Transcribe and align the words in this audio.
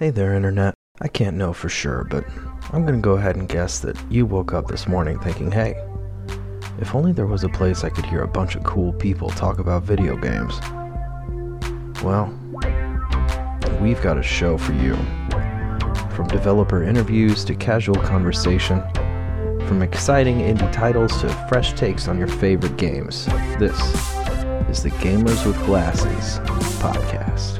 Hey 0.00 0.08
there, 0.08 0.32
Internet. 0.32 0.72
I 1.02 1.08
can't 1.08 1.36
know 1.36 1.52
for 1.52 1.68
sure, 1.68 2.04
but 2.04 2.24
I'm 2.72 2.86
gonna 2.86 3.02
go 3.02 3.18
ahead 3.18 3.36
and 3.36 3.46
guess 3.46 3.80
that 3.80 3.98
you 4.10 4.24
woke 4.24 4.54
up 4.54 4.66
this 4.66 4.88
morning 4.88 5.18
thinking, 5.18 5.52
hey, 5.52 5.74
if 6.80 6.94
only 6.94 7.12
there 7.12 7.26
was 7.26 7.44
a 7.44 7.50
place 7.50 7.84
I 7.84 7.90
could 7.90 8.06
hear 8.06 8.22
a 8.22 8.26
bunch 8.26 8.56
of 8.56 8.64
cool 8.64 8.94
people 8.94 9.28
talk 9.28 9.58
about 9.58 9.82
video 9.82 10.16
games. 10.16 10.58
Well, 12.02 12.34
we've 13.78 14.00
got 14.00 14.16
a 14.16 14.22
show 14.22 14.56
for 14.56 14.72
you. 14.72 14.96
From 16.16 16.28
developer 16.28 16.82
interviews 16.82 17.44
to 17.44 17.54
casual 17.54 17.96
conversation, 17.96 18.80
from 19.66 19.82
exciting 19.82 20.38
indie 20.38 20.72
titles 20.72 21.20
to 21.20 21.28
fresh 21.50 21.74
takes 21.74 22.08
on 22.08 22.16
your 22.16 22.26
favorite 22.26 22.78
games, 22.78 23.26
this 23.58 23.78
is 24.70 24.82
the 24.82 24.92
Gamers 25.02 25.44
with 25.44 25.62
Glasses 25.66 26.38
podcast. 26.80 27.59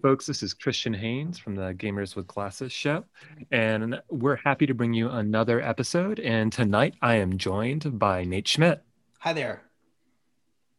Folks, 0.00 0.26
this 0.26 0.42
is 0.42 0.54
Christian 0.54 0.94
Haynes 0.94 1.38
from 1.38 1.54
the 1.54 1.74
Gamers 1.74 2.16
with 2.16 2.26
Glasses 2.26 2.72
show, 2.72 3.04
and 3.50 4.00
we're 4.08 4.36
happy 4.36 4.66
to 4.66 4.74
bring 4.74 4.94
you 4.94 5.08
another 5.10 5.60
episode. 5.60 6.18
And 6.20 6.52
tonight 6.52 6.94
I 7.02 7.16
am 7.16 7.36
joined 7.36 7.98
by 7.98 8.24
Nate 8.24 8.48
Schmidt 8.48 8.82
Hi 9.18 9.32
there. 9.32 9.62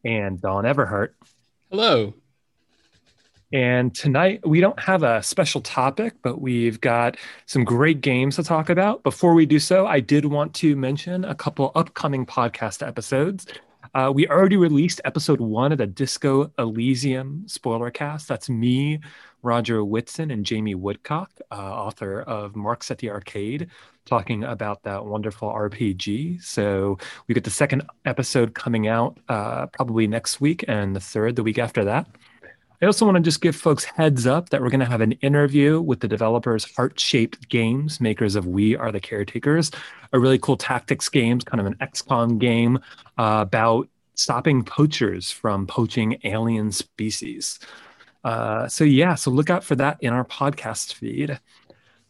and 0.04 0.42
Don 0.42 0.64
Everhart. 0.64 1.10
Hello. 1.70 2.14
And 3.54 3.94
tonight 3.94 4.48
we 4.48 4.62
don't 4.62 4.80
have 4.80 5.04
a 5.04 5.22
special 5.22 5.62
topic, 5.62 6.14
but 6.24 6.40
we've 6.40 6.80
got 6.80 7.18
some 7.46 7.64
great 7.64 8.02
games 8.02 8.38
to 8.38 8.44
talk 8.44 8.70
about. 8.70 9.04
Before 9.04 9.34
we 9.34 9.46
do 9.46 9.60
so, 9.60 9.86
I 9.86 10.00
did 10.00 10.26
want 10.26 10.54
to 10.56 10.76
mention 10.76 11.26
a 11.26 11.36
couple 11.36 11.72
upcoming 11.76 12.26
podcast 12.26 12.86
episodes. 12.86 13.46
Uh, 13.94 14.12
we 14.14 14.28
already 14.28 14.56
released 14.56 15.02
episode 15.04 15.42
one 15.42 15.72
of 15.72 15.78
the 15.78 15.88
Disco 15.88 16.52
Elysium 16.58 17.44
spoiler 17.48 17.92
cast. 17.92 18.28
That's 18.28 18.50
me, 18.50 19.00
Roger 19.44 19.84
Whitson, 19.84 20.32
and 20.32 20.46
Jamie 20.46 20.76
Woodcock, 20.76 21.30
uh, 21.52 21.56
author 21.56 22.22
of 22.22 22.56
Marx 22.56 22.90
at 22.90 23.00
the 23.00 23.10
Arcade, 23.10 23.68
talking 24.06 24.44
about 24.46 24.84
that 24.84 25.06
wonderful 25.06 25.50
RPG. 25.50 26.42
So 26.42 26.98
we 27.28 27.34
get 27.36 27.44
the 27.44 27.50
second 27.50 27.84
episode 28.06 28.54
coming 28.54 28.88
out 28.88 29.18
uh, 29.28 29.68
probably 29.68 30.08
next 30.08 30.40
week, 30.40 30.64
and 30.70 30.96
the 30.96 31.02
third 31.02 31.36
the 31.36 31.44
week 31.44 31.58
after 31.58 31.84
that. 31.84 32.08
I 32.82 32.88
also 32.88 33.06
want 33.06 33.16
to 33.16 33.22
just 33.22 33.42
give 33.42 33.56
folks 33.56 33.84
heads 33.84 34.26
up 34.26 34.50
that 34.50 34.60
we're 34.60 34.72
going 34.72 34.80
to 34.80 34.88
have 34.88 35.02
an 35.02 35.12
interview 35.12 35.80
with 35.80 36.00
the 36.00 36.08
developers 36.08 36.66
Heart 36.76 37.00
Shaped 37.00 37.48
Games, 37.48 38.02
makers 38.02 38.36
of 38.36 38.48
We 38.48 38.76
Are 38.76 38.92
the 38.92 39.00
Caretakers, 39.00 39.70
a 40.14 40.20
really 40.20 40.40
cool 40.40 40.58
tactics 40.58 41.08
game, 41.08 41.40
kind 41.42 41.62
of 41.62 41.68
an 41.68 41.76
XCOM 41.76 42.40
game 42.40 42.80
uh, 43.20 43.46
about 43.48 43.88
stopping 44.16 44.64
poachers 44.64 45.30
from 45.30 45.68
poaching 45.68 46.18
alien 46.24 46.72
species. 46.72 47.60
Uh, 48.24 48.68
so, 48.68 48.84
yeah, 48.84 49.14
so 49.14 49.30
look 49.30 49.52
out 49.52 49.64
for 49.64 49.76
that 49.76 49.98
in 50.02 50.12
our 50.12 50.26
podcast 50.26 50.94
feed. 50.94 51.40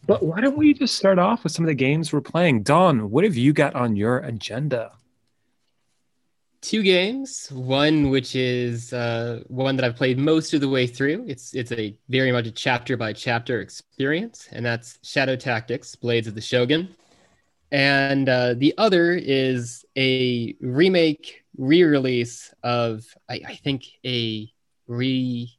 But 0.08 0.24
why 0.24 0.40
don't 0.40 0.58
we 0.58 0.74
just 0.74 0.96
start 0.96 1.20
off 1.20 1.44
with 1.44 1.52
some 1.52 1.66
of 1.66 1.68
the 1.68 1.76
games 1.76 2.14
we're 2.14 2.22
playing? 2.22 2.64
Don, 2.64 3.12
what 3.12 3.26
have 3.26 3.36
you 3.36 3.52
got 3.52 3.76
on 3.76 3.98
your 3.98 4.20
agenda? 4.20 4.94
Two 6.62 6.84
games. 6.84 7.52
One 7.52 8.12
which 8.12 8.36
is 8.36 8.94
uh, 8.94 9.42
one 9.48 9.76
that 9.78 9.84
I've 9.84 9.96
played 9.96 10.20
most 10.20 10.54
of 10.54 10.62
the 10.62 10.70
way 10.70 10.86
through. 10.86 11.26
It's 11.28 11.56
it's 11.56 11.72
a 11.72 11.98
very 12.08 12.32
much 12.32 12.46
a 12.46 12.52
chapter 12.52 12.96
by 12.96 13.14
chapter 13.14 13.62
experience, 13.62 14.48
and 14.52 14.64
that's 14.64 15.00
Shadow 15.02 15.36
Tactics: 15.36 15.96
Blades 15.96 16.28
of 16.28 16.36
the 16.36 16.42
Shogun. 16.42 16.96
And 17.72 18.30
uh, 18.30 18.54
the 18.56 18.76
other 18.78 19.14
is 19.14 19.86
a 19.98 20.56
remake, 20.60 21.44
re-release 21.58 22.54
of 22.62 23.06
I, 23.28 23.42
I 23.48 23.56
think 23.56 23.86
a 24.06 24.52
remix. 24.88 25.50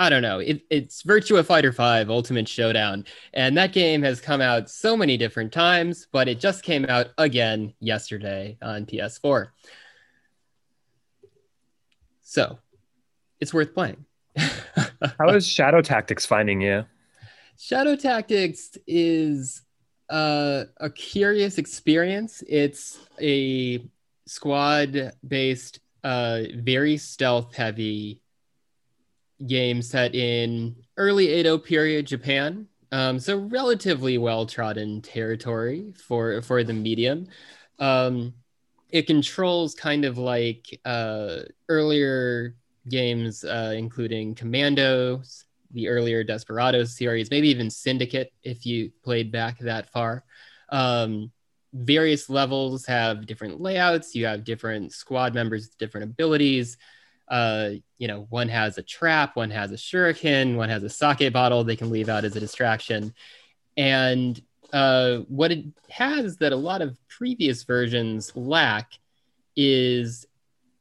I 0.00 0.08
don't 0.08 0.22
know. 0.22 0.38
It, 0.38 0.62
it's 0.70 1.02
Virtua 1.02 1.44
Fighter 1.44 1.72
5 1.72 2.08
Ultimate 2.08 2.48
Showdown. 2.48 3.04
And 3.34 3.54
that 3.58 3.74
game 3.74 4.00
has 4.00 4.18
come 4.18 4.40
out 4.40 4.70
so 4.70 4.96
many 4.96 5.18
different 5.18 5.52
times, 5.52 6.08
but 6.10 6.26
it 6.26 6.40
just 6.40 6.62
came 6.62 6.86
out 6.86 7.08
again 7.18 7.74
yesterday 7.80 8.56
on 8.62 8.86
PS4. 8.86 9.48
So 12.22 12.58
it's 13.40 13.52
worth 13.52 13.74
playing. 13.74 14.06
How 14.38 15.28
is 15.34 15.46
Shadow 15.46 15.82
Tactics 15.82 16.24
finding 16.24 16.62
you? 16.62 16.86
Shadow 17.58 17.94
Tactics 17.94 18.78
is 18.86 19.60
uh, 20.08 20.64
a 20.78 20.88
curious 20.88 21.58
experience. 21.58 22.42
It's 22.48 22.98
a 23.20 23.84
squad 24.26 25.12
based, 25.28 25.80
uh, 26.02 26.44
very 26.54 26.96
stealth 26.96 27.54
heavy 27.54 28.19
game 29.46 29.82
set 29.82 30.14
in 30.14 30.76
early 30.96 31.38
Edo 31.38 31.58
period 31.58 32.06
Japan. 32.06 32.66
Um, 32.92 33.18
so 33.18 33.38
relatively 33.38 34.18
well 34.18 34.46
trodden 34.46 35.00
territory 35.00 35.92
for 35.96 36.42
for 36.42 36.64
the 36.64 36.72
medium. 36.72 37.28
Um, 37.78 38.34
it 38.90 39.06
controls 39.06 39.74
kind 39.74 40.04
of 40.04 40.18
like 40.18 40.80
uh, 40.84 41.40
earlier 41.68 42.56
games, 42.88 43.44
uh, 43.44 43.72
including 43.76 44.34
Commandos, 44.34 45.44
the 45.70 45.88
earlier 45.88 46.24
Desperados 46.24 46.96
series, 46.96 47.30
maybe 47.30 47.48
even 47.48 47.70
Syndicate 47.70 48.32
if 48.42 48.66
you 48.66 48.90
played 49.04 49.30
back 49.30 49.58
that 49.60 49.90
far. 49.90 50.24
Um, 50.70 51.30
various 51.72 52.28
levels 52.28 52.84
have 52.86 53.26
different 53.26 53.60
layouts. 53.60 54.14
You 54.14 54.26
have 54.26 54.44
different 54.44 54.92
squad 54.92 55.34
members, 55.34 55.68
different 55.68 56.10
abilities. 56.10 56.76
Uh, 57.30 57.70
you 57.98 58.08
know, 58.08 58.26
one 58.28 58.48
has 58.48 58.76
a 58.76 58.82
trap, 58.82 59.36
one 59.36 59.50
has 59.50 59.70
a 59.70 59.76
shuriken, 59.76 60.56
one 60.56 60.68
has 60.68 60.82
a 60.82 60.90
sake 60.90 61.32
bottle 61.32 61.62
they 61.62 61.76
can 61.76 61.90
leave 61.90 62.08
out 62.08 62.24
as 62.24 62.34
a 62.34 62.40
distraction. 62.40 63.14
And 63.76 64.40
uh, 64.72 65.18
what 65.28 65.52
it 65.52 65.64
has 65.88 66.36
that 66.38 66.52
a 66.52 66.56
lot 66.56 66.82
of 66.82 66.98
previous 67.08 67.62
versions 67.62 68.34
lack 68.34 68.92
is 69.56 70.26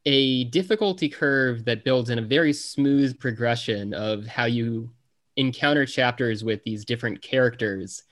a 0.05 0.45
difficulty 0.45 1.09
curve 1.09 1.65
that 1.65 1.83
builds 1.83 2.09
in 2.09 2.19
a 2.19 2.23
very 2.23 2.53
smooth 2.53 3.19
progression 3.19 3.93
of 3.93 4.25
how 4.25 4.45
you 4.45 4.89
encounter 5.35 5.85
chapters 5.85 6.43
with 6.43 6.63
these 6.63 6.85
different 6.85 7.21
characters. 7.21 8.03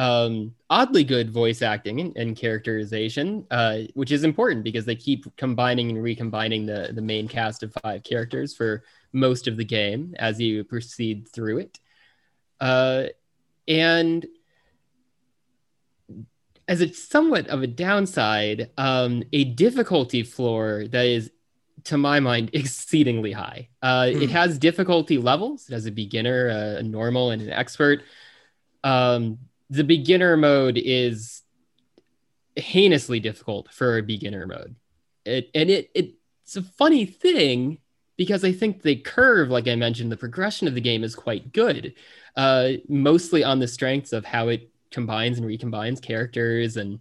Um, 0.00 0.54
oddly 0.70 1.04
good 1.04 1.30
voice 1.30 1.60
acting 1.60 2.00
and, 2.00 2.16
and 2.16 2.34
characterization, 2.34 3.46
uh, 3.50 3.80
which 3.92 4.12
is 4.12 4.24
important 4.24 4.64
because 4.64 4.86
they 4.86 4.96
keep 4.96 5.26
combining 5.36 5.90
and 5.90 6.02
recombining 6.02 6.64
the, 6.64 6.90
the 6.94 7.02
main 7.02 7.28
cast 7.28 7.62
of 7.62 7.74
five 7.82 8.02
characters 8.02 8.54
for 8.54 8.82
most 9.12 9.46
of 9.46 9.58
the 9.58 9.64
game 9.64 10.14
as 10.18 10.40
you 10.40 10.64
proceed 10.64 11.28
through 11.28 11.58
it. 11.58 11.78
Uh, 12.60 13.08
and 13.68 14.24
as 16.66 16.80
a 16.80 16.90
somewhat 16.94 17.48
of 17.48 17.62
a 17.62 17.66
downside, 17.66 18.70
um, 18.78 19.22
a 19.34 19.44
difficulty 19.44 20.22
floor 20.22 20.86
that 20.88 21.04
is, 21.04 21.30
to 21.84 21.98
my 21.98 22.20
mind, 22.20 22.50
exceedingly 22.54 23.32
high. 23.32 23.68
Uh, 23.82 24.06
It 24.10 24.30
Hmm. 24.30 24.36
has 24.36 24.58
difficulty 24.58 25.18
levels. 25.18 25.68
It 25.68 25.74
has 25.74 25.84
a 25.84 25.92
beginner, 25.92 26.48
a, 26.48 26.76
a 26.76 26.82
normal, 26.82 27.32
and 27.32 27.42
an 27.42 27.50
expert. 27.50 28.02
Um, 28.82 29.38
the 29.70 29.84
beginner 29.84 30.36
mode 30.36 30.76
is 30.76 31.42
heinously 32.56 33.20
difficult 33.20 33.72
for 33.72 33.96
a 33.96 34.02
beginner 34.02 34.46
mode. 34.46 34.74
It 35.24 35.50
and 35.54 35.70
it, 35.70 35.90
it 35.94 36.14
it's 36.44 36.56
a 36.56 36.62
funny 36.62 37.06
thing 37.06 37.78
because 38.16 38.44
I 38.44 38.52
think 38.52 38.82
the 38.82 38.96
curve, 38.96 39.48
like 39.48 39.68
I 39.68 39.76
mentioned, 39.76 40.12
the 40.12 40.16
progression 40.16 40.68
of 40.68 40.74
the 40.74 40.80
game 40.80 41.04
is 41.04 41.14
quite 41.14 41.52
good. 41.52 41.94
Uh, 42.36 42.72
mostly 42.88 43.44
on 43.44 43.60
the 43.60 43.68
strengths 43.68 44.12
of 44.12 44.24
how 44.24 44.48
it 44.48 44.68
combines 44.90 45.38
and 45.38 45.46
recombines 45.46 46.02
characters 46.02 46.76
and 46.76 46.98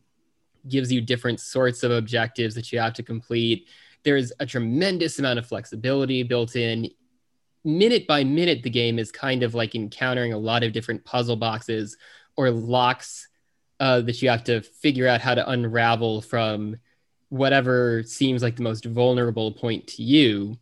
gives 0.67 0.91
you 0.91 1.01
different 1.01 1.39
sorts 1.39 1.83
of 1.83 1.91
objectives 1.91 2.53
that 2.55 2.71
you 2.71 2.79
have 2.79 2.93
to 2.93 3.03
complete. 3.03 3.67
There's 4.03 4.31
a 4.39 4.45
tremendous 4.45 5.19
amount 5.19 5.39
of 5.39 5.47
flexibility 5.47 6.23
built 6.23 6.55
in. 6.55 6.89
Minute 7.65 8.07
by 8.07 8.23
minute, 8.23 8.63
the 8.63 8.69
game 8.69 8.99
is 8.99 9.11
kind 9.11 9.43
of 9.43 9.53
like 9.53 9.75
encountering 9.75 10.31
a 10.31 10.37
lot 10.37 10.63
of 10.63 10.71
different 10.71 11.03
puzzle 11.03 11.35
boxes 11.35 11.97
or 12.39 12.49
locks 12.51 13.27
uh, 13.79 13.99
that 14.01 14.21
you 14.21 14.29
have 14.29 14.45
to 14.45 14.61
figure 14.61 15.07
out 15.07 15.21
how 15.21 15.35
to 15.35 15.49
unravel 15.49 16.21
from 16.21 16.77
whatever 17.27 18.01
seems 18.03 18.41
like 18.41 18.55
the 18.55 18.63
most 18.63 18.85
vulnerable 18.85 19.51
point 19.51 19.87
to 19.87 20.03
you. 20.03 20.57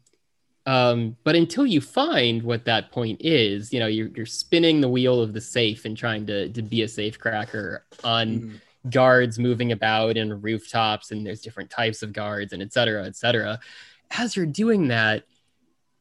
Um, 0.66 1.16
but 1.24 1.36
until 1.36 1.66
you 1.66 1.80
find 1.80 2.42
what 2.42 2.66
that 2.66 2.92
point 2.92 3.22
is, 3.22 3.72
you 3.72 3.80
know, 3.80 3.88
you're, 3.88 4.10
you're 4.16 4.26
spinning 4.26 4.82
the 4.82 4.90
wheel 4.90 5.22
of 5.22 5.34
the 5.34 5.42
safe 5.42 5.86
and 5.86 5.96
trying 5.96 6.26
to, 6.26 6.50
to 6.50 6.62
be 6.62 6.82
a 6.82 6.88
safe 6.88 7.18
cracker 7.20 7.86
on 8.04 8.28
mm 8.28 8.60
guards 8.90 9.38
moving 9.38 9.74
about 9.74 10.16
in 10.16 10.42
rooftops 10.42 11.12
and 11.12 11.26
there's 11.26 11.42
different 11.42 11.70
types 11.70 12.02
of 12.04 12.14
guards 12.14 12.54
and 12.54 12.62
et 12.62 12.72
cetera, 12.72 13.06
et 13.06 13.18
cetera. 13.18 13.60
As 14.12 14.36
you're 14.36 14.46
doing 14.46 14.88
that, 14.88 15.24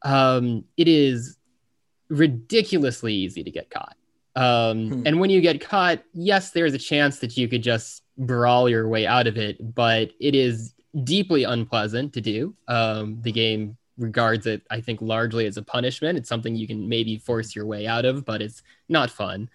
um, 0.03 0.63
it 0.77 0.87
is 0.87 1.37
ridiculously 2.09 3.13
easy 3.13 3.43
to 3.43 3.51
get 3.51 3.69
caught. 3.69 3.97
Um, 4.37 4.89
hmm. 4.89 5.07
And 5.07 5.19
when 5.19 5.31
you 5.31 5.41
get 5.41 5.59
caught, 5.59 6.03
yes, 6.13 6.51
there's 6.51 6.75
a 6.75 6.77
chance 6.77 7.19
that 7.19 7.35
you 7.35 7.47
could 7.47 7.63
just 7.63 8.03
brawl 8.17 8.69
your 8.69 8.87
way 8.87 9.07
out 9.07 9.25
of 9.25 9.35
it, 9.35 9.73
but 9.75 10.11
it 10.19 10.35
is 10.35 10.75
deeply 11.03 11.43
unpleasant 11.43 12.13
to 12.13 12.21
do. 12.21 12.55
Um, 12.67 13.19
the 13.21 13.31
game 13.31 13.77
regards 13.97 14.45
it, 14.45 14.61
I 14.69 14.79
think, 14.79 15.01
largely 15.01 15.47
as 15.47 15.57
a 15.57 15.63
punishment. 15.63 16.19
It's 16.19 16.29
something 16.29 16.55
you 16.55 16.67
can 16.67 16.87
maybe 16.87 17.17
force 17.17 17.55
your 17.55 17.65
way 17.65 17.87
out 17.87 18.05
of, 18.05 18.25
but 18.25 18.43
it's 18.43 18.61
not 18.87 19.09
fun. 19.09 19.49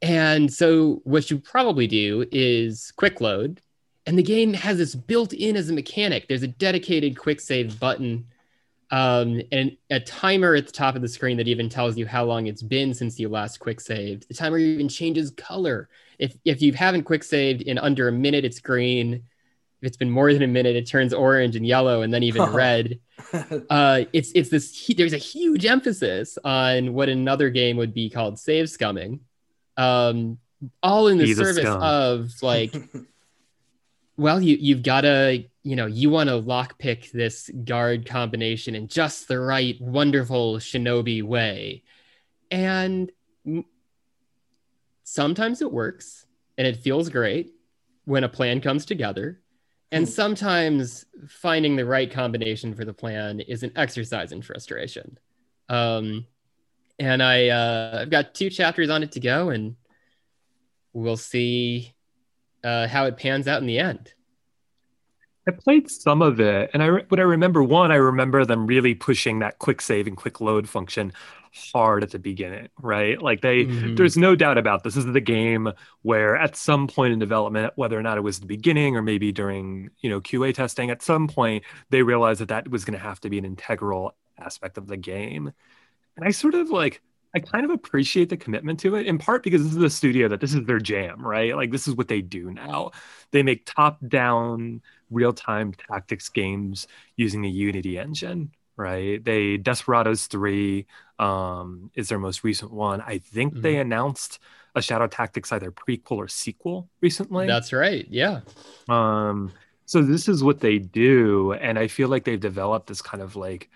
And 0.00 0.52
so, 0.52 1.00
what 1.02 1.28
you 1.30 1.38
probably 1.38 1.88
do 1.88 2.24
is 2.30 2.92
quick 2.96 3.20
load, 3.20 3.60
and 4.06 4.16
the 4.16 4.22
game 4.22 4.52
has 4.52 4.78
this 4.78 4.94
built 4.94 5.32
in 5.32 5.56
as 5.56 5.70
a 5.70 5.72
mechanic. 5.72 6.28
There's 6.28 6.42
a 6.42 6.48
dedicated 6.48 7.18
quick 7.18 7.40
save 7.40 7.80
button 7.80 8.26
um, 8.92 9.40
and 9.50 9.74
a 9.88 9.98
timer 9.98 10.54
at 10.54 10.66
the 10.66 10.72
top 10.72 10.94
of 10.94 11.00
the 11.02 11.08
screen 11.08 11.38
that 11.38 11.48
even 11.48 11.70
tells 11.70 11.96
you 11.96 12.06
how 12.06 12.24
long 12.24 12.46
it's 12.46 12.62
been 12.62 12.92
since 12.92 13.18
you 13.18 13.30
last 13.30 13.58
quick 13.58 13.80
saved. 13.80 14.28
The 14.28 14.34
timer 14.34 14.58
even 14.58 14.86
changes 14.86 15.30
color. 15.30 15.88
If 16.18 16.36
if 16.44 16.60
you 16.60 16.74
haven't 16.74 17.04
quick 17.04 17.24
saved 17.24 17.62
in 17.62 17.78
under 17.78 18.08
a 18.08 18.12
minute, 18.12 18.44
it's 18.44 18.60
green. 18.60 19.14
If 19.14 19.86
it's 19.88 19.96
been 19.96 20.10
more 20.10 20.30
than 20.32 20.42
a 20.42 20.46
minute, 20.46 20.76
it 20.76 20.86
turns 20.86 21.14
orange 21.14 21.56
and 21.56 21.66
yellow, 21.66 22.02
and 22.02 22.12
then 22.12 22.22
even 22.22 22.42
red. 22.52 23.00
Uh, 23.70 24.04
it's 24.12 24.32
it's 24.34 24.50
this. 24.50 24.92
There's 24.94 25.14
a 25.14 25.18
huge 25.18 25.64
emphasis 25.64 26.36
on 26.44 26.92
what 26.92 27.08
another 27.08 27.48
game 27.48 27.78
would 27.78 27.94
be 27.94 28.10
called 28.10 28.38
save 28.38 28.66
scumming, 28.66 29.20
um, 29.78 30.38
all 30.82 31.08
in 31.08 31.16
the 31.16 31.26
He's 31.26 31.38
service 31.38 31.64
of 31.64 32.30
like 32.42 32.74
well 34.18 34.40
you 34.40 34.58
you've 34.60 34.82
got 34.82 35.02
to 35.02 35.44
you 35.62 35.76
know 35.76 35.86
you 35.86 36.10
want 36.10 36.28
to 36.28 36.34
lockpick 36.34 37.10
this 37.12 37.50
guard 37.64 38.06
combination 38.06 38.74
in 38.74 38.88
just 38.88 39.28
the 39.28 39.38
right 39.38 39.80
wonderful 39.80 40.56
shinobi 40.56 41.22
way 41.22 41.82
and 42.50 43.10
sometimes 45.04 45.62
it 45.62 45.72
works 45.72 46.26
and 46.58 46.66
it 46.66 46.76
feels 46.76 47.08
great 47.08 47.52
when 48.04 48.24
a 48.24 48.28
plan 48.28 48.60
comes 48.60 48.84
together 48.84 49.40
and 49.90 50.06
hmm. 50.06 50.10
sometimes 50.10 51.04
finding 51.28 51.76
the 51.76 51.84
right 51.84 52.10
combination 52.10 52.74
for 52.74 52.84
the 52.84 52.94
plan 52.94 53.40
is 53.40 53.62
an 53.62 53.72
exercise 53.76 54.32
in 54.32 54.42
frustration 54.42 55.18
um, 55.68 56.26
and 56.98 57.22
i 57.22 57.48
uh, 57.48 57.98
i've 58.02 58.10
got 58.10 58.34
two 58.34 58.50
chapters 58.50 58.90
on 58.90 59.02
it 59.02 59.12
to 59.12 59.20
go 59.20 59.50
and 59.50 59.76
we'll 60.92 61.16
see 61.16 61.94
uh, 62.64 62.86
how 62.86 63.06
it 63.06 63.16
pans 63.16 63.48
out 63.48 63.60
in 63.60 63.66
the 63.66 63.78
end. 63.78 64.12
I 65.46 65.50
played 65.50 65.90
some 65.90 66.22
of 66.22 66.40
it, 66.40 66.70
and 66.72 66.82
I 66.82 66.88
what 67.08 67.18
I 67.18 67.24
remember 67.24 67.62
one, 67.62 67.90
I 67.90 67.96
remember 67.96 68.44
them 68.44 68.66
really 68.66 68.94
pushing 68.94 69.40
that 69.40 69.58
quick 69.58 69.80
save 69.80 70.06
and 70.06 70.16
quick 70.16 70.40
load 70.40 70.68
function 70.68 71.12
hard 71.72 72.02
at 72.02 72.10
the 72.10 72.18
beginning, 72.18 72.68
right? 72.80 73.20
Like 73.20 73.42
they, 73.42 73.64
mm-hmm. 73.64 73.94
there's 73.94 74.16
no 74.16 74.34
doubt 74.34 74.56
about 74.56 74.84
this. 74.84 74.94
this 74.94 75.04
is 75.04 75.12
the 75.12 75.20
game 75.20 75.72
where 76.00 76.36
at 76.36 76.56
some 76.56 76.88
point 76.88 77.12
in 77.12 77.18
development, 77.18 77.72
whether 77.76 77.98
or 77.98 78.02
not 78.02 78.16
it 78.16 78.22
was 78.22 78.40
the 78.40 78.46
beginning 78.46 78.96
or 78.96 79.02
maybe 79.02 79.32
during 79.32 79.90
you 80.00 80.08
know 80.08 80.20
QA 80.20 80.54
testing, 80.54 80.90
at 80.90 81.02
some 81.02 81.28
point 81.28 81.64
they 81.90 82.02
realized 82.02 82.40
that 82.40 82.48
that 82.48 82.68
was 82.68 82.84
going 82.84 82.98
to 82.98 83.04
have 83.04 83.20
to 83.20 83.30
be 83.30 83.38
an 83.38 83.44
integral 83.44 84.14
aspect 84.38 84.78
of 84.78 84.86
the 84.86 84.96
game, 84.96 85.52
and 86.16 86.26
I 86.26 86.30
sort 86.30 86.54
of 86.54 86.70
like 86.70 87.02
I 87.34 87.40
kind 87.40 87.64
of 87.64 87.70
appreciate 87.70 88.28
the 88.28 88.36
commitment 88.36 88.78
to 88.80 88.94
it 88.96 89.06
in 89.06 89.18
part 89.18 89.42
because 89.42 89.64
this 89.64 89.72
is 89.74 89.82
a 89.82 89.90
studio 89.90 90.28
that 90.28 90.40
this 90.40 90.54
is 90.54 90.66
their 90.66 90.78
jam, 90.78 91.26
right? 91.26 91.56
Like 91.56 91.70
this 91.70 91.88
is 91.88 91.94
what 91.94 92.08
they 92.08 92.20
do 92.20 92.50
now. 92.50 92.90
They 93.30 93.42
make 93.42 93.64
top-down 93.64 94.82
real-time 95.10 95.72
tactics 95.72 96.28
games 96.28 96.86
using 97.16 97.40
the 97.40 97.50
Unity 97.50 97.98
engine, 97.98 98.52
right? 98.76 99.24
They 99.24 99.56
Desperados 99.56 100.26
3 100.26 100.86
um, 101.18 101.90
is 101.94 102.08
their 102.08 102.18
most 102.18 102.44
recent 102.44 102.70
one. 102.70 103.00
I 103.00 103.18
think 103.18 103.54
mm-hmm. 103.54 103.62
they 103.62 103.76
announced 103.76 104.38
a 104.74 104.82
Shadow 104.82 105.06
Tactics 105.06 105.52
either 105.52 105.70
prequel 105.70 106.16
or 106.16 106.28
sequel 106.28 106.88
recently. 107.00 107.46
That's 107.46 107.72
right. 107.72 108.06
Yeah. 108.10 108.40
Um 108.88 109.52
so 109.84 110.00
this 110.00 110.28
is 110.28 110.42
what 110.42 110.60
they 110.60 110.78
do 110.78 111.52
and 111.52 111.78
I 111.78 111.88
feel 111.88 112.08
like 112.08 112.24
they've 112.24 112.40
developed 112.40 112.86
this 112.86 113.02
kind 113.02 113.22
of 113.22 113.36
like 113.36 113.68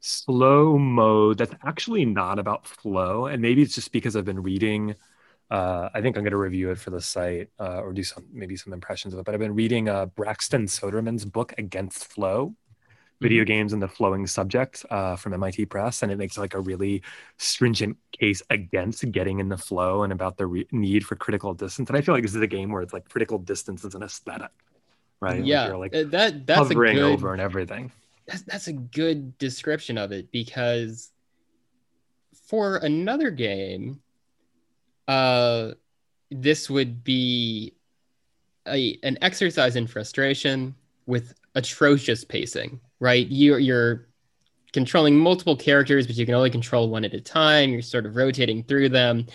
slow 0.00 0.78
mode 0.78 1.38
that's 1.38 1.54
actually 1.64 2.04
not 2.04 2.38
about 2.38 2.66
flow 2.66 3.26
and 3.26 3.42
maybe 3.42 3.62
it's 3.62 3.74
just 3.74 3.92
because 3.92 4.14
i've 4.16 4.24
been 4.24 4.42
reading 4.42 4.94
uh, 5.50 5.88
i 5.94 6.00
think 6.00 6.16
i'm 6.16 6.22
going 6.22 6.30
to 6.30 6.36
review 6.36 6.70
it 6.70 6.78
for 6.78 6.90
the 6.90 7.00
site 7.00 7.48
uh, 7.58 7.80
or 7.80 7.92
do 7.92 8.02
some 8.02 8.24
maybe 8.32 8.56
some 8.56 8.72
impressions 8.72 9.12
of 9.12 9.20
it 9.20 9.26
but 9.26 9.34
i've 9.34 9.40
been 9.40 9.54
reading 9.54 9.88
uh, 9.88 10.06
braxton 10.06 10.66
soderman's 10.66 11.24
book 11.24 11.52
against 11.58 12.12
flow 12.12 12.54
video 13.20 13.42
mm-hmm. 13.42 13.48
games 13.48 13.72
and 13.72 13.82
the 13.82 13.88
flowing 13.88 14.26
subject 14.26 14.84
uh, 14.90 15.16
from 15.16 15.34
MIT 15.34 15.66
Press, 15.66 16.02
and 16.02 16.12
it 16.12 16.18
makes 16.18 16.38
like 16.38 16.54
a 16.54 16.60
really 16.60 17.02
stringent 17.36 17.96
case 18.12 18.42
against 18.50 19.10
getting 19.10 19.40
in 19.40 19.48
the 19.48 19.56
flow 19.56 20.02
and 20.02 20.12
about 20.12 20.36
the 20.36 20.46
re- 20.46 20.66
need 20.70 21.04
for 21.04 21.16
critical 21.16 21.54
distance. 21.54 21.88
And 21.88 21.98
I 21.98 22.00
feel 22.00 22.14
like 22.14 22.22
this 22.22 22.34
is 22.34 22.40
a 22.40 22.46
game 22.46 22.70
where 22.70 22.82
it's 22.82 22.92
like 22.92 23.08
critical 23.08 23.38
distance 23.38 23.84
is 23.84 23.94
an 23.94 24.02
aesthetic, 24.02 24.50
right? 25.20 25.44
Yeah, 25.44 25.72
like, 25.74 25.92
like 25.92 26.06
uh, 26.06 26.08
that 26.10 26.46
that's 26.46 26.68
hovering 26.68 26.96
good, 26.96 27.12
over 27.12 27.32
and 27.32 27.42
everything 27.42 27.90
that's 28.28 28.42
that's 28.42 28.68
a 28.68 28.72
good 28.74 29.36
description 29.38 29.96
of 29.96 30.12
it 30.12 30.30
because 30.30 31.10
for 32.46 32.76
another 32.76 33.30
game, 33.30 34.00
uh, 35.08 35.72
this 36.30 36.68
would 36.68 37.02
be 37.02 37.74
a 38.66 38.98
an 39.02 39.18
exercise 39.22 39.76
in 39.76 39.86
frustration 39.86 40.74
with 41.06 41.34
atrocious 41.54 42.22
pacing. 42.22 42.80
Right, 43.00 43.26
you're 43.28 43.58
you're 43.58 44.08
controlling 44.72 45.18
multiple 45.18 45.56
characters, 45.56 46.06
but 46.06 46.16
you 46.16 46.26
can 46.26 46.34
only 46.34 46.50
control 46.50 46.90
one 46.90 47.06
at 47.06 47.14
a 47.14 47.20
time. 47.20 47.70
You're 47.70 47.80
sort 47.80 48.04
of 48.04 48.14
rotating 48.14 48.62
through 48.62 48.90
them, 48.90 49.26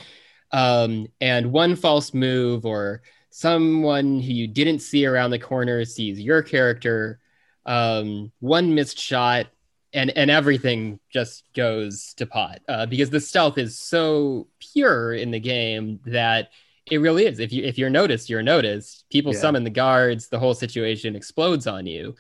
um, 0.52 1.08
and 1.20 1.52
one 1.52 1.76
false 1.76 2.14
move 2.14 2.64
or 2.64 3.02
someone 3.32 4.20
who 4.20 4.32
you 4.32 4.48
didn't 4.48 4.80
see 4.80 5.08
around 5.08 5.32
the 5.32 5.40
corner 5.40 5.84
sees 5.84 6.20
your 6.20 6.44
character 6.44 7.20
um, 7.66 8.32
one 8.40 8.76
missed 8.76 9.00
shot, 9.00 9.48
and 9.94 10.10
and 10.12 10.32
everything 10.32 11.00
just 11.10 11.44
goes 11.54 12.14
to 12.16 12.26
pot 12.26 12.62
uh, 12.68 12.86
because 12.86 13.10
the 13.10 13.20
stealth 13.20 13.58
is 13.58 13.78
so 13.78 14.48
pure 14.60 15.14
in 15.14 15.32
the 15.32 15.40
game 15.40 16.00
that 16.06 16.50
it 16.90 16.98
really 16.98 17.26
is. 17.26 17.40
If 17.40 17.54
you 17.54 17.64
if 17.64 17.78
you're 17.78 17.90
noticed, 17.90 18.30
you're 18.30 18.44
noticed. 18.44 19.06
People 19.10 19.34
yeah. 19.34 19.40
summon 19.40 19.64
the 19.64 19.70
guards. 19.70 20.28
The 20.28 20.40
whole 20.40 20.54
situation 20.54 21.16
explodes 21.16 21.68
on 21.68 21.86
you. 21.86 22.16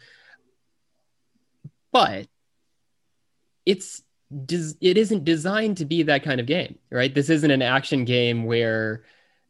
But 1.91 2.27
it's 3.65 4.01
it 4.41 4.97
isn't 4.97 5.25
designed 5.25 5.77
to 5.77 5.85
be 5.85 6.03
that 6.03 6.23
kind 6.23 6.39
of 6.39 6.47
game, 6.47 6.79
right? 6.89 7.13
This 7.13 7.29
isn't 7.29 7.51
an 7.51 7.61
action 7.61 8.03
game 8.03 8.45
where 8.45 9.03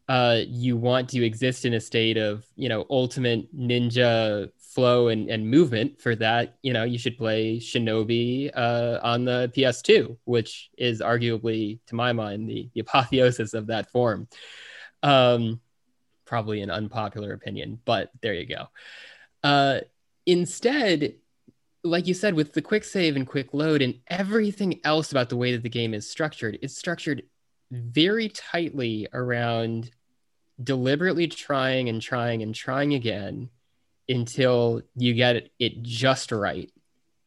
uh, 0.08 0.40
you 0.46 0.76
want 0.76 1.08
to 1.10 1.24
exist 1.24 1.64
in 1.64 1.74
a 1.74 1.80
state 1.80 2.16
of 2.16 2.44
you 2.56 2.68
know 2.68 2.84
ultimate 2.90 3.54
ninja 3.56 4.50
flow 4.74 5.08
and, 5.08 5.30
and 5.30 5.48
movement 5.48 6.00
for 6.00 6.16
that, 6.16 6.56
you 6.62 6.72
know, 6.72 6.82
you 6.82 6.98
should 6.98 7.16
play 7.16 7.58
Shinobi 7.58 8.50
uh, 8.54 8.98
on 9.02 9.24
the 9.24 9.50
PS2, 9.54 10.16
which 10.24 10.70
is 10.76 11.00
arguably, 11.00 11.78
to 11.86 11.94
my 11.94 12.12
mind, 12.12 12.48
the, 12.48 12.68
the 12.74 12.80
apotheosis 12.86 13.54
of 13.54 13.68
that 13.68 13.90
form. 13.90 14.28
Um, 15.02 15.60
probably 16.24 16.62
an 16.62 16.70
unpopular 16.70 17.32
opinion, 17.32 17.80
but 17.84 18.10
there 18.20 18.34
you 18.34 18.46
go. 18.46 18.66
Uh, 19.42 19.80
instead, 20.26 21.14
like 21.84 22.06
you 22.06 22.14
said, 22.14 22.34
with 22.34 22.52
the 22.52 22.62
quick 22.62 22.82
save 22.82 23.14
and 23.14 23.26
quick 23.26 23.54
load 23.54 23.82
and 23.82 24.00
everything 24.08 24.80
else 24.84 25.12
about 25.12 25.28
the 25.28 25.36
way 25.36 25.52
that 25.52 25.62
the 25.62 25.68
game 25.68 25.94
is 25.94 26.10
structured, 26.10 26.58
it's 26.62 26.76
structured 26.76 27.22
very 27.70 28.28
tightly 28.28 29.06
around 29.12 29.90
deliberately 30.62 31.26
trying 31.26 31.88
and 31.88 32.00
trying 32.00 32.42
and 32.42 32.54
trying 32.54 32.94
again 32.94 33.50
until 34.08 34.82
you 34.96 35.14
get 35.14 35.48
it 35.58 35.82
just 35.82 36.32
right 36.32 36.70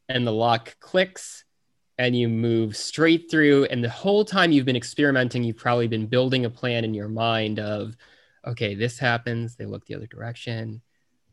and 0.10 0.26
the 0.26 0.32
lock 0.32 0.78
clicks 0.80 1.44
and 1.98 2.16
you 2.16 2.28
move 2.28 2.78
straight 2.78 3.30
through. 3.30 3.66
And 3.66 3.84
the 3.84 3.90
whole 3.90 4.24
time 4.24 4.52
you've 4.52 4.66
been 4.66 4.76
experimenting 4.76 5.44
you've 5.44 5.58
probably 5.58 5.88
been 5.88 6.08
building 6.08 6.46
a 6.46 6.50
plan 6.50 6.84
in 6.84 6.94
your 6.94 7.10
mind 7.10 7.60
of 7.60 7.96
okay 8.46 8.76
this 8.76 9.00
happens. 9.00 9.56
They 9.56 9.66
look 9.66 9.86
the 9.86 9.96
other 9.96 10.08
direction. 10.08 10.82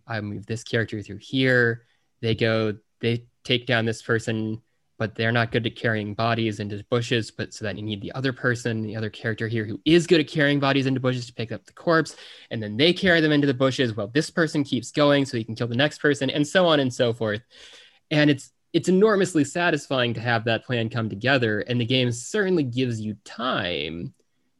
I 0.06 0.20
move 0.20 0.46
this 0.46 0.64
character 0.64 1.02
through 1.02 1.18
here. 1.18 1.86
They 2.20 2.34
go 2.34 2.76
they 3.00 3.26
take 3.44 3.66
down 3.66 3.84
this 3.84 4.02
person 4.02 4.62
but 4.98 5.14
they're 5.14 5.32
not 5.32 5.52
good 5.52 5.66
at 5.66 5.76
carrying 5.76 6.14
bodies 6.14 6.60
into 6.60 6.84
bushes. 6.90 7.30
But 7.30 7.52
so 7.52 7.64
that 7.64 7.76
you 7.76 7.82
need 7.82 8.00
the 8.00 8.12
other 8.12 8.32
person, 8.32 8.82
the 8.82 8.96
other 8.96 9.10
character 9.10 9.48
here 9.48 9.64
who 9.64 9.80
is 9.84 10.06
good 10.06 10.20
at 10.20 10.28
carrying 10.28 10.60
bodies 10.60 10.86
into 10.86 11.00
bushes 11.00 11.26
to 11.26 11.34
pick 11.34 11.52
up 11.52 11.64
the 11.64 11.72
corpse. 11.72 12.16
And 12.50 12.62
then 12.62 12.76
they 12.76 12.92
carry 12.92 13.20
them 13.20 13.32
into 13.32 13.46
the 13.46 13.54
bushes 13.54 13.96
while 13.96 14.08
this 14.08 14.30
person 14.30 14.64
keeps 14.64 14.90
going 14.90 15.24
so 15.24 15.36
he 15.36 15.44
can 15.44 15.54
kill 15.54 15.68
the 15.68 15.76
next 15.76 15.98
person, 15.98 16.30
and 16.30 16.46
so 16.46 16.66
on 16.66 16.80
and 16.80 16.92
so 16.92 17.12
forth. 17.12 17.42
And 18.10 18.30
it's 18.30 18.50
it's 18.72 18.88
enormously 18.88 19.44
satisfying 19.44 20.14
to 20.14 20.20
have 20.20 20.44
that 20.44 20.64
plan 20.64 20.88
come 20.90 21.08
together. 21.08 21.60
And 21.60 21.80
the 21.80 21.86
game 21.86 22.10
certainly 22.10 22.64
gives 22.64 23.00
you 23.00 23.16
time 23.24 24.12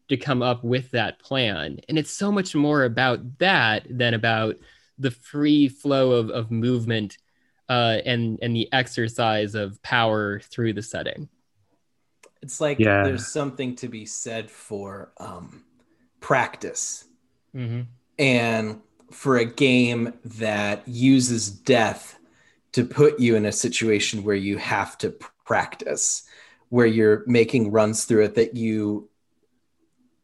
to 0.09 0.17
come 0.17 0.41
up 0.41 0.63
with 0.63 0.91
that 0.93 1.19
plan. 1.19 1.81
And 1.89 1.99
it's 1.99 2.13
so 2.13 2.31
much 2.31 2.55
more 2.55 2.85
about 2.85 3.39
that 3.39 3.87
than 3.91 4.15
about 4.15 4.57
the 4.99 5.11
free 5.11 5.69
flow 5.69 6.13
of, 6.13 6.31
of 6.31 6.51
movement 6.51 7.19
uh, 7.69 7.99
and 8.05 8.39
and 8.43 8.55
the 8.55 8.73
exercise 8.73 9.55
of 9.55 9.83
power 9.83 10.41
through 10.41 10.75
the 10.75 10.83
setting. 10.83 11.29
It's 12.43 12.61
like 12.61 12.79
Yeah. 12.79 13.03
there's 13.03 13.27
something 13.27 13.75
to 13.77 13.89
be 13.89 14.07
said 14.07 14.51
for 14.51 15.13
um, 15.19 15.65
practice 16.21 17.05
Mm-hmm. 17.55 17.83
and 18.19 18.81
for 19.11 19.37
a 19.39 19.45
game 19.45 20.13
that 20.25 20.87
uses 20.89 21.51
death 21.51 22.19
to 22.73 22.85
put 22.85 23.21
you 23.21 23.37
in 23.37 23.47
a 23.47 23.53
situation 23.53 24.25
where 24.25 24.37
you 24.37 24.59
have 24.59 24.99
to 24.99 25.11
practice, 25.47 26.25
where 26.71 26.87
you're 26.87 27.25
making 27.27 27.71
runs 27.73 28.05
through 28.05 28.25
it 28.25 28.35
that 28.37 28.57
you 28.57 29.09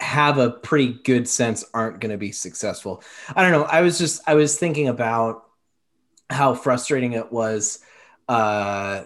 have 0.01 0.39
a 0.39 0.51
pretty 0.51 0.95
good 1.05 1.29
sense 1.29 1.65
aren't 1.75 2.01
going 2.01 2.11
to 2.11 2.19
be 2.19 2.33
successful. 2.33 3.03
I 3.35 3.43
don't 3.43 3.53
know. 3.53 3.65
I 3.65 3.83
was 3.83 3.99
just 3.99 4.23
I 4.27 4.35
was 4.35 4.59
thinking 4.59 4.89
about 4.89 5.45
how 6.31 6.55
frustrating 6.55 7.13
it 7.13 7.31
was 7.33 7.81
uh 8.29 9.03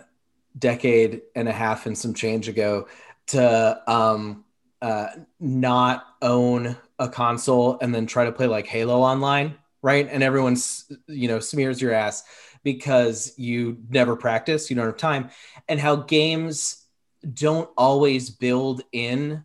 decade 0.59 1.23
and 1.35 1.49
a 1.49 1.53
half 1.53 1.87
and 1.87 1.97
some 1.99 2.15
change 2.15 2.49
ago 2.49 2.87
to 3.27 3.83
um 3.91 4.45
uh 4.83 5.09
not 5.41 6.07
own 6.23 6.77
a 6.99 7.09
console 7.09 7.79
and 7.81 7.95
then 7.95 8.07
try 8.07 8.25
to 8.25 8.33
play 8.33 8.47
like 8.47 8.67
Halo 8.67 9.01
online, 9.01 9.57
right? 9.83 10.07
And 10.09 10.23
everyone's 10.23 10.91
you 11.09 11.27
know 11.29 11.41
smears 11.41 11.81
your 11.83 11.93
ass 11.93 12.23
because 12.63 13.33
you 13.37 13.79
never 13.91 14.17
practice, 14.17 14.71
you 14.71 14.77
don't 14.77 14.87
have 14.87 14.97
time, 14.97 15.31
and 15.69 15.81
how 15.81 15.97
games 15.97 16.87
don't 17.33 17.69
always 17.77 18.31
build 18.31 18.83
in 18.93 19.45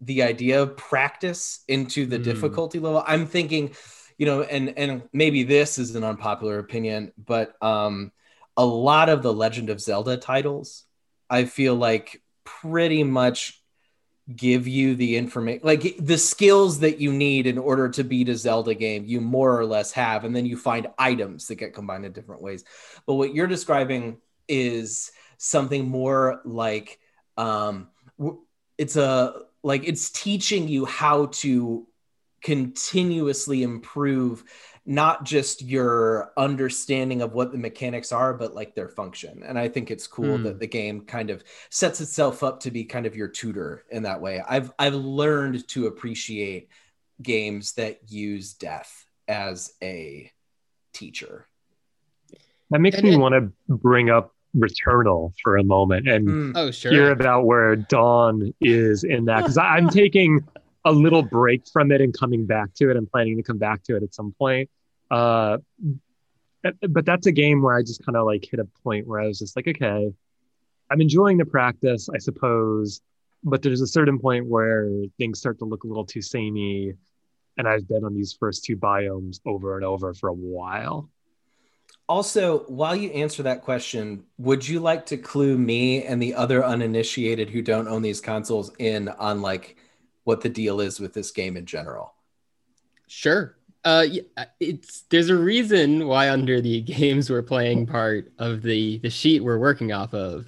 the 0.00 0.22
idea 0.22 0.62
of 0.62 0.76
practice 0.76 1.60
into 1.68 2.06
the 2.06 2.18
Mm. 2.18 2.24
difficulty 2.24 2.78
level. 2.78 3.02
I'm 3.06 3.26
thinking, 3.26 3.74
you 4.18 4.26
know, 4.26 4.42
and 4.42 4.76
and 4.78 5.02
maybe 5.12 5.42
this 5.42 5.78
is 5.78 5.94
an 5.94 6.04
unpopular 6.04 6.58
opinion, 6.58 7.12
but 7.16 7.60
um 7.62 8.12
a 8.56 8.64
lot 8.64 9.08
of 9.08 9.22
the 9.22 9.32
Legend 9.32 9.70
of 9.70 9.80
Zelda 9.80 10.16
titles, 10.16 10.84
I 11.28 11.44
feel 11.44 11.74
like 11.74 12.22
pretty 12.44 13.02
much 13.02 13.60
give 14.34 14.66
you 14.66 14.94
the 14.94 15.16
information 15.16 15.60
like 15.64 15.96
the 15.98 16.16
skills 16.16 16.80
that 16.80 16.98
you 16.98 17.12
need 17.12 17.46
in 17.46 17.58
order 17.58 17.90
to 17.90 18.02
beat 18.02 18.30
a 18.30 18.34
Zelda 18.34 18.74
game 18.74 19.04
you 19.04 19.20
more 19.20 19.58
or 19.58 19.66
less 19.66 19.92
have 19.92 20.24
and 20.24 20.34
then 20.34 20.46
you 20.46 20.56
find 20.56 20.86
items 20.96 21.46
that 21.46 21.56
get 21.56 21.74
combined 21.74 22.06
in 22.06 22.12
different 22.12 22.40
ways. 22.40 22.64
But 23.06 23.14
what 23.14 23.34
you're 23.34 23.46
describing 23.46 24.16
is 24.48 25.12
something 25.36 25.88
more 25.88 26.40
like 26.46 26.98
um 27.36 27.88
it's 28.78 28.96
a 28.96 29.42
like 29.62 29.86
it's 29.86 30.10
teaching 30.10 30.68
you 30.68 30.86
how 30.86 31.26
to 31.26 31.86
continuously 32.44 33.62
improve 33.62 34.44
not 34.84 35.24
just 35.24 35.62
your 35.62 36.30
understanding 36.36 37.22
of 37.22 37.32
what 37.32 37.50
the 37.50 37.56
mechanics 37.56 38.12
are 38.12 38.34
but 38.34 38.54
like 38.54 38.74
their 38.74 38.90
function 38.90 39.42
and 39.46 39.58
i 39.58 39.66
think 39.66 39.90
it's 39.90 40.06
cool 40.06 40.36
Hmm. 40.36 40.42
that 40.44 40.60
the 40.60 40.66
game 40.66 41.00
kind 41.06 41.30
of 41.30 41.42
sets 41.70 42.02
itself 42.02 42.42
up 42.42 42.60
to 42.60 42.70
be 42.70 42.84
kind 42.84 43.06
of 43.06 43.16
your 43.16 43.28
tutor 43.28 43.84
in 43.90 44.02
that 44.02 44.20
way 44.20 44.42
i've 44.46 44.70
i've 44.78 44.94
learned 44.94 45.66
to 45.68 45.86
appreciate 45.86 46.68
games 47.22 47.72
that 47.74 48.10
use 48.12 48.52
death 48.52 49.06
as 49.26 49.72
a 49.82 50.30
teacher 50.92 51.46
That 52.70 52.80
makes 52.80 52.96
And 52.98 53.06
me 53.06 53.14
it- 53.14 53.18
want 53.18 53.34
to 53.34 53.74
bring 53.74 54.10
up 54.10 54.32
Returnal 54.54 55.32
for 55.42 55.56
a 55.56 55.64
moment 55.64 56.06
and 56.08 56.28
Mm, 56.28 56.52
Oh, 56.54 56.70
sure. 56.70 56.92
hear 56.92 57.10
about 57.10 57.44
where 57.46 57.74
Don 57.74 58.52
is 58.60 59.02
in 59.02 59.24
that 59.24 59.38
because 59.38 59.58
I'm 59.58 59.88
taking 59.88 60.46
a 60.84 60.92
little 60.92 61.22
break 61.22 61.62
from 61.72 61.90
it 61.92 62.00
and 62.00 62.16
coming 62.16 62.46
back 62.46 62.74
to 62.74 62.90
it. 62.90 62.96
I'm 62.96 63.06
planning 63.06 63.36
to 63.36 63.42
come 63.42 63.58
back 63.58 63.82
to 63.84 63.96
it 63.96 64.02
at 64.02 64.14
some 64.14 64.34
point. 64.38 64.68
Uh, 65.10 65.58
but 66.88 67.04
that's 67.04 67.26
a 67.26 67.32
game 67.32 67.62
where 67.62 67.76
I 67.76 67.82
just 67.82 68.04
kind 68.04 68.16
of 68.16 68.26
like 68.26 68.46
hit 68.50 68.60
a 68.60 68.66
point 68.82 69.06
where 69.06 69.20
I 69.20 69.26
was 69.26 69.38
just 69.38 69.56
like, 69.56 69.68
okay, 69.68 70.12
I'm 70.90 71.00
enjoying 71.00 71.38
the 71.38 71.44
practice, 71.44 72.08
I 72.14 72.18
suppose, 72.18 73.00
but 73.42 73.62
there's 73.62 73.80
a 73.80 73.86
certain 73.86 74.18
point 74.18 74.46
where 74.46 74.88
things 75.18 75.38
start 75.38 75.58
to 75.58 75.64
look 75.64 75.84
a 75.84 75.86
little 75.86 76.06
too 76.06 76.22
samey, 76.22 76.94
and 77.58 77.68
I've 77.68 77.86
been 77.86 78.04
on 78.04 78.14
these 78.14 78.32
first 78.32 78.64
two 78.64 78.76
biomes 78.76 79.40
over 79.44 79.76
and 79.76 79.84
over 79.84 80.14
for 80.14 80.28
a 80.28 80.34
while. 80.34 81.10
Also, 82.06 82.60
while 82.64 82.94
you 82.94 83.10
answer 83.10 83.42
that 83.44 83.62
question, 83.62 84.24
would 84.38 84.66
you 84.66 84.80
like 84.80 85.06
to 85.06 85.16
clue 85.16 85.56
me 85.56 86.04
and 86.04 86.20
the 86.20 86.34
other 86.34 86.64
uninitiated 86.64 87.48
who 87.48 87.62
don't 87.62 87.88
own 87.88 88.02
these 88.02 88.20
consoles 88.20 88.70
in 88.78 89.08
on 89.08 89.40
like 89.40 89.76
what 90.24 90.40
the 90.40 90.48
deal 90.48 90.80
is 90.80 91.00
with 91.00 91.14
this 91.14 91.30
game 91.30 91.56
in 91.56 91.66
general? 91.66 92.14
Sure. 93.06 93.56
Uh, 93.84 94.06
yeah, 94.10 94.22
it's 94.60 95.02
there's 95.10 95.28
a 95.28 95.36
reason 95.36 96.06
why 96.06 96.30
under 96.30 96.60
the 96.60 96.80
games 96.82 97.30
we're 97.30 97.42
playing 97.42 97.86
part 97.86 98.32
of 98.38 98.62
the 98.62 98.98
the 98.98 99.10
sheet 99.10 99.44
we're 99.44 99.58
working 99.58 99.92
off 99.92 100.14
of 100.14 100.46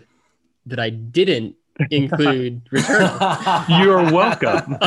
that 0.64 0.80
I 0.80 0.90
didn't 0.90 1.54
include 1.90 2.64
Returnal. 2.73 3.68
You're 3.85 4.11
welcome. 4.11 4.78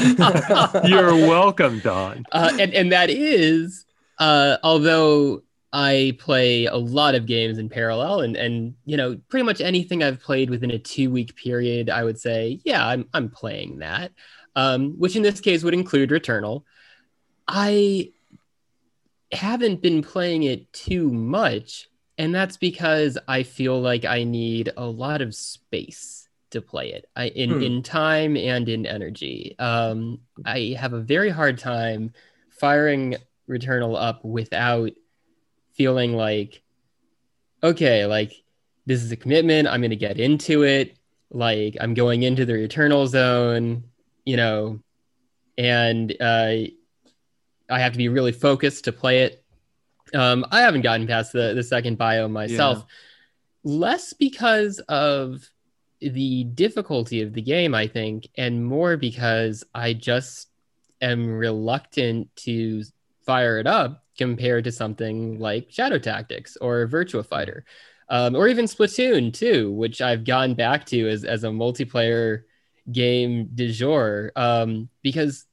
You're 0.90 1.14
welcome, 1.14 1.80
Don. 1.80 2.26
uh, 2.32 2.52
and 2.60 2.74
and 2.74 2.92
that 2.92 3.12
is 3.12 3.86
uh, 4.18 4.58
although 4.64 5.44
I 5.72 6.18
play 6.20 6.66
a 6.66 6.76
lot 6.76 7.14
of 7.14 7.28
games 7.28 7.60
in 7.60 7.70
parallel, 7.70 8.22
and 8.22 8.36
and 8.36 8.74
you 8.86 8.98
know 8.98 9.20
pretty 9.30 9.44
much 9.44 9.62
anything 9.62 10.04
I've 10.04 10.20
played 10.20 10.50
within 10.50 10.72
a 10.72 10.80
two 10.80 11.12
week 11.12 11.36
period, 11.36 11.90
I 11.90 12.04
would 12.04 12.20
say 12.20 12.60
yeah 12.64 12.86
I'm 12.86 13.08
I'm 13.14 13.30
playing 13.30 13.80
that, 13.80 14.12
um, 14.56 14.94
which 14.98 15.16
in 15.16 15.24
this 15.24 15.40
case 15.40 15.64
would 15.64 15.74
include 15.74 16.10
Returnal. 16.10 16.64
I 17.48 18.12
haven't 19.32 19.82
been 19.82 20.02
playing 20.02 20.44
it 20.44 20.72
too 20.74 21.12
much, 21.12 21.90
and 22.18 22.34
that's 22.34 22.58
because 22.58 23.18
I 23.28 23.44
feel 23.44 23.80
like 23.80 24.06
I 24.06 24.24
need 24.24 24.72
a 24.76 24.86
lot 24.86 25.22
of 25.22 25.36
space 25.36 26.28
to 26.52 26.62
play 26.62 26.92
it 26.94 27.08
I, 27.16 27.28
in 27.28 27.52
Hmm. 27.52 27.62
in 27.62 27.84
time 27.84 28.36
and 28.36 28.68
in 28.68 28.86
energy. 28.86 29.56
Um, 29.60 30.20
I 30.46 30.76
have 30.80 30.94
a 30.94 31.00
very 31.00 31.30
hard 31.30 31.60
time 31.60 32.14
firing 32.50 33.16
Returnal 33.48 33.96
up 34.00 34.24
without 34.26 34.92
feeling 35.74 36.14
like, 36.14 36.62
okay, 37.64 38.06
like 38.06 38.34
this 38.86 39.04
is 39.04 39.12
a 39.12 39.16
commitment. 39.16 39.68
I'm 39.68 39.82
going 39.82 39.92
to 39.92 39.96
get 39.96 40.20
into 40.20 40.64
it. 40.64 40.98
Like 41.32 41.78
I'm 41.80 41.94
going 41.94 42.24
into 42.24 42.46
the 42.46 42.54
Returnal 42.54 43.08
zone, 43.08 43.84
you 44.30 44.38
know, 44.38 44.80
and 45.58 46.12
uh, 46.22 46.54
I 47.68 47.80
have 47.80 47.94
to 47.94 47.98
be 47.98 48.10
really 48.10 48.32
focused 48.32 48.84
to 48.84 48.92
play 48.92 49.24
it. 49.24 49.44
Um, 50.14 50.46
I 50.52 50.62
haven't 50.62 50.82
gotten 50.82 51.08
past 51.08 51.34
the 51.34 51.56
the 51.56 51.64
second 51.64 51.98
biome 51.98 52.30
myself, 52.32 52.86
less 53.64 54.14
because 54.14 54.78
of 54.88 55.50
the 56.00 56.44
difficulty 56.44 57.24
of 57.24 57.34
the 57.34 57.42
game, 57.42 57.74
I 57.74 57.88
think, 57.88 58.28
and 58.38 58.64
more 58.64 58.98
because 58.98 59.64
I 59.74 59.94
just 59.94 60.50
am 61.02 61.28
reluctant 61.32 62.30
to 62.38 62.84
fire 63.26 63.58
it 63.58 63.66
up 63.66 64.04
compared 64.16 64.66
to 64.66 64.72
something 64.72 65.40
like 65.40 65.72
Shadow 65.72 65.98
Tactics 65.98 66.56
or 66.58 66.88
Virtua 66.88 67.26
Fighter, 67.26 67.66
um, 68.10 68.36
or 68.36 68.48
even 68.48 68.66
Splatoon 68.66 69.34
2, 69.34 69.72
which 69.72 70.02
I've 70.02 70.24
gone 70.24 70.54
back 70.54 70.86
to 70.88 71.10
as, 71.10 71.24
as 71.24 71.44
a 71.44 71.48
multiplayer 71.48 72.44
game 72.92 73.50
du 73.56 73.72
jour. 73.72 74.32
Um, 74.36 74.90
because, 75.02 75.46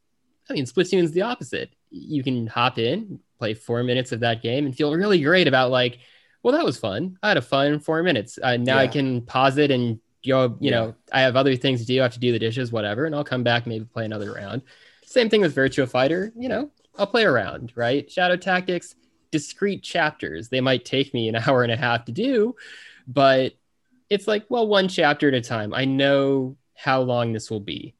I 0.50 0.54
mean, 0.54 0.64
Splatoon's 0.66 1.12
the 1.12 1.22
opposite. 1.22 1.70
You 1.90 2.22
can 2.22 2.46
hop 2.46 2.78
in, 2.78 3.20
play 3.38 3.54
four 3.54 3.82
minutes 3.82 4.12
of 4.12 4.20
that 4.20 4.42
game, 4.42 4.66
and 4.66 4.74
feel 4.76 4.94
really 4.94 5.22
great 5.22 5.48
about, 5.48 5.70
like, 5.70 5.98
well, 6.42 6.54
that 6.54 6.64
was 6.64 6.78
fun. 6.78 7.18
I 7.22 7.28
had 7.28 7.36
a 7.36 7.42
fun 7.42 7.80
four 7.80 8.02
minutes. 8.02 8.38
Uh, 8.42 8.56
now 8.56 8.78
I 8.78 8.86
can 8.86 9.22
pause 9.22 9.58
it 9.58 9.70
and 9.70 9.98
go, 10.26 10.56
you 10.60 10.70
Yeah. 10.70 10.76
know, 10.76 10.94
I 11.12 11.20
have 11.22 11.36
other 11.36 11.56
things 11.56 11.80
to 11.80 11.86
do. 11.86 12.00
I 12.00 12.04
have 12.04 12.12
to 12.14 12.20
do 12.20 12.32
the 12.32 12.38
dishes, 12.38 12.72
whatever, 12.72 13.04
and 13.06 13.14
I'll 13.14 13.24
come 13.24 13.42
back, 13.42 13.66
maybe 13.66 13.84
play 13.84 14.04
another 14.04 14.32
round. 14.32 14.62
Same 15.04 15.28
thing 15.28 15.40
with 15.40 15.54
Virtua 15.54 15.88
Fighter. 15.88 16.32
You 16.36 16.48
know, 16.48 16.70
I'll 16.98 17.06
play 17.06 17.24
around, 17.24 17.72
right? 17.76 18.10
Shadow 18.10 18.36
Tactics, 18.36 18.94
discrete 19.30 19.82
chapters. 19.82 20.48
They 20.48 20.60
might 20.60 20.84
take 20.84 21.12
me 21.14 21.28
an 21.28 21.36
hour 21.46 21.62
and 21.62 21.72
a 21.72 21.76
half 21.76 22.04
to 22.06 22.12
do, 22.12 22.54
but 23.06 23.52
it's 24.08 24.28
like, 24.28 24.46
well, 24.48 24.66
one 24.68 24.88
chapter 24.88 25.28
at 25.28 25.34
a 25.34 25.40
time. 25.40 25.74
I 25.74 25.84
know 25.84 26.56
how 26.76 27.00
long 27.00 27.32
this 27.32 27.50
will 27.50 27.60
be, 27.60 27.94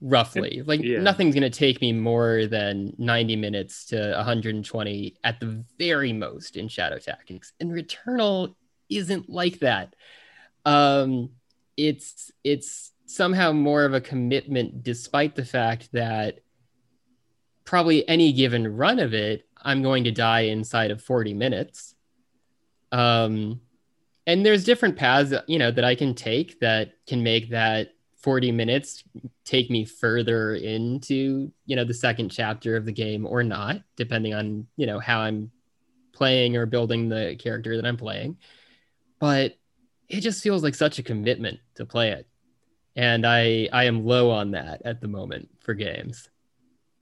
roughly. 0.00 0.62
Like, 0.64 0.82
Yeah. 0.82 1.00
nothing's 1.00 1.34
going 1.34 1.50
to 1.50 1.58
take 1.58 1.80
me 1.80 1.92
more 1.92 2.46
than 2.46 2.94
90 2.98 3.36
minutes 3.36 3.86
to 3.86 4.12
120 4.16 5.16
at 5.24 5.40
the 5.40 5.64
very 5.78 6.12
most 6.12 6.56
in 6.56 6.68
Shadow 6.68 6.98
Tactics. 6.98 7.52
And 7.60 7.70
Returnal 7.72 8.54
isn't 8.90 9.28
like 9.30 9.60
that. 9.60 9.94
um, 10.66 11.30
it's 11.76 12.30
it's 12.44 12.92
somehow 13.06 13.50
more 13.52 13.84
of 13.84 13.94
a 13.94 14.00
commitment, 14.00 14.82
despite 14.84 15.34
the 15.34 15.44
fact 15.44 15.88
that 15.92 16.38
probably 17.64 18.06
any 18.08 18.32
given 18.32 18.76
run 18.76 18.98
of 19.00 19.12
it, 19.12 19.42
I'm 19.60 19.82
going 19.82 20.04
to 20.04 20.10
die 20.12 20.42
inside 20.42 20.90
of 20.90 21.02
40 21.02 21.34
minutes. 21.34 21.94
Um, 22.92 23.60
and 24.26 24.46
there's 24.46 24.64
different 24.64 24.96
paths, 24.96 25.34
you 25.48 25.58
know, 25.58 25.70
that 25.70 25.84
I 25.84 25.94
can 25.96 26.14
take 26.14 26.60
that 26.60 26.92
can 27.08 27.22
make 27.22 27.50
that 27.50 27.90
40 28.24 28.52
minutes 28.52 29.04
take 29.44 29.70
me 29.70 29.84
further 29.84 30.54
into, 30.54 31.52
you 31.66 31.76
know, 31.76 31.84
the 31.84 31.92
second 31.92 32.30
chapter 32.30 32.74
of 32.74 32.86
the 32.86 32.92
game 32.92 33.26
or 33.26 33.42
not, 33.42 33.82
depending 33.96 34.32
on, 34.32 34.66
you 34.78 34.86
know, 34.86 34.98
how 34.98 35.20
I'm 35.20 35.50
playing 36.14 36.56
or 36.56 36.64
building 36.64 37.10
the 37.10 37.36
character 37.38 37.76
that 37.76 37.84
I'm 37.84 37.98
playing. 37.98 38.38
But 39.18 39.58
it 40.08 40.22
just 40.22 40.42
feels 40.42 40.62
like 40.62 40.74
such 40.74 40.98
a 40.98 41.02
commitment 41.02 41.60
to 41.74 41.84
play 41.84 42.12
it. 42.12 42.26
And 42.96 43.26
I 43.26 43.68
I 43.74 43.84
am 43.84 44.06
low 44.06 44.30
on 44.30 44.52
that 44.52 44.80
at 44.86 45.02
the 45.02 45.08
moment 45.08 45.50
for 45.60 45.74
games. 45.74 46.30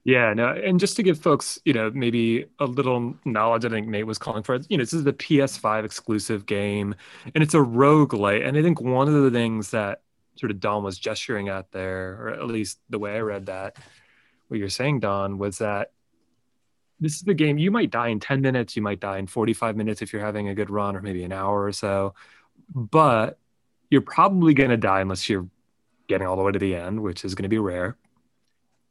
Yeah, 0.03 0.33
no, 0.33 0.49
and 0.49 0.77
just 0.77 0.97
to 0.97 1.03
give 1.03 1.21
folks, 1.21 1.57
you 1.63 1.71
know, 1.71 1.89
maybe 1.89 2.47
a 2.59 2.65
little 2.65 3.15
knowledge, 3.23 3.63
I 3.63 3.69
think 3.69 3.87
Nate 3.87 4.05
was 4.05 4.17
calling 4.17 4.43
for, 4.43 4.59
you 4.67 4.77
know, 4.77 4.81
this 4.81 4.91
is 4.91 5.05
the 5.05 5.13
PS5 5.13 5.85
exclusive 5.85 6.45
game 6.45 6.95
and 7.33 7.41
it's 7.41 7.53
a 7.53 7.59
roguelite. 7.59 8.45
And 8.45 8.57
I 8.57 8.61
think 8.61 8.81
one 8.81 9.07
of 9.07 9.13
the 9.13 9.31
things 9.31 9.71
that 9.71 10.01
sort 10.35 10.51
of 10.51 10.59
Don 10.59 10.83
was 10.83 10.97
gesturing 10.97 11.49
at 11.49 11.71
there, 11.71 12.17
or 12.21 12.29
at 12.29 12.47
least 12.47 12.79
the 12.89 12.99
way 12.99 13.15
I 13.15 13.19
read 13.19 13.47
that, 13.47 13.77
what 14.47 14.59
you're 14.59 14.69
saying, 14.69 14.99
Don, 14.99 15.37
was 15.37 15.59
that 15.59 15.91
this 16.99 17.15
is 17.15 17.21
the 17.21 17.33
game 17.33 17.57
you 17.57 17.71
might 17.71 17.91
die 17.91 18.09
in 18.09 18.19
10 18.19 18.41
minutes, 18.41 18.75
you 18.75 18.81
might 18.81 18.99
die 18.99 19.17
in 19.17 19.27
45 19.27 19.75
minutes 19.75 20.01
if 20.01 20.13
you're 20.13 20.21
having 20.21 20.47
a 20.47 20.55
good 20.55 20.69
run, 20.69 20.95
or 20.95 21.01
maybe 21.01 21.23
an 21.23 21.31
hour 21.31 21.63
or 21.63 21.71
so. 21.71 22.13
But 22.73 23.37
you're 23.89 24.01
probably 24.01 24.53
going 24.53 24.69
to 24.69 24.77
die 24.77 25.01
unless 25.01 25.27
you're 25.29 25.47
getting 26.07 26.27
all 26.27 26.35
the 26.35 26.43
way 26.43 26.51
to 26.51 26.59
the 26.59 26.75
end, 26.75 27.01
which 27.01 27.25
is 27.25 27.35
going 27.35 27.43
to 27.43 27.49
be 27.49 27.57
rare. 27.57 27.97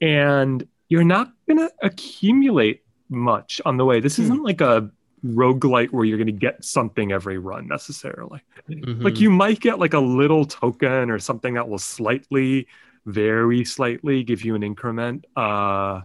And 0.00 0.66
you're 0.88 1.04
not 1.04 1.32
going 1.46 1.58
to 1.58 1.72
accumulate 1.82 2.82
much 3.08 3.60
on 3.64 3.76
the 3.76 3.84
way. 3.84 4.00
This 4.00 4.16
hmm. 4.16 4.22
isn't 4.22 4.42
like 4.42 4.60
a 4.60 4.90
roguelite 5.24 5.90
where 5.90 6.04
you're 6.04 6.18
going 6.18 6.26
to 6.26 6.32
get 6.32 6.64
something 6.64 7.12
every 7.12 7.38
run 7.38 7.68
necessarily. 7.68 8.40
Mm-hmm. 8.68 9.02
Like 9.02 9.20
you 9.20 9.30
might 9.30 9.60
get 9.60 9.78
like 9.78 9.94
a 9.94 10.00
little 10.00 10.44
token 10.44 11.10
or 11.10 11.18
something 11.18 11.54
that 11.54 11.68
will 11.68 11.78
slightly, 11.78 12.66
very 13.06 13.64
slightly 13.64 14.22
give 14.24 14.44
you 14.44 14.54
an 14.54 14.62
increment 14.62 15.26
uh, 15.36 16.00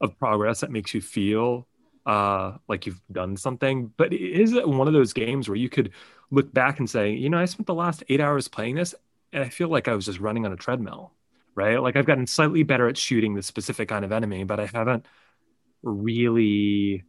of 0.00 0.18
progress 0.18 0.60
that 0.60 0.70
makes 0.70 0.94
you 0.94 1.00
feel 1.00 1.66
uh, 2.06 2.56
like 2.68 2.86
you've 2.86 3.00
done 3.12 3.36
something. 3.36 3.92
But 3.96 4.12
is 4.12 4.52
it 4.54 4.68
one 4.68 4.88
of 4.88 4.94
those 4.94 5.12
games 5.12 5.48
where 5.48 5.56
you 5.56 5.68
could 5.68 5.92
look 6.30 6.52
back 6.52 6.78
and 6.78 6.88
say, 6.88 7.12
you 7.12 7.28
know, 7.28 7.38
I 7.38 7.44
spent 7.44 7.66
the 7.66 7.74
last 7.74 8.02
eight 8.08 8.20
hours 8.20 8.48
playing 8.48 8.76
this 8.76 8.94
and 9.32 9.44
I 9.44 9.48
feel 9.48 9.68
like 9.68 9.88
I 9.88 9.94
was 9.94 10.06
just 10.06 10.20
running 10.20 10.46
on 10.46 10.52
a 10.52 10.56
treadmill 10.56 11.12
right? 11.54 11.82
Like 11.82 11.96
I've 11.96 12.06
gotten 12.06 12.26
slightly 12.26 12.62
better 12.62 12.88
at 12.88 12.96
shooting 12.96 13.34
the 13.34 13.42
specific 13.42 13.88
kind 13.88 14.04
of 14.04 14.12
enemy, 14.12 14.44
but 14.44 14.60
I 14.60 14.66
haven't 14.66 15.04
really 15.82 17.04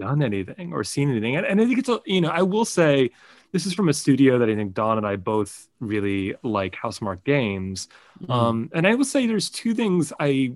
done 0.00 0.22
anything 0.22 0.72
or 0.72 0.82
seen 0.82 1.10
anything. 1.10 1.36
And, 1.36 1.46
and 1.46 1.60
I 1.60 1.66
think 1.66 1.78
it's, 1.78 1.88
a, 1.88 2.00
you 2.04 2.20
know, 2.20 2.30
I 2.30 2.42
will 2.42 2.64
say 2.64 3.10
this 3.52 3.66
is 3.66 3.74
from 3.74 3.88
a 3.88 3.94
studio 3.94 4.38
that 4.38 4.48
I 4.48 4.54
think 4.54 4.74
Don 4.74 4.98
and 4.98 5.06
I 5.06 5.16
both 5.16 5.68
really 5.78 6.34
like, 6.42 6.74
Housemarque 6.74 7.24
Games. 7.24 7.88
Mm-hmm. 8.22 8.32
Um, 8.32 8.70
and 8.74 8.86
I 8.86 8.94
will 8.94 9.04
say 9.04 9.26
there's 9.26 9.50
two 9.50 9.74
things 9.74 10.12
I 10.18 10.54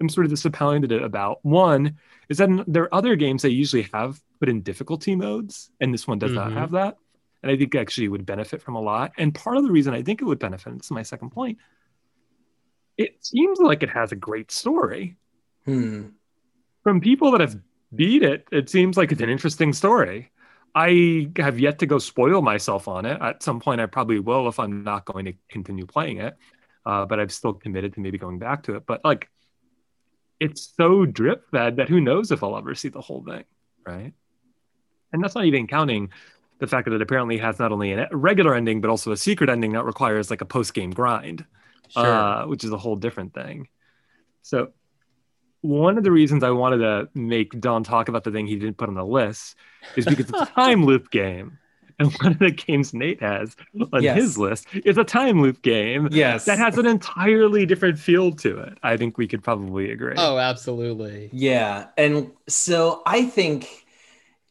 am 0.00 0.08
sort 0.08 0.26
of 0.26 0.30
disappointed 0.30 0.92
about. 0.92 1.44
One 1.44 1.98
is 2.28 2.38
that 2.38 2.64
there 2.66 2.84
are 2.84 2.94
other 2.94 3.16
games 3.16 3.42
that 3.42 3.52
usually 3.52 3.88
have 3.92 4.20
put 4.40 4.48
in 4.48 4.62
difficulty 4.62 5.14
modes, 5.14 5.70
and 5.80 5.92
this 5.92 6.06
one 6.06 6.18
does 6.18 6.32
mm-hmm. 6.32 6.50
not 6.50 6.52
have 6.52 6.70
that 6.72 6.98
and 7.46 7.54
I 7.54 7.56
think 7.56 7.76
actually 7.76 8.08
would 8.08 8.26
benefit 8.26 8.60
from 8.60 8.74
a 8.74 8.80
lot. 8.80 9.12
And 9.18 9.32
part 9.32 9.56
of 9.56 9.62
the 9.62 9.70
reason 9.70 9.94
I 9.94 10.02
think 10.02 10.20
it 10.20 10.24
would 10.24 10.40
benefit, 10.40 10.76
this 10.76 10.86
is 10.86 10.90
my 10.90 11.02
second 11.02 11.30
point, 11.30 11.58
it 12.96 13.24
seems 13.24 13.60
like 13.60 13.84
it 13.84 13.90
has 13.90 14.10
a 14.10 14.16
great 14.16 14.50
story. 14.50 15.16
Hmm. 15.64 16.08
From 16.82 17.00
people 17.00 17.30
that 17.32 17.40
have 17.40 17.56
beat 17.94 18.22
it, 18.22 18.46
it 18.52 18.68
seems 18.68 18.96
like 18.96 19.12
it's 19.12 19.22
an 19.22 19.30
interesting 19.30 19.72
story. 19.72 20.30
I 20.74 21.30
have 21.38 21.58
yet 21.58 21.78
to 21.78 21.86
go 21.86 21.98
spoil 21.98 22.42
myself 22.42 22.86
on 22.86 23.06
it. 23.06 23.20
At 23.20 23.42
some 23.42 23.60
point, 23.60 23.80
I 23.80 23.86
probably 23.86 24.18
will 24.18 24.48
if 24.48 24.60
I'm 24.60 24.84
not 24.84 25.06
going 25.06 25.24
to 25.24 25.34
continue 25.48 25.86
playing 25.86 26.18
it. 26.18 26.36
Uh, 26.84 27.04
but 27.04 27.18
I've 27.18 27.32
still 27.32 27.52
committed 27.52 27.94
to 27.94 28.00
maybe 28.00 28.18
going 28.18 28.38
back 28.38 28.62
to 28.64 28.76
it. 28.76 28.84
But 28.86 29.00
like, 29.04 29.28
it's 30.38 30.72
so 30.76 31.06
drip 31.06 31.50
fed 31.50 31.76
that 31.76 31.88
who 31.88 32.00
knows 32.00 32.30
if 32.30 32.42
I'll 32.42 32.56
ever 32.56 32.74
see 32.74 32.88
the 32.88 33.00
whole 33.00 33.24
thing, 33.24 33.44
right? 33.84 34.12
And 35.12 35.24
that's 35.24 35.34
not 35.34 35.46
even 35.46 35.66
counting 35.66 36.10
the 36.58 36.66
fact 36.66 36.86
that 36.86 36.94
it 36.94 37.02
apparently 37.02 37.38
has 37.38 37.58
not 37.58 37.72
only 37.72 37.92
a 37.92 38.08
regular 38.12 38.54
ending 38.54 38.80
but 38.80 38.90
also 38.90 39.12
a 39.12 39.16
secret 39.16 39.50
ending 39.50 39.72
that 39.72 39.84
requires 39.84 40.30
like 40.30 40.40
a 40.40 40.46
post 40.46 40.74
game 40.74 40.90
grind, 40.90 41.44
sure. 41.88 42.06
uh, 42.06 42.46
which 42.46 42.64
is 42.64 42.72
a 42.72 42.78
whole 42.78 42.96
different 42.96 43.34
thing. 43.34 43.68
So, 44.42 44.68
one 45.66 45.98
of 45.98 46.04
the 46.04 46.10
reasons 46.10 46.42
I 46.42 46.50
wanted 46.50 46.78
to 46.78 47.08
make 47.14 47.58
Don 47.60 47.82
talk 47.82 48.08
about 48.08 48.24
the 48.24 48.30
thing 48.30 48.46
he 48.46 48.56
didn't 48.56 48.76
put 48.76 48.88
on 48.88 48.94
the 48.94 49.04
list 49.04 49.56
is 49.96 50.04
because 50.04 50.30
it's 50.30 50.40
a 50.40 50.46
time 50.54 50.84
loop 50.84 51.10
game. 51.10 51.58
And 51.98 52.12
one 52.20 52.32
of 52.32 52.38
the 52.38 52.50
games 52.50 52.92
Nate 52.92 53.20
has 53.22 53.56
on 53.92 54.02
yes. 54.02 54.16
his 54.16 54.38
list 54.38 54.66
is 54.84 54.98
a 54.98 55.04
time 55.04 55.40
loop 55.40 55.62
game. 55.62 56.08
Yes. 56.10 56.44
That 56.44 56.58
has 56.58 56.76
an 56.76 56.86
entirely 56.86 57.64
different 57.64 57.98
feel 57.98 58.32
to 58.32 58.58
it. 58.58 58.78
I 58.82 58.98
think 58.98 59.16
we 59.16 59.26
could 59.26 59.42
probably 59.42 59.90
agree. 59.90 60.14
Oh, 60.18 60.36
absolutely. 60.36 61.30
Yeah. 61.32 61.86
And 61.96 62.32
so 62.48 63.02
I 63.06 63.24
think 63.24 63.85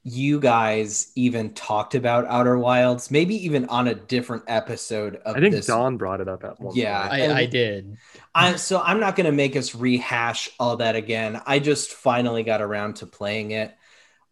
you 0.07 0.39
guys 0.39 1.11
even 1.15 1.51
talked 1.55 1.95
about 1.95 2.27
Outer 2.27 2.59
Wilds, 2.59 3.09
maybe 3.09 3.43
even 3.43 3.65
on 3.69 3.87
a 3.87 3.95
different 3.95 4.43
episode 4.47 5.15
of 5.25 5.35
I 5.35 5.39
think 5.39 5.55
this. 5.55 5.65
Don 5.65 5.97
brought 5.97 6.21
it 6.21 6.27
up 6.27 6.43
at 6.43 6.59
one 6.59 6.75
yeah, 6.75 7.09
point. 7.09 7.31
I, 7.31 7.39
I 7.39 7.45
did. 7.47 7.97
I, 8.35 8.55
so 8.55 8.79
I'm 8.79 8.99
not 8.99 9.15
going 9.15 9.25
to 9.25 9.31
make 9.31 9.55
us 9.55 9.73
rehash 9.73 10.51
all 10.59 10.77
that 10.77 10.95
again. 10.95 11.41
I 11.47 11.57
just 11.57 11.91
finally 11.91 12.43
got 12.43 12.61
around 12.61 12.97
to 12.97 13.07
playing 13.07 13.49
it. 13.49 13.75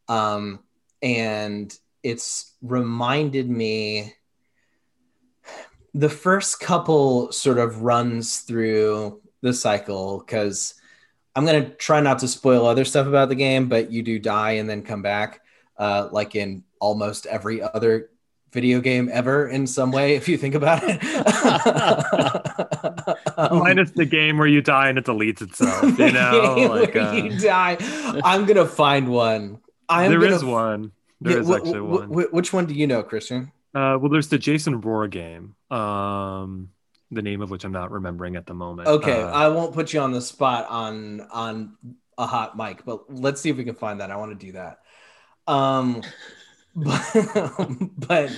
Um, 0.08 0.60
and 1.02 1.76
it's 2.04 2.54
reminded 2.62 3.50
me 3.50 4.14
the 5.96 6.10
first 6.10 6.60
couple 6.60 7.32
sort 7.32 7.58
of 7.58 7.82
runs 7.82 8.42
through 8.42 9.22
the 9.42 9.54
cycle 9.54 10.20
because 10.20 10.76
I'm 11.36 11.48
going 11.48 11.64
to 11.64 11.70
try 11.72 12.00
not 12.00 12.20
to 12.20 12.28
spoil 12.28 12.68
other 12.68 12.86
stuff 12.86 13.08
about 13.08 13.30
the 13.30 13.36
game, 13.36 13.70
but 13.70 13.92
you 13.92 14.04
do 14.04 14.20
die 14.20 14.52
and 14.52 14.70
then 14.70 14.84
come 14.84 15.02
back 15.02 15.40
uh, 15.78 16.10
like 16.12 16.36
in 16.36 16.64
almost 16.80 17.26
every 17.26 17.62
other 17.62 18.10
video 18.54 18.80
game 18.80 19.10
ever 19.12 19.48
in 19.48 19.66
some 19.66 19.92
way 19.92 20.16
if 20.16 20.30
you 20.30 20.38
think 20.38 20.56
about 20.56 20.82
it. 20.84 21.00
Um, 23.36 23.60
minus 23.60 23.90
the 23.92 24.06
game 24.06 24.38
where 24.38 24.46
you 24.46 24.62
die 24.62 24.90
and 24.90 24.98
it 24.98 25.06
deletes 25.06 25.42
itself 25.42 25.82
you 26.00 26.12
know 26.12 26.56
like, 26.70 26.96
uh... 26.96 27.14
you 27.14 27.40
die. 27.40 27.78
I'm 28.24 28.46
gonna 28.46 28.66
find 28.66 29.10
one. 29.10 29.60
I'm 29.90 30.12
there 30.12 30.20
gonna... 30.20 30.36
is 30.36 30.44
one. 30.44 30.92
There 31.20 31.34
yeah, 31.34 31.40
is 31.40 31.50
actually 31.50 31.82
one. 31.82 32.10
which 32.10 32.54
one 32.54 32.68
do 32.68 32.76
you 32.76 32.86
know 32.86 33.02
christian? 33.02 33.52
Uh, 33.74 33.98
well 34.00 34.10
there's 34.10 34.28
the 34.28 34.38
jason 34.38 34.82
rohr 34.82 35.10
game 35.10 35.56
um 35.72 36.70
the 37.10 37.24
name 37.24 37.42
of 37.42 37.50
which 37.50 37.64
i'm 37.64 37.72
not 37.72 37.90
remembering 37.90 38.36
at 38.36 38.46
the 38.46 38.54
moment 38.54 38.88
okay 38.88 39.24
uh, 39.24 39.32
i 39.32 39.48
won't 39.48 39.74
put 39.74 39.94
you 39.94 40.00
on 40.00 40.12
the 40.12 40.22
spot 40.22 40.68
on 40.70 41.22
on 41.32 41.76
a 42.20 42.28
hot 42.28 42.56
mic 42.56 42.86
but 42.86 43.12
let's 43.12 43.42
see 43.42 43.50
if 43.50 43.58
we 43.58 43.64
can 43.64 43.74
find 43.74 44.00
that. 44.00 44.12
I 44.12 44.16
want 44.18 44.38
to 44.38 44.46
do 44.46 44.52
that 44.52 44.80
um, 45.48 46.02
but, 46.76 47.80
but 47.98 48.32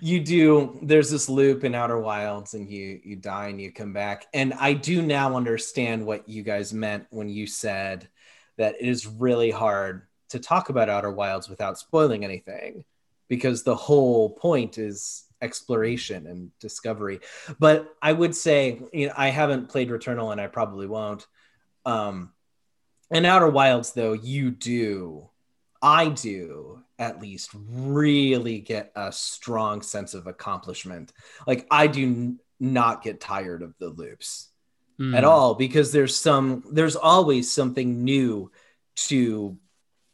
you 0.00 0.20
do 0.20 0.78
there's 0.82 1.10
this 1.10 1.28
loop 1.28 1.62
in 1.62 1.74
outer 1.74 1.98
wilds 1.98 2.54
and 2.54 2.68
you 2.68 3.00
you 3.04 3.14
die 3.14 3.48
and 3.48 3.60
you 3.60 3.72
come 3.72 3.92
back. 3.92 4.26
And 4.34 4.52
i 4.54 4.72
do 4.72 5.00
now 5.00 5.36
understand 5.36 6.04
what 6.04 6.28
you 6.28 6.42
guys 6.42 6.72
meant 6.72 7.06
when 7.10 7.28
you 7.28 7.46
said 7.46 8.08
that 8.56 8.74
it 8.80 8.88
is 8.88 9.06
really 9.06 9.50
hard 9.50 10.08
to 10.30 10.40
talk 10.40 10.68
about 10.68 10.88
outer 10.88 11.10
wilds 11.10 11.48
without 11.48 11.78
spoiling 11.78 12.24
anything 12.24 12.84
because 13.28 13.62
the 13.62 13.76
whole 13.76 14.30
point 14.30 14.76
is 14.78 15.24
exploration 15.40 16.26
and 16.26 16.50
discovery. 16.58 17.20
But 17.60 17.94
i 18.02 18.12
would 18.12 18.34
say 18.34 18.82
you 18.92 19.06
know 19.06 19.14
i 19.16 19.28
haven't 19.28 19.68
played 19.68 19.90
returnal 19.90 20.32
and 20.32 20.40
i 20.40 20.48
probably 20.48 20.88
won't. 20.88 21.26
Um 21.86 22.32
in 23.10 23.24
outer 23.24 23.48
wilds 23.48 23.92
though 23.92 24.14
you 24.14 24.50
do 24.50 25.30
I 25.80 26.08
do 26.08 26.82
at 26.98 27.20
least 27.20 27.50
really 27.68 28.58
get 28.58 28.90
a 28.96 29.12
strong 29.12 29.82
sense 29.82 30.14
of 30.14 30.26
accomplishment. 30.26 31.12
Like 31.46 31.66
I 31.70 31.86
do 31.86 32.02
n- 32.02 32.40
not 32.58 33.02
get 33.02 33.20
tired 33.20 33.62
of 33.62 33.74
the 33.78 33.88
loops 33.88 34.50
mm. 34.98 35.16
at 35.16 35.24
all 35.24 35.54
because 35.54 35.92
there's 35.92 36.16
some 36.16 36.64
there's 36.72 36.96
always 36.96 37.52
something 37.52 38.04
new 38.04 38.50
to 38.96 39.56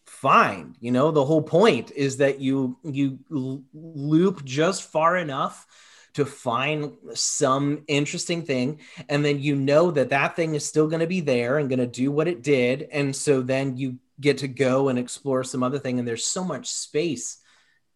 find. 0.04 0.76
You 0.80 0.92
know, 0.92 1.10
the 1.10 1.24
whole 1.24 1.42
point 1.42 1.90
is 1.90 2.18
that 2.18 2.40
you 2.40 2.78
you 2.84 3.18
loop 3.30 4.44
just 4.44 4.84
far 4.84 5.16
enough 5.16 5.66
to 6.14 6.24
find 6.24 6.92
some 7.14 7.82
interesting 7.88 8.42
thing 8.42 8.80
and 9.08 9.24
then 9.24 9.40
you 9.40 9.56
know 9.56 9.90
that 9.90 10.10
that 10.10 10.36
thing 10.36 10.54
is 10.54 10.64
still 10.64 10.86
going 10.86 11.00
to 11.00 11.08
be 11.08 11.20
there 11.20 11.58
and 11.58 11.68
going 11.68 11.80
to 11.80 11.86
do 11.86 12.12
what 12.12 12.28
it 12.28 12.40
did 12.40 12.82
and 12.92 13.14
so 13.14 13.42
then 13.42 13.76
you 13.76 13.98
get 14.20 14.38
to 14.38 14.48
go 14.48 14.88
and 14.88 14.98
explore 14.98 15.42
some 15.44 15.62
other 15.62 15.78
thing 15.78 15.98
and 15.98 16.06
there's 16.06 16.24
so 16.24 16.44
much 16.44 16.68
space 16.68 17.38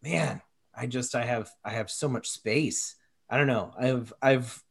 man 0.01 0.41
I 0.79 0.87
just 0.87 1.13
I 1.13 1.25
have 1.25 1.51
I 1.63 1.71
have 1.71 1.91
so 1.91 2.07
much 2.07 2.29
space. 2.29 2.95
I 3.29 3.37
don't 3.37 3.47
know. 3.47 3.73
I've 3.77 4.13
I've 4.21 4.63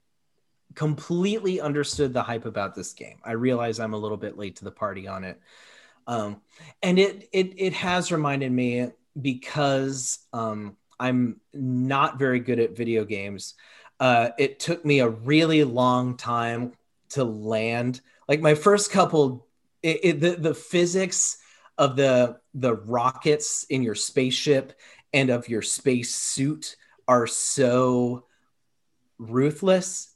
completely 0.74 1.60
understood 1.60 2.14
the 2.14 2.22
hype 2.22 2.46
about 2.46 2.74
this 2.74 2.94
game. 2.94 3.18
I 3.22 3.32
realize 3.32 3.78
I'm 3.78 3.94
a 3.94 3.98
little 3.98 4.16
bit 4.16 4.38
late 4.38 4.56
to 4.56 4.64
the 4.64 4.70
party 4.70 5.06
on 5.06 5.24
it. 5.24 5.38
Um, 6.06 6.40
and 6.82 6.98
it 6.98 7.28
it 7.32 7.54
it 7.58 7.72
has 7.74 8.10
reminded 8.10 8.50
me 8.50 8.88
because 9.20 10.18
um, 10.32 10.76
I'm 10.98 11.40
not 11.52 12.18
very 12.18 12.40
good 12.40 12.58
at 12.58 12.76
video 12.76 13.04
games. 13.04 13.54
Uh, 14.00 14.30
it 14.38 14.60
took 14.60 14.84
me 14.84 15.00
a 15.00 15.08
really 15.08 15.64
long 15.64 16.16
time 16.16 16.72
to 17.10 17.24
land. 17.24 18.00
Like 18.28 18.40
my 18.40 18.54
first 18.54 18.90
couple, 18.90 19.46
it, 19.82 20.00
it, 20.02 20.20
the 20.20 20.30
the 20.36 20.54
physics 20.54 21.37
of 21.78 21.96
the 21.96 22.38
the 22.54 22.74
rockets 22.74 23.64
in 23.70 23.82
your 23.82 23.94
spaceship 23.94 24.78
and 25.12 25.30
of 25.30 25.48
your 25.48 25.62
space 25.62 26.14
suit 26.14 26.76
are 27.06 27.26
so 27.26 28.26
ruthless 29.18 30.14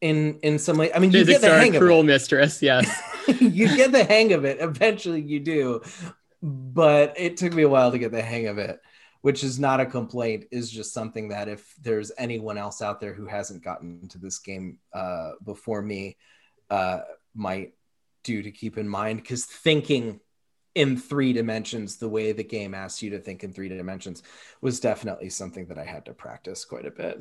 in 0.00 0.38
in 0.42 0.58
some 0.58 0.76
way. 0.76 0.92
I 0.92 0.98
mean, 0.98 1.10
Physics 1.10 1.28
you 1.28 1.34
get 1.34 1.40
the 1.40 1.58
hang 1.58 1.74
a 1.74 1.78
of 1.78 1.82
cruel 1.82 2.00
it. 2.00 2.04
mistress. 2.04 2.62
Yes. 2.62 2.88
you 3.40 3.74
get 3.76 3.92
the 3.92 4.04
hang 4.04 4.32
of 4.32 4.44
it. 4.44 4.58
Eventually, 4.60 5.20
you 5.20 5.40
do, 5.40 5.82
but 6.42 7.14
it 7.16 7.36
took 7.36 7.52
me 7.52 7.62
a 7.62 7.68
while 7.68 7.90
to 7.90 7.98
get 7.98 8.12
the 8.12 8.22
hang 8.22 8.46
of 8.46 8.58
it. 8.58 8.80
Which 9.20 9.42
is 9.42 9.58
not 9.58 9.80
a 9.80 9.86
complaint. 9.86 10.44
Is 10.52 10.70
just 10.70 10.94
something 10.94 11.30
that 11.30 11.48
if 11.48 11.74
there's 11.82 12.12
anyone 12.16 12.56
else 12.56 12.80
out 12.80 13.00
there 13.00 13.14
who 13.14 13.26
hasn't 13.26 13.64
gotten 13.64 13.98
into 14.02 14.18
this 14.18 14.38
game 14.38 14.78
uh, 14.92 15.32
before 15.44 15.82
me, 15.82 16.16
uh, 16.70 17.00
might 17.34 17.72
do 18.22 18.42
to 18.42 18.52
keep 18.52 18.78
in 18.78 18.88
mind. 18.88 19.20
Because 19.20 19.44
thinking 19.44 20.20
in 20.78 20.96
three 20.96 21.32
dimensions, 21.32 21.96
the 21.96 22.08
way 22.08 22.30
the 22.32 22.44
game 22.44 22.72
asks 22.72 23.02
you 23.02 23.10
to 23.10 23.18
think 23.18 23.42
in 23.42 23.52
three 23.52 23.68
dimensions, 23.68 24.22
was 24.60 24.78
definitely 24.78 25.28
something 25.28 25.66
that 25.66 25.78
I 25.78 25.84
had 25.84 26.04
to 26.06 26.12
practice 26.12 26.64
quite 26.64 26.86
a 26.86 26.90
bit. 26.90 27.20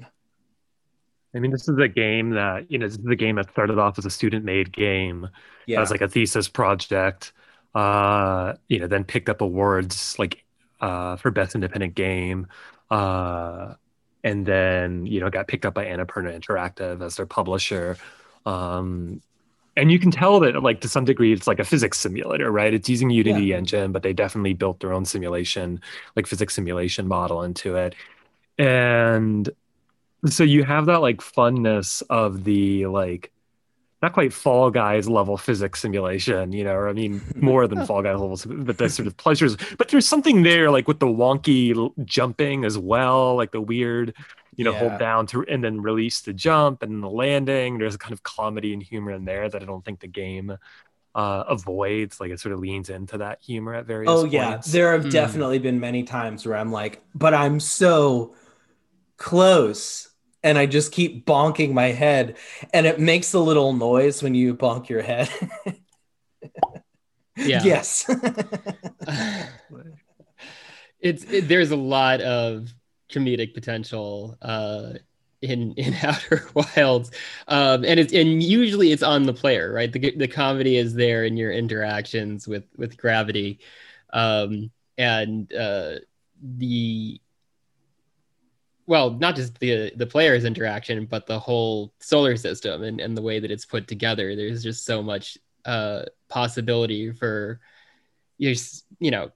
I 1.35 1.39
mean, 1.39 1.51
this 1.51 1.67
is 1.67 1.77
a 1.79 1.87
game 1.87 2.31
that, 2.31 2.71
you 2.71 2.77
know, 2.77 2.87
this 2.87 2.97
is 2.97 3.05
a 3.05 3.15
game 3.15 3.35
that 3.35 3.49
started 3.51 3.79
off 3.79 3.97
as 3.97 4.05
a 4.05 4.09
student 4.09 4.45
made 4.45 4.71
game 4.71 5.27
Yeah, 5.65 5.81
as 5.81 5.91
like 5.91 6.01
a 6.01 6.07
thesis 6.07 6.47
project, 6.47 7.33
uh, 7.75 8.53
you 8.69 8.79
know, 8.79 8.87
then 8.87 9.03
picked 9.03 9.27
up 9.29 9.41
awards 9.41 10.17
like 10.19 10.43
uh, 10.79 11.15
for 11.17 11.31
best 11.31 11.55
independent 11.55 11.95
game, 11.95 12.47
uh, 12.91 13.73
and 14.23 14.45
then 14.45 15.05
you 15.05 15.19
know 15.19 15.29
got 15.29 15.47
picked 15.47 15.65
up 15.65 15.73
by 15.73 15.85
Annapurna 15.85 16.39
Interactive 16.39 17.01
as 17.01 17.15
their 17.17 17.25
publisher. 17.25 17.97
Um, 18.45 19.21
and 19.77 19.91
you 19.91 19.99
can 19.99 20.09
tell 20.09 20.39
that 20.39 20.61
like 20.63 20.81
to 20.81 20.89
some 20.89 21.05
degree 21.05 21.31
it's 21.31 21.47
like 21.47 21.59
a 21.59 21.63
physics 21.63 21.99
simulator, 21.99 22.51
right? 22.51 22.73
It's 22.73 22.89
using 22.89 23.11
Unity 23.11 23.53
engine, 23.53 23.91
but 23.91 24.01
they 24.01 24.11
definitely 24.11 24.53
built 24.53 24.79
their 24.79 24.91
own 24.91 25.05
simulation, 25.05 25.79
like 26.15 26.25
physics 26.25 26.55
simulation 26.55 27.07
model 27.07 27.43
into 27.43 27.75
it. 27.75 27.93
And 28.57 29.47
so 30.25 30.43
you 30.43 30.63
have 30.63 30.87
that 30.87 31.01
like 31.01 31.17
funness 31.17 32.01
of 32.09 32.43
the 32.43 32.87
like 32.87 33.31
not 34.01 34.13
quite 34.13 34.31
Fall 34.31 34.69
Guys 34.69 35.09
level 35.09 35.37
physics 35.37 35.79
simulation, 35.81 36.51
you 36.51 36.63
know, 36.63 36.73
or 36.75 36.87
I 36.89 36.93
mean 36.93 37.21
more 37.35 37.67
than 37.67 37.85
Fall 37.85 38.03
Guys 38.03 38.19
levels, 38.19 38.45
but 38.45 38.77
the 38.77 38.89
sort 38.89 39.07
of 39.07 39.17
pleasures. 39.17 39.57
But 39.77 39.87
there's 39.89 40.07
something 40.07 40.43
there, 40.43 40.69
like 40.69 40.87
with 40.87 40.99
the 40.99 41.07
wonky 41.07 41.91
jumping 42.05 42.63
as 42.65 42.77
well, 42.77 43.35
like 43.35 43.51
the 43.51 43.61
weird, 43.61 44.13
you 44.55 44.63
know, 44.63 44.71
Yeah. 44.71 44.79
hold 44.89 44.99
down 44.99 45.25
to 45.27 45.43
and 45.47 45.63
then 45.63 45.81
release 45.81 46.21
the 46.21 46.33
jump 46.33 46.83
and 46.83 47.01
the 47.01 47.09
landing. 47.09 47.79
There's 47.79 47.95
a 47.95 47.97
kind 47.97 48.13
of 48.13 48.21
comedy 48.23 48.73
and 48.73 48.83
humor 48.83 49.11
in 49.11 49.25
there 49.25 49.49
that 49.49 49.61
I 49.61 49.65
don't 49.65 49.83
think 49.83 49.99
the 49.99 50.07
game 50.07 50.55
uh, 51.15 51.43
avoids. 51.47 52.19
Like 52.19 52.29
it 52.29 52.39
sort 52.39 52.53
of 52.53 52.59
leans 52.59 52.89
into 52.91 53.17
that 53.17 53.41
humor 53.41 53.73
at 53.73 53.85
various. 53.87 54.11
Oh 54.11 54.25
yeah, 54.25 54.51
points. 54.51 54.71
there 54.71 54.91
have 54.93 55.03
Hmm. 55.05 55.09
definitely 55.09 55.57
been 55.57 55.79
many 55.79 56.03
times 56.03 56.45
where 56.45 56.55
I'm 56.55 56.71
like, 56.71 57.01
but 57.15 57.33
I'm 57.33 57.59
so 57.59 58.35
close 59.17 60.09
and 60.43 60.57
I 60.57 60.65
just 60.65 60.91
keep 60.91 61.25
bonking 61.25 61.73
my 61.73 61.87
head 61.87 62.37
and 62.73 62.85
it 62.85 62.99
makes 62.99 63.33
a 63.33 63.39
little 63.39 63.73
noise 63.73 64.21
when 64.23 64.35
you 64.35 64.55
bonk 64.55 64.89
your 64.89 65.01
head. 65.01 65.29
Yeah. 67.39 67.61
yes. 67.63 68.09
it's 70.99 71.23
it, 71.25 71.47
there's 71.47 71.71
a 71.71 71.75
lot 71.75 72.21
of 72.21 72.73
comedic 73.09 73.53
potential 73.53 74.37
uh 74.41 74.93
in 75.41 75.73
in 75.73 75.93
outer 76.03 76.47
wilds 76.53 77.11
um 77.47 77.85
and 77.85 77.99
it's 77.99 78.13
and 78.13 78.41
usually 78.41 78.91
it's 78.91 79.03
on 79.03 79.23
the 79.23 79.33
player 79.33 79.71
right 79.71 79.93
the, 79.93 80.15
the 80.15 80.27
comedy 80.27 80.77
is 80.77 80.93
there 80.95 81.23
in 81.25 81.37
your 81.37 81.51
interactions 81.51 82.47
with 82.47 82.65
with 82.75 82.97
gravity 82.97 83.59
um 84.13 84.71
and 84.97 85.53
uh 85.53 85.95
the 86.41 87.21
well 88.87 89.11
not 89.11 89.35
just 89.35 89.59
the 89.59 89.91
the 89.95 90.05
player's 90.07 90.45
interaction 90.45 91.05
but 91.05 91.25
the 91.27 91.37
whole 91.39 91.93
solar 91.99 92.35
system 92.35 92.83
and, 92.83 92.99
and 92.99 93.15
the 93.15 93.21
way 93.21 93.39
that 93.39 93.51
it's 93.51 93.65
put 93.65 93.87
together 93.87 94.35
there's 94.35 94.63
just 94.63 94.85
so 94.85 95.03
much 95.03 95.37
uh 95.65 96.01
possibility 96.29 97.11
for 97.11 97.59
your 98.37 98.53
you 98.99 99.11
know 99.11 99.29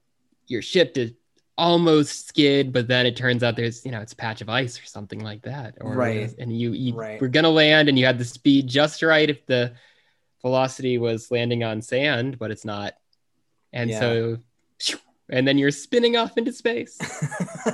your 0.48 0.62
ship 0.62 0.94
to 0.94 1.12
almost 1.58 2.28
skid 2.30 2.72
but 2.74 2.88
then 2.88 3.06
it 3.06 3.16
turns 3.16 3.44
out 3.44 3.56
there's 3.56 3.86
you 3.86 3.92
know 3.92 4.00
it's 4.02 4.14
a 4.14 4.16
patch 4.16 4.42
of 4.42 4.50
ice 4.50 4.82
or 4.82 4.86
something 4.86 5.20
like 5.20 5.42
that 5.44 5.76
or 5.82 5.96
Right. 5.96 6.34
and 6.40 6.58
you, 6.58 6.72
you 6.72 6.96
Right. 6.96 7.22
were 7.22 7.28
gonna 7.28 7.50
land 7.50 7.90
and 7.90 8.00
you 8.00 8.06
had 8.06 8.18
the 8.18 8.26
speed 8.26 8.68
just 8.68 9.04
right 9.04 9.30
if 9.30 9.46
the 9.46 9.74
velocity 10.42 10.98
was 10.98 11.30
landing 11.30 11.64
on 11.64 11.82
sand 11.82 12.40
but 12.40 12.50
it's 12.52 12.66
not 12.66 12.94
and 13.74 13.90
Yeah. 13.90 14.00
so 14.00 14.38
and 15.32 15.48
then 15.48 15.58
you're 15.58 15.72
spinning 15.72 16.18
off 16.18 16.38
into 16.38 16.54
space 16.54 17.00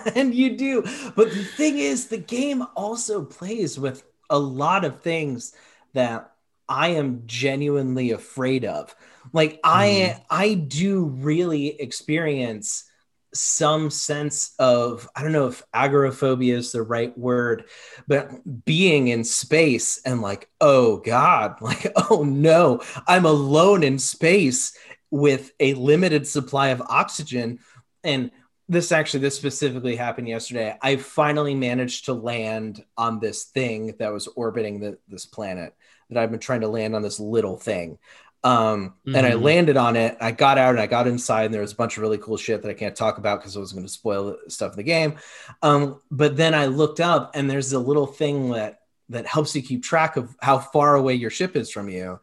and 0.15 0.33
you 0.33 0.55
do. 0.55 0.81
But 1.15 1.31
the 1.31 1.43
thing 1.43 1.79
is, 1.79 2.07
the 2.07 2.17
game 2.17 2.63
also 2.75 3.25
plays 3.25 3.79
with 3.79 4.03
a 4.29 4.39
lot 4.39 4.85
of 4.85 5.01
things 5.01 5.53
that 5.93 6.31
I 6.69 6.89
am 6.89 7.23
genuinely 7.25 8.11
afraid 8.11 8.65
of. 8.65 8.95
Like 9.33 9.59
I 9.63 9.87
mm-hmm. 9.87 10.23
I 10.29 10.53
do 10.53 11.05
really 11.05 11.79
experience 11.79 12.85
some 13.33 13.89
sense 13.89 14.53
of 14.57 15.07
I 15.15 15.21
don't 15.21 15.31
know 15.31 15.47
if 15.47 15.63
agoraphobia 15.73 16.57
is 16.57 16.71
the 16.71 16.81
right 16.81 17.15
word, 17.17 17.65
but 18.07 18.31
being 18.65 19.09
in 19.09 19.23
space 19.23 20.01
and 20.05 20.21
like, 20.21 20.49
oh 20.61 20.97
God, 20.97 21.57
like, 21.61 21.91
oh 22.09 22.23
no, 22.23 22.81
I'm 23.07 23.25
alone 23.25 23.83
in 23.83 23.99
space 23.99 24.77
with 25.11 25.51
a 25.59 25.73
limited 25.73 26.27
supply 26.27 26.69
of 26.69 26.81
oxygen. 26.81 27.59
And 28.03 28.31
this 28.69 28.91
actually, 28.91 29.21
this 29.21 29.37
specifically 29.37 29.95
happened 29.95 30.27
yesterday. 30.27 30.77
I 30.81 30.97
finally 30.97 31.55
managed 31.55 32.05
to 32.05 32.13
land 32.13 32.83
on 32.97 33.19
this 33.19 33.45
thing 33.45 33.95
that 33.99 34.11
was 34.11 34.27
orbiting 34.27 34.79
the, 34.79 34.97
this 35.07 35.25
planet 35.25 35.73
that 36.09 36.21
I've 36.21 36.31
been 36.31 36.39
trying 36.39 36.61
to 36.61 36.67
land 36.67 36.95
on 36.95 37.01
this 37.01 37.19
little 37.19 37.57
thing. 37.57 37.97
Um, 38.43 38.93
and 39.07 39.25
I 39.25 39.31
Mhm. 39.31 39.41
landed 39.41 39.77
on 39.77 39.95
it. 39.95 40.15
I 40.21 40.31
got 40.31 40.57
out 40.57 40.71
and 40.71 40.79
I 40.79 40.87
got 40.87 41.07
inside, 41.07 41.45
and 41.45 41.53
there 41.53 41.61
was 41.61 41.73
a 41.73 41.75
bunch 41.75 41.97
of 41.97 42.01
really 42.03 42.17
cool 42.17 42.37
shit 42.37 42.61
that 42.61 42.69
I 42.69 42.75
can't 42.75 42.95
talk 42.95 43.17
about 43.17 43.39
because 43.39 43.57
I 43.57 43.59
was 43.59 43.73
going 43.73 43.85
to 43.85 43.91
spoil 43.91 44.37
the 44.45 44.51
stuff 44.51 44.73
in 44.73 44.77
the 44.77 44.83
game. 44.83 45.15
Um, 45.63 45.99
but 46.11 46.37
then 46.37 46.53
I 46.53 46.67
looked 46.67 46.99
up, 46.99 47.31
and 47.35 47.49
there's 47.49 47.73
a 47.73 47.79
little 47.79 48.05
thing 48.05 48.51
that 48.51 48.81
that 49.09 49.25
helps 49.25 49.55
you 49.55 49.61
keep 49.61 49.83
track 49.83 50.17
of 50.17 50.35
how 50.41 50.59
far 50.59 50.95
away 50.95 51.13
your 51.15 51.29
ship 51.29 51.55
is 51.55 51.71
from 51.71 51.87
you. 51.89 52.19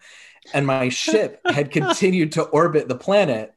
And 0.53 0.67
my 0.67 0.89
ship 0.89 1.41
had 1.47 1.71
continued 1.71 2.33
to 2.33 2.43
orbit 2.43 2.89
the 2.89 2.97
planet 2.97 3.55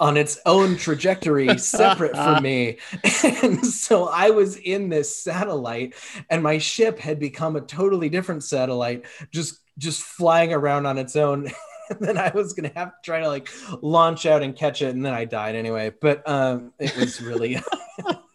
on 0.00 0.16
its 0.16 0.38
own 0.46 0.76
trajectory 0.76 1.58
separate 1.58 2.14
from 2.14 2.42
me. 2.42 2.78
And 3.42 3.64
so 3.64 4.08
I 4.08 4.30
was 4.30 4.56
in 4.56 4.88
this 4.88 5.16
satellite 5.16 5.94
and 6.30 6.42
my 6.42 6.58
ship 6.58 6.98
had 6.98 7.18
become 7.18 7.56
a 7.56 7.60
totally 7.60 8.08
different 8.08 8.44
satellite 8.44 9.06
just 9.32 9.60
just 9.78 10.02
flying 10.02 10.52
around 10.52 10.86
on 10.86 10.98
its 10.98 11.16
own. 11.16 11.50
And 11.90 12.00
then 12.00 12.18
I 12.18 12.30
was 12.34 12.52
gonna 12.52 12.70
have 12.76 12.90
to 12.90 12.96
try 13.02 13.20
to 13.20 13.28
like 13.28 13.48
launch 13.80 14.26
out 14.26 14.42
and 14.42 14.54
catch 14.54 14.82
it, 14.82 14.94
and 14.94 15.02
then 15.02 15.14
I 15.14 15.24
died 15.24 15.54
anyway. 15.54 15.90
But 15.98 16.28
um, 16.28 16.74
it 16.78 16.94
was 16.98 17.22
really 17.22 17.62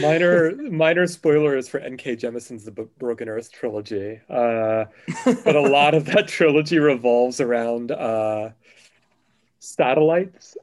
minor 0.00 0.54
minor 0.70 1.06
spoilers 1.06 1.68
for 1.68 1.78
N.K. 1.80 2.16
Jemisin's 2.16 2.64
The 2.64 2.70
Broken 2.72 3.28
Earth 3.28 3.50
trilogy. 3.52 4.20
Uh, 4.28 4.86
but 5.44 5.56
a 5.56 5.60
lot 5.60 5.94
of 5.94 6.04
that 6.06 6.28
trilogy 6.28 6.78
revolves 6.78 7.40
around 7.40 7.92
uh, 7.92 8.50
satellites, 9.58 10.56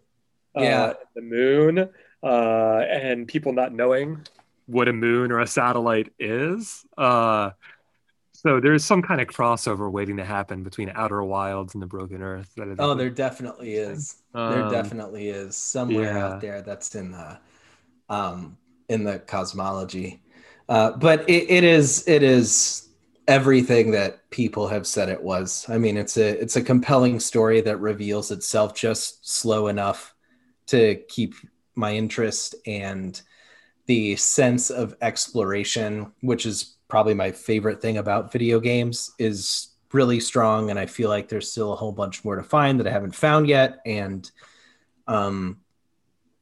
uh, 0.58 0.62
Yeah. 0.62 0.94
the 1.16 1.22
moon, 1.22 1.90
uh, 2.24 2.78
and 2.90 3.28
people 3.28 3.54
not 3.54 3.74
knowing 3.74 4.22
what 4.66 4.88
a 4.88 4.94
moon 4.94 5.32
or 5.32 5.40
a 5.42 5.48
satellite 5.48 6.14
is. 6.20 6.86
Uh, 6.98 7.52
so 8.32 8.60
there's 8.60 8.84
some 8.84 9.02
kind 9.02 9.22
of 9.22 9.28
crossover 9.28 9.92
waiting 9.92 10.18
to 10.18 10.26
happen 10.26 10.64
between 10.64 10.92
Outer 10.96 11.24
Wilds 11.24 11.74
and 11.76 11.82
the 11.82 11.88
Broken 11.88 12.22
Earth. 12.22 12.52
Oh, 12.80 12.94
there 12.94 13.10
definitely 13.10 13.76
is. 13.76 14.18
there 14.34 14.64
Um, 14.64 14.72
definitely 14.72 15.30
is 15.30 15.56
somewhere 15.56 16.14
yeah. 16.14 16.26
out 16.28 16.42
there 16.42 16.62
that's 16.62 16.96
in 16.96 17.12
the 17.12 17.38
um 18.10 18.58
in 18.90 19.04
the 19.04 19.20
cosmology 19.20 20.22
uh 20.70 20.92
but 20.92 21.28
it, 21.30 21.50
it 21.50 21.64
is 21.64 22.08
it 22.08 22.24
is 22.24 22.90
everything 23.28 23.92
that 23.92 24.30
people 24.30 24.68
have 24.68 24.86
said 24.86 25.10
it 25.10 25.22
was 25.22 25.66
i 25.70 25.78
mean 25.78 25.98
it's 25.98 26.18
a 26.18 26.40
it's 26.42 26.56
a 26.56 26.62
compelling 26.62 27.20
story 27.20 27.62
that 27.62 27.78
reveals 27.78 28.32
itself 28.32 28.74
just 28.76 29.28
slow 29.28 29.68
enough 29.68 30.14
to 30.68 30.96
keep 31.08 31.36
my 31.76 31.94
interest 31.94 32.56
and 32.66 33.22
the 33.86 34.16
sense 34.16 34.70
of 34.70 34.96
exploration, 35.02 36.12
which 36.22 36.46
is 36.46 36.78
probably 36.88 37.14
my 37.14 37.32
favorite 37.32 37.82
thing 37.82 37.98
about 37.98 38.32
video 38.32 38.60
games, 38.60 39.12
is 39.20 39.70
really 39.92 40.20
strong. 40.20 40.70
And 40.70 40.80
I 40.80 40.86
feel 40.86 41.10
like 41.10 41.28
there's 41.28 41.52
still 41.52 41.74
a 41.74 41.76
whole 41.76 41.92
bunch 41.92 42.24
more 42.24 42.36
to 42.36 42.44
find 42.44 42.80
that 42.80 42.88
I 42.88 42.92
haven't 42.92 43.16
found 43.16 43.48
yet. 43.48 43.80
And 43.86 44.30
um, 45.08 45.60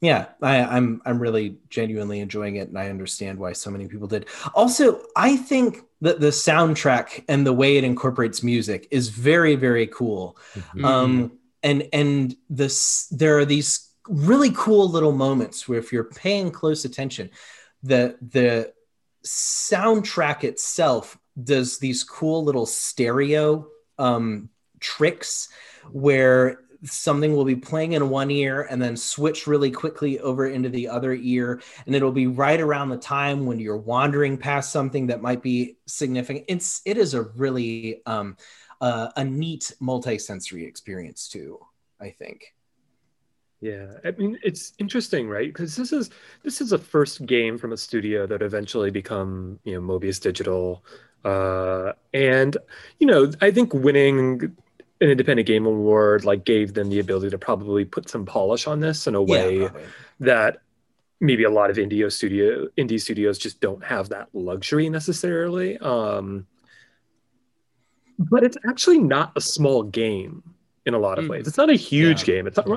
yeah, 0.01 0.25
I, 0.41 0.63
I'm 0.63 0.99
I'm 1.05 1.19
really 1.19 1.57
genuinely 1.69 2.19
enjoying 2.19 2.55
it, 2.55 2.69
and 2.69 2.77
I 2.77 2.89
understand 2.89 3.37
why 3.37 3.53
so 3.53 3.69
many 3.69 3.87
people 3.87 4.07
did. 4.07 4.25
Also, 4.55 5.01
I 5.15 5.37
think 5.37 5.81
that 6.01 6.19
the 6.19 6.27
soundtrack 6.27 7.23
and 7.29 7.45
the 7.45 7.53
way 7.53 7.77
it 7.77 7.83
incorporates 7.83 8.41
music 8.41 8.87
is 8.89 9.09
very 9.09 9.55
very 9.55 9.85
cool. 9.87 10.37
Mm-hmm. 10.55 10.85
Um, 10.85 11.31
and 11.61 11.87
and 11.93 12.35
this 12.49 13.07
there 13.11 13.37
are 13.37 13.45
these 13.45 13.91
really 14.07 14.51
cool 14.55 14.89
little 14.89 15.11
moments 15.11 15.69
where 15.69 15.77
if 15.77 15.93
you're 15.93 16.05
paying 16.05 16.49
close 16.49 16.83
attention, 16.83 17.29
the 17.83 18.17
the 18.21 18.73
soundtrack 19.23 20.43
itself 20.43 21.15
does 21.41 21.77
these 21.77 22.03
cool 22.03 22.43
little 22.43 22.65
stereo 22.65 23.67
um, 23.99 24.49
tricks 24.79 25.49
where 25.91 26.59
something 26.83 27.35
will 27.35 27.45
be 27.45 27.55
playing 27.55 27.93
in 27.93 28.09
one 28.09 28.31
ear 28.31 28.63
and 28.69 28.81
then 28.81 28.97
switch 28.97 29.47
really 29.47 29.71
quickly 29.71 30.19
over 30.19 30.47
into 30.47 30.69
the 30.69 30.87
other 30.87 31.13
ear 31.13 31.61
and 31.85 31.95
it'll 31.95 32.11
be 32.11 32.27
right 32.27 32.59
around 32.59 32.89
the 32.89 32.97
time 32.97 33.45
when 33.45 33.59
you're 33.59 33.77
wandering 33.77 34.37
past 34.37 34.71
something 34.71 35.07
that 35.07 35.21
might 35.21 35.43
be 35.43 35.77
significant 35.85 36.45
it's 36.47 36.81
it 36.85 36.97
is 36.97 37.13
a 37.13 37.21
really 37.21 38.01
um 38.05 38.35
uh, 38.79 39.09
a 39.15 39.23
neat 39.23 39.71
multi-sensory 39.79 40.65
experience 40.65 41.27
too 41.27 41.59
i 41.99 42.09
think 42.09 42.53
Yeah, 43.59 43.93
I 44.03 44.11
mean 44.11 44.39
it's 44.43 44.73
interesting, 44.79 45.29
right? 45.29 45.47
Because 45.47 45.75
this 45.75 45.93
is 45.93 46.09
this 46.43 46.61
is 46.61 46.71
a 46.71 46.79
first 46.79 47.25
game 47.27 47.57
from 47.59 47.73
a 47.73 47.77
studio 47.77 48.25
that 48.27 48.41
eventually 48.41 48.89
become, 48.89 49.59
you 49.63 49.75
know, 49.75 49.81
Mobius 49.81 50.19
Digital. 50.19 50.83
Uh, 51.23 51.93
and 52.13 52.57
you 52.99 53.05
know, 53.05 53.31
I 53.39 53.51
think 53.51 53.73
winning 53.73 54.57
an 55.01 55.09
independent 55.09 55.47
game 55.47 55.65
award 55.65 56.23
like 56.23 56.45
gave 56.45 56.73
them 56.73 56.89
the 56.89 56.99
ability 56.99 57.29
to 57.29 57.37
probably 57.37 57.83
put 57.83 58.07
some 58.07 58.25
polish 58.25 58.67
on 58.67 58.79
this 58.79 59.07
in 59.07 59.15
a 59.15 59.21
way 59.21 59.61
yeah 59.61 59.69
that 60.19 60.61
maybe 61.19 61.43
a 61.43 61.49
lot 61.49 61.69
of 61.69 61.77
indie 61.77 62.09
studio 62.11 62.67
indie 62.77 62.99
studios 63.01 63.37
just 63.37 63.59
don't 63.59 63.83
have 63.83 64.09
that 64.09 64.27
luxury 64.33 64.89
necessarily. 64.89 65.77
Um, 65.79 66.47
but 68.17 68.43
it's 68.43 68.57
actually 68.67 68.99
not 68.99 69.31
a 69.35 69.41
small 69.41 69.83
game 69.83 70.43
in 70.85 70.93
a 70.93 70.99
lot 70.99 71.19
of 71.19 71.25
Mm. 71.25 71.29
ways. 71.29 71.47
It's 71.47 71.57
not 71.57 71.69
a 71.69 71.75
huge 71.75 72.21
Yeah. 72.21 72.35
game. 72.35 72.47
It's 72.47 72.57
not 72.57 72.67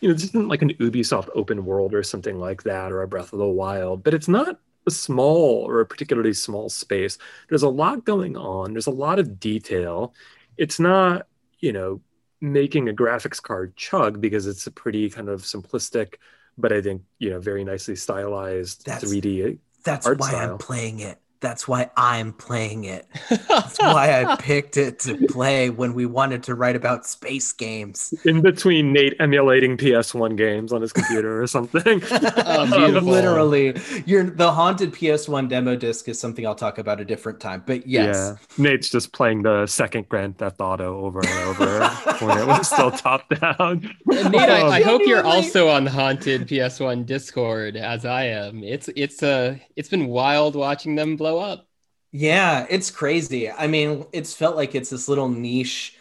you 0.00 0.08
know, 0.08 0.14
this 0.14 0.24
isn't 0.24 0.48
like 0.48 0.62
an 0.62 0.70
Ubisoft 0.74 1.28
open 1.34 1.64
world 1.64 1.94
or 1.94 2.02
something 2.02 2.38
like 2.38 2.62
that 2.64 2.92
or 2.92 3.02
a 3.02 3.08
Breath 3.08 3.32
of 3.32 3.38
the 3.38 3.46
Wild, 3.46 4.02
but 4.02 4.14
it's 4.14 4.28
not 4.28 4.58
a 4.86 4.90
small 4.90 5.64
or 5.66 5.80
a 5.80 5.86
particularly 5.86 6.34
small 6.34 6.68
space. 6.68 7.16
There's 7.48 7.62
a 7.62 7.68
lot 7.70 8.04
going 8.04 8.36
on. 8.36 8.72
There's 8.72 8.86
a 8.86 8.90
lot 8.90 9.18
of 9.18 9.40
detail. 9.40 10.14
It's 10.58 10.78
not, 10.78 11.26
you 11.64 11.72
know, 11.72 12.00
making 12.40 12.88
a 12.90 12.92
graphics 12.92 13.40
card 13.40 13.74
chug 13.76 14.20
because 14.20 14.46
it's 14.46 14.66
a 14.66 14.70
pretty 14.70 15.08
kind 15.08 15.28
of 15.30 15.42
simplistic, 15.42 16.14
but 16.58 16.72
I 16.72 16.82
think, 16.82 17.02
you 17.18 17.30
know, 17.30 17.40
very 17.40 17.64
nicely 17.64 17.96
stylized 17.96 18.84
That's- 18.84 19.04
3D. 19.10 19.58
that's 19.82 20.06
why 20.06 20.28
style. 20.28 20.52
i'm 20.52 20.58
playing 20.58 21.00
it 21.00 21.18
that's 21.40 21.68
why 21.68 21.90
i'm 21.96 22.32
playing 22.32 22.84
it 22.84 23.06
that's 23.48 23.78
why 23.80 24.22
i 24.24 24.36
picked 24.36 24.76
it 24.76 24.98
to 24.98 25.14
play 25.28 25.68
when 25.70 25.92
we 25.94 26.06
wanted 26.06 26.42
to 26.42 26.54
write 26.54 26.76
about 26.76 27.04
space 27.06 27.52
games 27.52 28.14
In 28.24 28.40
between 28.40 28.92
Nate 28.92 29.14
emulating 29.20 29.76
PS1 29.76 30.36
games 30.36 30.72
on 30.72 30.80
his 30.80 30.92
computer 30.92 31.42
or 31.42 31.46
something. 31.46 32.02
Oh, 32.46 32.64
literally 33.02 33.76
you're 34.06 34.24
the 34.24 34.50
haunted 34.52 34.92
ps1 34.92 35.48
demo 35.48 35.76
disc 35.76 36.08
is 36.08 36.18
something 36.18 36.46
i'll 36.46 36.54
talk 36.54 36.78
about 36.78 37.00
a 37.00 37.04
different 37.04 37.40
time 37.40 37.62
but 37.66 37.86
yes 37.86 38.16
Yeah. 38.16 38.36
Nate's 38.64 38.88
just 38.90 39.12
playing 39.12 39.42
the 39.42 39.66
second 39.66 40.08
Grand 40.08 40.38
Theft 40.38 40.60
Auto 40.60 40.98
over 41.04 41.20
and 41.20 41.38
over 41.48 41.88
when 42.24 42.38
it 42.38 42.46
was 42.46 42.68
still 42.68 42.90
top 42.90 43.28
down. 43.28 43.90
And 44.12 44.30
Nate, 44.32 44.48
I, 44.48 44.60
I 44.62 44.80
Um, 44.80 44.82
hope 44.82 45.02
you're 45.06 45.24
also 45.24 45.68
on 45.68 45.84
the 45.84 45.90
haunted 45.90 46.46
PS1 46.48 47.04
Discord 47.06 47.76
as 47.76 48.04
I 48.04 48.24
am. 48.24 48.62
It's 48.62 48.88
it's 48.96 49.22
uh 49.22 49.56
it's 49.76 49.88
been 49.88 50.06
wild 50.06 50.54
watching 50.56 50.94
them 50.94 51.16
blow 51.16 51.33
up. 51.38 51.66
Yeah, 52.12 52.66
it's 52.70 52.90
crazy. 52.90 53.50
I 53.50 53.66
mean, 53.66 54.06
it's 54.12 54.34
felt 54.34 54.56
like 54.56 54.74
it's 54.74 54.90
this 54.90 55.08
little 55.08 55.28
niche 55.28 55.96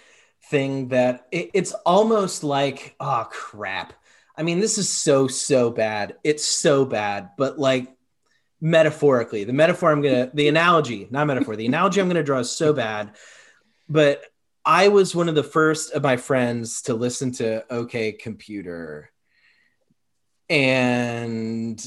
thing 0.50 0.90
that 0.90 1.26
it, 1.32 1.50
it's 1.54 1.74
almost 1.86 2.44
like, 2.44 2.96
oh 3.00 3.28
crap. 3.32 3.94
I 4.38 4.44
mean, 4.44 4.60
this 4.60 4.78
is 4.78 4.90
so, 4.90 5.28
so 5.28 5.72
bad. 5.72 6.18
It's 6.24 6.46
so 6.46 6.86
bad, 6.86 7.32
but 7.38 7.58
like 7.58 7.88
metaphorically, 8.62 9.44
the 9.44 9.54
metaphor 9.54 9.92
I'm 9.92 10.02
gonna, 10.02 10.30
the 10.34 10.48
analogy, 10.48 11.08
not 11.10 11.28
metaphor, 11.28 11.56
the 11.56 11.66
analogy 11.66 12.00
I'm 12.00 12.08
gonna 12.08 12.24
draw 12.24 12.40
is 12.40 12.52
so 12.52 12.74
bad. 12.74 13.16
But 13.90 14.24
I 14.66 14.88
was 14.88 15.16
one 15.16 15.30
of 15.30 15.36
the 15.36 15.44
first 15.44 15.94
of 15.94 16.04
my 16.04 16.18
friends 16.18 16.84
to 16.84 16.94
listen 16.94 17.32
to 17.34 17.66
OK 17.74 18.14
Computer. 18.14 19.12
And 20.50 21.84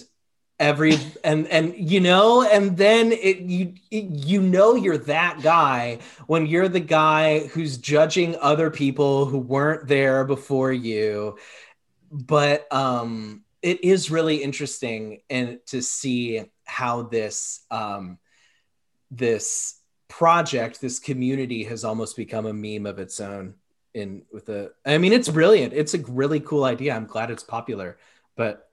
every 0.58 0.98
and 1.22 1.46
and 1.48 1.74
you 1.76 2.00
know 2.00 2.42
and 2.42 2.76
then 2.76 3.12
it 3.12 3.40
you 3.40 3.74
it, 3.90 4.04
you 4.04 4.40
know 4.40 4.74
you're 4.74 4.96
that 4.96 5.42
guy 5.42 5.98
when 6.26 6.46
you're 6.46 6.68
the 6.68 6.80
guy 6.80 7.46
who's 7.48 7.76
judging 7.76 8.36
other 8.40 8.70
people 8.70 9.26
who 9.26 9.38
weren't 9.38 9.86
there 9.86 10.24
before 10.24 10.72
you. 10.72 11.36
But 12.10 12.72
um 12.72 13.42
it 13.60 13.84
is 13.84 14.10
really 14.10 14.36
interesting 14.36 15.20
and 15.28 15.58
to 15.66 15.82
see 15.82 16.44
how 16.64 17.02
this 17.02 17.64
um 17.70 18.18
this 19.10 19.78
project 20.08 20.80
this 20.80 20.98
community 20.98 21.64
has 21.64 21.84
almost 21.84 22.16
become 22.16 22.46
a 22.46 22.52
meme 22.52 22.86
of 22.86 22.98
its 22.98 23.20
own 23.20 23.54
in 23.92 24.22
with 24.32 24.46
the 24.46 24.72
i 24.86 24.96
mean 24.96 25.12
it's 25.12 25.28
brilliant. 25.28 25.74
It's 25.74 25.94
a 25.94 25.98
really 25.98 26.40
cool 26.40 26.64
idea. 26.64 26.94
I'm 26.94 27.06
glad 27.06 27.30
it's 27.30 27.42
popular 27.42 27.98
but 28.36 28.65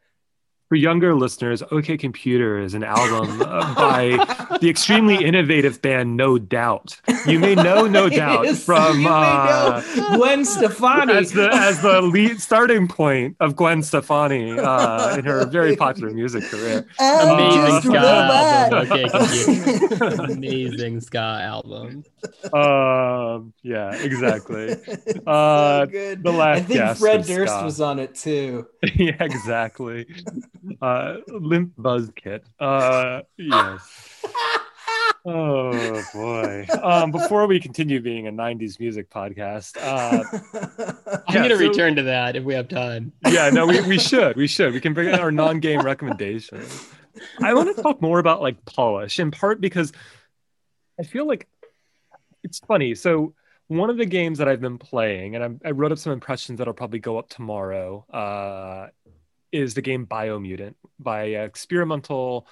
For 0.74 0.78
younger 0.78 1.14
listeners, 1.14 1.62
OK 1.70 1.98
Computer 2.00 2.58
is 2.58 2.74
an 2.74 2.84
album 2.84 3.44
uh, 3.44 3.76
by 3.76 4.58
the 4.60 4.72
extremely 4.72 5.24
innovative 5.24 5.80
band 5.84 6.18
No 6.18 6.40
Doubt. 6.40 7.00
You 7.28 7.38
may 7.38 7.54
know 7.54 7.86
No 7.86 8.10
Doubt 8.24 8.46
Yes, 8.46 8.66
from 8.66 8.98
you 8.98 9.04
may 9.04 9.10
uh, 9.12 10.16
Gwen 10.18 10.44
Stefani 10.44 11.14
as 11.14 11.32
the 11.32 11.48
as 11.54 11.80
the 11.84 12.02
lead 12.16 12.42
starting 12.42 12.88
point 12.88 13.36
of 13.40 13.56
Gwen 13.56 13.84
Stefani 13.84 14.58
uh, 14.58 15.16
in 15.16 15.26
her 15.26 15.46
very 15.46 15.76
popular 15.76 16.10
music 16.10 16.44
career. 16.46 16.88
Amazing 17.00 17.62
just 17.68 17.86
ska 17.86 17.98
album. 18.00 18.92
Okay, 18.92 19.10
computer. 19.10 20.24
Amazing 20.34 21.02
ska 21.02 21.20
album. 21.20 22.04
Um, 22.52 23.54
yeah, 23.62 23.94
exactly. 23.94 24.74
So 24.74 25.22
Uh, 25.28 25.86
good. 25.86 26.24
the 26.24 26.32
last 26.32 26.58
I 26.58 26.62
think 26.62 26.98
Fred 26.98 27.26
Durst 27.26 27.54
Scott. 27.54 27.66
was 27.66 27.80
on 27.80 28.00
it 28.00 28.16
too. 28.16 28.66
yeah, 28.96 29.18
exactly. 29.20 30.08
Uh, 30.82 31.17
Limp 31.28 31.73
Bizkit. 31.78 32.41
Uh, 32.60 33.21
yes. 33.38 34.21
Oh 35.26 36.04
boy. 36.13 36.67
Um, 36.84 37.12
before 37.12 37.47
we 37.47 37.58
continue 37.58 38.02
being 38.02 38.28
a 38.28 38.32
'90s 38.32 38.78
music 38.78 39.10
podcast, 39.10 39.78
uh, 39.82 40.21
I'm 41.30 41.36
Yeah, 41.36 41.41
gonna 41.43 41.56
so- 41.56 41.62
return 41.69 41.95
to 41.95 42.04
that 42.04 42.36
if 42.36 42.43
we 42.43 42.54
have 42.56 42.67
time. 42.67 43.13
yeah, 43.26 43.49
no, 43.49 43.65
we, 43.65 43.80
we 43.84 43.97
should. 44.10 44.36
We 44.36 44.47
should. 44.47 44.73
We 44.73 44.82
can 44.82 44.93
bring 44.93 45.08
in 45.08 45.15
our 45.21 45.32
non-game 45.32 45.80
recommendations. 45.82 46.89
I 47.41 47.54
want 47.54 47.73
to 47.73 47.82
talk 47.82 48.02
more 48.02 48.19
about 48.19 48.41
like 48.41 48.65
polish, 48.65 49.17
in 49.17 49.32
part 49.32 49.62
because 49.62 49.93
I 50.99 51.04
feel 51.04 51.26
like 51.26 51.47
it's 52.43 52.60
funny. 52.60 52.93
So 52.93 53.34
one 53.67 53.89
of 53.89 53.95
the 53.97 54.06
games 54.06 54.39
that 54.39 54.49
I've 54.49 54.60
been 54.62 54.78
playing, 54.78 55.36
and 55.36 55.60
I, 55.63 55.69
I 55.69 55.71
wrote 55.71 55.93
up 55.93 55.99
some 55.99 56.12
impressions 56.12 56.58
that'll 56.58 56.73
probably 56.73 56.99
go 56.99 57.17
up 57.17 57.30
tomorrow, 57.30 58.06
uh, 58.12 58.88
is 59.54 59.74
the 59.74 59.82
game 59.82 60.06
Biomutant 60.06 60.76
by 61.00 61.24
Experimental 61.26 62.48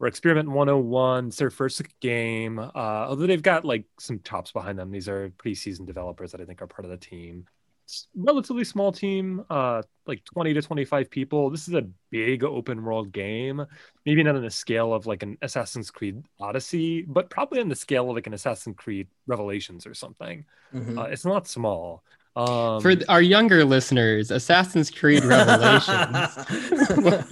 or 0.00 0.08
Experiment 0.08 0.50
101. 0.50 1.28
It's 1.28 1.36
their 1.36 1.50
first 1.50 1.80
game. 2.00 2.58
Uh, 2.58 2.68
although 2.74 3.26
they've 3.26 3.40
got 3.42 3.64
like 3.64 3.84
some 3.98 4.20
chops 4.24 4.52
behind 4.52 4.78
them. 4.78 4.90
These 4.90 5.08
are 5.08 5.32
pretty 5.38 5.54
seasoned 5.54 5.86
developers 5.86 6.32
that 6.32 6.40
I 6.40 6.44
think 6.44 6.60
are 6.60 6.66
part 6.66 6.84
of 6.84 6.90
the 6.90 6.96
team. 6.96 7.46
It's 7.84 8.08
a 8.16 8.22
relatively 8.22 8.64
small 8.64 8.92
team, 8.92 9.44
uh, 9.50 9.82
like 10.06 10.24
20 10.24 10.54
to 10.54 10.62
25 10.62 11.10
people. 11.10 11.50
This 11.50 11.68
is 11.68 11.74
a 11.74 11.88
big 12.10 12.42
open 12.44 12.82
world 12.84 13.12
game. 13.12 13.64
Maybe 14.04 14.22
not 14.22 14.36
on 14.36 14.42
the 14.42 14.50
scale 14.50 14.92
of 14.94 15.06
like 15.06 15.22
an 15.22 15.38
Assassin's 15.42 15.90
Creed 15.90 16.22
Odyssey, 16.40 17.02
but 17.02 17.30
probably 17.30 17.60
on 17.60 17.68
the 17.68 17.76
scale 17.76 18.08
of 18.08 18.16
like 18.16 18.26
an 18.26 18.34
Assassin's 18.34 18.76
Creed 18.76 19.08
Revelations 19.26 19.86
or 19.86 19.94
something. 19.94 20.44
Mhm. 20.74 20.98
Uh, 20.98 21.02
it's 21.04 21.24
not 21.24 21.46
small. 21.46 22.02
Um, 22.34 22.80
For 22.80 22.94
our 23.08 23.20
younger 23.20 23.64
listeners, 23.64 24.30
Assassin's 24.30 24.90
Creed 24.90 25.24
Revelations. 25.24 25.88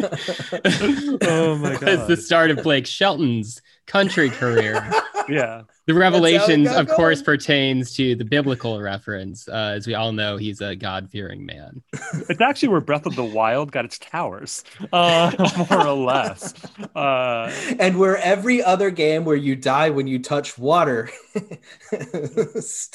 Oh 1.22 1.56
my 1.56 1.72
was 1.72 2.06
the 2.06 2.16
start 2.16 2.50
of 2.50 2.62
Blake 2.62 2.86
Shelton's 2.86 3.62
country 3.90 4.30
career. 4.30 4.88
Yeah. 5.28 5.62
The 5.86 5.94
revelations, 5.94 6.66
got 6.66 6.80
of 6.80 6.96
course, 6.96 7.22
going. 7.22 7.36
pertains 7.36 7.94
to 7.94 8.16
the 8.16 8.24
biblical 8.24 8.80
reference. 8.80 9.48
Uh, 9.48 9.74
as 9.76 9.86
we 9.86 9.94
all 9.94 10.10
know, 10.10 10.36
he's 10.36 10.60
a 10.60 10.74
God-fearing 10.74 11.46
man. 11.46 11.82
It's 12.28 12.40
actually 12.40 12.70
where 12.70 12.80
Breath 12.80 13.06
of 13.06 13.14
the 13.14 13.22
Wild 13.24 13.70
got 13.70 13.84
its 13.84 13.96
towers, 13.98 14.64
uh, 14.92 15.30
more 15.70 15.86
or 15.86 15.92
less. 15.92 16.52
Uh, 16.96 17.52
and 17.78 17.96
where 17.96 18.16
every 18.16 18.60
other 18.60 18.90
game 18.90 19.24
where 19.24 19.36
you 19.36 19.54
die 19.54 19.90
when 19.90 20.08
you 20.08 20.18
touch 20.18 20.58
water 20.58 21.10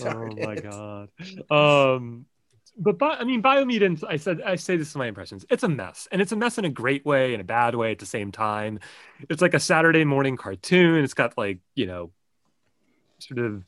oh 0.01 0.29
my 0.37 0.55
god. 0.55 1.09
Um, 1.49 2.25
but 2.77 3.01
I 3.01 3.23
mean, 3.23 3.41
Biomutant. 3.41 4.03
I 4.07 4.17
said 4.17 4.41
I 4.41 4.55
say 4.55 4.77
this 4.77 4.95
in 4.95 4.99
my 4.99 5.07
impressions. 5.07 5.45
It's 5.49 5.63
a 5.63 5.69
mess, 5.69 6.07
and 6.11 6.21
it's 6.21 6.31
a 6.31 6.35
mess 6.35 6.57
in 6.57 6.65
a 6.65 6.69
great 6.69 7.05
way 7.05 7.33
and 7.33 7.41
a 7.41 7.45
bad 7.45 7.75
way 7.75 7.91
at 7.91 7.99
the 7.99 8.05
same 8.05 8.31
time. 8.31 8.79
It's 9.29 9.41
like 9.41 9.53
a 9.53 9.59
Saturday 9.59 10.03
morning 10.03 10.37
cartoon. 10.37 11.03
It's 11.03 11.13
got 11.13 11.37
like 11.37 11.59
you 11.75 11.85
know, 11.85 12.11
sort 13.19 13.39
of 13.39 13.63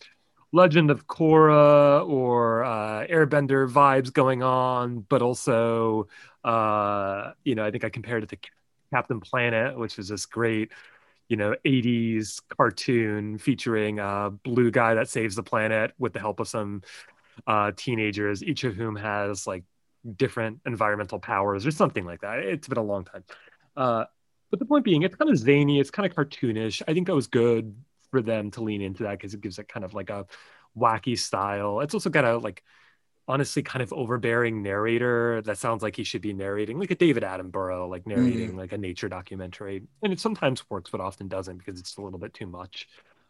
Legend 0.52 0.92
of 0.92 1.08
Korra 1.08 2.08
or 2.08 2.64
uh, 2.64 3.06
Airbender 3.08 3.70
vibes 3.70 4.12
going 4.12 4.44
on, 4.44 5.06
but 5.10 5.22
also, 5.22 6.08
uh, 6.44 7.32
you 7.44 7.56
know, 7.56 7.66
I 7.66 7.72
think 7.72 7.84
I 7.84 7.90
compared 7.90 8.24
it 8.24 8.30
to 8.30 8.38
Captain 8.92 9.20
Planet, 9.20 9.78
which 9.78 10.00
is 10.00 10.08
this 10.08 10.26
great, 10.26 10.72
you 11.28 11.36
know, 11.36 11.56
80s 11.66 12.42
cartoon 12.58 13.38
featuring 13.38 14.00
a 14.00 14.32
blue 14.44 14.72
guy 14.72 14.94
that 14.94 15.10
saves 15.10 15.36
the 15.36 15.44
planet 15.44 15.92
with 16.00 16.14
the 16.14 16.20
help 16.20 16.40
of 16.40 16.48
some 16.48 16.82
uh, 17.46 17.72
teenagers, 17.76 18.44
each 18.44 18.64
of 18.64 18.76
whom 18.76 18.96
has 18.96 19.46
like 19.46 19.64
different 20.16 20.60
environmental 20.66 21.20
powers 21.20 21.66
or 21.66 21.72
something 21.72 22.06
like 22.06 22.22
that. 22.22 22.40
It's 22.40 22.68
been 22.68 22.78
a 22.78 22.84
long 22.84 23.06
time. 23.06 23.24
Uh, 23.76 24.06
but 24.50 24.60
the 24.60 24.66
point 24.66 24.86
being, 24.86 25.04
it's 25.04 25.16
kind 25.16 25.30
of 25.30 25.38
zany, 25.38 25.80
it's 25.80 25.92
kind 25.92 26.10
of 26.10 26.16
cartoonish. 26.16 26.82
I 26.88 26.94
think 26.94 27.08
that 27.08 27.16
was 27.16 27.28
good 27.28 27.76
for 28.12 28.22
them 28.22 28.52
to 28.52 28.62
lean 28.62 28.82
into 28.82 29.04
that 29.04 29.12
because 29.12 29.34
it 29.34 29.42
gives 29.42 29.60
it 29.60 29.68
kind 29.68 29.84
of 29.84 29.94
like 29.94 30.10
a 30.10 30.26
wacky 30.78 31.18
style. 31.18 31.82
It's 31.82 31.94
also 31.94 32.10
got 32.10 32.26
a 32.26 32.38
like 32.38 32.64
honestly 33.28 33.62
kind 33.62 33.84
of 33.84 33.92
overbearing 33.92 34.64
narrator 34.64 35.42
that 35.42 35.58
sounds 35.58 35.84
like 35.84 35.98
he 35.98 36.04
should 36.06 36.22
be 36.22 36.34
narrating 36.34 36.80
like 36.80 36.92
a 36.92 36.96
David 36.96 37.24
Attenborough, 37.24 37.90
like 37.90 38.08
narrating 38.08 38.56
like 38.56 38.72
a 38.72 38.78
nature 38.78 39.10
documentary. 39.10 39.84
And 40.02 40.14
it 40.14 40.20
sometimes 40.20 40.70
works, 40.70 40.90
but 40.90 41.02
often 41.02 41.28
doesn't 41.28 41.58
because 41.58 41.80
it's 41.80 41.98
a 41.98 42.02
little 42.02 42.20
bit 42.20 42.34
too 42.34 42.48
much. 42.48 42.88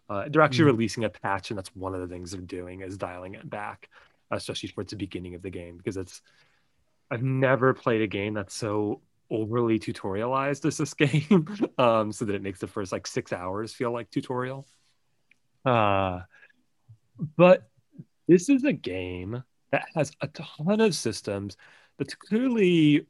Uh, 0.09 0.29
they're 0.29 0.41
actually 0.41 0.65
Mhm. 0.65 0.73
releasing 0.73 1.03
a 1.03 1.09
patch, 1.09 1.51
and 1.51 1.57
that's 1.57 1.75
one 1.75 1.93
of 1.93 2.01
the 2.01 2.07
things 2.07 2.31
they're 2.31 2.41
doing 2.41 2.81
is 2.81 2.97
dialing 2.97 3.35
it 3.35 3.49
back, 3.49 3.89
especially 4.31 4.69
towards 4.69 4.91
the 4.91 4.97
beginning 4.97 5.35
of 5.35 5.41
the 5.41 5.49
game 5.49 5.77
because 5.77 5.97
it's. 5.97 6.21
I've 7.09 7.23
never 7.23 7.73
played 7.73 8.01
a 8.01 8.07
game 8.07 8.33
that's 8.33 8.53
so 8.53 9.01
overly 9.29 9.79
tutorialized 9.79 10.65
as 10.65 10.77
this 10.77 10.93
game, 10.95 11.47
um, 11.77 12.11
so 12.11 12.25
that 12.25 12.35
it 12.35 12.41
makes 12.41 12.59
the 12.59 12.67
first 12.67 12.91
like 12.91 13.07
six 13.07 13.31
hours 13.33 13.73
feel 13.73 13.91
like 13.91 14.09
tutorial. 14.09 14.67
Uh, 15.65 16.21
but 17.35 17.69
this 18.27 18.49
is 18.49 18.63
a 18.63 18.73
game 18.73 19.43
that 19.71 19.85
has 19.95 20.11
a 20.21 20.27
ton 20.29 20.81
of 20.81 20.95
systems 20.95 21.57
that's 21.97 22.15
clearly 22.15 23.05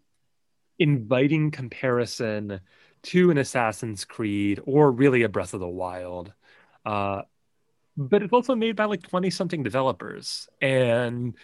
inviting 0.80 1.52
comparison 1.52 2.62
to 3.04 3.32
an 3.32 3.38
Assassin's 3.38 4.06
Creed 4.06 4.62
or 4.66 4.92
really 4.92 5.24
a 5.24 5.30
Breath 5.30 5.54
of 5.54 5.60
the 5.60 5.68
Wild. 5.68 6.34
Uh, 6.88 7.22
but 7.98 8.22
it's 8.24 8.34
also 8.34 8.56
made 8.56 8.76
by 8.76 8.86
like 8.86 9.02
20 9.04 9.30
something 9.30 9.64
developers 9.64 10.48
and 10.62 11.36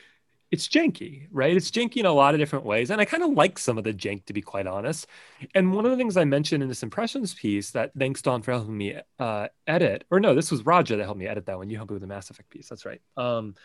it's 0.51 0.67
janky, 0.67 1.27
right? 1.31 1.57
It's 1.57 1.71
janky 1.71 1.97
in 1.97 2.05
a 2.05 2.13
lot 2.13 2.35
of 2.35 2.39
different 2.39 2.63
ways. 2.63 2.91
And 2.91 3.01
I 3.01 3.05
kind 3.05 3.23
of 3.23 3.31
like 3.31 3.57
some 3.57 3.79
of 3.79 3.83
the 3.83 3.91
jank, 3.93 4.25
to 4.25 4.33
be 4.33 4.41
quite 4.41 4.67
honest. 4.67 5.07
And 5.55 5.73
one 5.73 5.83
of 5.85 5.89
the 5.91 5.97
things 5.97 6.15
I 6.15 6.25
mentioned 6.25 6.61
in 6.61 6.69
this 6.69 6.83
impressions 6.83 7.33
piece 7.33 7.71
that 7.71 7.91
thanks 7.97 8.21
Don 8.21 8.43
for 8.43 8.51
helping 8.51 8.77
me 8.77 8.95
uh, 9.17 9.47
edit, 9.65 10.05
or 10.11 10.19
no, 10.19 10.35
this 10.35 10.51
was 10.51 10.63
Raja 10.63 10.95
that 10.95 11.03
helped 11.03 11.19
me 11.19 11.25
edit 11.27 11.47
that 11.47 11.57
one. 11.57 11.71
You 11.71 11.77
helped 11.77 11.89
me 11.89 11.95
with 11.95 12.01
the 12.01 12.07
Mass 12.07 12.29
Effect 12.29 12.51
piece. 12.51 12.69
That's 12.69 12.85
right. 12.85 13.01
Um, 13.17 13.55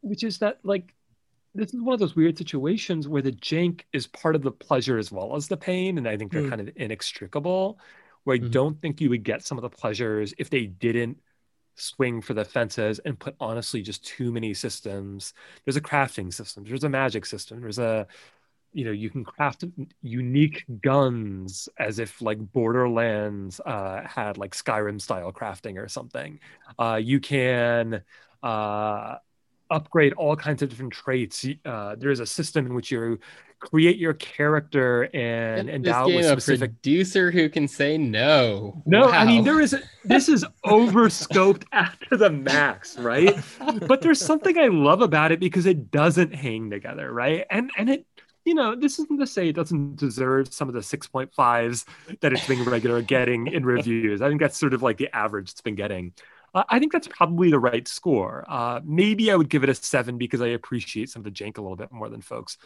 which 0.00 0.24
is 0.24 0.38
that 0.38 0.58
like 0.64 0.92
this 1.54 1.72
is 1.72 1.80
one 1.80 1.94
of 1.94 2.00
those 2.00 2.16
weird 2.16 2.36
situations 2.36 3.06
where 3.06 3.22
the 3.22 3.30
jank 3.30 3.82
is 3.92 4.08
part 4.08 4.34
of 4.34 4.42
the 4.42 4.50
pleasure 4.50 4.98
as 4.98 5.12
well 5.12 5.36
as 5.36 5.46
the 5.46 5.56
pain, 5.56 5.96
and 5.98 6.08
I 6.08 6.16
think 6.16 6.32
they're 6.32 6.42
Hmm. 6.42 6.50
kind 6.50 6.60
of 6.68 6.70
inextricable. 6.74 7.78
Where 8.24 8.36
I 8.36 8.38
Mhm. 8.38 8.50
don't 8.50 8.80
think 8.80 9.00
you 9.00 9.10
would 9.10 9.24
get 9.24 9.44
some 9.44 9.58
of 9.58 9.62
the 9.62 9.70
pleasures 9.70 10.34
if 10.38 10.50
they 10.50 10.66
didn't 10.66 11.18
swing 11.76 12.22
for 12.22 12.34
the 12.34 12.44
fences 12.44 13.00
and 13.00 13.18
put 13.18 13.36
honestly 13.40 13.82
just 13.82 14.04
too 14.04 14.32
many 14.32 14.54
systems. 14.54 15.34
There's 15.64 15.76
a 15.76 15.80
crafting 15.82 16.32
system. 16.32 16.64
There's 16.64 16.84
a 16.84 16.88
magic 16.88 17.26
system. 17.26 17.60
There's 17.60 17.78
a 17.78 18.06
you 18.72 18.84
know 18.84 18.90
you 18.92 19.08
can 19.10 19.24
craft 19.24 19.64
unique 20.02 20.64
guns 20.82 21.68
as 21.78 21.98
if 21.98 22.20
like 22.20 22.38
borderlands 22.52 23.60
uh, 23.64 24.02
had 24.06 24.36
like 24.38 24.52
skyrim 24.54 25.00
style 25.00 25.32
crafting 25.32 25.78
or 25.82 25.88
something 25.88 26.40
uh, 26.78 27.00
you 27.02 27.20
can 27.20 28.02
uh, 28.42 29.16
upgrade 29.74 30.12
all 30.14 30.36
kinds 30.36 30.62
of 30.62 30.68
different 30.70 30.92
traits 30.92 31.46
uh, 31.64 31.94
there's 31.98 32.20
a 32.20 32.26
system 32.26 32.66
in 32.66 32.74
which 32.74 32.90
you 32.90 33.18
create 33.60 33.96
your 33.96 34.14
character 34.14 35.04
and 35.14 35.68
Isn't 35.68 35.86
endow 35.86 36.02
it 36.02 36.14
with 36.16 36.24
game 36.24 36.24
a 36.26 36.40
specific 36.40 36.70
producer 36.82 37.30
who 37.30 37.48
can 37.48 37.66
say 37.66 37.96
no. 37.96 38.82
no, 38.86 39.04
I 39.10 39.24
mean 39.24 39.38
Wow. 39.38 39.44
there 39.44 39.60
is 39.60 39.74
this 40.04 40.28
is 40.28 40.44
overscoped 40.66 41.64
after 41.72 42.16
the 42.16 42.30
max, 42.30 42.98
right? 42.98 43.34
But 43.88 44.02
there's 44.02 44.20
something 44.20 44.58
I 44.58 44.66
love 44.68 45.00
about 45.00 45.32
it 45.32 45.40
because 45.40 45.64
it 45.66 45.90
doesn't 45.90 46.34
hang 46.34 46.70
together, 46.70 47.10
right? 47.12 47.46
And 47.50 47.70
and 47.78 47.88
it 47.90 48.06
you 48.44 48.54
know, 48.54 48.74
this 48.76 48.98
isn't 48.98 49.18
to 49.18 49.26
say 49.26 49.48
it 49.48 49.56
doesn't 49.56 49.96
deserve 49.96 50.52
some 50.52 50.68
of 50.68 50.74
the 50.74 50.80
6.5s 50.80 51.86
that 52.20 52.32
it's 52.34 52.46
been 52.46 52.62
regular 52.64 53.00
getting 53.00 53.46
in 53.46 53.64
reviews. 53.76 54.20
I 54.20 54.28
think 54.28 54.40
that's 54.42 54.58
sort 54.58 54.74
of 54.74 54.82
like 54.82 54.98
the 54.98 55.08
average 55.16 55.50
it's 55.52 55.62
been 55.62 55.76
getting. 55.76 56.12
Uh, 56.54 56.64
I 56.68 56.78
think 56.78 56.92
that's 56.92 57.08
probably 57.08 57.50
the 57.50 57.58
right 57.58 57.86
score. 57.88 58.44
Uh, 58.48 58.80
maybe 58.84 59.30
I 59.30 59.36
would 59.36 59.48
give 59.48 59.64
it 59.64 59.68
a 59.68 59.74
seven 59.74 60.18
because 60.18 60.40
I 60.40 60.48
appreciate 60.48 61.10
some 61.10 61.20
of 61.20 61.24
the 61.24 61.30
jank 61.30 61.58
a 61.58 61.62
little 61.62 61.76
bit 61.76 61.90
more 61.92 62.08
than 62.08 62.20
folks. 62.20 62.58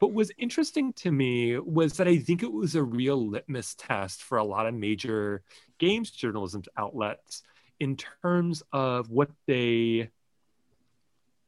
But 0.00 0.12
was 0.12 0.32
interesting 0.38 0.92
to 0.94 1.12
me 1.12 1.58
was 1.58 1.96
that 1.98 2.08
I 2.08 2.18
think 2.18 2.42
it 2.42 2.52
was 2.52 2.74
a 2.74 2.82
real 2.82 3.28
litmus 3.28 3.74
test 3.76 4.22
for 4.22 4.38
a 4.38 4.44
lot 4.44 4.66
of 4.66 4.74
major 4.74 5.42
games 5.78 6.10
journalism 6.10 6.62
outlets 6.76 7.42
in 7.78 7.96
terms 7.96 8.62
of 8.72 9.10
what 9.10 9.30
they 9.46 10.10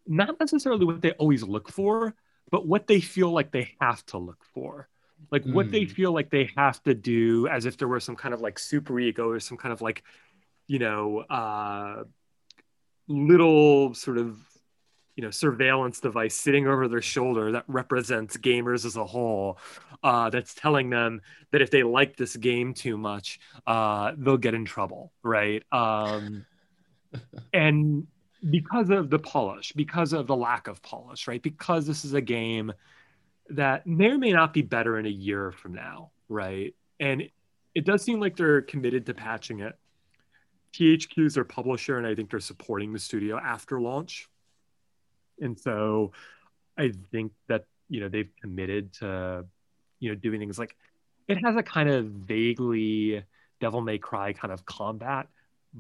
not 0.06 0.38
necessarily 0.38 0.84
what 0.84 1.00
they 1.02 1.12
always 1.12 1.42
look 1.42 1.70
for, 1.70 2.14
but 2.50 2.66
what 2.66 2.86
they 2.86 3.00
feel 3.00 3.30
like 3.32 3.50
they 3.50 3.70
have 3.80 4.04
to 4.06 4.18
look 4.18 4.44
for. 4.52 4.88
Like 5.30 5.44
what 5.44 5.70
they 5.70 5.82
Mm. 5.82 5.90
feel 5.90 6.12
like 6.12 6.30
they 6.30 6.50
have 6.56 6.82
to 6.82 6.94
do 6.94 7.48
as 7.48 7.64
if 7.64 7.78
there 7.78 7.88
were 7.88 8.00
some 8.00 8.14
kind 8.16 8.34
of 8.34 8.40
like 8.40 8.58
super 8.58 9.00
ego 9.00 9.28
or 9.30 9.40
some 9.40 9.56
kind 9.56 9.72
of 9.72 9.80
like, 9.80 10.02
you 10.66 10.78
know, 10.78 11.18
uh 11.20 12.04
little 13.08 13.92
sort 13.94 14.18
of 14.18 14.38
you 15.16 15.22
know 15.22 15.30
surveillance 15.30 16.00
device 16.00 16.34
sitting 16.34 16.66
over 16.66 16.88
their 16.88 17.02
shoulder 17.02 17.52
that 17.52 17.64
represents 17.68 18.36
gamers 18.36 18.84
as 18.84 18.96
a 18.96 19.04
whole 19.04 19.58
uh, 20.02 20.28
that's 20.28 20.54
telling 20.54 20.90
them 20.90 21.20
that 21.50 21.62
if 21.62 21.70
they 21.70 21.82
like 21.82 22.16
this 22.16 22.36
game 22.36 22.74
too 22.74 22.96
much 22.96 23.38
uh, 23.66 24.12
they'll 24.18 24.36
get 24.36 24.54
in 24.54 24.64
trouble 24.64 25.12
right? 25.22 25.62
Um, 25.72 26.44
and 27.52 28.06
because 28.50 28.90
of 28.90 29.08
the 29.10 29.18
polish 29.18 29.72
because 29.72 30.12
of 30.12 30.26
the 30.26 30.36
lack 30.36 30.66
of 30.66 30.82
polish 30.82 31.28
right? 31.28 31.42
Because 31.42 31.86
this 31.86 32.04
is 32.04 32.14
a 32.14 32.20
game 32.20 32.72
that 33.50 33.86
may 33.86 34.06
or 34.06 34.18
may 34.18 34.32
not 34.32 34.52
be 34.52 34.62
better 34.62 34.98
in 34.98 35.06
a 35.06 35.10
year 35.10 35.52
from 35.52 35.74
now 35.74 36.10
right? 36.28 36.74
And 36.98 37.28
it 37.74 37.84
does 37.84 38.02
seem 38.02 38.18
like 38.18 38.36
they're 38.36 38.62
committed 38.62 39.06
to 39.06 39.14
patching 39.14 39.60
it 39.60 39.78
THQ 40.74 41.26
is 41.26 41.34
their 41.34 41.44
publisher, 41.44 41.98
and 41.98 42.06
I 42.06 42.14
think 42.14 42.30
they're 42.30 42.40
supporting 42.40 42.92
the 42.92 42.98
studio 42.98 43.38
after 43.38 43.80
launch. 43.80 44.28
And 45.40 45.58
so 45.58 46.12
I 46.76 46.92
think 47.12 47.32
that, 47.48 47.64
you 47.88 48.00
know, 48.00 48.08
they've 48.08 48.30
committed 48.40 48.92
to, 48.94 49.44
you 50.00 50.10
know, 50.10 50.14
doing 50.16 50.40
things 50.40 50.58
like 50.58 50.76
it 51.28 51.38
has 51.44 51.56
a 51.56 51.62
kind 51.62 51.88
of 51.88 52.06
vaguely 52.06 53.22
Devil 53.60 53.80
May 53.80 53.98
Cry 53.98 54.32
kind 54.32 54.52
of 54.52 54.66
combat, 54.66 55.28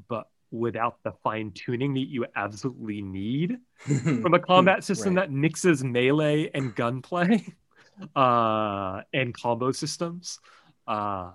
but 0.08 0.28
without 0.50 1.02
the 1.02 1.12
fine 1.24 1.50
tuning 1.50 1.94
that 1.94 2.08
you 2.08 2.24
absolutely 2.36 3.02
need 3.02 3.58
from 4.22 4.34
a 4.34 4.38
combat 4.38 4.84
system 4.84 5.14
Right. 5.16 5.22
that 5.28 5.32
mixes 5.32 5.82
melee 5.82 6.50
and 6.54 6.74
gunplay 6.74 7.44
uh, 8.16 9.02
and 9.12 9.34
combo 9.34 9.72
systems. 9.72 10.38
Uh, 10.86 11.30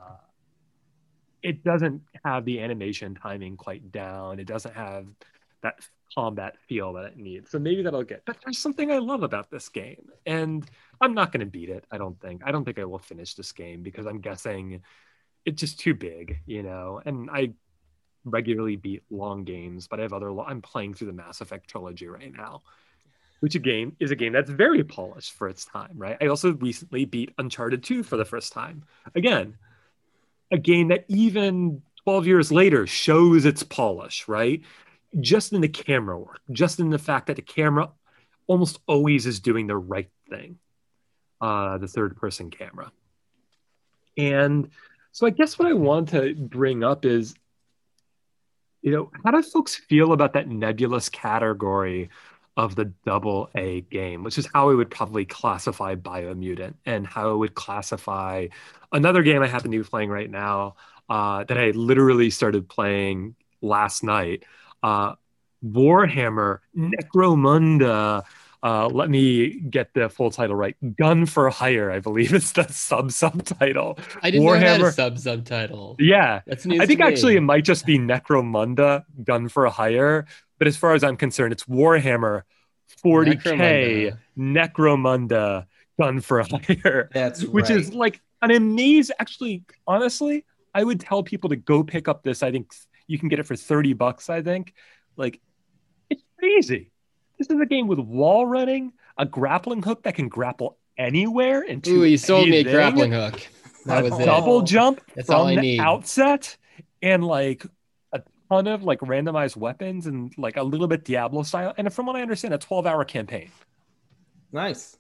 it 1.44 1.64
doesn't 1.64 2.02
have 2.24 2.46
the 2.46 2.60
animation 2.60 3.16
timing 3.16 3.58
quite 3.58 3.92
down. 3.92 4.40
It 4.40 4.48
doesn't 4.48 4.76
have 4.76 5.06
that 5.62 5.80
combat 6.14 6.58
feel 6.68 6.94
that 6.94 7.06
it 7.06 7.18
needs. 7.18 7.52
So 7.52 7.60
maybe 7.60 7.82
that'll 7.82 8.04
get. 8.04 8.24
But 8.26 8.38
there's 8.44 8.58
something 8.58 8.92
I 8.92 8.98
love 8.98 9.24
about 9.24 9.52
this 9.52 9.70
game, 9.70 10.10
and 10.26 10.66
I'm 11.02 11.14
not 11.14 11.32
going 11.32 11.42
to 11.42 11.46
beat 11.46 11.70
it. 11.70 11.86
I 11.92 11.98
don't 11.98 12.20
think. 12.20 12.42
I 12.46 12.52
don't 12.52 12.66
think 12.66 12.80
I 12.80 12.86
will 12.86 13.00
finish 13.00 13.36
this 13.36 13.52
game 13.52 13.84
because 13.84 14.06
I'm 14.06 14.20
guessing 14.20 14.82
it's 15.46 15.60
just 15.60 15.80
too 15.80 15.94
big, 15.94 16.40
you 16.46 16.64
know. 16.64 17.02
And 17.06 17.30
I 17.32 17.54
regularly 18.26 18.76
beat 18.76 19.04
long 19.10 19.44
games, 19.44 19.88
but 19.88 20.00
I 20.00 20.04
have 20.04 20.14
other. 20.14 20.32
lo- 20.32 20.46
I'm 20.48 20.62
playing 20.62 20.94
through 20.94 21.08
the 21.08 21.14
Mass 21.14 21.42
Effect 21.42 21.70
trilogy 21.70 22.08
right 22.08 22.34
now, 22.36 22.62
which 23.40 23.56
a 23.56 23.60
game 23.60 23.96
is 24.00 24.12
a 24.12 24.16
game 24.16 24.34
that's 24.34 24.50
very 24.50 24.84
polished 24.84 25.34
for 25.34 25.48
its 25.48 25.66
time, 25.66 25.94
right? 25.96 26.18
I 26.22 26.28
also 26.28 26.54
recently 26.54 27.06
beat 27.06 27.34
Uncharted 27.38 27.84
2 27.84 28.04
for 28.04 28.18
the 28.18 28.26
first 28.26 28.52
time. 28.52 28.84
Again, 29.16 29.58
a 30.52 30.58
game 30.58 30.90
that 30.90 31.06
even 31.08 31.82
12 32.04 32.28
years 32.28 32.52
later 32.52 32.88
shows 32.88 33.46
its 33.46 33.64
polish, 33.64 34.28
right? 34.28 34.62
Just 35.20 35.54
in 35.54 35.62
the 35.62 35.70
camera 35.70 36.18
work, 36.18 36.42
just 36.52 36.80
in 36.80 36.90
the 36.90 37.00
fact 37.00 37.28
that 37.28 37.36
the 37.36 37.42
camera 37.42 37.90
almost 38.48 38.80
always 38.88 39.26
is 39.26 39.40
doing 39.40 39.68
the 39.68 39.78
right 39.78 40.10
thing, 40.30 40.58
uh, 41.42 41.78
the 41.78 41.88
third 41.88 42.16
person 42.18 42.50
camera. 42.50 42.92
And 44.18 44.70
so 45.12 45.28
I 45.28 45.30
guess 45.30 45.58
what 45.58 45.68
I 45.68 45.74
want 45.74 46.10
to 46.10 46.36
bring 46.36 46.84
up 46.84 47.06
is, 47.06 47.36
you 48.82 48.92
know, 48.92 49.12
how 49.24 49.32
do 49.32 49.42
folks 49.42 49.76
feel 49.76 50.14
about 50.14 50.34
that 50.34 50.48
nebulous 50.48 51.10
category 51.10 52.10
of 52.60 52.76
the 52.76 52.86
double 53.06 53.50
A 53.56 53.82
game, 53.82 54.22
which 54.22 54.38
is 54.38 54.48
how 54.54 54.68
we 54.68 54.76
would 54.76 54.92
probably 54.92 55.24
classify 55.24 55.96
Biomutant 55.96 56.74
and 56.86 57.08
how 57.08 57.30
I 57.30 57.34
would 57.34 57.56
classify 57.56 58.48
another 58.92 59.24
game 59.24 59.42
I 59.42 59.48
happen 59.48 59.72
to 59.72 59.78
be 59.78 59.84
playing 59.84 60.10
right 60.10 60.30
now 60.30 60.76
uh, 61.10 61.46
that 61.46 61.58
I 61.58 61.72
literally 61.72 62.30
started 62.30 62.68
playing 62.68 63.36
last 63.62 64.04
night. 64.04 64.44
Uh, 64.84 65.16
Warhammer 65.64 66.60
Necromunda 66.76 68.26
uh, 68.62 68.88
let 68.88 69.10
me 69.10 69.58
get 69.62 69.94
the 69.94 70.10
full 70.10 70.32
title 70.32 70.56
right. 70.56 70.76
Gun 70.98 71.26
for 71.26 71.50
Hire, 71.50 71.92
I 71.92 72.00
believe 72.00 72.34
it's 72.40 72.52
the 72.52 72.68
sub 72.68 73.12
subtitle. 73.12 73.98
I 74.22 74.32
didn't 74.32 74.46
Warhammer. 74.46 74.62
know 74.62 74.78
that 74.80 74.82
a 74.82 74.92
sub 74.92 75.18
subtitle. 75.18 75.96
Yeah, 75.98 76.42
that's 76.46 76.66
news 76.66 76.82
I 76.82 76.86
think 76.86 77.00
actually 77.00 77.38
it 77.38 77.42
might 77.42 77.64
just 77.64 77.86
be 77.86 77.98
Necromunda 77.98 79.06
Gun 79.24 79.48
for 79.48 79.68
Hire, 79.68 80.26
but 80.60 80.68
as 80.68 80.78
far 80.78 80.94
as 80.94 81.04
I'm 81.04 81.18
concerned, 81.18 81.54
it's 81.54 81.64
Warhammer 81.66 82.44
40k 83.04 84.16
Necromunda, 84.38 84.76
Necromunda 84.76 85.66
Gun 86.00 86.22
for 86.22 86.44
Hire. 86.44 87.10
That's 87.14 87.44
which 87.44 87.70
right. 87.70 87.80
is 87.80 87.94
like 87.94 88.22
an 88.42 88.52
amazing. 88.52 89.16
Actually, 89.20 89.64
honestly, 89.88 90.46
I 90.76 90.84
would 90.84 91.00
tell 91.00 91.24
people 91.24 91.50
to 91.50 91.56
go 91.56 91.84
pick 91.84 92.08
up 92.08 92.24
this. 92.24 92.44
I 92.44 92.52
think 92.52 92.72
you 93.08 93.18
can 93.18 93.30
get 93.30 93.40
it 93.40 93.48
for 93.48 93.56
30 93.56 93.94
bucks. 93.94 94.30
I 94.30 94.44
think, 94.44 94.74
like, 95.18 95.42
it's 96.10 96.24
crazy 96.38 96.92
this 97.40 97.50
is 97.50 97.60
a 97.60 97.66
game 97.66 97.88
with 97.88 98.00
wall 98.00 98.46
running, 98.46 98.92
a 99.18 99.26
grappling 99.26 99.82
hook 99.82 100.04
that 100.04 100.16
can 100.16 100.28
grapple 100.28 100.78
anywhere. 100.98 101.66
And 101.68 101.86
Ooh, 101.88 102.04
you 102.04 102.18
sold 102.18 102.50
me 102.50 102.58
a 102.58 102.64
grappling 102.64 103.14
hook. 103.14 103.42
That 103.86 104.04
was 104.04 104.14
a 104.14 104.22
it. 104.22 104.26
double 104.26 104.62
jump 104.62 105.02
That's 105.16 105.28
from 105.28 105.56
the 105.56 105.62
need. 105.62 105.80
outset, 105.80 106.58
and 107.02 107.24
like 107.24 107.66
ton 108.50 108.68
of 108.68 108.84
like 108.84 109.00
randomized 109.02 109.56
weapons 109.56 110.08
and 110.08 110.34
like 110.38 110.58
a 110.58 110.64
little 110.64 110.88
bit 110.88 111.06
Diablo 111.06 111.44
style. 111.44 111.74
And 111.78 111.92
from 111.94 112.06
what 112.06 112.16
I 112.16 112.22
understand, 112.22 112.54
a 112.54 112.58
12 112.58 112.86
hour 112.86 113.06
campaign. 113.06 113.52
Nice. 114.52 114.98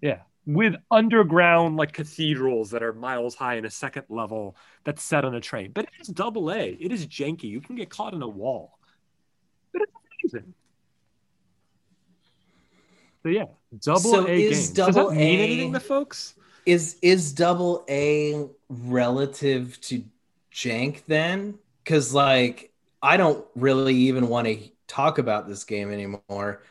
Yeah. 0.00 0.20
With 0.46 0.74
underground 0.90 1.76
like 1.76 1.92
cathedrals 1.92 2.70
that 2.70 2.82
are 2.82 2.92
miles 2.92 3.34
high 3.34 3.56
in 3.56 3.64
a 3.64 3.70
second 3.70 4.04
level 4.08 4.56
that's 4.84 5.02
set 5.02 5.24
on 5.24 5.34
a 5.34 5.40
train. 5.40 5.70
But 5.72 5.88
it's 5.98 6.08
double 6.08 6.50
A. 6.52 6.70
It 6.80 6.92
is 6.92 7.06
janky. 7.06 7.44
You 7.44 7.60
can 7.60 7.76
get 7.76 7.90
caught 7.90 8.14
in 8.14 8.22
a 8.22 8.28
wall. 8.28 8.78
But 9.72 9.82
it's 9.82 9.92
amazing. 10.34 10.54
So 13.22 13.28
yeah, 13.28 13.44
double 13.78 14.00
so 14.00 14.26
A 14.26 14.30
is 14.30 14.58
games. 14.58 14.70
Double 14.70 14.92
Does 14.92 15.10
that 15.10 15.16
mean 15.16 15.40
a, 15.40 15.42
anything 15.42 15.72
to 15.74 15.80
folks? 15.80 16.34
Is 16.64 16.96
is 17.02 17.32
double 17.32 17.84
A 17.88 18.46
relative 18.68 19.78
to 19.82 20.02
jank 20.52 21.02
then? 21.06 21.58
Because 21.84 22.14
like 22.14 22.69
I 23.02 23.16
don't 23.16 23.44
really 23.54 23.94
even 23.94 24.28
want 24.28 24.46
to 24.46 24.58
talk 24.86 25.18
about 25.18 25.48
this 25.48 25.64
game 25.64 25.92
anymore, 25.92 26.62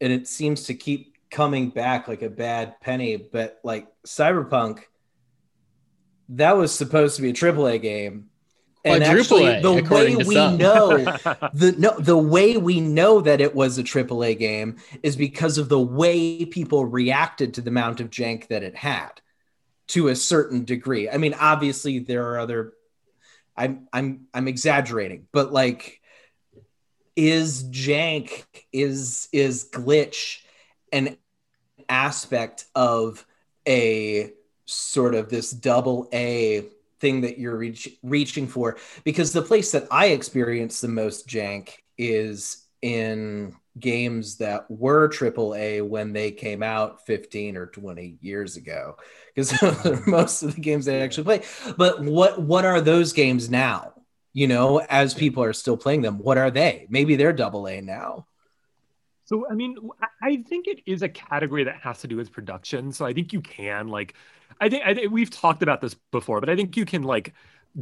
and 0.00 0.12
it 0.12 0.26
seems 0.26 0.64
to 0.64 0.74
keep 0.74 1.16
coming 1.30 1.70
back 1.70 2.08
like 2.08 2.22
a 2.22 2.30
bad 2.30 2.80
penny. 2.80 3.16
But 3.16 3.60
like 3.62 3.86
Cyberpunk, 4.06 4.82
that 6.30 6.56
was 6.56 6.74
supposed 6.74 7.16
to 7.16 7.22
be 7.22 7.30
a 7.30 7.32
triple 7.32 7.66
A 7.66 7.78
game, 7.78 8.30
and 8.86 9.02
actually, 9.02 9.60
the 9.60 9.82
way 9.90 10.16
we 10.16 10.34
some. 10.34 10.56
know 10.56 10.88
the 11.54 11.74
no, 11.76 11.98
the 11.98 12.16
way 12.16 12.56
we 12.56 12.80
know 12.80 13.20
that 13.20 13.40
it 13.40 13.54
was 13.54 13.78
a 13.78 13.82
AAA 13.82 14.38
game 14.38 14.76
is 15.02 15.16
because 15.16 15.58
of 15.58 15.68
the 15.68 15.80
way 15.80 16.44
people 16.44 16.84
reacted 16.84 17.54
to 17.54 17.60
the 17.60 17.70
amount 17.70 18.00
of 18.00 18.10
jank 18.10 18.48
that 18.48 18.62
it 18.62 18.76
had, 18.76 19.20
to 19.88 20.08
a 20.08 20.16
certain 20.16 20.64
degree. 20.64 21.10
I 21.10 21.16
mean, 21.16 21.34
obviously 21.34 21.98
there 21.98 22.30
are 22.30 22.38
other. 22.38 22.72
I'm 23.56 23.88
I'm 23.92 24.26
I'm 24.34 24.48
exaggerating, 24.48 25.26
but 25.32 25.52
like, 25.52 26.00
is 27.14 27.64
jank 27.64 28.44
is 28.72 29.28
is 29.32 29.68
glitch 29.72 30.38
an 30.92 31.16
aspect 31.88 32.66
of 32.74 33.24
a 33.66 34.32
sort 34.66 35.14
of 35.14 35.28
this 35.28 35.50
double 35.50 36.08
A 36.12 36.66
thing 37.00 37.22
that 37.22 37.38
you're 37.38 37.56
reach, 37.56 37.88
reaching 38.02 38.46
for? 38.46 38.76
Because 39.04 39.32
the 39.32 39.42
place 39.42 39.72
that 39.72 39.86
I 39.90 40.06
experience 40.06 40.80
the 40.80 40.88
most 40.88 41.28
jank 41.28 41.70
is 41.96 42.66
in 42.82 43.54
games 43.78 44.36
that 44.36 44.70
were 44.70 45.08
AAA 45.08 45.86
when 45.86 46.12
they 46.12 46.30
came 46.30 46.62
out 46.62 47.06
15 47.06 47.56
or 47.56 47.66
20 47.66 48.18
years 48.20 48.56
ago. 48.56 48.96
Because 49.34 49.52
mm-hmm. 49.52 50.10
most 50.10 50.42
of 50.42 50.54
the 50.54 50.60
games 50.60 50.84
they 50.84 51.02
actually 51.02 51.24
play. 51.24 51.42
But 51.76 52.00
what 52.02 52.40
what 52.40 52.64
are 52.64 52.80
those 52.80 53.12
games 53.12 53.50
now? 53.50 53.92
You 54.32 54.48
know 54.48 54.78
as 54.78 55.14
people 55.14 55.42
are 55.42 55.52
still 55.52 55.76
playing 55.76 56.02
them 56.02 56.18
what 56.18 56.38
are 56.38 56.50
they? 56.50 56.86
Maybe 56.90 57.16
they're 57.16 57.32
double 57.32 57.66
A 57.66 57.80
now. 57.80 58.26
So 59.24 59.46
I 59.50 59.54
mean 59.54 59.76
I 60.22 60.42
think 60.48 60.66
it 60.68 60.80
is 60.86 61.02
a 61.02 61.08
category 61.08 61.64
that 61.64 61.80
has 61.82 62.00
to 62.00 62.08
do 62.08 62.16
with 62.16 62.32
production. 62.32 62.92
So 62.92 63.04
I 63.04 63.12
think 63.12 63.32
you 63.32 63.40
can 63.40 63.88
like 63.88 64.14
I 64.60 64.68
think 64.68 64.84
I 64.86 64.94
think 64.94 65.12
we've 65.12 65.30
talked 65.30 65.62
about 65.62 65.80
this 65.80 65.94
before, 66.12 66.40
but 66.40 66.48
I 66.48 66.56
think 66.56 66.76
you 66.76 66.84
can 66.84 67.02
like 67.02 67.34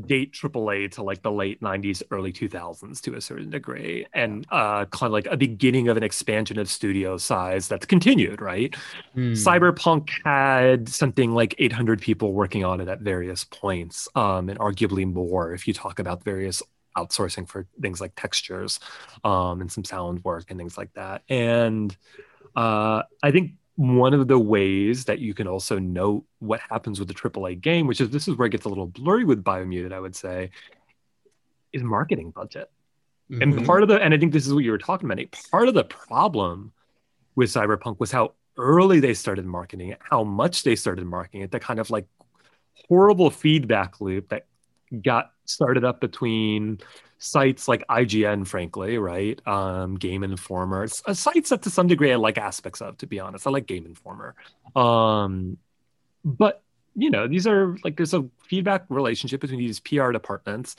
date 0.02 0.32
AAA 0.32 0.90
to 0.92 1.02
like 1.02 1.22
the 1.22 1.30
late 1.30 1.60
90s, 1.60 2.02
early 2.10 2.32
2000s 2.32 3.00
to 3.02 3.14
a 3.14 3.20
certain 3.20 3.50
degree, 3.50 4.06
and 4.12 4.46
uh, 4.50 4.84
kind 4.86 5.08
of 5.08 5.12
like 5.12 5.26
a 5.26 5.36
beginning 5.36 5.88
of 5.88 5.96
an 5.96 6.02
expansion 6.02 6.58
of 6.58 6.68
studio 6.68 7.16
size 7.16 7.68
that's 7.68 7.86
continued, 7.86 8.40
right? 8.40 8.74
Mm. 9.16 9.32
Cyberpunk 9.32 10.10
had 10.24 10.88
something 10.88 11.32
like 11.32 11.54
800 11.58 12.00
people 12.00 12.32
working 12.32 12.64
on 12.64 12.80
it 12.80 12.88
at 12.88 13.00
various 13.00 13.44
points, 13.44 14.08
um, 14.14 14.48
and 14.48 14.58
arguably 14.58 15.10
more 15.10 15.52
if 15.52 15.68
you 15.68 15.74
talk 15.74 15.98
about 15.98 16.24
various 16.24 16.62
outsourcing 16.96 17.48
for 17.48 17.66
things 17.80 18.00
like 18.00 18.12
textures 18.16 18.78
um, 19.24 19.60
and 19.60 19.70
some 19.70 19.84
sound 19.84 20.22
work 20.24 20.44
and 20.48 20.58
things 20.58 20.78
like 20.78 20.92
that. 20.94 21.22
And 21.28 21.96
uh, 22.56 23.02
I 23.22 23.30
think 23.30 23.52
one 23.76 24.14
of 24.14 24.28
the 24.28 24.38
ways 24.38 25.06
that 25.06 25.18
you 25.18 25.34
can 25.34 25.48
also 25.48 25.78
note 25.78 26.24
what 26.38 26.60
happens 26.60 26.98
with 26.98 27.08
the 27.08 27.14
AAA 27.14 27.60
game, 27.60 27.86
which 27.86 28.00
is 28.00 28.10
this 28.10 28.28
is 28.28 28.36
where 28.36 28.46
it 28.46 28.50
gets 28.50 28.64
a 28.64 28.68
little 28.68 28.86
blurry 28.86 29.24
with 29.24 29.42
Biomutant, 29.42 29.92
I 29.92 30.00
would 30.00 30.14
say, 30.14 30.50
is 31.72 31.82
marketing 31.82 32.30
budget. 32.30 32.70
Mm-hmm. 33.30 33.42
And 33.42 33.66
part 33.66 33.82
of 33.82 33.88
the, 33.88 34.00
and 34.00 34.14
I 34.14 34.18
think 34.18 34.32
this 34.32 34.46
is 34.46 34.54
what 34.54 34.64
you 34.64 34.70
were 34.70 34.78
talking 34.78 35.06
about, 35.06 35.16
Nate, 35.16 35.36
part 35.50 35.68
of 35.68 35.74
the 35.74 35.84
problem 35.84 36.72
with 37.34 37.50
Cyberpunk 37.50 37.98
was 37.98 38.12
how 38.12 38.34
early 38.56 39.00
they 39.00 39.14
started 39.14 39.44
marketing 39.44 39.88
it, 39.88 39.98
how 40.00 40.22
much 40.22 40.62
they 40.62 40.76
started 40.76 41.04
marketing 41.04 41.42
it, 41.42 41.50
the 41.50 41.58
kind 41.58 41.80
of 41.80 41.90
like 41.90 42.06
horrible 42.88 43.30
feedback 43.30 44.00
loop 44.00 44.28
that 44.28 44.46
got 45.02 45.32
started 45.44 45.84
up 45.84 46.00
between 46.00 46.78
sites 47.18 47.68
like 47.68 47.86
IGN, 47.88 48.46
frankly, 48.46 48.98
right? 48.98 49.40
Um, 49.46 49.96
Game 49.96 50.22
Informer, 50.22 50.84
it's 50.84 51.02
a 51.06 51.14
sites 51.14 51.50
that 51.50 51.62
to 51.62 51.70
some 51.70 51.86
degree 51.86 52.12
I 52.12 52.16
like 52.16 52.38
aspects 52.38 52.80
of, 52.80 52.98
to 52.98 53.06
be 53.06 53.20
honest. 53.20 53.46
I 53.46 53.50
like 53.50 53.66
Game 53.66 53.86
Informer. 53.86 54.34
Um, 54.76 55.58
but 56.24 56.62
you 56.94 57.10
know, 57.10 57.26
these 57.26 57.46
are 57.46 57.76
like 57.84 57.96
there's 57.96 58.14
a 58.14 58.24
feedback 58.46 58.84
relationship 58.88 59.40
between 59.40 59.58
these 59.58 59.80
PR 59.80 60.12
departments, 60.12 60.76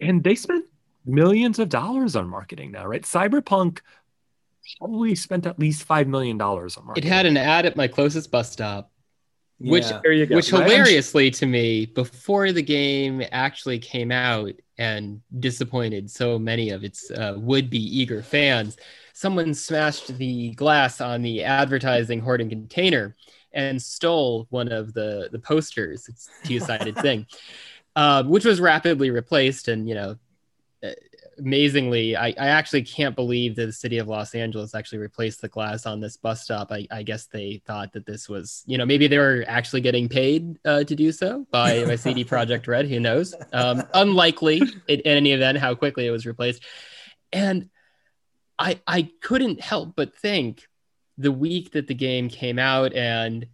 and 0.00 0.22
they 0.22 0.34
spent 0.34 0.66
millions 1.04 1.58
of 1.58 1.68
dollars 1.68 2.16
on 2.16 2.28
marketing 2.28 2.70
now, 2.70 2.86
right? 2.86 3.02
Cyberpunk 3.02 3.80
probably 4.78 5.14
spent 5.14 5.46
at 5.46 5.58
least 5.58 5.84
five 5.84 6.06
million 6.06 6.38
dollars 6.38 6.76
on 6.76 6.86
marketing. 6.86 7.10
It 7.10 7.14
had 7.14 7.26
an 7.26 7.36
ad 7.36 7.66
at 7.66 7.76
my 7.76 7.88
closest 7.88 8.30
bus 8.30 8.52
stop 8.52 8.90
which 9.60 9.84
yeah. 9.84 10.34
which 10.34 10.50
hilariously 10.50 11.30
to 11.30 11.46
me 11.46 11.86
before 11.86 12.50
the 12.50 12.62
game 12.62 13.22
actually 13.30 13.78
came 13.78 14.10
out 14.10 14.52
and 14.78 15.20
disappointed 15.38 16.10
so 16.10 16.38
many 16.38 16.70
of 16.70 16.82
its 16.82 17.10
uh, 17.10 17.34
would-be 17.36 17.78
eager 17.78 18.22
fans 18.22 18.78
someone 19.12 19.52
smashed 19.52 20.16
the 20.16 20.50
glass 20.52 21.02
on 21.02 21.20
the 21.20 21.44
advertising 21.44 22.20
hoarding 22.20 22.48
container 22.48 23.14
and 23.52 23.80
stole 23.80 24.46
one 24.50 24.72
of 24.72 24.94
the 24.94 25.28
the 25.32 25.38
posters. 25.38 26.08
It's 26.08 26.30
two-sided 26.44 26.96
thing. 27.02 27.26
Uh, 27.96 28.22
which 28.22 28.44
was 28.44 28.60
rapidly 28.60 29.10
replaced 29.10 29.66
and 29.66 29.88
you 29.88 29.94
know 29.94 30.16
amazingly, 31.40 32.16
I, 32.16 32.28
I 32.28 32.48
actually 32.48 32.82
can't 32.82 33.16
believe 33.16 33.56
that 33.56 33.66
the 33.66 33.72
city 33.72 33.98
of 33.98 34.08
Los 34.08 34.34
Angeles 34.34 34.74
actually 34.74 34.98
replaced 34.98 35.40
the 35.40 35.48
glass 35.48 35.86
on 35.86 36.00
this 36.00 36.16
bus 36.16 36.42
stop. 36.42 36.70
I, 36.70 36.86
I 36.90 37.02
guess 37.02 37.26
they 37.26 37.62
thought 37.66 37.92
that 37.94 38.06
this 38.06 38.28
was, 38.28 38.62
you 38.66 38.78
know, 38.78 38.86
maybe 38.86 39.08
they 39.08 39.18
were 39.18 39.44
actually 39.48 39.80
getting 39.80 40.08
paid 40.08 40.58
uh, 40.64 40.84
to 40.84 40.94
do 40.94 41.10
so 41.10 41.46
by, 41.50 41.84
by 41.84 41.96
CD 41.96 42.24
Projekt 42.26 42.68
Red. 42.68 42.86
Who 42.86 43.00
knows? 43.00 43.34
Um, 43.52 43.82
unlikely 43.94 44.58
in, 44.88 45.00
in 45.00 45.16
any 45.16 45.32
event 45.32 45.58
how 45.58 45.74
quickly 45.74 46.06
it 46.06 46.10
was 46.10 46.26
replaced. 46.26 46.62
And 47.32 47.70
I 48.58 48.80
I 48.86 49.08
couldn't 49.22 49.60
help 49.60 49.96
but 49.96 50.14
think 50.14 50.66
the 51.18 51.32
week 51.32 51.72
that 51.72 51.86
the 51.86 51.94
game 51.94 52.28
came 52.28 52.58
out 52.58 52.92
and 52.94 53.46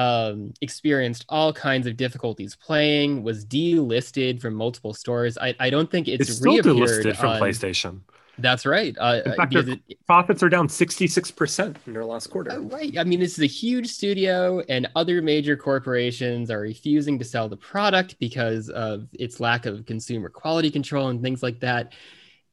um, 0.00 0.52
experienced 0.60 1.24
all 1.28 1.52
kinds 1.52 1.86
of 1.86 1.96
difficulties 1.96 2.56
playing, 2.56 3.22
was 3.22 3.44
delisted 3.44 4.40
from 4.40 4.54
multiple 4.54 4.94
stores. 4.94 5.36
I, 5.38 5.54
I 5.60 5.68
don't 5.70 5.90
think 5.90 6.08
it's, 6.08 6.28
It's 6.28 6.38
still 6.38 6.52
reappeared 6.54 6.76
delisted 6.76 7.16
from 7.16 7.30
on- 7.30 7.40
PlayStation. 7.40 8.00
That's 8.38 8.64
right. 8.64 8.96
Uh, 8.98 9.20
In 9.26 9.32
uh, 9.32 9.34
fact, 9.34 9.52
their 9.52 9.68
it- 9.68 10.06
profits 10.06 10.42
are 10.42 10.48
down 10.48 10.66
66% 10.66 11.76
in 11.86 11.92
their 11.92 12.06
last 12.06 12.28
quarter. 12.28 12.52
Uh, 12.52 12.60
Right. 12.60 12.96
I 12.98 13.04
mean, 13.04 13.20
this 13.20 13.34
is 13.36 13.40
a 13.44 13.46
huge 13.62 13.88
studio, 13.88 14.60
and 14.74 14.88
other 14.96 15.20
major 15.20 15.56
corporations 15.58 16.50
are 16.50 16.60
refusing 16.60 17.18
to 17.18 17.24
sell 17.24 17.50
the 17.50 17.58
product 17.58 18.16
because 18.18 18.70
of 18.70 19.06
its 19.12 19.40
lack 19.40 19.66
of 19.66 19.84
consumer 19.84 20.30
quality 20.30 20.70
control 20.70 21.08
and 21.08 21.20
things 21.22 21.42
like 21.42 21.60
that. 21.60 21.92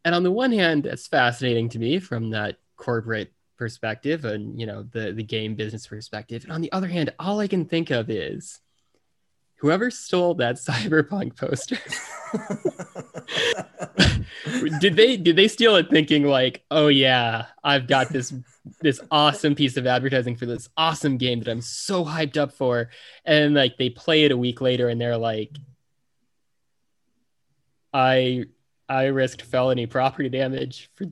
And 0.03 0.13
on 0.13 0.23
the 0.23 0.31
one 0.31 0.51
hand, 0.51 0.83
that's 0.83 1.07
fascinating 1.07 1.69
to 1.69 1.79
me 1.79 1.99
from 1.99 2.31
that 2.31 2.57
corporate 2.75 3.31
perspective 3.57 4.25
and 4.25 4.59
you 4.59 4.65
know 4.65 4.83
the 4.83 5.11
the 5.11 5.23
game 5.23 5.55
business 5.55 5.87
perspective. 5.87 6.43
And 6.43 6.51
on 6.51 6.61
the 6.61 6.71
other 6.71 6.87
hand, 6.87 7.13
all 7.19 7.39
I 7.39 7.47
can 7.47 7.65
think 7.65 7.91
of 7.91 8.09
is 8.09 8.59
whoever 9.57 9.89
stole 9.91 10.35
that 10.35 10.55
cyberpunk 10.57 11.35
poster 11.35 11.77
did 14.79 14.95
they 14.95 15.17
did 15.17 15.35
they 15.35 15.47
steal 15.47 15.75
it 15.75 15.89
thinking 15.89 16.23
like 16.23 16.63
oh 16.71 16.87
yeah 16.87 17.45
i've 17.63 17.87
got 17.87 18.09
this 18.09 18.33
this 18.81 18.99
awesome 19.11 19.55
piece 19.55 19.77
of 19.77 19.87
advertising 19.87 20.35
for 20.35 20.45
this 20.45 20.69
awesome 20.77 21.17
game 21.17 21.39
that 21.39 21.51
i'm 21.51 21.61
so 21.61 22.03
hyped 22.03 22.37
up 22.37 22.51
for 22.51 22.89
and 23.25 23.55
like 23.55 23.77
they 23.77 23.89
play 23.89 24.23
it 24.23 24.31
a 24.31 24.37
week 24.37 24.61
later 24.61 24.89
and 24.89 24.99
they're 24.99 25.17
like 25.17 25.51
i 27.93 28.43
i 28.89 29.05
risked 29.05 29.41
felony 29.41 29.85
property 29.85 30.29
damage 30.29 30.89
for 30.95 31.05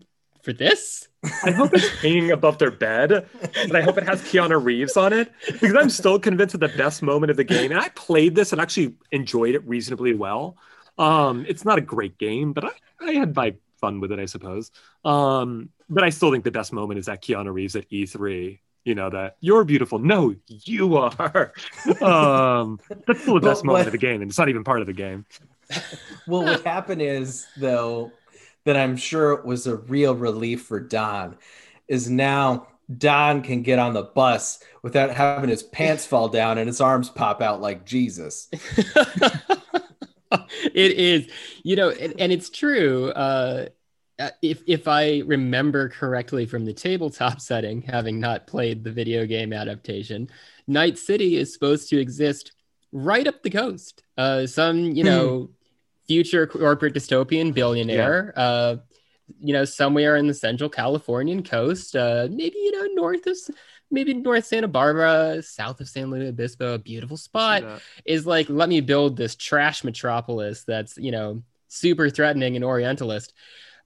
for 0.43 0.53
this 0.53 1.07
I 1.43 1.51
hope 1.51 1.73
it's 1.73 1.88
hanging 2.01 2.32
above 2.32 2.57
their 2.57 2.71
bed, 2.71 3.28
and 3.57 3.76
I 3.76 3.82
hope 3.82 3.97
it 3.97 4.03
has 4.03 4.21
Keanu 4.21 4.63
Reeves 4.63 4.97
on 4.97 5.13
it 5.13 5.32
because 5.45 5.76
I'm 5.76 5.89
still 5.89 6.19
convinced 6.19 6.53
of 6.55 6.59
the 6.61 6.67
best 6.69 7.01
moment 7.01 7.32
of 7.32 7.38
the 7.38 7.43
game. 7.43 7.71
And 7.71 7.80
I 7.80 7.89
played 7.89 8.36
this 8.36 8.51
and 8.51 8.61
actually 8.61 8.95
enjoyed 9.11 9.55
it 9.55 9.67
reasonably 9.67 10.13
well. 10.13 10.57
Um, 10.97 11.45
it's 11.47 11.65
not 11.65 11.78
a 11.78 11.82
great 11.82 12.17
game, 12.17 12.53
but 12.53 12.65
I, 12.65 12.71
I 13.01 13.11
had 13.13 13.36
my 13.36 13.55
fun 13.82 13.99
with 13.99 14.11
it, 14.11 14.19
I 14.19 14.26
suppose. 14.26 14.71
Um, 15.03 15.69
but 15.89 16.03
I 16.03 16.09
still 16.09 16.32
think 16.32 16.43
the 16.43 16.51
best 16.51 16.73
moment 16.73 16.99
is 16.99 17.05
that 17.07 17.21
Keanu 17.21 17.53
Reeves 17.53 17.76
at 17.76 17.89
E3. 17.89 18.59
You 18.86 18.93
know 18.93 19.09
that 19.09 19.38
you're 19.41 19.63
beautiful. 19.63 19.97
No, 19.97 20.36
you 20.47 20.97
are. 20.97 21.53
Um, 22.01 22.80
that's 23.07 23.21
still 23.21 23.36
the 23.36 23.39
best 23.41 23.63
moment 23.63 23.82
what- 23.82 23.88
of 23.88 23.91
the 23.91 23.97
game, 23.97 24.21
and 24.21 24.30
it's 24.30 24.38
not 24.38 24.49
even 24.49 24.63
part 24.63 24.82
of 24.82 24.88
the 24.88 24.93
game. 24.93 25.26
well, 26.28 26.43
what 26.43 26.63
happened 26.63 27.01
is 27.01 27.47
though 27.57 28.11
that 28.66 28.76
I'm 28.78 28.97
sure 28.97 29.34
it 29.34 29.45
was 29.45 29.68
a 29.68 29.76
real 29.76 30.16
relief 30.16 30.63
for 30.63 30.80
Don 30.80 31.38
is 31.88 32.09
now 32.09 32.68
Don 32.97 33.41
can 33.41 33.61
get 33.61 33.80
on 33.80 33.93
the 33.93 34.03
bus 34.03 34.59
without 34.82 35.11
having 35.11 35.49
his 35.49 35.63
pants 35.63 36.05
fall 36.07 36.28
down 36.28 36.57
and 36.57 36.68
his 36.68 36.82
arms 36.82 37.09
pop 37.09 37.41
out 37.41 37.61
like 37.61 37.86
Jesus. 37.86 38.49
it 40.74 40.91
is 40.91 41.30
you 41.63 41.76
know 41.76 41.89
and, 41.91 42.13
and 42.20 42.32
it's 42.32 42.49
true 42.49 43.09
uh 43.11 43.68
uh, 44.18 44.30
if 44.41 44.61
if 44.66 44.88
I 44.88 45.24
remember 45.26 45.89
correctly 45.89 46.45
from 46.45 46.66
the 46.66 46.74
tabletop 46.74 47.41
setting, 47.41 47.82
having 47.82 48.20
not 48.20 48.47
played 48.47 48.84
the 48.84 48.91
video 48.91 49.26
game 49.26 49.51
adaptation, 49.51 50.30
Night 50.68 50.97
City 50.97 51.36
is 51.36 51.53
supposed 51.53 51.89
to 51.89 51.99
exist 51.99 52.53
right 52.91 53.28
up 53.28 53.43
the 53.43 53.49
coast. 53.49 54.03
Uh, 54.18 54.47
some 54.47 54.91
you 54.91 55.03
know 55.03 55.49
future 56.07 56.47
corporate 56.47 56.93
dystopian 56.93 57.53
billionaire, 57.53 58.33
uh, 58.35 58.75
you 59.39 59.53
know 59.53 59.65
somewhere 59.65 60.15
in 60.17 60.27
the 60.27 60.33
central 60.33 60.69
Californian 60.69 61.43
coast, 61.43 61.95
uh, 61.95 62.27
maybe 62.29 62.57
you 62.57 62.71
know 62.71 63.01
north 63.01 63.25
of 63.27 63.37
maybe 63.91 64.13
north 64.13 64.45
Santa 64.45 64.67
Barbara, 64.67 65.41
south 65.41 65.79
of 65.81 65.87
San 65.89 66.09
Luis 66.09 66.29
Obispo, 66.29 66.73
a 66.73 66.77
beautiful 66.79 67.17
spot 67.17 67.63
Uh, 67.63 67.79
is 68.05 68.25
like 68.25 68.49
let 68.49 68.69
me 68.69 68.81
build 68.81 69.17
this 69.17 69.35
trash 69.35 69.83
metropolis 69.83 70.63
that's 70.63 70.97
you 70.97 71.11
know 71.11 71.41
super 71.67 72.09
threatening 72.09 72.55
and 72.55 72.65
orientalist. 72.65 73.33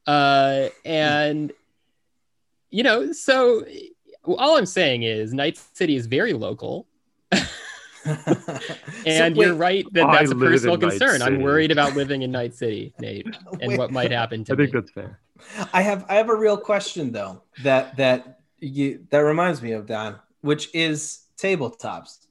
Uh 0.07 0.69
and 0.85 1.51
you 2.69 2.83
know 2.83 3.11
so 3.11 3.65
all 4.25 4.57
i'm 4.57 4.65
saying 4.65 5.03
is 5.03 5.33
night 5.33 5.57
city 5.73 5.95
is 5.95 6.05
very 6.05 6.33
local 6.33 6.87
and 8.05 9.35
So, 9.35 9.41
you're 9.41 9.53
wait, 9.53 9.59
right 9.59 9.85
that 9.93 10.11
that's 10.11 10.31
a 10.31 10.35
personal 10.35 10.77
concern 10.77 11.21
i'm 11.21 11.41
worried 11.41 11.71
about 11.71 11.95
living 11.95 12.21
in 12.21 12.31
night 12.31 12.53
city 12.55 12.93
nate 12.99 13.25
and 13.61 13.69
wait. 13.69 13.77
what 13.77 13.91
might 13.91 14.11
happen 14.11 14.43
to 14.45 14.55
me. 14.55 14.63
I 14.63 14.65
think 14.65 14.73
that's 14.73 14.91
fair. 14.91 15.19
I 15.73 15.81
have 15.81 16.05
I 16.09 16.15
have 16.15 16.29
a 16.29 16.35
real 16.35 16.57
question 16.57 17.11
though 17.11 17.41
that 17.63 17.95
that 17.97 18.39
you 18.59 19.05
that 19.09 19.19
reminds 19.19 19.61
me 19.61 19.71
of 19.71 19.85
Don, 19.85 20.19
which 20.41 20.73
is 20.73 21.21
tabletops. 21.37 22.27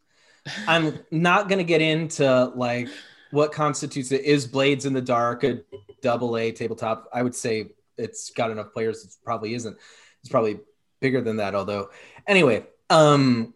I'm 0.66 0.99
not 1.11 1.49
gonna 1.49 1.64
get 1.64 1.81
into 1.81 2.45
like 2.55 2.89
what 3.31 3.53
constitutes 3.53 4.12
it. 4.12 4.23
Is 4.23 4.47
Blades 4.47 4.87
in 4.87 4.93
the 4.93 5.03
Dark 5.03 5.45
a 5.45 5.61
double 6.03 6.37
A 6.37 6.53
tabletop? 6.53 7.09
I 7.12 7.23
would 7.23 7.35
say 7.35 7.71
it's 7.97 8.31
got 8.31 8.51
enough 8.51 8.73
players. 8.73 9.05
It 9.05 9.11
probably 9.25 9.55
isn't. 9.55 9.77
It's 10.21 10.31
probably 10.31 10.61
bigger 11.01 11.21
than 11.21 11.37
that. 11.37 11.55
Although, 11.55 11.91
anyway, 12.27 12.66
um, 12.91 13.55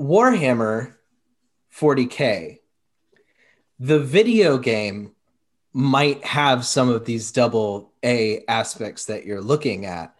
Warhammer 0.00 0.94
40k, 1.74 2.58
the 3.78 3.98
video 4.00 4.58
game 4.58 5.12
might 5.72 6.24
have 6.24 6.64
some 6.64 6.88
of 6.88 7.04
these 7.04 7.30
double 7.32 7.92
A 8.04 8.44
aspects 8.48 9.06
that 9.06 9.24
you're 9.24 9.40
looking 9.40 9.86
at. 9.86 10.14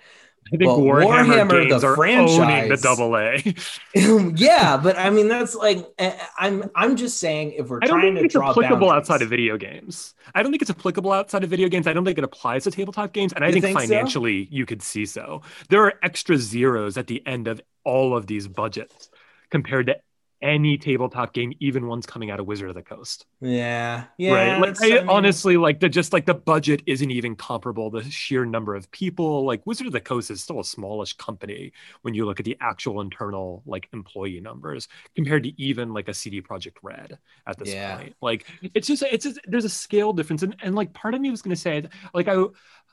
I 0.52 0.56
think 0.56 0.62
Well, 0.68 0.78
Warhammer, 0.80 1.26
Warhammer, 1.26 1.68
games 1.68 1.82
the 1.82 1.88
are 1.88 2.06
owning 2.08 2.68
the 2.68 2.76
franchise- 2.76 2.80
double 2.80 3.16
A. 3.18 3.54
yeah, 4.36 4.78
but 4.78 4.96
I 4.98 5.10
mean 5.10 5.28
that's 5.28 5.54
like 5.54 5.86
eh, 5.98 6.16
I'm 6.38 6.70
I'm 6.74 6.96
just 6.96 7.20
saying 7.20 7.52
if 7.52 7.68
we're 7.68 7.80
I 7.82 7.86
don't 7.86 8.00
trying 8.00 8.14
think 8.14 8.18
to 8.20 8.24
it's 8.26 8.32
draw 8.34 8.50
applicable 8.50 8.78
boundaries- 8.88 8.92
outside 8.96 9.22
of 9.22 9.28
video 9.28 9.58
games. 9.58 10.14
I 10.34 10.42
don't 10.42 10.50
think 10.50 10.62
it's 10.62 10.70
applicable 10.70 11.12
outside 11.12 11.44
of 11.44 11.50
video 11.50 11.68
games. 11.68 11.86
I 11.86 11.92
don't 11.92 12.04
think 12.04 12.16
it 12.18 12.24
applies 12.24 12.64
to 12.64 12.70
tabletop 12.70 13.12
games. 13.12 13.32
And 13.34 13.44
I 13.44 13.52
think, 13.52 13.62
think 13.64 13.78
so? 13.78 13.86
financially, 13.86 14.48
you 14.50 14.64
could 14.64 14.80
see 14.82 15.04
so. 15.04 15.42
There 15.68 15.82
are 15.84 15.94
extra 16.02 16.36
zeros 16.38 16.96
at 16.96 17.08
the 17.08 17.22
end 17.26 17.46
of 17.46 17.60
all 17.84 18.16
of 18.16 18.26
these 18.26 18.48
budgets 18.48 19.10
compared 19.50 19.86
to 19.88 19.96
any 20.40 20.78
tabletop 20.78 21.32
game, 21.32 21.52
even 21.60 21.86
ones 21.86 22.06
coming 22.06 22.30
out 22.30 22.40
of 22.40 22.46
Wizard 22.46 22.68
of 22.68 22.74
the 22.74 22.82
Coast. 22.82 23.26
Yeah, 23.40 24.06
yeah. 24.18 24.32
right. 24.32 24.58
Like 24.58 24.76
I, 24.82 24.98
I 24.98 25.04
mean, 25.04 25.08
honestly, 25.08 25.56
like 25.56 25.80
the 25.80 25.88
just 25.88 26.12
like 26.12 26.26
the 26.26 26.34
budget 26.34 26.82
isn't 26.86 27.10
even 27.10 27.34
comparable. 27.36 27.90
The 27.90 28.02
sheer 28.04 28.44
number 28.44 28.74
of 28.74 28.90
people, 28.90 29.44
like 29.46 29.64
Wizard 29.66 29.86
of 29.86 29.92
the 29.92 30.00
Coast 30.00 30.30
is 30.30 30.42
still 30.42 30.60
a 30.60 30.64
smallish 30.64 31.14
company 31.14 31.72
when 32.02 32.14
you 32.14 32.26
look 32.26 32.38
at 32.40 32.44
the 32.44 32.56
actual 32.60 33.00
internal 33.00 33.62
like 33.66 33.88
employee 33.92 34.40
numbers 34.40 34.88
compared 35.14 35.44
to 35.44 35.60
even 35.60 35.94
like 35.94 36.08
a 36.08 36.14
CD 36.14 36.42
Projekt 36.42 36.76
Red 36.82 37.18
at 37.46 37.58
this 37.58 37.74
Yeah. 37.74 37.96
point. 37.96 38.14
Like 38.20 38.46
it's 38.74 38.88
just 38.88 39.02
it's 39.04 39.24
just, 39.24 39.40
there's 39.46 39.64
a 39.64 39.68
scale 39.68 40.12
difference, 40.12 40.42
and 40.42 40.54
and 40.62 40.74
like 40.74 40.92
part 40.92 41.14
of 41.14 41.20
me 41.20 41.30
was 41.30 41.42
gonna 41.42 41.56
say 41.56 41.84
like 42.12 42.28
I 42.28 42.44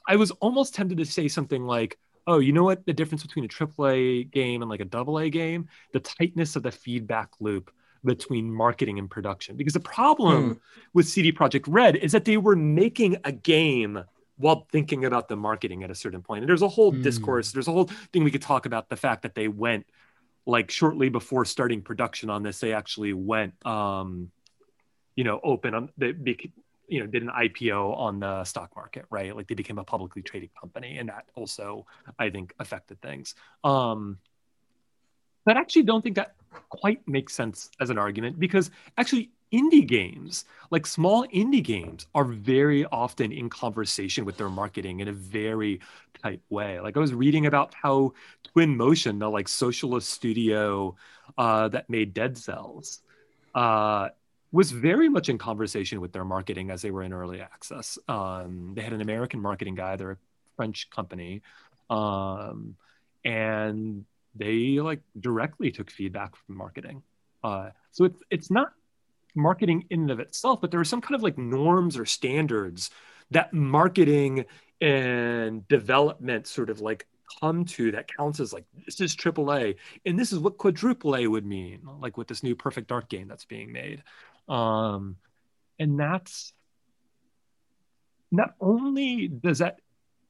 I 0.08 0.16
was 0.16 0.32
almost 0.32 0.76
tempted 0.76 0.98
to 0.98 1.06
say 1.06 1.28
something 1.28 1.64
like. 1.66 1.98
Oh, 2.28 2.40
you 2.40 2.54
know 2.54 2.64
what? 2.64 2.86
The 2.86 2.94
difference 2.94 3.22
between 3.24 3.46
a 3.46 3.48
AAA 3.48 4.24
game 4.24 4.62
and 4.62 4.70
like 4.70 4.80
a 4.80 4.86
double 4.86 5.20
A 5.20 5.30
game, 5.30 5.68
the 5.94 6.00
tightness 6.00 6.56
of 6.56 6.64
the 6.64 6.72
feedback 6.72 7.30
loop 7.40 7.72
between 8.04 8.52
marketing 8.52 9.00
and 9.00 9.10
production. 9.10 9.56
Because 9.58 9.74
the 9.74 9.80
problem 9.80 10.60
with 10.94 11.08
CD 11.08 11.32
Projekt 11.32 11.66
Red 11.68 11.96
is 11.98 12.12
that 12.12 12.26
they 12.26 12.38
were 12.38 12.56
making 12.56 13.18
a 13.24 13.32
game 13.32 14.04
while 14.38 14.68
thinking 14.72 15.06
about 15.06 15.28
the 15.28 15.36
marketing 15.36 15.84
at 15.84 15.92
a 15.92 15.96
certain 15.96 16.22
point. 16.22 16.42
And 16.44 16.50
there's 16.50 16.62
a 16.62 16.68
whole 16.68 16.92
Hmm. 16.92 17.02
discourse, 17.02 17.52
there's 17.52 17.68
a 17.68 17.72
whole 17.72 17.90
thing 18.12 18.24
we 18.24 18.32
could 18.32 18.42
talk 18.42 18.66
about 18.66 18.90
the 18.90 18.96
fact 18.96 19.22
that 19.24 19.36
they 19.36 19.48
went 19.48 19.86
like 20.46 20.72
shortly 20.72 21.10
before 21.10 21.46
starting 21.46 21.82
production 21.82 22.30
on 22.30 22.44
this, 22.44 22.60
they 22.60 22.74
actually 22.74 23.14
went 23.14 23.54
um 23.66 24.32
you 25.16 25.24
know, 25.24 25.40
open 25.44 25.74
on 25.74 25.90
they 25.98 26.12
you 26.88 27.00
know, 27.00 27.08
did 27.08 27.24
an 27.24 27.30
IPO 27.30 27.96
on 27.98 28.20
the 28.20 28.44
stock 28.44 28.76
market, 28.76 29.06
right? 29.10 29.36
Like 29.36 29.48
they 29.48 29.56
became 29.56 29.78
a 29.78 29.84
publicly 29.84 30.22
traded 30.22 30.50
company 30.60 30.98
and 30.98 31.10
that 31.10 31.26
also 31.36 31.86
I 32.20 32.30
think 32.30 32.54
affected 32.60 33.02
things. 33.02 33.36
Um 33.64 34.20
but 35.46 35.58
I 35.58 35.60
actually 35.60 35.84
don't 35.84 36.02
think 36.02 36.16
that 36.16 36.36
quite 36.70 37.08
makes 37.08 37.34
sense 37.34 37.70
as 37.80 37.90
an 37.90 37.98
argument 37.98 38.40
because 38.40 38.72
actually 38.98 39.32
indie 39.54 39.86
games 39.86 40.46
like 40.72 40.86
small 40.86 41.28
indie 41.28 41.64
games 41.64 42.08
are 42.16 42.24
very 42.26 42.86
often 42.86 43.32
in 43.32 43.50
conversation 43.50 44.26
with 44.26 44.38
their 44.38 44.50
marketing 44.50 45.00
in 45.00 45.08
a 45.08 45.14
very 45.14 45.80
tight 46.22 46.42
way 46.50 46.80
like 46.80 46.98
i 46.98 47.00
was 47.00 47.14
reading 47.14 47.46
about 47.46 47.74
how 47.74 48.12
twin 48.44 48.76
motion 48.76 49.20
the 49.20 49.30
like 49.30 49.48
socialist 49.48 50.10
studio 50.10 50.96
uh, 51.38 51.68
that 51.68 51.90
made 51.90 52.14
dead 52.14 52.38
cells 52.38 53.02
uh, 53.54 54.10
was 54.56 54.72
very 54.72 55.10
much 55.10 55.30
in 55.30 55.38
conversation 55.38 56.02
with 56.02 56.12
their 56.12 56.26
marketing 56.26 56.72
as 56.72 56.82
they 56.82 56.92
were 56.92 57.04
in 57.04 57.14
early 57.14 57.42
access 57.42 57.98
um, 58.08 58.72
they 58.76 58.82
had 58.82 58.94
an 58.94 59.02
american 59.02 59.40
marketing 59.40 59.76
guy 59.76 59.96
they're 59.96 60.12
a 60.12 60.18
french 60.56 60.90
company 60.90 61.42
um, 61.90 62.76
and 63.24 64.06
they 64.36 64.80
like 64.80 65.02
directly 65.20 65.72
took 65.72 65.90
feedback 65.90 66.36
from 66.36 66.58
marketing. 66.58 67.02
Uh, 67.44 67.70
so 67.92 68.06
it's 68.06 68.22
it's 68.30 68.52
not 68.52 68.74
marketing 69.34 69.86
in 69.90 70.02
and 70.02 70.12
of 70.12 70.20
itself, 70.20 70.62
but 70.62 70.72
there 70.72 70.80
are 70.80 70.86
some 70.86 71.02
kind 71.02 71.16
of 71.16 71.24
like 71.24 71.38
norms 71.38 71.98
or 71.98 72.06
standards 72.06 72.90
that 73.32 73.54
marketing 73.54 74.46
and 74.82 75.68
development 75.68 76.48
sort 76.48 76.70
of 76.70 76.82
like 76.82 77.08
come 77.40 77.66
to 77.66 77.92
that 77.92 78.08
counts 78.16 78.40
as 78.40 78.54
like 78.54 78.66
this 78.86 79.02
is 79.02 79.16
triple 79.16 79.52
A 79.54 79.76
and 80.06 80.20
this 80.20 80.32
is 80.32 80.40
what 80.40 80.58
quadruple 80.58 81.16
A 81.16 81.28
would 81.28 81.46
mean, 81.46 81.82
like 82.00 82.18
with 82.18 82.28
this 82.28 82.44
new 82.44 82.56
Perfect 82.56 82.88
Dark 82.88 83.10
game 83.10 83.28
that's 83.28 83.46
being 83.46 83.72
made. 83.72 84.04
Um, 84.48 85.18
and 85.80 86.00
that's 86.00 86.54
not 88.32 88.56
only 88.60 89.28
does 89.28 89.60
that 89.60 89.80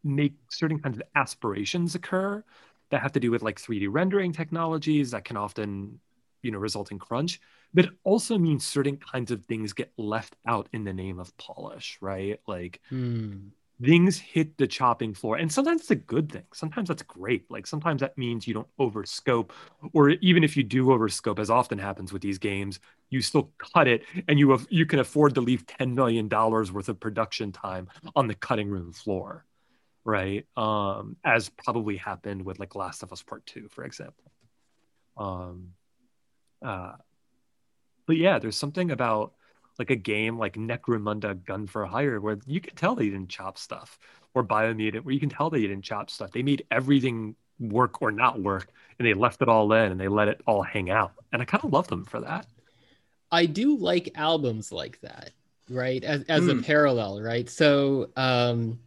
make 0.04 0.34
certain 0.50 0.80
kinds 0.80 0.98
of 0.98 1.04
aspirations 1.16 1.96
occur 1.96 2.44
that 2.92 3.02
have 3.02 3.12
to 3.14 3.20
do 3.20 3.32
with 3.32 3.42
like 3.42 3.60
3D 3.60 3.88
rendering 3.90 4.32
technologies 4.32 5.12
that 5.12 5.26
can 5.26 5.38
often, 5.38 6.00
you 6.44 6.52
know, 6.52 6.60
result 6.60 6.92
in 6.92 7.00
crunch, 7.00 7.40
but 7.74 7.86
it 7.86 7.92
also 8.04 8.38
means 8.38 8.66
certain 8.66 8.98
kinds 8.98 9.32
of 9.32 9.44
things 9.46 9.74
get 9.74 9.92
left 9.98 10.36
out 10.48 10.70
in 10.74 10.84
the 10.84 10.94
name 10.94 11.20
of 11.20 11.36
polish, 11.38 11.98
right? 12.02 12.40
Like 12.48 12.80
Hmm. 12.90 13.48
Things 13.84 14.18
hit 14.18 14.58
the 14.58 14.66
chopping 14.66 15.14
floor 15.14 15.36
and 15.36 15.52
sometimes 15.52 15.82
it's 15.82 15.92
a 15.92 15.96
good 15.96 16.32
thing 16.32 16.46
sometimes 16.54 16.88
that's 16.88 17.04
great 17.04 17.50
like 17.52 17.68
sometimes 17.68 18.00
that 18.00 18.18
means 18.18 18.48
you 18.48 18.54
don't 18.54 18.68
overscope 18.80 19.50
or 19.92 20.10
even 20.10 20.46
if 20.46 20.56
you 20.56 20.64
do 20.64 20.86
overscope 20.86 21.40
as 21.40 21.50
often 21.50 21.78
happens 21.78 22.14
with 22.14 22.22
these 22.22 22.38
games 22.38 22.80
you 23.10 23.22
still 23.22 23.52
cut 23.58 23.88
it 23.88 24.04
and 24.28 24.40
you 24.40 24.52
have, 24.52 24.66
you 24.70 24.86
can 24.86 25.00
afford 25.00 25.36
to 25.36 25.42
leave 25.42 25.66
10 25.68 25.94
million 25.94 26.30
dollars 26.30 26.72
worth 26.72 26.88
of 26.88 27.00
production 27.00 27.52
time 27.52 27.90
on 28.16 28.28
the 28.28 28.36
cutting 28.36 28.70
room 28.70 28.94
floor 28.94 29.46
right? 30.06 30.46
Um 30.56 31.18
as 31.26 31.50
probably 31.50 31.98
happened 31.98 32.46
with 32.46 32.60
like 32.60 32.76
last 32.76 33.04
of 33.04 33.12
us 33.12 33.24
part 33.24 33.46
2 33.48 33.68
for 33.70 33.84
example. 33.84 34.32
Um 35.18 35.72
uh 36.64 36.94
but 38.06 38.16
yeah 38.16 38.40
there's 38.40 38.56
something 38.56 38.92
about 38.92 39.34
like 39.80 39.90
a 39.90 39.96
game 39.96 40.38
like 40.38 40.56
Necromunda 40.56 41.44
Gun 41.46 41.68
for 41.68 41.86
Hire, 41.86 42.20
where 42.20 42.38
you 42.46 42.60
can 42.62 42.76
tell 42.76 42.96
they 42.96 43.06
didn't 43.10 43.30
chop 43.30 43.58
stuff, 43.58 44.00
or 44.34 44.44
Biomutant, 44.44 45.04
where 45.04 45.14
you 45.14 45.20
can 45.20 45.30
tell 45.30 45.50
they 45.50 45.62
didn't 45.62 45.84
chop 45.84 46.10
stuff. 46.10 46.32
They 46.32 46.44
made 46.44 46.66
everything 46.72 47.36
work 47.60 48.02
or 48.02 48.12
not 48.12 48.42
work, 48.42 48.68
and 49.00 49.08
they 49.08 49.14
left 49.14 49.42
it 49.42 49.48
all 49.48 49.72
in 49.74 49.92
and 49.92 50.00
they 50.00 50.08
let 50.08 50.28
it 50.28 50.42
all 50.46 50.62
hang 50.62 50.90
out. 50.90 51.14
And 51.32 51.42
I 51.42 51.46
kind 51.46 51.64
of 51.64 51.72
love 51.72 51.88
them 51.88 52.04
for 52.06 52.22
that. 52.22 52.46
I 53.32 53.46
do 53.46 53.78
like 53.78 54.12
albums 54.16 54.72
like 54.72 55.00
that, 55.02 55.32
right? 55.70 56.04
As 56.04 56.24
as 56.24 56.48
a 56.48 56.56
Hmm. 56.56 56.62
parallel, 56.62 57.22
right? 57.22 57.50
So, 57.50 58.10
um, 58.16 58.80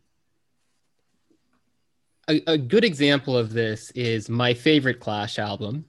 a, 2.29 2.43
a 2.47 2.59
good 2.59 2.85
example 2.85 3.37
of 3.37 3.53
this 3.53 3.91
is 3.93 4.29
my 4.29 4.55
favorite 4.55 5.01
Clash 5.01 5.39
album, 5.39 5.87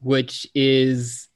which 0.00 0.46
is 0.54 1.28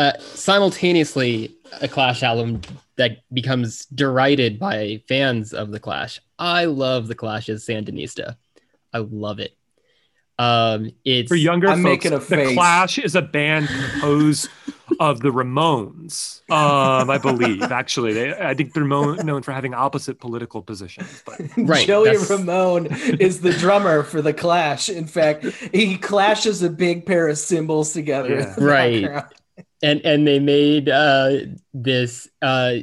uh, 0.00 0.18
simultaneously 0.20 1.54
a 1.82 1.88
Clash 1.88 2.22
album 2.22 2.60
that 2.96 3.18
becomes 3.32 3.84
derided 3.86 4.58
by 4.58 5.02
fans 5.08 5.52
of 5.52 5.70
the 5.72 5.80
Clash. 5.80 6.20
I 6.38 6.64
love 6.64 7.06
the 7.08 7.14
Clash's 7.14 7.66
Sandinista. 7.66 8.36
I 8.92 8.98
love 8.98 9.38
it. 9.40 9.56
Um, 10.38 10.90
it's 11.04 11.28
For 11.28 11.34
younger 11.34 11.68
I'm 11.68 11.82
folks, 11.82 12.06
a 12.06 12.10
The 12.10 12.20
face. 12.20 12.54
Clash 12.54 12.98
is 12.98 13.14
a 13.14 13.20
band 13.20 13.68
composed 13.68 14.48
of 14.98 15.20
the 15.20 15.28
Ramones, 15.30 16.40
um, 16.50 17.10
I 17.10 17.18
believe. 17.18 17.62
Actually, 17.70 18.14
they, 18.14 18.32
I 18.32 18.54
think 18.54 18.72
they're 18.72 18.84
mo- 18.86 19.14
known 19.14 19.42
for 19.42 19.52
having 19.52 19.74
opposite 19.74 20.18
political 20.18 20.62
positions. 20.62 21.22
But 21.26 21.40
Right, 21.58 21.86
Joey 21.86 22.06
that's- 22.06 22.30
Ramone 22.30 22.86
is 23.20 23.42
the 23.42 23.52
drummer 23.52 24.02
for 24.02 24.22
the 24.22 24.32
Clash. 24.32 24.88
In 24.88 25.06
fact, 25.06 25.44
he 25.72 25.96
clashes 25.98 26.62
a 26.62 26.70
big 26.70 27.04
pair 27.06 27.28
of 27.28 27.36
cymbals 27.38 27.92
together. 27.92 28.40
Yeah. 28.40 28.54
Right. 28.58 29.02
background. 29.02 29.34
And 29.82 30.00
and 30.04 30.26
they 30.26 30.38
made 30.38 30.88
uh, 30.88 31.38
this 31.72 32.28
uh, 32.42 32.76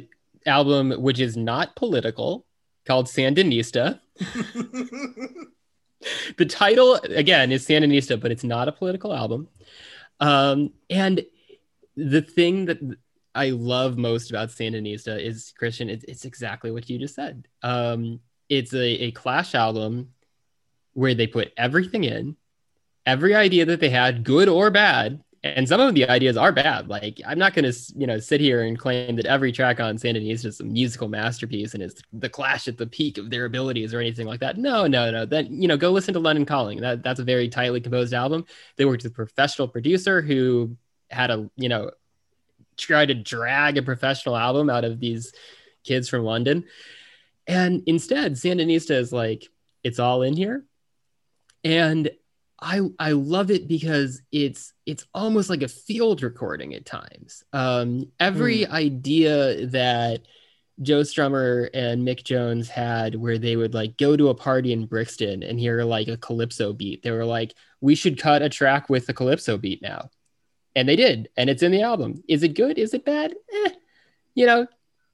album 0.46 0.90
which 1.02 1.20
is 1.20 1.36
not 1.36 1.76
political 1.76 2.46
called 2.86 3.06
Sandinista. 3.06 4.00
The 6.36 6.46
title 6.46 6.94
again 6.94 7.50
is 7.50 7.66
Sandinista, 7.66 8.20
but 8.20 8.30
it's 8.30 8.44
not 8.44 8.68
a 8.68 8.72
political 8.72 9.12
album. 9.12 9.48
Um, 10.20 10.72
and 10.88 11.24
the 11.96 12.22
thing 12.22 12.66
that 12.66 12.78
I 13.34 13.50
love 13.50 13.98
most 13.98 14.30
about 14.30 14.50
Sandinista 14.50 15.20
is 15.20 15.52
Christian. 15.56 15.90
It's, 15.90 16.04
it's 16.04 16.24
exactly 16.24 16.70
what 16.70 16.88
you 16.88 16.98
just 16.98 17.14
said. 17.14 17.46
Um, 17.62 18.20
it's 18.48 18.72
a, 18.72 19.04
a 19.04 19.10
Clash 19.12 19.54
album 19.54 20.10
where 20.92 21.14
they 21.14 21.26
put 21.26 21.52
everything 21.56 22.04
in, 22.04 22.36
every 23.04 23.34
idea 23.34 23.66
that 23.66 23.80
they 23.80 23.90
had, 23.90 24.24
good 24.24 24.48
or 24.48 24.70
bad, 24.70 25.22
and 25.44 25.68
some 25.68 25.80
of 25.80 25.94
the 25.94 26.08
ideas 26.08 26.36
are 26.36 26.52
bad. 26.52 26.88
Like 26.88 27.20
I'm 27.26 27.38
not 27.38 27.54
going 27.54 27.70
to, 27.70 27.78
you 27.96 28.06
know, 28.06 28.18
sit 28.18 28.40
here 28.40 28.62
and 28.62 28.78
claim 28.78 29.16
that 29.16 29.26
every 29.26 29.52
track 29.52 29.78
on 29.78 29.96
Sandinista 29.96 30.46
is 30.46 30.60
a 30.60 30.64
musical 30.64 31.08
masterpiece 31.08 31.74
and 31.74 31.82
is 31.82 32.02
the 32.12 32.28
Clash 32.28 32.66
at 32.66 32.76
the 32.76 32.86
peak 32.86 33.18
of 33.18 33.30
their 33.30 33.44
abilities 33.44 33.94
or 33.94 34.00
anything 34.00 34.26
like 34.26 34.40
that. 34.40 34.58
No, 34.58 34.86
no, 34.86 35.10
no. 35.10 35.24
That 35.26 35.50
you 35.50 35.68
know, 35.68 35.76
go 35.76 35.90
listen 35.90 36.14
to 36.14 36.20
London 36.20 36.44
Calling. 36.44 36.80
That 36.80 37.02
that's 37.02 37.20
a 37.20 37.24
very 37.24 37.48
tightly 37.48 37.80
composed 37.80 38.14
album. 38.14 38.46
They 38.76 38.84
worked 38.84 39.04
with 39.04 39.12
a 39.12 39.14
professional 39.14 39.68
producer 39.68 40.20
who 40.20 40.76
had 41.10 41.30
a, 41.30 41.48
you 41.56 41.68
know, 41.68 41.90
try 42.76 43.06
to 43.06 43.14
drag 43.14 43.78
a 43.78 43.82
professional 43.82 44.36
album 44.36 44.70
out 44.70 44.84
of 44.84 45.00
these 45.00 45.32
kids 45.84 46.08
from 46.08 46.22
London. 46.24 46.64
And 47.46 47.82
instead, 47.86 48.34
Sandinista 48.34 48.92
is 48.92 49.12
like, 49.12 49.48
it's 49.82 49.98
all 49.98 50.22
in 50.22 50.36
here. 50.36 50.64
And 51.64 52.10
I 52.60 52.80
I 52.98 53.12
love 53.12 53.50
it 53.50 53.68
because 53.68 54.22
it's 54.32 54.72
it's 54.84 55.06
almost 55.14 55.48
like 55.48 55.62
a 55.62 55.68
field 55.68 56.22
recording 56.22 56.74
at 56.74 56.84
times. 56.84 57.44
Um, 57.52 58.10
every 58.18 58.66
idea 58.66 59.66
that 59.66 60.22
Joe 60.82 61.00
Strummer 61.00 61.68
and 61.74 62.06
Mick 62.06 62.24
Jones 62.24 62.68
had 62.68 63.14
where 63.14 63.38
they 63.38 63.56
would 63.56 63.74
like 63.74 63.96
go 63.96 64.16
to 64.16 64.28
a 64.28 64.34
party 64.34 64.72
in 64.72 64.86
Brixton 64.86 65.42
and 65.42 65.58
hear 65.58 65.82
like 65.84 66.08
a 66.08 66.16
calypso 66.16 66.72
beat. 66.72 67.02
They 67.02 67.10
were 67.10 67.24
like, 67.24 67.54
we 67.80 67.94
should 67.94 68.18
cut 68.18 68.42
a 68.42 68.48
track 68.48 68.88
with 68.88 69.06
the 69.06 69.14
calypso 69.14 69.56
beat 69.56 69.82
now. 69.82 70.10
And 70.74 70.88
they 70.88 70.96
did, 70.96 71.28
and 71.36 71.50
it's 71.50 71.62
in 71.62 71.72
the 71.72 71.82
album. 71.82 72.22
Is 72.28 72.42
it 72.42 72.54
good? 72.54 72.78
Is 72.78 72.94
it 72.94 73.04
bad? 73.04 73.34
Eh. 73.66 73.70
You 74.34 74.46
know, 74.46 74.66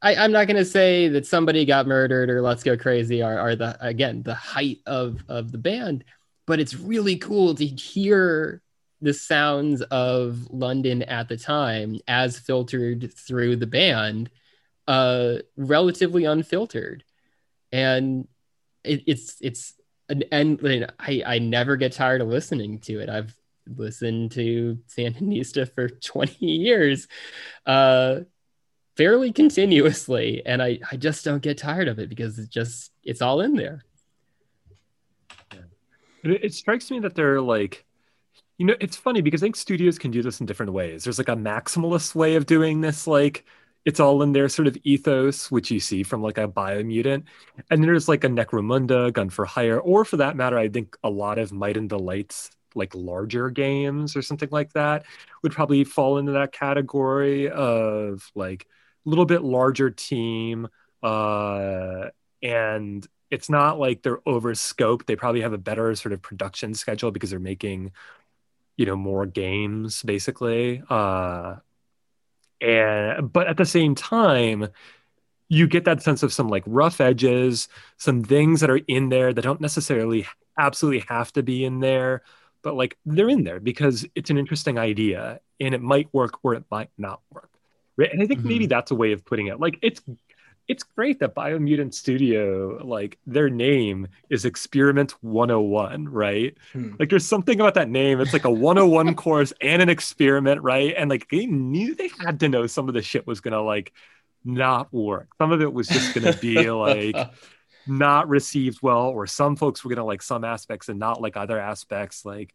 I, 0.02 0.16
I'm 0.16 0.32
not 0.32 0.46
gonna 0.46 0.64
say 0.64 1.08
that 1.08 1.26
somebody 1.26 1.64
got 1.64 1.86
murdered 1.86 2.28
or 2.28 2.42
Let's 2.42 2.62
Go 2.62 2.76
Crazy 2.76 3.22
are, 3.22 3.38
are 3.38 3.56
the 3.56 3.76
again 3.80 4.22
the 4.22 4.34
height 4.34 4.80
of 4.84 5.24
of 5.28 5.50
the 5.50 5.58
band, 5.58 6.04
but 6.46 6.60
it's 6.60 6.74
really 6.74 7.16
cool 7.16 7.54
to 7.54 7.66
hear 7.66 8.62
the 9.00 9.14
sounds 9.14 9.82
of 9.82 10.50
London 10.50 11.02
at 11.02 11.28
the 11.28 11.36
time 11.36 11.98
as 12.08 12.38
filtered 12.38 13.12
through 13.14 13.56
the 13.56 13.66
band, 13.66 14.30
uh, 14.88 15.36
relatively 15.56 16.24
unfiltered, 16.24 17.04
and 17.72 18.26
it, 18.82 19.02
it's 19.06 19.36
it's 19.40 19.74
an 20.08 20.22
end. 20.32 20.60
I 20.98 21.22
I 21.26 21.38
never 21.38 21.76
get 21.76 21.92
tired 21.92 22.20
of 22.20 22.28
listening 22.28 22.80
to 22.80 23.00
it. 23.00 23.08
I've 23.08 23.34
listened 23.66 24.32
to 24.32 24.78
Sandinista 24.88 25.70
for 25.74 25.88
20 25.88 26.46
years, 26.46 27.08
uh, 27.66 28.20
fairly 28.96 29.32
continuously, 29.32 30.42
and 30.44 30.62
I 30.62 30.80
I 30.90 30.96
just 30.96 31.24
don't 31.24 31.42
get 31.42 31.58
tired 31.58 31.88
of 31.88 31.98
it 31.98 32.08
because 32.08 32.38
it's 32.38 32.48
just 32.48 32.90
it's 33.02 33.22
all 33.22 33.40
in 33.40 33.54
there. 33.54 33.84
It, 36.24 36.44
it 36.44 36.54
strikes 36.54 36.90
me 36.90 37.00
that 37.00 37.14
they're 37.14 37.40
like, 37.40 37.84
you 38.58 38.66
know, 38.66 38.76
it's 38.80 38.96
funny 38.96 39.20
because 39.22 39.42
I 39.42 39.46
think 39.46 39.56
studios 39.56 39.98
can 39.98 40.10
do 40.10 40.22
this 40.22 40.40
in 40.40 40.46
different 40.46 40.72
ways. 40.72 41.04
There's 41.04 41.18
like 41.18 41.28
a 41.28 41.36
maximalist 41.36 42.14
way 42.14 42.36
of 42.36 42.46
doing 42.46 42.80
this, 42.80 43.06
like 43.06 43.44
it's 43.84 44.00
all 44.00 44.22
in 44.22 44.32
their 44.32 44.48
sort 44.48 44.68
of 44.68 44.76
ethos, 44.84 45.50
which 45.50 45.70
you 45.70 45.80
see 45.80 46.02
from 46.02 46.22
like 46.22 46.38
a 46.38 46.48
Biomutant, 46.48 47.24
and 47.70 47.84
there's 47.84 48.08
like 48.08 48.24
a 48.24 48.28
Necromunda, 48.28 49.12
Gun 49.12 49.30
for 49.30 49.44
Hire, 49.44 49.80
or 49.80 50.04
for 50.04 50.18
that 50.18 50.36
matter, 50.36 50.58
I 50.58 50.68
think 50.68 50.96
a 51.04 51.10
lot 51.10 51.38
of 51.38 51.52
Might 51.52 51.76
and 51.76 51.88
Delights, 51.88 52.50
like 52.74 52.94
larger 52.94 53.50
games 53.50 54.16
or 54.16 54.22
something 54.22 54.48
like 54.52 54.72
that, 54.74 55.04
would 55.42 55.52
probably 55.52 55.84
fall 55.84 56.18
into 56.18 56.32
that 56.32 56.52
category 56.52 57.50
of 57.50 58.30
like 58.34 58.66
a 59.06 59.08
little 59.08 59.26
bit 59.26 59.42
larger 59.42 59.90
team, 59.90 60.68
uh, 61.02 62.08
and 62.42 63.06
it's 63.30 63.48
not 63.48 63.78
like 63.78 64.02
they're 64.02 64.20
over 64.26 64.52
scoped. 64.52 65.06
They 65.06 65.16
probably 65.16 65.40
have 65.40 65.52
a 65.52 65.58
better 65.58 65.94
sort 65.94 66.12
of 66.12 66.22
production 66.22 66.74
schedule 66.74 67.10
because 67.10 67.30
they're 67.30 67.38
making, 67.38 67.92
you 68.76 68.86
know, 68.86 68.96
more 68.96 69.26
games 69.26 70.02
basically. 70.02 70.82
Uh, 70.88 71.56
and 72.60 73.32
but 73.32 73.46
at 73.46 73.56
the 73.56 73.66
same 73.66 73.94
time, 73.94 74.68
you 75.48 75.66
get 75.66 75.84
that 75.84 76.02
sense 76.02 76.22
of 76.22 76.32
some 76.32 76.48
like 76.48 76.62
rough 76.66 77.00
edges, 77.00 77.68
some 77.96 78.22
things 78.24 78.60
that 78.60 78.70
are 78.70 78.80
in 78.88 79.08
there 79.08 79.32
that 79.32 79.42
don't 79.42 79.60
necessarily 79.60 80.26
absolutely 80.58 81.04
have 81.08 81.32
to 81.32 81.42
be 81.42 81.64
in 81.64 81.80
there, 81.80 82.22
but 82.62 82.74
like 82.74 82.96
they're 83.04 83.28
in 83.28 83.44
there 83.44 83.60
because 83.60 84.06
it's 84.14 84.30
an 84.30 84.38
interesting 84.38 84.78
idea 84.78 85.40
and 85.60 85.74
it 85.74 85.82
might 85.82 86.08
work 86.12 86.38
or 86.42 86.54
it 86.54 86.64
might 86.70 86.90
not 86.96 87.20
work. 87.30 87.50
Right. 87.96 88.12
And 88.12 88.22
I 88.22 88.26
think 88.26 88.44
maybe 88.44 88.66
that's 88.66 88.90
a 88.90 88.94
way 88.94 89.12
of 89.12 89.24
putting 89.24 89.46
it. 89.46 89.60
Like 89.60 89.78
it's 89.80 90.00
it's 90.66 90.82
great 90.82 91.20
that 91.20 91.34
Biomutant 91.34 91.92
Studio, 91.92 92.80
like 92.84 93.18
their 93.26 93.50
name 93.50 94.08
is 94.30 94.44
Experiment 94.44 95.12
101, 95.22 96.08
right? 96.08 96.56
Hmm. 96.72 96.92
Like 96.98 97.10
there's 97.10 97.26
something 97.26 97.60
about 97.60 97.74
that 97.74 97.90
name. 97.90 98.20
It's 98.20 98.32
like 98.32 98.44
a 98.44 98.50
101 98.50 99.14
course 99.16 99.52
and 99.60 99.82
an 99.82 99.90
experiment, 99.90 100.62
right? 100.62 100.94
And 100.96 101.10
like 101.10 101.28
they 101.28 101.46
knew 101.46 101.94
they 101.94 102.10
had 102.18 102.40
to 102.40 102.48
know 102.48 102.66
some 102.66 102.88
of 102.88 102.94
the 102.94 103.02
shit 103.02 103.26
was 103.26 103.40
gonna 103.40 103.62
like 103.62 103.92
not 104.44 104.92
work. 104.92 105.28
Some 105.38 105.52
of 105.52 105.60
it 105.60 105.72
was 105.72 105.86
just 105.86 106.14
gonna 106.14 106.36
be 106.36 106.70
like 106.70 107.16
not 107.86 108.28
received 108.28 108.78
well, 108.80 109.08
or 109.08 109.26
some 109.26 109.56
folks 109.56 109.84
were 109.84 109.90
gonna 109.90 110.06
like 110.06 110.22
some 110.22 110.44
aspects 110.44 110.88
and 110.88 110.98
not 110.98 111.20
like 111.20 111.36
other 111.36 111.60
aspects. 111.60 112.24
Like 112.24 112.54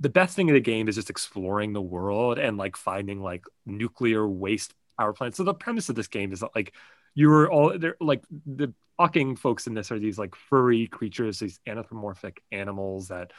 the 0.00 0.10
best 0.10 0.36
thing 0.36 0.50
of 0.50 0.54
the 0.54 0.60
game 0.60 0.86
is 0.86 0.96
just 0.96 1.10
exploring 1.10 1.72
the 1.72 1.80
world 1.80 2.38
and 2.38 2.58
like 2.58 2.76
finding 2.76 3.22
like 3.22 3.44
nuclear 3.64 4.28
waste 4.28 4.74
power 4.98 5.14
plants. 5.14 5.38
So 5.38 5.44
the 5.44 5.54
premise 5.54 5.88
of 5.88 5.96
this 5.96 6.08
game 6.08 6.32
is 6.32 6.40
that 6.40 6.54
like 6.54 6.74
you're 7.18 7.50
all 7.50 7.76
they're 7.76 7.96
like 8.00 8.22
the 8.46 8.72
talking 8.96 9.34
folks 9.34 9.66
in 9.66 9.74
this 9.74 9.90
are 9.90 9.98
these 9.98 10.18
like 10.18 10.36
furry 10.36 10.86
creatures, 10.86 11.40
these 11.40 11.58
anthropomorphic 11.66 12.42
animals 12.52 13.08
that 13.08 13.32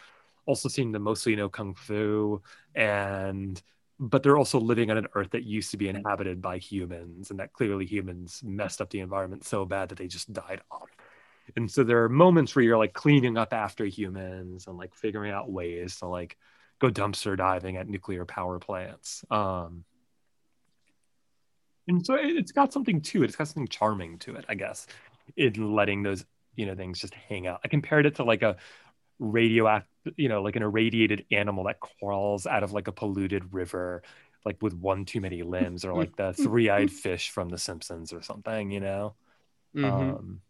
also 0.45 0.67
seem 0.67 0.91
to 0.91 0.99
mostly 0.99 1.33
know 1.33 1.47
kung 1.47 1.73
fu 1.73 2.41
and 2.75 3.61
but 3.97 4.21
they're 4.21 4.37
also 4.37 4.59
living 4.59 4.91
on 4.91 4.97
an 4.97 5.07
earth 5.15 5.29
that 5.31 5.43
used 5.43 5.71
to 5.71 5.77
be 5.77 5.87
inhabited 5.87 6.41
by 6.41 6.57
humans 6.57 7.31
and 7.31 7.39
that 7.39 7.53
clearly 7.53 7.85
humans 7.85 8.41
messed 8.43 8.81
up 8.81 8.89
the 8.89 8.99
environment 8.99 9.45
so 9.45 9.65
bad 9.65 9.89
that 9.89 9.97
they 9.97 10.07
just 10.07 10.31
died 10.33 10.61
off. 10.71 10.89
And 11.55 11.69
so 11.71 11.83
there 11.83 12.03
are 12.03 12.09
moments 12.09 12.55
where 12.55 12.63
you're 12.63 12.77
like 12.77 12.93
cleaning 12.93 13.37
up 13.37 13.53
after 13.53 13.85
humans 13.85 14.67
and 14.67 14.77
like 14.77 14.93
figuring 14.93 15.31
out 15.31 15.51
ways 15.51 15.97
to 15.97 16.07
like 16.07 16.37
go 16.79 16.89
dumpster 16.89 17.37
diving 17.37 17.77
at 17.77 17.87
nuclear 17.87 18.25
power 18.25 18.59
plants. 18.59 19.23
Um 19.31 19.85
and 21.89 22.05
so 22.05 22.15
it, 22.15 22.37
it's 22.37 22.53
got 22.53 22.71
something 22.71 23.01
to 23.01 23.23
it. 23.23 23.25
It's 23.25 23.35
got 23.35 23.47
something 23.47 23.67
charming 23.67 24.17
to 24.19 24.35
it 24.35 24.45
i 24.47 24.55
guess 24.55 24.87
in 25.35 25.75
letting 25.75 26.03
those 26.03 26.25
you 26.55 26.65
know 26.65 26.75
things 26.75 26.99
just 26.99 27.13
hang 27.13 27.47
out. 27.47 27.61
I 27.63 27.69
compared 27.69 28.05
it 28.05 28.15
to 28.15 28.23
like 28.23 28.41
a 28.41 28.57
radioactive 29.17 30.13
you 30.17 30.29
know 30.29 30.41
like 30.41 30.55
an 30.55 30.63
irradiated 30.63 31.25
animal 31.31 31.65
that 31.65 31.79
crawls 31.79 32.45
out 32.47 32.63
of 32.63 32.71
like 32.71 32.87
a 32.87 32.91
polluted 32.91 33.53
river 33.53 34.03
like 34.45 34.57
with 34.61 34.73
one 34.73 35.05
too 35.05 35.21
many 35.21 35.43
limbs 35.43 35.83
or 35.83 35.93
like 35.93 36.15
the 36.15 36.33
three-eyed 36.43 36.91
fish 36.91 37.29
from 37.29 37.49
the 37.49 37.57
simpsons 37.57 38.13
or 38.13 38.21
something 38.21 38.71
you 38.71 38.79
know? 38.79 39.13
Mhm. 39.75 39.85
um 39.85 40.41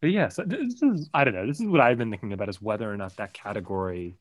but 0.00 0.10
yeah 0.10 0.28
so 0.28 0.44
this 0.44 0.82
is 0.82 1.08
i 1.14 1.24
don't 1.24 1.34
know 1.34 1.46
this 1.46 1.60
is 1.60 1.66
what 1.66 1.80
i've 1.80 1.98
been 1.98 2.10
thinking 2.10 2.32
about 2.32 2.48
is 2.48 2.60
whether 2.60 2.90
or 2.90 2.96
not 2.96 3.16
that 3.16 3.32
category 3.32 4.16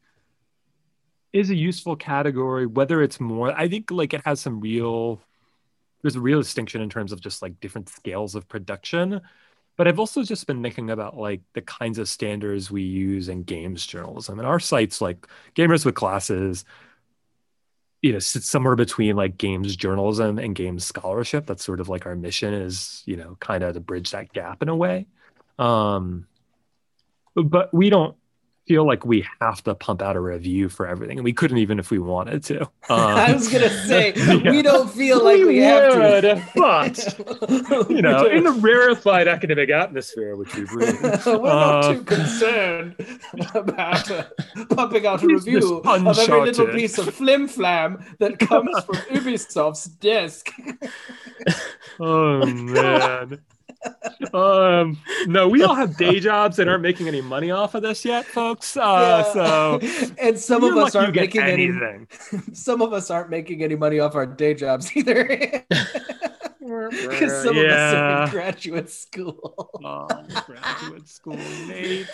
is 1.34 1.50
a 1.50 1.56
useful 1.56 1.96
category 1.96 2.66
whether 2.66 3.02
it's 3.02 3.20
more 3.20 3.52
i 3.52 3.68
think 3.68 3.92
like 3.92 4.14
it 4.14 4.22
has 4.26 4.40
some 4.40 4.60
real 4.60 5.22
there's 6.02 6.16
a 6.16 6.22
real 6.22 6.40
distinction 6.40 6.82
in 6.82 6.90
terms 6.90 7.12
of 7.12 7.22
just 7.22 7.42
like 7.42 7.60
different 7.60 7.90
scales 7.90 8.36
of 8.36 8.48
production 8.48 9.22
but 9.78 9.88
i've 9.88 10.00
also 10.00 10.24
just 10.24 10.48
been 10.48 10.62
thinking 10.62 10.90
about 10.90 11.18
like 11.18 11.42
the 11.54 11.62
kinds 11.62 11.98
of 12.00 12.10
standards 12.10 12.70
we 12.72 12.82
use 12.82 13.30
in 13.30 13.44
games 13.44 13.86
journalism. 13.86 14.40
And 14.40 14.48
our 14.48 14.60
sites 14.60 15.02
like 15.02 15.28
gamers 15.56 15.86
with 15.86 15.96
classes 15.96 16.66
you 18.02 18.14
know 18.14 18.20
sits 18.20 18.50
somewhere 18.50 18.76
between 18.76 19.16
like 19.16 19.38
games 19.38 19.76
journalism 19.76 20.38
and 20.40 20.56
games 20.56 20.86
scholarship. 20.86 21.46
That's 21.46 21.64
sort 21.64 21.80
of 21.80 21.90
like 21.90 22.06
our 22.06 22.16
mission 22.16 22.54
is 22.54 23.04
you 23.06 23.18
know 23.18 23.38
kind 23.40 23.64
of 23.64 23.74
to 23.74 23.80
bridge 23.80 24.12
that 24.12 24.34
gap 24.34 24.62
in 24.62 24.70
a 24.70 24.76
way. 24.76 25.08
Um 25.60 26.28
but 27.36 27.74
we 27.74 27.90
don't 27.90 28.16
feel 28.68 28.86
like 28.86 29.06
we 29.06 29.26
have 29.40 29.64
to 29.64 29.74
pump 29.74 30.02
out 30.02 30.16
a 30.16 30.20
review 30.20 30.68
for 30.68 30.86
everything 30.88 31.18
and 31.18 31.24
we 31.24 31.32
couldn't 31.32 31.58
even 31.58 31.80
if 31.80 31.90
we 31.90 32.00
wanted 32.00 32.44
to 32.44 32.62
um, 32.62 32.70
I 32.90 33.34
was 33.34 33.48
gonna 33.48 33.70
say 33.70 34.14
yeah. 34.16 34.52
we 34.52 34.62
don't 34.62 34.90
feel 34.90 35.24
like 35.24 35.42
we, 35.44 35.60
have 35.60 35.96
would, 35.96 36.22
to. 36.22 36.44
but 36.56 37.90
you 37.90 38.02
know 38.02 38.26
in 38.26 38.44
the 38.44 38.52
rarefied 38.52 39.28
academic 39.28 39.70
atmosphere 39.70 40.36
which 40.36 40.54
we 40.56 40.66
breathe 40.66 41.02
We're 41.26 41.38
not 41.38 41.86
uh, 41.86 41.94
too 41.94 42.04
concerned 42.04 42.96
about 43.56 44.12
uh, 44.12 44.26
pumping 44.70 45.08
out 45.08 45.24
a 45.24 45.28
review 45.28 45.78
of 45.78 46.18
every 46.18 46.42
little 46.42 46.68
piece 46.68 46.98
of 46.98 47.14
flim 47.14 47.48
flam 47.48 48.04
that 48.20 48.40
comes 48.40 48.84
from 48.84 48.96
Ubisoft's 48.96 49.86
desk. 49.86 50.52
oh 52.00 52.46
man 52.46 53.40
um 54.34 54.98
no 55.28 55.48
we 55.48 55.64
all 55.64 55.76
have 55.76 55.96
day 55.98 56.20
jobs 56.30 56.60
and 56.60 56.70
aren't 56.70 56.82
making 56.82 57.08
any 57.08 57.22
money 57.22 57.52
off 57.52 57.76
of 57.76 57.82
this 57.82 58.04
yet 58.04 58.26
folks 58.26 58.76
uh 58.78 58.82
Yeah. 58.82 59.34
so 59.34 59.80
and 60.22 60.38
some 60.40 60.64
of 60.64 60.76
us 60.78 60.96
aren't 60.96 61.14
get 61.14 61.22
making 61.22 61.42
any. 61.42 61.64
anything 61.66 62.08
Some 62.54 62.82
of 62.82 62.94
us 62.94 63.10
aren't 63.12 63.30
making 63.30 63.64
any 63.64 63.76
money 63.76 64.00
off 64.00 64.16
our 64.16 64.26
day 64.26 64.54
jobs 64.54 64.96
either. 64.96 65.26
Because 66.60 67.44
some 67.44 67.58
of 67.58 67.66
us 67.66 67.94
are 67.94 68.24
in 68.24 68.30
graduate 68.30 68.90
school. 68.90 69.70
oh, 69.84 70.08
graduate 70.46 71.08
school 71.08 71.38
Nate 71.68 72.08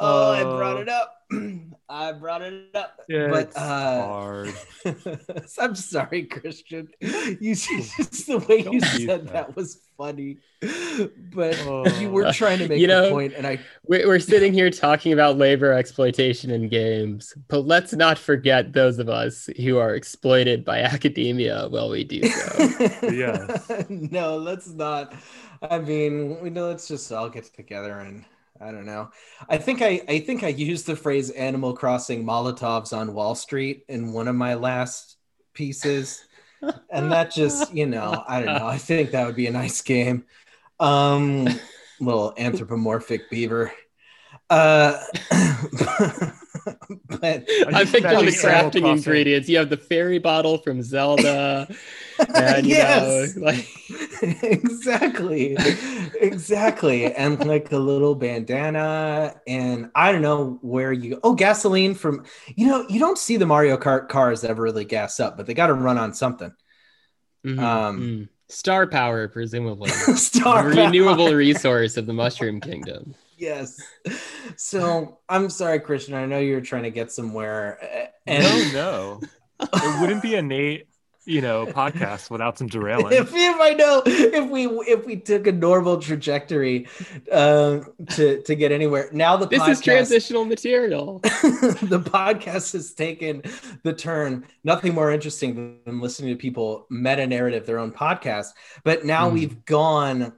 oh, 0.00 0.32
I 0.32 0.42
brought 0.44 0.80
it 0.80 0.88
up. 0.88 1.17
I 1.90 2.12
brought 2.12 2.42
it 2.42 2.74
up. 2.74 2.96
yeah 3.08 3.28
but 3.28 3.48
it's 3.48 3.56
uh, 3.56 4.06
hard 4.06 4.52
I'm 5.60 5.74
sorry, 5.74 6.24
Christian. 6.24 6.88
You 7.00 7.54
just 7.54 8.26
the 8.26 8.38
way 8.48 8.58
you 8.58 8.64
Don't 8.64 8.72
be 8.80 9.06
said 9.06 9.26
that. 9.26 9.32
that 9.32 9.56
was 9.56 9.80
funny, 9.96 10.38
but 10.60 11.58
Oh. 11.66 11.86
you 12.00 12.10
were 12.10 12.30
trying 12.32 12.58
to 12.58 12.68
make 12.68 12.80
You 12.80 12.86
know- 12.86 13.10
point, 13.10 13.34
and 13.36 13.46
I 13.46 13.58
We- 13.86 14.06
We're 14.06 14.18
sitting 14.20 14.52
here 14.52 14.70
talking 14.70 15.12
about 15.12 15.36
labor 15.38 15.72
exploitation 15.72 16.50
in 16.50 16.68
games, 16.68 17.34
but 17.48 17.66
let's 17.66 17.92
not 17.94 18.18
forget 18.18 18.72
those 18.72 18.98
of 18.98 19.08
us 19.08 19.48
who 19.58 19.78
are 19.78 19.94
exploited 19.94 20.64
by 20.64 20.80
academia 20.80 21.68
while 21.68 21.90
we 21.90 22.04
do 22.04 22.22
so. 22.28 22.68
yeah. 23.10 23.58
no, 23.88 24.36
let's 24.36 24.68
not. 24.68 25.14
I 25.62 25.78
mean, 25.78 26.40
we 26.40 26.50
know. 26.50 26.68
Let's 26.68 26.86
just 26.88 27.10
all 27.12 27.28
get 27.28 27.44
together 27.54 27.98
and 27.98 28.24
I 28.60 28.72
don't 28.72 28.86
know. 28.86 29.10
I 29.48 29.58
think 29.58 29.82
I 29.82 30.00
I 30.08 30.18
think 30.20 30.42
I 30.42 30.48
used 30.48 30.86
the 30.86 30.96
phrase 30.96 31.30
"Animal 31.30 31.74
Crossing 31.74 32.24
Molotovs 32.24 32.96
on 32.96 33.14
Wall 33.14 33.34
Street" 33.34 33.84
in 33.88 34.12
one 34.12 34.28
of 34.28 34.34
my 34.34 34.54
last 34.54 35.16
pieces, 35.54 36.24
and 36.90 37.12
that 37.12 37.32
just 37.32 37.72
you 37.72 37.86
know 37.86 38.24
I 38.26 38.42
don't 38.42 38.58
know. 38.58 38.66
I 38.66 38.78
think 38.78 39.12
that 39.12 39.26
would 39.26 39.36
be 39.36 39.46
a 39.46 39.52
nice 39.52 39.80
game. 39.82 40.24
Um, 40.80 41.48
little 42.00 42.34
anthropomorphic 42.36 43.30
beaver. 43.30 43.72
Uh, 44.50 45.02
but 47.08 47.46
I'm 47.72 47.86
thinking 47.86 48.18
of 48.18 48.24
the 48.26 48.32
crafting 48.32 48.84
Crossing. 48.84 48.86
ingredients. 48.86 49.48
You 49.48 49.58
have 49.58 49.70
the 49.70 49.76
fairy 49.76 50.18
bottle 50.18 50.58
from 50.58 50.82
Zelda, 50.82 51.68
and 52.34 52.74
you 52.74 52.76
Yes. 52.76 53.36
know, 53.36 53.42
like 53.42 53.66
exactly 54.42 55.56
exactly 56.20 57.14
and 57.14 57.44
like 57.46 57.72
a 57.72 57.78
little 57.78 58.14
bandana 58.14 59.34
and 59.46 59.90
i 59.94 60.12
don't 60.12 60.22
know 60.22 60.58
where 60.62 60.92
you 60.92 61.20
oh 61.22 61.34
gasoline 61.34 61.94
from 61.94 62.24
you 62.56 62.66
know 62.66 62.84
you 62.88 62.98
don't 63.00 63.18
see 63.18 63.36
the 63.36 63.46
mario 63.46 63.76
kart 63.76 64.08
cars 64.08 64.44
ever 64.44 64.62
really 64.62 64.84
gas 64.84 65.20
up 65.20 65.36
but 65.36 65.46
they 65.46 65.54
got 65.54 65.68
to 65.68 65.74
run 65.74 65.96
on 65.98 66.12
something 66.12 66.52
mhm, 67.44 67.58
Um, 67.58 68.00
mm. 68.00 68.28
star 68.48 68.86
power, 68.86 69.28
presumably. 69.28 69.90
star 70.16 70.70
the 70.70 70.82
renewable 70.82 71.26
power. 71.28 71.36
resource 71.36 71.96
of 71.96 72.06
the 72.06 72.12
Mushroom 72.12 72.60
Kingdom. 72.60 73.14
Yes. 73.38 73.80
So 74.56 75.18
i'm 75.28 75.48
sorry 75.50 75.80
christian. 75.80 76.14
I 76.14 76.26
know 76.26 76.38
you're 76.38 76.60
trying 76.60 76.84
to 76.84 76.90
get 76.90 77.10
somewhere 77.12 77.78
uh, 77.82 78.06
and 78.26 78.72
no 78.72 79.20
no. 79.20 79.20
It 79.60 80.00
wouldn't 80.00 80.22
be 80.22 80.34
a 80.34 80.42
Nate 80.42 80.86
you 81.24 81.42
know 81.42 81.66
podcast 81.66 82.30
without 82.30 82.56
some 82.56 82.68
derailing 82.74 83.12
if, 83.12 83.30
if 83.34 83.60
I 83.60 83.74
know 83.74 84.02
if 84.06 84.48
we 84.50 84.66
if 84.66 85.04
we 85.04 85.16
took 85.16 85.46
a 85.46 85.52
normal 85.52 86.00
trajectory 86.00 86.86
um, 87.30 87.92
to 88.10 88.40
to 88.42 88.54
get 88.54 88.72
anywhere. 88.72 89.10
Now 89.12 89.36
the 89.36 89.46
This 89.46 89.60
podcast, 89.60 89.70
is 89.70 89.80
transitional 89.82 90.44
material. 90.46 91.18
the 91.22 92.00
podcast 92.02 92.72
has 92.72 92.94
taken 92.94 93.42
the 93.82 93.92
turn. 93.92 94.46
Nothing 94.64 94.94
more 94.94 95.12
interesting 95.12 95.80
than 95.84 96.00
listening 96.00 96.30
to 96.34 96.36
people 96.40 96.86
meta 96.88 97.26
narrative 97.26 97.66
their 97.66 97.78
own 97.78 97.92
podcast. 97.92 98.48
But 98.84 99.04
now 99.04 99.28
Mm. 99.28 99.32
we've 99.34 99.64
gone 99.66 100.32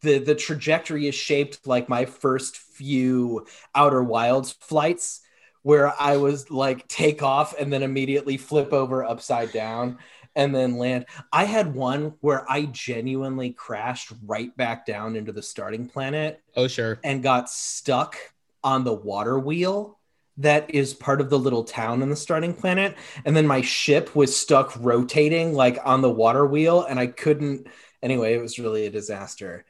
the 0.00 0.18
the 0.18 0.34
trajectory 0.34 1.06
is 1.06 1.14
shaped 1.14 1.66
like 1.66 1.88
my 1.88 2.04
first 2.04 2.56
few 2.56 3.46
outer 3.74 4.02
wilds 4.02 4.52
flights 4.52 5.20
where 5.62 5.92
i 6.00 6.16
was 6.16 6.50
like 6.50 6.86
take 6.88 7.22
off 7.22 7.54
and 7.58 7.72
then 7.72 7.82
immediately 7.82 8.36
flip 8.36 8.72
over 8.72 9.04
upside 9.04 9.52
down 9.52 9.98
and 10.34 10.54
then 10.54 10.76
land. 10.76 11.06
I 11.32 11.44
had 11.44 11.74
one 11.74 12.14
where 12.20 12.44
i 12.50 12.66
genuinely 12.66 13.50
crashed 13.50 14.12
right 14.26 14.54
back 14.56 14.84
down 14.86 15.16
into 15.16 15.32
the 15.32 15.42
starting 15.42 15.88
planet 15.88 16.42
Oh 16.54 16.68
sure. 16.68 16.98
and 17.02 17.22
got 17.22 17.48
stuck 17.48 18.16
on 18.62 18.84
the 18.84 18.92
water 18.92 19.38
wheel 19.38 19.98
that 20.38 20.74
is 20.74 20.92
part 20.92 21.22
of 21.22 21.30
the 21.30 21.38
little 21.38 21.64
town 21.64 22.02
in 22.02 22.10
the 22.10 22.16
starting 22.16 22.52
planet. 22.52 22.94
And 23.24 23.34
then 23.34 23.46
my 23.46 23.62
ship 23.62 24.14
was 24.14 24.36
stuck 24.36 24.76
rotating 24.78 25.54
like 25.54 25.78
on 25.84 26.02
the 26.02 26.10
water 26.10 26.44
wheel 26.44 26.82
and 26.82 26.98
i 27.00 27.06
couldn't 27.06 27.68
anyway 28.02 28.34
it 28.34 28.42
was 28.42 28.58
really 28.58 28.84
a 28.86 28.90
disaster 28.90 29.64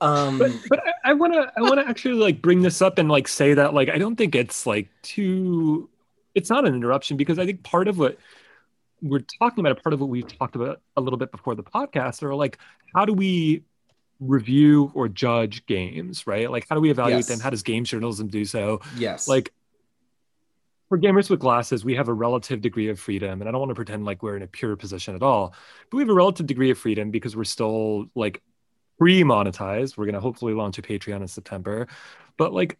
um 0.00 0.38
but 0.38 0.50
but 0.68 0.80
I 1.04 1.14
want 1.14 1.32
to 1.34 1.52
I 1.56 1.62
want 1.62 1.80
to 1.80 1.88
actually 1.88 2.14
like 2.14 2.42
bring 2.42 2.62
this 2.62 2.82
up 2.82 2.98
and 2.98 3.08
like 3.08 3.28
say 3.28 3.54
that 3.54 3.74
like 3.74 3.88
I 3.88 3.98
don't 3.98 4.16
think 4.16 4.34
it's 4.34 4.66
like 4.66 4.88
too 5.02 5.88
it's 6.34 6.50
not 6.50 6.66
an 6.66 6.74
interruption 6.74 7.16
because 7.16 7.38
I 7.38 7.46
think 7.46 7.62
part 7.62 7.88
of 7.88 7.98
what 7.98 8.18
we're 9.02 9.24
talking 9.40 9.60
about, 9.64 9.78
a 9.78 9.80
part 9.82 9.92
of 9.94 10.00
what 10.00 10.08
we've 10.08 10.26
talked 10.38 10.56
about 10.56 10.80
a 10.96 11.00
little 11.00 11.18
bit 11.18 11.30
before 11.30 11.54
the 11.54 11.62
podcast, 11.62 12.22
are 12.22 12.34
like 12.34 12.58
how 12.94 13.04
do 13.04 13.12
we 13.12 13.62
review 14.20 14.90
or 14.94 15.08
judge 15.08 15.64
games, 15.66 16.26
right? 16.26 16.50
Like 16.50 16.66
how 16.68 16.74
do 16.74 16.80
we 16.80 16.90
evaluate 16.90 17.20
Yes. 17.20 17.28
them? 17.28 17.40
How 17.40 17.50
does 17.50 17.62
games 17.62 17.88
journalism 17.90 18.28
do 18.28 18.44
so? 18.44 18.80
yes 18.98 19.28
Like 19.28 19.52
for 20.88 20.98
gamers 20.98 21.28
with 21.28 21.40
glasses, 21.40 21.84
we 21.84 21.96
have 21.96 22.08
a 22.08 22.12
relative 22.12 22.60
degree 22.60 22.88
of 22.88 23.00
freedom, 23.00 23.40
and 23.40 23.48
I 23.48 23.52
don't 23.52 23.60
want 23.60 23.70
to 23.70 23.74
pretend 23.74 24.04
like 24.04 24.22
we're 24.22 24.36
in 24.36 24.42
a 24.42 24.46
pure 24.46 24.76
position 24.76 25.16
at 25.16 25.22
all, 25.22 25.52
but 25.90 25.96
we 25.96 26.02
have 26.02 26.10
a 26.10 26.14
relative 26.14 26.46
degree 26.46 26.70
of 26.70 26.78
freedom 26.78 27.10
because 27.10 27.34
we're 27.36 27.44
still 27.44 28.06
like 28.14 28.40
pre-monetized. 28.98 29.96
We're 29.96 30.06
gonna 30.06 30.20
hopefully 30.20 30.54
launch 30.54 30.78
a 30.78 30.82
Patreon 30.82 31.20
in 31.20 31.28
September, 31.28 31.88
but 32.36 32.52
like 32.52 32.78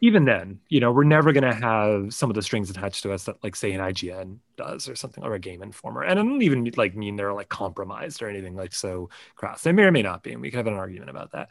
even 0.00 0.24
then, 0.24 0.60
you 0.68 0.80
know, 0.80 0.92
we're 0.92 1.04
never 1.04 1.32
going 1.32 1.44
to 1.44 1.54
have 1.54 2.12
some 2.12 2.30
of 2.30 2.34
the 2.34 2.42
strings 2.42 2.68
attached 2.68 3.02
to 3.02 3.12
us 3.12 3.24
that, 3.24 3.42
like, 3.42 3.56
say, 3.56 3.72
an 3.72 3.80
IGN 3.80 4.38
does 4.56 4.88
or 4.88 4.94
something, 4.94 5.24
or 5.24 5.34
a 5.34 5.38
Game 5.38 5.62
Informer. 5.62 6.02
And 6.02 6.18
I 6.18 6.22
don't 6.22 6.42
even 6.42 6.70
like 6.76 6.94
mean 6.94 7.16
they're 7.16 7.32
like 7.32 7.48
compromised 7.48 8.20
or 8.20 8.28
anything 8.28 8.56
like 8.56 8.74
so 8.74 9.08
crass. 9.36 9.62
They 9.62 9.72
may 9.72 9.84
or 9.84 9.92
may 9.92 10.02
not 10.02 10.22
be, 10.22 10.32
and 10.32 10.42
we 10.42 10.50
could 10.50 10.58
have 10.58 10.66
an 10.66 10.74
argument 10.74 11.10
about 11.10 11.32
that. 11.32 11.48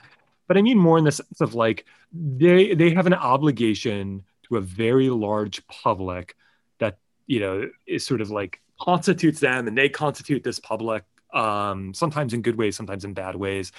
But 0.47 0.57
I 0.57 0.61
mean 0.61 0.77
more 0.77 0.99
in 0.99 1.03
the 1.03 1.11
sense 1.11 1.41
of 1.41 1.55
like 1.55 1.85
they 2.13 2.75
they 2.75 2.91
have 2.91 3.07
an 3.07 3.15
obligation 3.15 4.23
to 4.43 4.57
a 4.57 4.61
very 4.61 5.09
large 5.09 5.65
public 5.65 6.35
that 6.77 6.99
you 7.25 7.39
know 7.39 7.67
is 7.87 8.05
sort 8.05 8.21
of 8.21 8.29
like 8.29 8.61
constitutes 8.79 9.39
them, 9.39 9.67
and 9.67 9.75
they 9.75 9.89
constitute 9.89 10.43
this 10.43 10.59
public. 10.59 11.03
Um, 11.33 11.95
sometimes 11.95 12.33
in 12.33 12.43
good 12.43 12.57
ways, 12.57 12.75
sometimes 12.75 13.05
in 13.05 13.13
bad 13.13 13.35
ways 13.35 13.71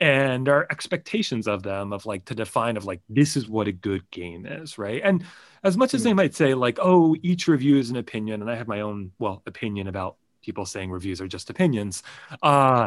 and 0.00 0.48
our 0.48 0.66
expectations 0.70 1.46
of 1.46 1.62
them 1.62 1.92
of 1.92 2.04
like 2.04 2.24
to 2.26 2.34
define 2.34 2.76
of 2.76 2.84
like 2.84 3.00
this 3.08 3.36
is 3.36 3.48
what 3.48 3.68
a 3.68 3.72
good 3.72 4.08
game 4.10 4.46
is 4.46 4.78
right? 4.78 5.00
And 5.04 5.24
as 5.62 5.76
much 5.76 5.94
as 5.94 6.02
they 6.02 6.10
hmm. 6.10 6.16
might 6.16 6.34
say 6.34 6.54
like 6.54 6.78
oh 6.80 7.16
each 7.22 7.48
review 7.48 7.78
is 7.78 7.90
an 7.90 7.96
opinion 7.96 8.42
and 8.42 8.50
i 8.50 8.54
have 8.54 8.68
my 8.68 8.82
own 8.82 9.10
well 9.18 9.42
opinion 9.46 9.88
about 9.88 10.16
people 10.42 10.66
saying 10.66 10.90
reviews 10.90 11.22
are 11.22 11.26
just 11.26 11.48
opinions 11.48 12.02
uh 12.42 12.86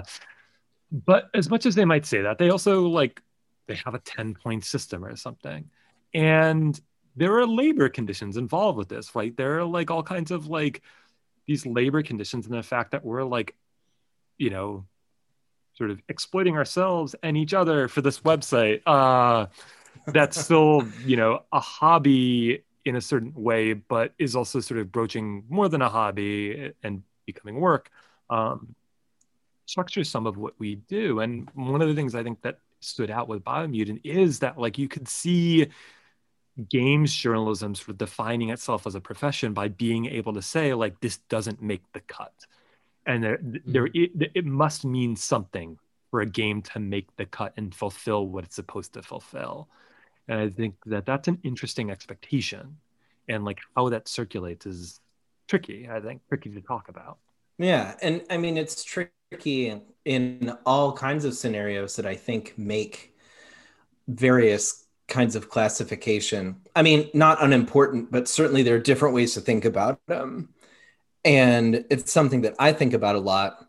but 0.91 1.29
as 1.33 1.49
much 1.49 1.65
as 1.65 1.73
they 1.73 1.85
might 1.85 2.05
say 2.05 2.21
that 2.21 2.37
they 2.37 2.49
also 2.49 2.87
like 2.87 3.21
they 3.67 3.75
have 3.75 3.93
a 3.93 3.99
10 3.99 4.33
point 4.35 4.65
system 4.65 5.03
or 5.05 5.15
something. 5.15 5.69
And 6.13 6.79
there 7.15 7.37
are 7.37 7.45
labor 7.45 7.89
conditions 7.89 8.37
involved 8.37 8.77
with 8.77 8.89
this 8.89 9.13
right? 9.15 9.35
There 9.35 9.59
are 9.59 9.65
like 9.65 9.91
all 9.91 10.03
kinds 10.03 10.31
of 10.31 10.47
like 10.47 10.81
these 11.45 11.65
labor 11.65 12.01
conditions 12.01 12.45
and 12.45 12.55
the 12.55 12.63
fact 12.63 12.91
that 12.91 13.05
we're 13.05 13.23
like 13.23 13.55
you 14.37 14.49
know 14.49 14.85
sort 15.77 15.91
of 15.91 16.01
exploiting 16.09 16.55
ourselves 16.55 17.15
and 17.23 17.37
each 17.37 17.53
other 17.53 17.87
for 17.87 18.01
this 18.01 18.21
website 18.21 18.81
uh, 18.85 19.45
that's 20.07 20.39
still 20.39 20.87
you 21.05 21.15
know 21.15 21.43
a 21.51 21.59
hobby 21.59 22.63
in 22.85 22.95
a 22.95 23.01
certain 23.01 23.33
way 23.35 23.73
but 23.73 24.13
is 24.17 24.35
also 24.35 24.59
sort 24.59 24.79
of 24.79 24.91
broaching 24.91 25.43
more 25.49 25.69
than 25.69 25.81
a 25.81 25.89
hobby 25.89 26.71
and 26.83 27.03
becoming 27.25 27.59
work. 27.59 27.91
Um, 28.29 28.75
structures 29.65 30.09
some 30.09 30.25
of 30.25 30.37
what 30.37 30.53
we 30.57 30.75
do. 30.75 31.19
And 31.19 31.49
one 31.53 31.81
of 31.81 31.89
the 31.89 31.93
things 31.93 32.15
i 32.15 32.23
think 32.23 32.41
that 32.41 32.59
stood 32.79 33.11
out 33.11 33.27
with 33.27 33.43
biomutant 33.43 33.99
is 34.03 34.39
that 34.39 34.57
like 34.57 34.77
you 34.77 34.87
could 34.87 35.07
see 35.07 35.67
games 36.69 37.13
journalism 37.13 37.75
sort 37.75 37.89
of 37.89 37.97
defining 37.97 38.49
itself 38.49 38.87
as 38.87 38.95
a 38.95 39.01
profession 39.01 39.53
by 39.53 39.67
being 39.67 40.05
able 40.05 40.33
to 40.33 40.41
say 40.41 40.73
like 40.73 40.99
this 41.01 41.17
doesn't 41.29 41.61
make 41.61 41.81
the 41.93 41.99
cut 42.01 42.33
and 43.07 43.23
there, 43.23 43.39
there 43.41 43.87
mm-hmm. 43.87 44.21
it, 44.21 44.31
it 44.35 44.45
must 44.45 44.85
mean 44.85 45.15
something 45.15 45.79
for 46.11 46.21
a 46.21 46.25
game 46.25 46.61
to 46.61 46.79
make 46.79 47.07
the 47.15 47.25
cut 47.25 47.53
and 47.57 47.73
fulfill 47.73 48.27
what 48.27 48.43
it's 48.43 48.55
supposed 48.55 48.93
to 48.93 49.01
fulfill. 49.01 49.67
And 50.27 50.39
i 50.39 50.49
think 50.49 50.75
that 50.85 51.05
that's 51.05 51.27
an 51.27 51.39
interesting 51.43 51.89
expectation 51.89 52.77
and 53.29 53.45
like 53.45 53.59
how 53.75 53.89
that 53.89 54.07
circulates 54.07 54.65
is 54.65 54.99
tricky 55.47 55.87
i 55.89 55.99
think 56.01 56.21
tricky 56.27 56.49
to 56.49 56.61
talk 56.61 56.89
about. 56.89 57.17
Yeah 57.57 57.95
and 58.01 58.21
i 58.29 58.37
mean 58.37 58.57
it's 58.57 58.83
tricky 58.83 59.81
in 60.05 60.53
all 60.65 60.91
kinds 60.91 61.23
of 61.23 61.33
scenarios 61.33 61.95
that 61.95 62.05
i 62.05 62.15
think 62.15 62.53
make 62.57 63.15
various 64.09 64.85
kinds 65.07 65.37
of 65.37 65.49
classification 65.49 66.57
i 66.75 66.81
mean 66.81 67.09
not 67.13 67.41
unimportant 67.41 68.11
but 68.11 68.27
certainly 68.27 68.63
there 68.63 68.75
are 68.75 68.79
different 68.79 69.15
ways 69.15 69.33
to 69.33 69.41
think 69.41 69.63
about 69.63 69.99
them 70.07 70.49
and 71.23 71.85
it's 71.89 72.11
something 72.11 72.41
that 72.41 72.55
I 72.59 72.73
think 72.73 72.93
about 72.93 73.15
a 73.15 73.19
lot. 73.19 73.67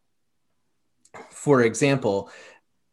For 1.31 1.63
example, 1.63 2.31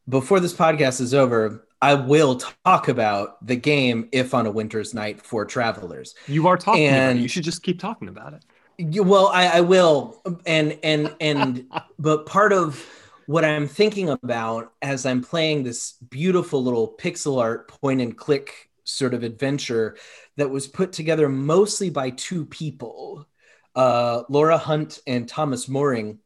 before 0.08 0.40
this 0.40 0.54
podcast 0.54 1.02
is 1.02 1.14
over, 1.14 1.68
I 1.82 1.96
will 1.96 2.38
talk 2.38 2.88
about 2.88 3.46
the 3.46 3.56
game 3.56 4.10
If 4.12 4.34
on 4.34 4.46
a 4.46 4.52
Winter's 4.52 4.94
Night 4.94 5.22
Four 5.22 5.46
Travelers. 5.46 6.16
You 6.28 6.48
are 6.48 6.58
talking 6.58 6.86
and. 6.86 7.22
You 7.22 7.28
should 7.28 7.44
just 7.44 7.64
keep 7.64 7.80
talking 7.80 8.08
about 8.08 8.34
it. 8.34 8.44
You, 8.78 9.04
well, 9.04 9.28
I, 9.28 9.48
I 9.48 9.62
will. 9.62 10.22
And 10.46 10.78
and 10.84 11.16
and 11.20 11.66
but 12.00 12.26
part 12.26 12.54
of 12.54 12.86
what 13.28 13.44
I'm 13.44 13.68
thinking 13.68 14.10
about 14.10 14.74
as 14.82 15.06
I'm 15.06 15.22
playing 15.22 15.64
this 15.64 15.94
beautiful 16.10 16.64
little 16.64 16.96
pixel 16.98 17.42
art 17.42 17.68
point 17.68 18.02
and 18.02 18.16
click 18.16 18.70
sort 18.84 19.14
of 19.14 19.24
adventure 19.24 19.98
that 20.38 20.50
was 20.50 20.68
put 20.68 20.92
together 20.92 21.28
mostly 21.28 21.90
by 21.90 22.12
two 22.12 22.46
people 22.46 23.28
uh, 23.76 24.24
Laura 24.30 24.58
Hunt 24.58 25.00
and 25.06 25.28
Thomas 25.28 25.68
Mooring 25.68 26.20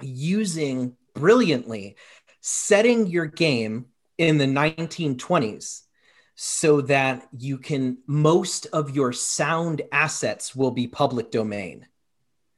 using 0.00 0.96
brilliantly 1.14 1.96
setting 2.40 3.06
your 3.06 3.26
game 3.26 3.86
in 4.18 4.38
the 4.38 4.44
1920s 4.44 5.82
so 6.34 6.80
that 6.82 7.26
you 7.38 7.58
can 7.58 7.98
most 8.06 8.66
of 8.72 8.94
your 8.94 9.12
sound 9.12 9.82
assets 9.92 10.54
will 10.54 10.72
be 10.72 10.86
public 10.86 11.30
domain 11.30 11.86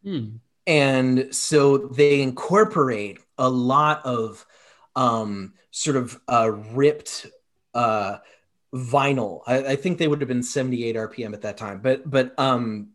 hmm. 0.03 0.37
and 0.67 1.29
so 1.35 1.77
they 1.77 2.23
incorporate 2.23 3.19
a 3.39 3.49
lot 3.49 4.05
of 4.05 4.45
um, 4.97 5.53
sort 5.71 5.97
of 5.97 6.19
uh, 6.27 6.51
ripped 6.51 7.27
uh, 7.75 8.17
vinyl 8.75 9.43
I, 9.47 9.59
I, 9.59 9.77
think 9.77 9.99
they 9.99 10.09
would 10.09 10.21
have 10.21 10.29
been 10.29 10.43
78 10.43 10.97
rpm 10.97 11.35
at 11.35 11.43
that 11.43 11.59
time 11.59 11.81
but 11.83 12.09
but 12.09 12.37
um, 12.39 12.89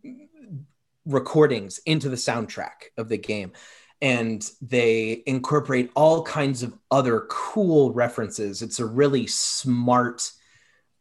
recordings 1.06 1.80
into 1.86 2.10
the 2.10 2.16
soundtrack 2.16 2.90
of 2.98 3.10
the 3.10 3.18
game. 3.18 3.52
And 4.02 4.48
they 4.62 5.22
incorporate 5.26 5.92
all 5.96 6.24
kinds 6.24 6.64
of 6.64 6.74
other 6.90 7.28
cool 7.30 7.94
references. 7.94 8.62
It's 8.62 8.80
a 8.80 8.86
really 8.86 9.28
smart 9.28 10.32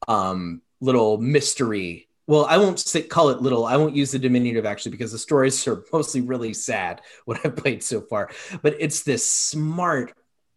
um, 0.07 0.63
little 0.81 1.19
mystery. 1.19 2.09
Well 2.27 2.47
i 2.47 2.59
won't 2.59 2.85
call 3.09 3.31
it 3.31 3.43
little. 3.43 3.65
I 3.65 3.77
won't 3.77 3.97
use 3.97 4.13
the 4.13 4.19
diminutive 4.19 4.67
actually 4.67 4.93
because 4.93 5.13
the 5.13 5.19
stories 5.19 5.67
are 5.67 5.85
mostly 5.93 6.21
really 6.21 6.55
sad 6.55 7.01
what 7.25 7.45
i've 7.45 7.57
played 7.57 7.83
so 7.83 8.01
far. 8.01 8.31
But 8.63 8.77
it's 8.79 9.03
this 9.03 9.29
smart 9.29 10.13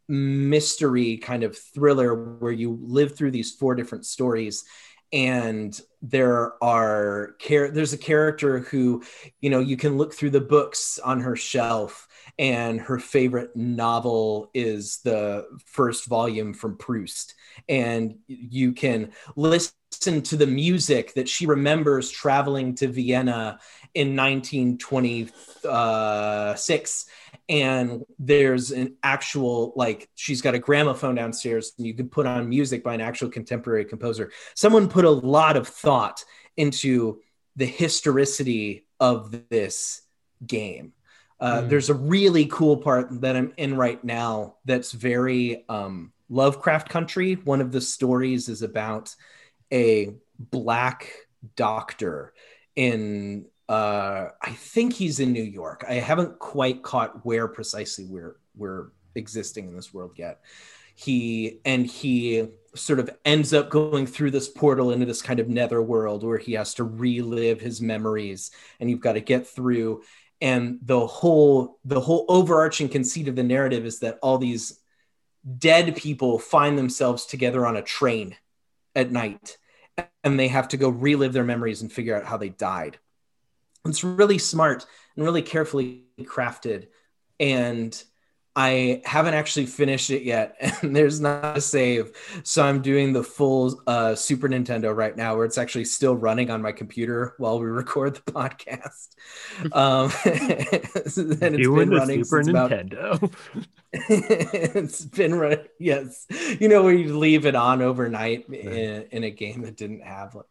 mystery 0.07 1.17
kind 1.17 1.43
of 1.43 1.57
thriller 1.57 2.35
where 2.35 2.51
you 2.51 2.77
live 2.81 3.15
through 3.15 3.31
these 3.31 3.51
four 3.51 3.73
different 3.73 4.05
stories 4.05 4.65
and 5.13 5.79
there 6.01 6.61
are 6.61 7.35
there's 7.47 7.93
a 7.93 7.97
character 7.97 8.59
who 8.59 9.01
you 9.39 9.49
know 9.49 9.59
you 9.59 9.77
can 9.77 9.97
look 9.97 10.13
through 10.13 10.31
the 10.31 10.41
books 10.41 10.99
on 10.99 11.21
her 11.21 11.35
shelf 11.35 12.07
and 12.39 12.79
her 12.81 12.99
favorite 12.99 13.55
novel 13.55 14.49
is 14.53 14.99
the 15.03 15.47
first 15.65 16.05
volume 16.07 16.53
from 16.53 16.77
Proust. 16.77 17.35
And 17.69 18.17
you 18.27 18.73
can 18.73 19.11
listen 19.35 19.73
to 20.23 20.35
the 20.35 20.47
music 20.47 21.13
that 21.13 21.29
she 21.29 21.45
remembers 21.45 22.09
traveling 22.09 22.73
to 22.75 22.87
Vienna 22.87 23.59
in 23.93 24.15
1926 24.15 25.35
uh, 25.65 26.55
and 27.49 28.03
there's 28.19 28.71
an 28.71 28.95
actual 29.03 29.73
like 29.75 30.09
she's 30.15 30.41
got 30.41 30.55
a 30.55 30.59
gramophone 30.59 31.15
downstairs 31.15 31.73
and 31.77 31.85
you 31.85 31.93
can 31.93 32.09
put 32.09 32.25
on 32.25 32.47
music 32.47 32.83
by 32.83 32.93
an 32.93 33.01
actual 33.01 33.29
contemporary 33.29 33.85
composer. 33.85 34.31
Someone 34.55 34.87
put 34.87 35.05
a 35.05 35.09
lot 35.09 35.57
of 35.57 35.67
thought 35.67 36.23
into 36.55 37.19
the 37.55 37.65
historicity 37.65 38.87
of 38.99 39.49
this 39.49 40.01
game. 40.45 40.93
Uh, 41.39 41.61
mm. 41.61 41.69
there's 41.69 41.89
a 41.89 41.93
really 41.93 42.45
cool 42.45 42.77
part 42.77 43.21
that 43.21 43.35
i'm 43.35 43.53
in 43.57 43.75
right 43.75 44.03
now 44.03 44.55
that's 44.65 44.91
very 44.91 45.65
um, 45.67 46.13
lovecraft 46.29 46.89
country. 46.89 47.33
One 47.35 47.61
of 47.61 47.71
the 47.71 47.81
stories 47.81 48.49
is 48.49 48.61
about 48.61 49.15
a 49.71 50.13
black 50.39 51.11
doctor 51.55 52.33
in 52.75 53.45
uh, 53.69 54.29
I 54.41 54.51
think 54.51 54.93
he's 54.93 55.19
in 55.19 55.31
New 55.31 55.43
York. 55.43 55.85
I 55.87 55.95
haven't 55.95 56.39
quite 56.39 56.83
caught 56.83 57.25
where 57.25 57.47
precisely 57.47 58.05
we're 58.05 58.37
we're 58.55 58.87
existing 59.15 59.67
in 59.67 59.75
this 59.75 59.93
world 59.93 60.13
yet. 60.17 60.41
He 60.95 61.59
and 61.65 61.85
he 61.85 62.47
sort 62.75 62.99
of 62.99 63.09
ends 63.23 63.53
up 63.53 63.69
going 63.69 64.05
through 64.05 64.31
this 64.31 64.47
portal 64.47 64.91
into 64.91 65.05
this 65.05 65.21
kind 65.21 65.39
of 65.39 65.47
nether 65.47 65.81
world 65.81 66.23
where 66.23 66.37
he 66.37 66.53
has 66.53 66.73
to 66.75 66.83
relive 66.83 67.61
his 67.61 67.81
memories 67.81 68.51
and 68.79 68.89
you've 68.89 68.99
got 68.99 69.13
to 69.13 69.21
get 69.21 69.47
through 69.47 70.01
and 70.41 70.79
the 70.81 71.05
whole 71.05 71.79
the 71.85 71.99
whole 71.99 72.25
overarching 72.27 72.89
conceit 72.89 73.27
of 73.27 73.35
the 73.35 73.43
narrative 73.43 73.85
is 73.85 73.99
that 73.99 74.17
all 74.23 74.39
these 74.39 74.79
dead 75.57 75.95
people 75.95 76.39
find 76.39 76.77
themselves 76.77 77.25
together 77.25 77.65
on 77.65 77.77
a 77.77 77.81
train 77.81 78.35
at 78.95 79.11
night 79.11 79.57
and 80.23 80.39
they 80.39 80.47
have 80.47 80.67
to 80.67 80.77
go 80.77 80.89
relive 80.89 81.33
their 81.33 81.43
memories 81.43 81.81
and 81.81 81.91
figure 81.91 82.15
out 82.15 82.25
how 82.25 82.37
they 82.37 82.49
died 82.49 82.97
it's 83.85 84.03
really 84.03 84.37
smart 84.37 84.85
and 85.15 85.25
really 85.25 85.41
carefully 85.41 86.05
crafted. 86.19 86.87
And 87.39 88.01
I 88.55 89.01
haven't 89.03 89.33
actually 89.33 89.65
finished 89.65 90.11
it 90.11 90.23
yet, 90.23 90.55
and 90.81 90.95
there's 90.95 91.19
not 91.19 91.57
a 91.57 91.61
save. 91.61 92.11
So 92.43 92.63
I'm 92.63 92.81
doing 92.81 93.13
the 93.13 93.23
full 93.23 93.81
uh, 93.87 94.13
Super 94.15 94.47
Nintendo 94.47 94.95
right 94.95 95.15
now, 95.15 95.35
where 95.35 95.45
it's 95.45 95.57
actually 95.57 95.85
still 95.85 96.15
running 96.15 96.51
on 96.51 96.61
my 96.61 96.71
computer 96.71 97.33
while 97.39 97.59
we 97.59 97.65
record 97.69 98.15
the 98.15 98.31
podcast. 98.31 99.09
Um, 99.71 100.11
and 100.25 100.67
it's 100.95 101.15
Doing 101.15 101.89
been 101.89 101.89
running 101.89 102.23
Super 102.23 102.43
since 102.43 102.49
about 102.49 102.71
Nintendo. 102.71 103.33
it's 103.93 105.05
been 105.05 105.35
running. 105.35 105.59
Yes, 105.79 106.27
you 106.59 106.67
know 106.67 106.83
where 106.83 106.93
you 106.93 107.17
leave 107.17 107.45
it 107.45 107.55
on 107.55 107.81
overnight 107.81 108.49
in, 108.49 109.05
in 109.11 109.23
a 109.23 109.31
game 109.31 109.61
that 109.61 109.77
didn't 109.77 110.01
have. 110.01 110.35
Like, 110.35 110.45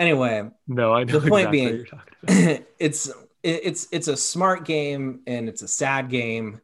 anyway, 0.00 0.50
no, 0.66 0.92
I 0.92 1.04
know 1.04 1.20
The 1.20 1.28
point 1.28 1.54
exactly 1.54 1.60
being- 1.60 1.68
what 1.68 1.76
you're 1.76 1.86
talking 1.86 2.54
about. 2.56 2.66
it's 2.80 3.10
it's 3.42 3.86
it's 3.92 4.08
a 4.08 4.16
smart 4.16 4.64
game 4.64 5.20
and 5.26 5.48
it's 5.48 5.62
a 5.62 5.68
sad 5.68 6.10
game, 6.10 6.60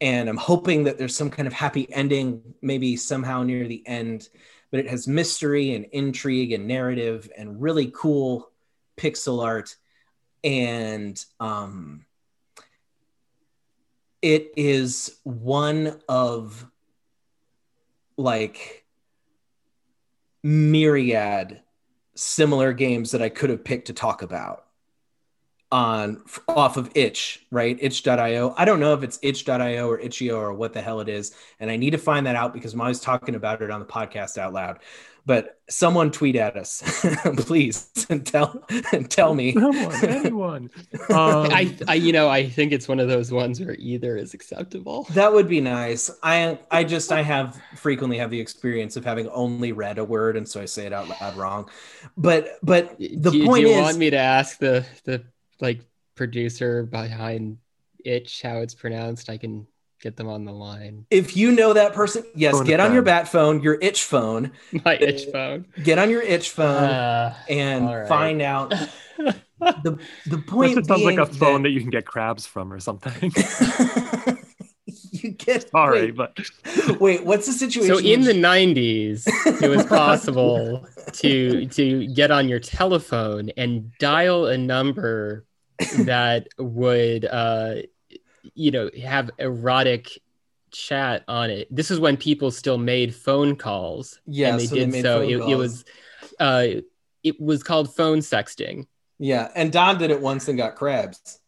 and 0.00 0.28
I'm 0.28 0.38
hoping 0.38 0.84
that 0.84 0.96
there's 0.96 1.14
some 1.16 1.28
kind 1.30 1.46
of 1.46 1.52
happy 1.52 1.92
ending, 1.92 2.42
maybe 2.62 2.96
somehow 2.96 3.42
near 3.42 3.68
the 3.68 3.86
end. 3.86 4.28
But 4.70 4.80
it 4.80 4.88
has 4.88 5.08
mystery 5.08 5.74
and 5.74 5.86
intrigue 5.92 6.52
and 6.52 6.66
narrative 6.68 7.30
and 7.36 7.60
really 7.60 7.90
cool 7.94 8.50
pixel 8.98 9.42
art, 9.42 9.76
and 10.44 11.22
um, 11.40 12.04
it 14.20 14.52
is 14.56 15.18
one 15.22 16.00
of 16.08 16.66
like 18.18 18.84
myriad 20.42 21.60
similar 22.18 22.72
games 22.72 23.12
that 23.12 23.22
I 23.22 23.28
could 23.28 23.48
have 23.50 23.62
picked 23.62 23.86
to 23.86 23.92
talk 23.92 24.22
about 24.22 24.64
on 25.70 26.22
off 26.48 26.76
of 26.76 26.90
itch 26.94 27.44
right 27.50 27.76
itch.io 27.80 28.54
i 28.56 28.64
don't 28.64 28.80
know 28.80 28.94
if 28.94 29.02
it's 29.02 29.18
itch.io 29.22 29.88
or 29.88 30.00
itch.io 30.00 30.38
or 30.38 30.54
what 30.54 30.72
the 30.72 30.80
hell 30.80 31.00
it 31.00 31.08
is 31.08 31.34
and 31.60 31.70
i 31.70 31.76
need 31.76 31.90
to 31.90 31.98
find 31.98 32.26
that 32.26 32.36
out 32.36 32.54
because 32.54 32.72
i'm 32.72 32.80
always 32.80 33.00
talking 33.00 33.34
about 33.34 33.60
it 33.60 33.70
on 33.70 33.80
the 33.80 33.86
podcast 33.86 34.38
out 34.38 34.52
loud 34.52 34.78
but 35.28 35.58
someone 35.68 36.10
tweet 36.10 36.36
at 36.36 36.56
us 36.56 36.82
please 37.36 37.90
and 38.08 38.26
tell 38.26 38.64
and 38.92 39.10
tell 39.10 39.34
me 39.34 39.52
Someone, 39.52 40.04
anyone. 40.04 40.70
Um, 41.10 41.48
I, 41.50 41.76
I, 41.86 41.94
you 41.94 42.12
know, 42.12 42.28
I 42.28 42.48
think 42.48 42.72
it's 42.72 42.88
one 42.88 43.00
of 43.00 43.08
those 43.08 43.30
ones 43.30 43.60
where 43.60 43.74
either 43.74 44.16
is 44.16 44.34
acceptable. 44.34 45.06
That 45.10 45.32
would 45.32 45.48
be 45.48 45.60
nice. 45.60 46.10
I 46.22 46.58
I 46.70 46.84
just 46.84 47.12
I 47.12 47.22
have 47.22 47.60
frequently 47.76 48.18
have 48.18 48.30
the 48.30 48.40
experience 48.40 48.96
of 48.96 49.04
having 49.04 49.28
only 49.28 49.72
read 49.72 49.98
a 49.98 50.04
word 50.04 50.36
and 50.36 50.48
so 50.48 50.60
I 50.60 50.64
say 50.64 50.86
it 50.86 50.92
out 50.92 51.08
loud 51.08 51.36
wrong. 51.36 51.70
But 52.16 52.58
but 52.62 52.98
the 52.98 53.30
do, 53.30 53.44
point 53.44 53.64
do 53.64 53.70
you 53.70 53.76
is 53.76 53.82
want 53.82 53.98
me 53.98 54.10
to 54.10 54.18
ask 54.18 54.58
the 54.58 54.86
the 55.04 55.24
like 55.60 55.80
producer 56.14 56.82
behind 56.84 57.58
itch 58.04 58.42
how 58.42 58.58
it's 58.58 58.74
pronounced? 58.74 59.28
I 59.30 59.36
can 59.38 59.66
get 60.00 60.16
them 60.16 60.28
on 60.28 60.44
the 60.44 60.52
line. 60.52 61.04
if 61.10 61.36
you 61.36 61.50
know 61.50 61.72
that 61.72 61.92
person, 61.92 62.22
yes, 62.34 62.54
Phone 62.54 62.64
get 62.66 62.78
on 62.78 62.92
your 62.94 63.02
bat 63.02 63.26
phone, 63.26 63.60
your 63.62 63.78
itch 63.80 64.04
phone, 64.04 64.52
My 64.84 64.96
itch 64.96 65.26
phone. 65.32 65.66
get 65.82 65.98
on 65.98 66.08
your 66.10 66.22
itch 66.22 66.50
phone 66.50 66.84
Uh, 66.84 67.34
and 67.48 67.84
all 67.84 67.98
right. 67.98 68.08
find 68.08 68.40
out 68.40 68.70
the 69.58 69.98
the 70.26 70.38
point 70.38 70.76
just 70.76 70.86
sounds 70.88 71.02
like 71.02 71.18
a 71.18 71.26
phone 71.26 71.62
that... 71.62 71.68
that- 71.68 71.72
you 71.72 71.80
can 71.80 71.90
get 71.90 72.06
crabs 72.06 72.46
from 72.46 72.72
or 72.72 72.78
something. 72.78 73.32
you 75.22 75.30
get 75.30 75.70
Sorry, 75.70 76.12
wait, 76.12 76.16
but 76.16 76.38
wait, 77.00 77.24
what's 77.24 77.46
the 77.46 77.52
situation? 77.52 77.94
so 77.94 78.00
in 78.00 78.22
the 78.22 78.32
90s, 78.32 79.24
it 79.62 79.68
was 79.68 79.84
possible 79.86 80.86
to 81.12 81.66
to 81.66 82.06
get 82.08 82.30
on 82.30 82.48
your 82.48 82.60
telephone 82.60 83.50
and 83.56 83.92
dial 83.98 84.46
a 84.46 84.58
number 84.58 85.44
that 85.98 86.48
would 86.58 87.24
uh 87.24 87.76
you 88.54 88.70
know 88.70 88.90
have 89.00 89.30
erotic 89.38 90.20
chat 90.70 91.24
on 91.28 91.50
it. 91.50 91.74
This 91.74 91.90
is 91.90 92.00
when 92.00 92.16
people 92.16 92.50
still 92.50 92.78
made 92.78 93.14
phone 93.14 93.56
calls. 93.56 94.20
Yeah, 94.26 94.50
and 94.50 94.60
they 94.60 94.66
so 94.66 94.74
they 94.74 94.80
did 94.82 94.92
made 94.92 95.02
so. 95.02 95.20
phone 95.20 95.30
It, 95.30 95.50
it 95.50 95.54
was 95.56 95.84
uh 96.38 96.66
it 97.24 97.40
was 97.40 97.62
called 97.62 97.94
phone 97.94 98.18
sexting. 98.18 98.86
yeah, 99.18 99.50
and 99.54 99.72
Don 99.72 99.98
did 99.98 100.10
it 100.10 100.20
once 100.20 100.48
and 100.48 100.56
got 100.56 100.76
crabs. 100.76 101.40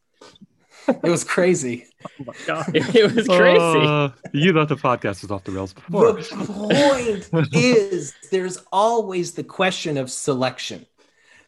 It 1.05 1.11
was 1.11 1.25
crazy. 1.25 1.87
oh 2.05 2.25
my 2.27 2.35
god. 2.47 2.75
It, 2.75 2.95
it 2.95 3.15
was 3.15 3.27
crazy. 3.27 3.59
Uh, 3.87 4.09
you 4.33 4.53
thought 4.53 4.69
the 4.69 4.77
podcast 4.77 5.23
was 5.23 5.31
off 5.31 5.45
the 5.45 5.53
rails 5.53 5.73
before. 5.73 6.13
The 6.13 7.29
point 7.33 7.49
is, 7.55 8.15
there's 8.31 8.59
always 8.73 9.33
the 9.33 9.45
question 9.45 9.97
of 9.97 10.11
selection. 10.11 10.87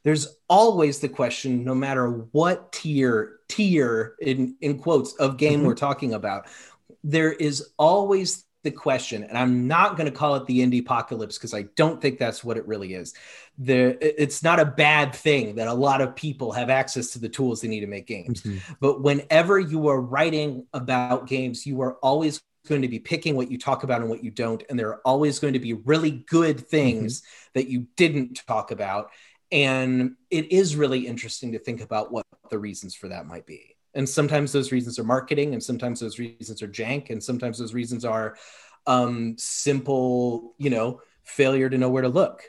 There's 0.04 0.36
always 0.48 0.98
the 0.98 1.08
question, 1.08 1.64
no 1.64 1.74
matter 1.74 2.08
what 2.32 2.72
tier, 2.72 3.36
tier 3.48 4.14
in, 4.20 4.56
in 4.60 4.78
quotes 4.78 5.14
of 5.14 5.36
game 5.36 5.60
Mhm. 5.60 5.66
we're 5.66 5.74
talking 5.74 6.14
about, 6.14 6.46
there 7.04 7.32
is 7.32 7.68
always 7.78 8.44
the 8.64 8.70
question, 8.70 9.24
and 9.24 9.36
I'm 9.36 9.66
not 9.66 9.96
going 9.96 10.10
to 10.10 10.16
call 10.16 10.36
it 10.36 10.46
the 10.46 10.60
indie 10.60 10.80
apocalypse 10.80 11.36
because 11.36 11.52
I 11.54 11.62
don't 11.76 12.00
think 12.00 12.18
that's 12.18 12.44
what 12.44 12.56
it 12.56 12.66
really 12.66 12.94
is. 12.94 13.12
There, 13.58 13.96
it's 14.00 14.42
not 14.42 14.60
a 14.60 14.64
bad 14.64 15.14
thing 15.14 15.56
that 15.56 15.68
a 15.68 15.74
lot 15.74 16.00
of 16.00 16.16
people 16.16 16.52
have 16.52 16.70
access 16.70 17.10
to 17.10 17.18
the 17.18 17.28
tools 17.28 17.60
they 17.60 17.68
need 17.68 17.80
to 17.80 17.86
make 17.86 18.06
games. 18.06 18.42
Mhm. 18.42 18.60
but 18.80 19.02
whenever 19.02 19.60
you 19.60 19.88
are 19.88 20.00
writing 20.00 20.66
about 20.72 21.26
games 21.26 21.66
you 21.66 21.82
are 21.82 21.94
always 21.96 22.40
going 22.68 22.82
to 22.82 22.88
be 22.88 22.98
picking 22.98 23.36
what 23.36 23.50
you 23.50 23.58
talk 23.58 23.82
about 23.82 24.00
and 24.00 24.08
what 24.08 24.22
you 24.22 24.30
don't. 24.30 24.62
And 24.70 24.78
there 24.78 24.88
are 24.88 25.00
always 25.04 25.38
going 25.38 25.54
to 25.54 25.58
be 25.58 25.72
really 25.72 26.24
good 26.28 26.66
things 26.68 27.22
that 27.54 27.68
you 27.68 27.86
didn't 27.96 28.40
talk 28.46 28.70
about. 28.70 29.10
And 29.50 30.12
it 30.30 30.52
is 30.52 30.76
really 30.76 31.06
interesting 31.06 31.52
to 31.52 31.58
think 31.58 31.80
about 31.80 32.12
what 32.12 32.24
the 32.50 32.58
reasons 32.58 32.94
for 32.94 33.08
that 33.08 33.26
might 33.26 33.46
be. 33.46 33.76
And 33.94 34.08
sometimes 34.08 34.52
those 34.52 34.72
reasons 34.72 34.98
are 34.98 35.04
marketing 35.04 35.52
and 35.52 35.62
sometimes 35.62 36.00
those 36.00 36.18
reasons 36.18 36.62
are 36.62 36.68
jank 36.68 37.10
and 37.10 37.22
sometimes 37.22 37.58
those 37.58 37.74
reasons 37.74 38.04
are 38.04 38.36
um, 38.86 39.34
simple 39.38 40.54
you 40.58 40.70
know 40.70 41.00
failure 41.24 41.68
to 41.68 41.78
know 41.78 41.88
where 41.88 42.02
to 42.02 42.08
look 42.08 42.42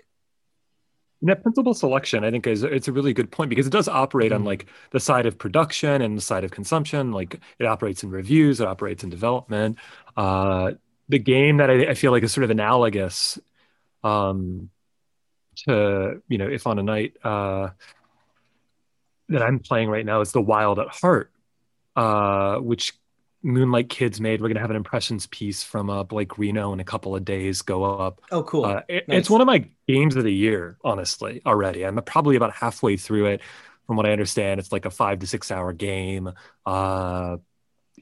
And 1.24 1.30
that 1.30 1.42
principal 1.42 1.74
selection, 1.74 2.26
I 2.26 2.32
think, 2.32 2.46
is 2.48 2.64
it's 2.64 2.90
a 2.90 2.92
really 2.92 3.14
good 3.14 3.32
point 3.32 3.50
because 3.50 3.66
it 3.66 3.70
does 3.70 3.88
operate 3.88 4.34
on 4.34 4.44
like 4.44 4.66
the 4.92 5.00
side 5.00 5.26
of 5.26 5.38
production 5.38 6.02
and 6.02 6.18
the 6.18 6.22
side 6.22 6.44
of 6.44 6.52
consumption. 6.52 7.14
Like 7.14 7.40
it 7.60 7.66
operates 7.66 8.04
in 8.04 8.10
reviews, 8.10 8.60
it 8.60 8.68
operates 8.68 9.06
in 9.06 9.10
development. 9.10 9.78
Uh, 10.18 10.74
the 11.08 11.20
game 11.20 11.58
that 11.58 11.70
I, 11.70 11.92
I 11.92 11.94
feel 11.94 12.12
like 12.12 12.24
is 12.24 12.34
sort 12.34 12.44
of 12.44 12.50
analogous 12.50 13.40
um, 14.04 14.70
to 15.66 16.22
you 16.28 16.38
know, 16.38 16.50
if 16.50 16.68
on 16.68 16.78
a 16.78 16.84
night 16.84 17.14
uh, 17.24 17.70
that 19.30 19.42
I'm 19.42 19.60
playing 19.60 19.88
right 19.88 20.06
now 20.06 20.20
is 20.20 20.34
the 20.34 20.42
Wild 20.42 20.78
at 20.78 20.90
Heart, 20.90 21.32
uh, 21.96 22.58
which 22.58 22.96
Moonlight 23.44 23.90
Kids 23.90 24.22
made. 24.22 24.42
We're 24.42 24.48
gonna 24.48 24.62
have 24.62 24.70
an 24.70 24.76
impressions 24.76 25.28
piece 25.28 25.64
from 25.64 25.90
uh, 25.90 26.04
Blake 26.04 26.38
Reno 26.38 26.74
in 26.74 26.80
a 26.80 26.84
couple 26.84 27.16
of 27.16 27.26
days 27.26 27.62
go 27.62 27.84
up. 27.84 28.22
oh 28.32 28.44
cool 28.44 28.66
Uh, 28.66 28.82
it- 28.88 29.08
Nice. 29.08 29.20
It's 29.20 29.30
one 29.30 29.42
of 29.42 29.48
my 29.48 29.68
games 29.88 30.16
of 30.16 30.24
the 30.24 30.34
year, 30.34 30.78
honestly, 30.84 31.42
already. 31.46 31.86
I'm 31.86 31.96
probably 32.04 32.36
about 32.36 32.54
halfway 32.54 32.98
through 32.98 33.28
it. 33.28 33.42
From 33.88 33.98
what 33.98 34.06
I 34.06 34.14
understand, 34.14 34.62
it's 34.62 34.72
like 34.72 34.86
a 34.86 34.90
five 34.90 35.20
to 35.20 35.28
six 35.28 35.52
hour 35.52 35.74
game. 35.74 36.32
Uh, 36.66 37.38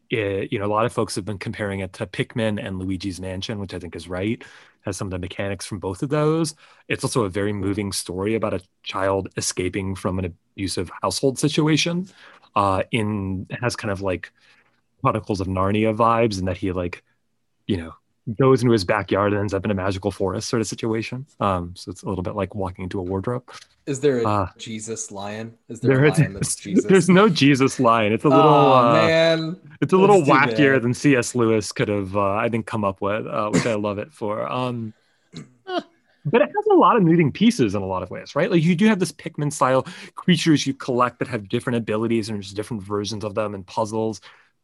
it, 0.10 0.52
you 0.52 0.60
know, 0.60 0.66
a 0.66 0.68
lot 0.68 0.86
of 0.86 0.94
folks 0.94 1.16
have 1.16 1.26
been 1.26 1.38
comparing 1.38 1.80
it 1.80 1.94
to 1.94 2.06
Pikmin 2.06 2.64
and 2.66 2.80
Luigi's 2.80 3.20
Mansion, 3.20 3.60
which 3.60 3.74
I 3.74 3.80
think 3.80 3.96
is 3.96 4.08
right. 4.08 4.44
Has 4.82 4.98
some 4.98 5.08
of 5.08 5.12
the 5.12 5.20
mechanics 5.20 5.66
from 5.66 5.80
both 5.80 6.04
of 6.04 6.10
those. 6.10 6.56
It's 6.88 7.04
also 7.04 7.24
a 7.24 7.30
very 7.30 7.54
moving 7.54 7.92
story 7.92 8.36
about 8.36 8.54
a 8.54 8.62
child 8.84 9.30
escaping 9.38 9.96
from 9.96 10.20
an 10.20 10.26
abusive 10.56 10.92
household 11.02 11.40
situation. 11.40 12.08
Uh, 12.56 12.84
in 12.92 13.48
it 13.50 13.60
has 13.62 13.76
kind 13.76 13.92
of 13.92 14.02
like 14.02 14.32
Chronicles 15.02 15.42
of 15.42 15.48
Narnia 15.48 15.96
vibes, 15.96 16.40
and 16.40 16.48
that 16.48 16.58
he 16.58 16.72
like, 16.72 17.04
you 17.68 17.78
know, 17.78 17.94
goes 18.38 18.62
into 18.62 18.72
his 18.72 18.86
backyard 18.86 19.34
and 19.34 19.42
ends 19.42 19.54
up 19.54 19.66
in 19.66 19.72
a 19.72 19.74
magical 19.74 20.12
forest 20.12 20.48
sort 20.48 20.62
of 20.62 20.68
situation. 20.68 21.26
Um, 21.40 21.74
so 21.76 21.92
it's 21.92 22.04
a 22.04 22.10
little 22.10 22.24
bit 22.24 22.36
like 22.36 22.56
walking 22.56 22.84
into 22.84 23.00
a 23.00 23.04
wardrobe. 23.04 23.50
is 23.88 24.00
there 24.00 24.20
a 24.20 24.28
uh, 24.28 24.48
jesus 24.58 25.12
lion 25.12 25.58
is 25.70 25.80
there, 25.80 25.96
There 25.96 26.06
a 26.06 26.12
is, 26.12 26.20
lion 26.20 26.34
that's 26.34 26.56
jesus 26.64 26.86
there's 26.86 27.10
no 27.10 27.30
Jesus 27.30 27.80
lion. 27.80 28.14
It's 28.14 28.26
a 28.26 28.30
little, 28.30 28.44
oh 28.46 28.78
uh, 28.78 28.94
man 28.94 29.60
it's 29.82 29.94
a 29.94 29.98
little 29.98 30.24
that's 30.24 30.30
wackier 30.30 30.80
than 30.80 30.94
C.S. 30.94 31.34
Lewis 31.34 31.72
could 31.72 31.88
have, 31.88 32.16
uh, 32.16 32.36
I 32.36 32.50
think, 32.50 32.68
come 32.68 32.84
up 32.86 33.02
with, 33.02 33.26
uh, 33.26 33.50
which 33.50 33.66
I 33.66 33.74
love 33.74 33.98
it 33.98 34.14
for. 34.14 34.50
Um, 34.50 34.94
but 35.66 36.42
it 36.42 36.50
has 36.56 36.66
a 36.72 36.76
lot 36.76 36.96
of 36.96 37.04
moving 37.04 37.32
pieces 37.32 37.74
in 37.74 37.82
a 37.82 37.86
lot 37.86 38.04
of 38.04 38.12
ways, 38.12 38.36
right? 38.36 38.52
Like 38.52 38.62
you 38.62 38.76
do 38.76 38.86
have 38.86 39.00
this 39.00 39.12
Pikmin 39.12 39.52
style 39.52 39.88
creatures 40.14 40.68
you 40.68 40.76
collect 40.76 41.18
that 41.20 41.28
have 41.28 41.50
different 41.50 41.78
abilities 41.78 42.30
and 42.30 42.38
there's 42.38 42.54
different 42.54 42.84
versions 42.84 43.24
of 43.24 43.34
them 43.34 43.56
and 43.56 43.66
puzzles. 43.66 44.22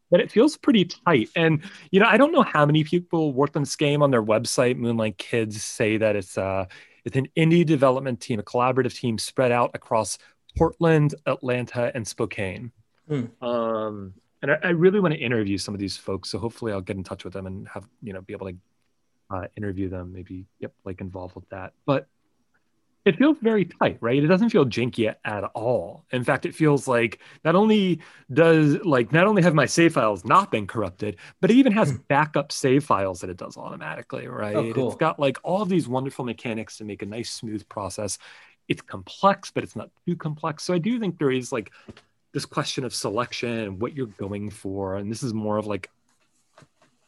But 0.10 0.22
it 0.22 0.32
feels 0.32 0.56
pretty 0.58 0.86
tight. 0.86 1.30
And 1.36 1.62
you 1.92 2.00
know, 2.00 2.08
I 2.08 2.18
don't 2.18 2.32
know 2.32 2.44
how 2.44 2.66
many 2.66 2.84
people 2.84 3.34
worked 3.34 3.56
on 3.56 3.64
this 3.64 3.76
game 3.76 4.02
on 4.02 4.12
their 4.12 4.24
website. 4.24 4.78
Moonlight 4.78 5.18
Kids 5.18 5.62
say 5.62 5.98
that 5.98 6.16
it's 6.16 6.38
uh 6.38 6.66
it's 7.06 7.16
an 7.16 7.28
indie 7.38 7.66
development 7.66 8.20
team, 8.20 8.40
a 8.40 8.44
collaborative 8.44 8.94
team 8.94 9.18
spread 9.18 9.52
out 9.52 9.72
across 9.74 10.18
Portland, 10.58 11.16
Atlanta, 11.26 11.92
and 11.96 12.06
Spokane. 12.06 12.72
Hmm. 13.08 13.26
Um, 13.42 14.14
and 14.42 14.52
I, 14.52 14.58
I 14.64 14.70
really 14.70 15.00
want 15.00 15.14
to 15.14 15.20
interview 15.20 15.58
some 15.58 15.74
of 15.74 15.80
these 15.80 15.98
folks. 15.98 16.30
So 16.30 16.40
hopefully 16.40 16.74
I'll 16.74 16.82
get 16.82 16.98
in 16.98 17.04
touch 17.04 17.24
with 17.24 17.34
them 17.34 17.48
and 17.48 17.68
have, 17.70 17.88
you 18.02 18.14
know, 18.14 18.22
be 18.22 18.34
able 18.34 18.48
to 18.50 18.58
uh, 19.30 19.48
interview 19.56 19.90
them, 19.90 20.14
maybe, 20.14 20.46
yep, 20.60 20.74
like 20.84 21.02
involved 21.02 21.36
with 21.36 21.48
that. 21.50 21.74
But 21.86 22.08
it 23.08 23.16
feels 23.16 23.38
very 23.42 23.64
tight, 23.64 23.98
right? 24.02 24.22
It 24.22 24.28
doesn't 24.28 24.50
feel 24.50 24.66
janky 24.66 25.14
at, 25.24 25.44
all. 25.56 26.04
In 26.12 26.24
fact, 26.24 26.46
it 26.46 26.54
feels 26.54 26.88
like 26.88 27.20
not 27.46 27.56
only 27.56 28.02
does 28.34 28.84
like 28.84 29.14
not 29.14 29.28
only 29.28 29.42
have 29.42 29.54
my 29.54 29.66
save 29.66 29.94
files 29.94 30.26
not 30.26 30.52
been 30.52 30.68
corrupted, 30.68 31.16
but 31.40 31.50
it 31.50 31.56
even 31.56 31.72
has 31.72 31.92
hmm. 31.92 31.98
backup 32.10 32.52
save 32.52 32.84
files 32.84 33.22
that 33.22 33.30
it 33.30 33.38
does 33.38 33.56
automatically, 33.56 34.28
right? 34.28 34.56
Oh, 34.56 34.74
cool. 34.74 34.88
It's 34.88 34.98
got 34.98 35.20
like 35.20 35.38
all 35.44 35.62
of 35.62 35.70
these 35.70 35.88
wonderful 35.88 36.26
mechanics 36.26 36.78
to 36.78 36.84
make 36.84 37.02
a 37.02 37.06
nice 37.06 37.32
smooth 37.32 37.68
process. 37.70 38.20
It's 38.68 38.82
complex, 38.82 39.52
but 39.52 39.64
it's 39.64 39.78
not 39.78 39.90
too 40.06 40.18
complex. 40.18 40.64
So 40.64 40.74
I 40.74 40.80
do 40.80 41.00
think 41.00 41.18
there 41.18 41.32
is 41.32 41.54
like 41.54 41.72
this 42.34 42.46
question 42.46 42.84
of 42.84 42.94
selection 42.94 43.50
and 43.50 43.82
what 43.82 43.96
you're 43.96 44.08
going 44.08 44.50
for, 44.50 44.98
and 44.98 45.10
this 45.10 45.24
is 45.24 45.34
more 45.34 45.58
of 45.58 45.66
like 45.66 45.90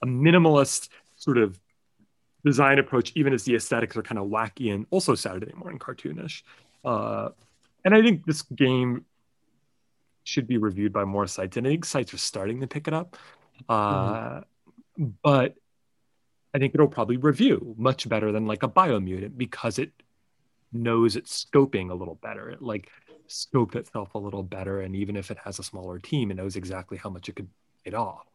a 0.02 0.06
minimalist 0.06 0.88
sort 1.18 1.38
of 1.38 1.60
design 2.46 2.80
approach, 2.80 3.12
even 3.16 3.34
as 3.34 3.44
the 3.44 3.56
aesthetics 3.56 3.98
are 3.98 4.02
kind 4.02 4.20
of 4.20 4.28
wacky 4.28 4.74
and 4.74 4.86
also 4.92 5.16
Saturday 5.16 5.54
morning 5.54 5.80
cartoonish. 5.80 6.44
Uh, 6.84 7.30
and 7.84 7.94
I 7.94 8.02
think 8.02 8.26
this 8.26 8.42
game 8.44 9.06
should 10.24 10.48
be 10.48 10.58
reviewed 10.58 10.94
by 10.94 11.06
more 11.06 11.28
sites, 11.28 11.58
and 11.58 11.68
I 11.68 11.72
think 11.72 11.86
sites 11.86 12.14
are 12.14 12.18
starting 12.18 12.62
to 12.62 12.68
pick 12.68 12.88
it 12.88 12.94
up. 12.94 13.18
Uh, 13.68 14.42
mm-hmm. 14.98 15.08
But 15.24 15.56
I 16.54 16.60
think 16.60 16.74
it'll 16.74 16.88
probably 16.88 17.18
review 17.18 17.76
much 17.78 18.08
better 18.08 18.32
than 18.32 18.48
like 18.48 18.64
a 18.64 18.68
Biomutant 18.68 19.38
because 19.38 19.80
it 19.80 19.92
knows 20.72 21.16
its 21.16 21.46
scoping 21.46 21.90
a 21.90 21.94
little 21.94 22.16
better. 22.16 22.50
It 22.50 22.62
like 22.62 22.90
scoped 23.28 23.76
itself 23.76 24.16
a 24.16 24.18
little 24.18 24.44
better, 24.44 24.82
and 24.82 24.96
even 24.96 25.16
if 25.16 25.32
it 25.32 25.38
has 25.44 25.60
a 25.60 25.64
smaller 25.64 26.00
team, 26.00 26.32
it 26.32 26.36
knows 26.36 26.56
exactly 26.56 26.98
how 26.98 27.10
much 27.10 27.30
it 27.30 27.36
could 27.36 27.50
get 27.86 27.94
off. 27.94 28.26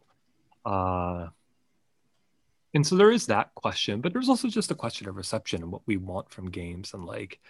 Uh, 0.65 1.29
and 2.75 2.87
so 2.87 2.97
there 2.97 3.13
is 3.13 3.27
that 3.27 3.55
question 3.55 4.01
but 4.01 4.13
there's 4.13 4.29
also 4.29 4.49
just 4.49 4.71
a 4.71 4.75
question 4.75 5.09
of 5.09 5.17
reception 5.17 5.63
and 5.63 5.71
what 5.73 5.83
we 5.87 5.97
want 5.97 6.31
from 6.31 6.51
games. 6.51 6.93
And 6.95 7.05
like 7.05 7.41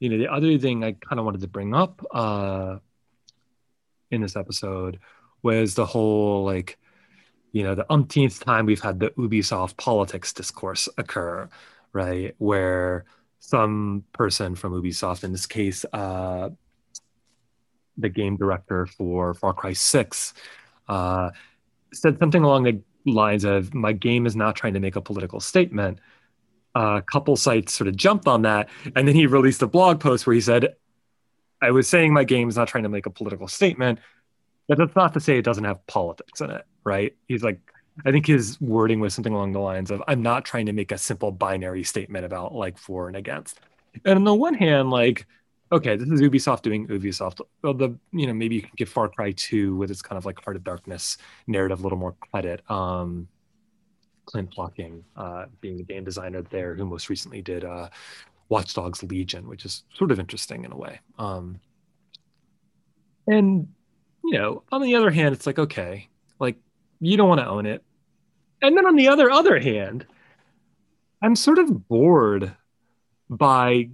you 0.00 0.08
know 0.08 0.18
the 0.18 0.32
other 0.32 0.58
thing 0.58 0.82
i 0.82 0.92
kind 0.92 1.18
of 1.18 1.24
wanted 1.24 1.42
to 1.42 1.48
bring 1.48 1.74
up 1.74 2.04
uh 2.12 2.78
in 4.10 4.22
this 4.22 4.36
episode 4.36 4.98
was 5.42 5.74
the 5.74 5.86
whole 5.86 6.44
like 6.44 6.78
you 7.52 7.62
know 7.62 7.74
the 7.74 7.90
umpteenth 7.92 8.42
time 8.44 8.66
we've 8.66 8.80
had 8.80 8.98
the 9.00 9.10
ubisoft 9.10 9.76
politics 9.76 10.32
discourse 10.32 10.88
occur 10.98 11.48
right? 11.92 12.34
Where 12.38 13.04
some 13.40 14.04
person 14.12 14.54
from 14.54 14.72
ubisoft 14.72 15.24
in 15.24 15.32
this 15.32 15.46
case 15.46 15.84
uh 15.92 16.50
the 17.96 18.08
game 18.08 18.36
director 18.36 18.86
for 18.86 19.34
far 19.34 19.52
cry 19.52 19.72
6 19.72 20.34
uh 20.88 21.30
said 21.92 22.18
something 22.18 22.44
along 22.44 22.64
the 22.64 22.80
lines 23.06 23.44
of 23.44 23.74
my 23.74 23.92
game 23.92 24.26
is 24.26 24.36
not 24.36 24.56
trying 24.56 24.74
to 24.74 24.80
make 24.80 24.96
a 24.96 25.00
political 25.00 25.40
statement. 25.40 25.98
A 26.74 27.02
couple 27.10 27.36
sites 27.36 27.72
sort 27.72 27.88
of 27.88 27.96
jumped 27.96 28.28
on 28.28 28.42
that, 28.42 28.68
and 28.94 29.08
then 29.08 29.14
he 29.14 29.26
released 29.26 29.62
a 29.62 29.66
blog 29.66 30.00
post 30.00 30.26
where 30.26 30.34
he 30.34 30.40
said, 30.40 30.76
"I 31.60 31.70
was 31.72 31.88
saying 31.88 32.12
my 32.12 32.24
game 32.24 32.48
is 32.48 32.56
not 32.56 32.68
trying 32.68 32.84
to 32.84 32.88
make 32.88 33.06
a 33.06 33.10
political 33.10 33.48
statement, 33.48 33.98
but 34.68 34.78
that's 34.78 34.94
not 34.94 35.14
to 35.14 35.20
say 35.20 35.38
it 35.38 35.44
doesn't 35.44 35.64
have 35.64 35.84
politics 35.86 36.40
in 36.40 36.50
it, 36.50 36.64
right?" 36.84 37.16
He's 37.26 37.42
like, 37.42 37.60
I 38.04 38.12
think 38.12 38.26
his 38.26 38.60
wording 38.60 39.00
was 39.00 39.14
something 39.14 39.32
along 39.32 39.52
the 39.52 39.58
lines 39.58 39.90
of, 39.90 40.02
"I'm 40.06 40.22
not 40.22 40.44
trying 40.44 40.66
to 40.66 40.72
make 40.72 40.92
a 40.92 40.98
simple 40.98 41.32
binary 41.32 41.82
statement 41.82 42.24
about 42.24 42.54
like 42.54 42.78
for 42.78 43.08
and 43.08 43.16
against." 43.16 43.58
And 44.04 44.16
on 44.16 44.24
the 44.24 44.34
one 44.34 44.54
hand, 44.54 44.90
like 44.90 45.26
okay, 45.72 45.96
this 45.96 46.08
is 46.08 46.20
Ubisoft 46.20 46.62
doing 46.62 46.86
Ubisoft. 46.88 47.40
Well, 47.62 47.74
the 47.74 47.96
you 48.12 48.26
know 48.26 48.34
maybe 48.34 48.56
you 48.56 48.62
can 48.62 48.72
give 48.76 48.88
Far 48.88 49.08
Cry 49.08 49.32
2 49.32 49.76
with 49.76 49.90
its 49.90 50.02
kind 50.02 50.18
of 50.18 50.26
like 50.26 50.42
Heart 50.42 50.56
of 50.56 50.64
Darkness 50.64 51.18
narrative 51.46 51.80
a 51.80 51.82
little 51.82 51.98
more 51.98 52.14
credit. 52.30 52.68
Um, 52.70 53.28
Clint 54.26 54.52
Hocking 54.54 55.04
uh, 55.16 55.46
being 55.60 55.76
the 55.76 55.82
game 55.82 56.04
designer 56.04 56.42
there, 56.42 56.74
who 56.74 56.84
most 56.84 57.08
recently 57.08 57.42
did 57.42 57.64
uh, 57.64 57.88
Watch 58.48 58.74
Dogs 58.74 59.02
Legion, 59.02 59.48
which 59.48 59.64
is 59.64 59.84
sort 59.94 60.10
of 60.10 60.20
interesting 60.20 60.64
in 60.64 60.72
a 60.72 60.76
way. 60.76 61.00
Um, 61.18 61.60
and 63.26 63.68
you 64.24 64.38
know, 64.38 64.62
on 64.70 64.82
the 64.82 64.94
other 64.94 65.10
hand, 65.10 65.34
it's 65.34 65.46
like 65.46 65.58
okay, 65.58 66.08
like 66.38 66.56
you 67.00 67.16
don't 67.16 67.28
want 67.28 67.40
to 67.40 67.48
own 67.48 67.66
it. 67.66 67.82
And 68.62 68.76
then 68.76 68.86
on 68.86 68.96
the 68.96 69.08
other 69.08 69.30
other 69.30 69.58
hand, 69.58 70.06
I'm 71.22 71.36
sort 71.36 71.58
of 71.58 71.88
bored 71.88 72.54
by 73.28 73.90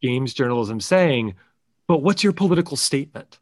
games 0.00 0.34
journalism 0.34 0.80
saying, 0.80 1.34
but 1.86 2.02
what's 2.02 2.22
your 2.22 2.32
political 2.32 2.76
statement? 2.76 3.38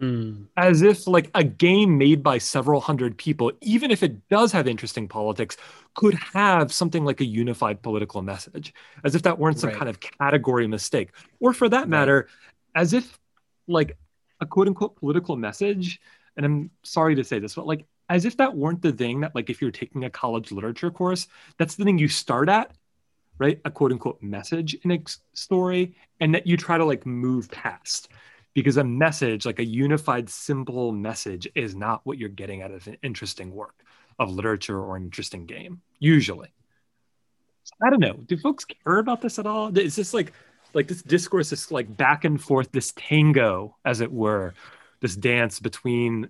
Mm. 0.00 0.46
As 0.56 0.82
if 0.82 1.06
like 1.06 1.30
a 1.34 1.44
game 1.44 1.96
made 1.96 2.22
by 2.22 2.38
several 2.38 2.80
hundred 2.80 3.16
people, 3.16 3.52
even 3.60 3.90
if 3.90 4.02
it 4.02 4.28
does 4.28 4.50
have 4.52 4.66
interesting 4.66 5.06
politics, 5.06 5.56
could 5.94 6.14
have 6.14 6.72
something 6.72 7.04
like 7.04 7.20
a 7.20 7.24
unified 7.24 7.80
political 7.82 8.22
message, 8.22 8.74
as 9.04 9.14
if 9.14 9.22
that 9.22 9.38
weren't 9.38 9.60
some 9.60 9.70
right. 9.70 9.78
kind 9.78 9.88
of 9.88 10.00
category 10.00 10.66
mistake. 10.66 11.10
Or 11.38 11.52
for 11.52 11.68
that 11.68 11.88
matter, 11.88 12.28
as 12.74 12.92
if 12.92 13.18
like 13.68 13.96
a 14.40 14.46
quote 14.46 14.66
unquote 14.66 14.96
political 14.96 15.36
message, 15.36 16.00
and 16.36 16.44
I'm 16.44 16.70
sorry 16.82 17.14
to 17.14 17.24
say 17.24 17.38
this, 17.38 17.54
but 17.54 17.66
like 17.66 17.86
as 18.08 18.24
if 18.24 18.36
that 18.38 18.56
weren't 18.56 18.82
the 18.82 18.92
thing 18.92 19.20
that 19.20 19.34
like 19.34 19.48
if 19.48 19.62
you're 19.62 19.70
taking 19.70 20.04
a 20.04 20.10
college 20.10 20.50
literature 20.50 20.90
course, 20.90 21.28
that's 21.58 21.76
the 21.76 21.84
thing 21.84 21.98
you 21.98 22.08
start 22.08 22.48
at 22.48 22.72
right? 23.38 23.60
A 23.64 23.70
quote 23.70 23.92
unquote 23.92 24.22
message 24.22 24.74
in 24.82 24.90
a 24.90 25.02
story, 25.32 25.94
and 26.20 26.34
that 26.34 26.46
you 26.46 26.56
try 26.56 26.78
to 26.78 26.84
like 26.84 27.06
move 27.06 27.50
past 27.50 28.08
because 28.54 28.76
a 28.76 28.84
message, 28.84 29.44
like 29.44 29.58
a 29.58 29.64
unified, 29.64 30.30
simple 30.30 30.92
message, 30.92 31.48
is 31.54 31.74
not 31.74 32.00
what 32.04 32.18
you're 32.18 32.28
getting 32.28 32.62
out 32.62 32.70
of 32.70 32.86
an 32.86 32.96
interesting 33.02 33.52
work 33.52 33.74
of 34.18 34.30
literature 34.32 34.78
or 34.78 34.96
an 34.96 35.02
interesting 35.02 35.44
game, 35.44 35.80
usually. 35.98 36.48
I 37.82 37.90
don't 37.90 38.00
know. 38.00 38.14
Do 38.26 38.36
folks 38.36 38.64
care 38.64 38.98
about 38.98 39.20
this 39.20 39.38
at 39.38 39.46
all? 39.46 39.76
Is 39.76 39.96
this 39.96 40.14
like 40.14 40.32
like 40.72 40.88
this 40.88 41.02
discourse, 41.02 41.50
this 41.50 41.70
like 41.70 41.96
back 41.96 42.24
and 42.24 42.40
forth, 42.40 42.70
this 42.72 42.92
tango, 42.96 43.76
as 43.84 44.00
it 44.00 44.12
were, 44.12 44.54
this 45.00 45.16
dance 45.16 45.60
between 45.60 46.28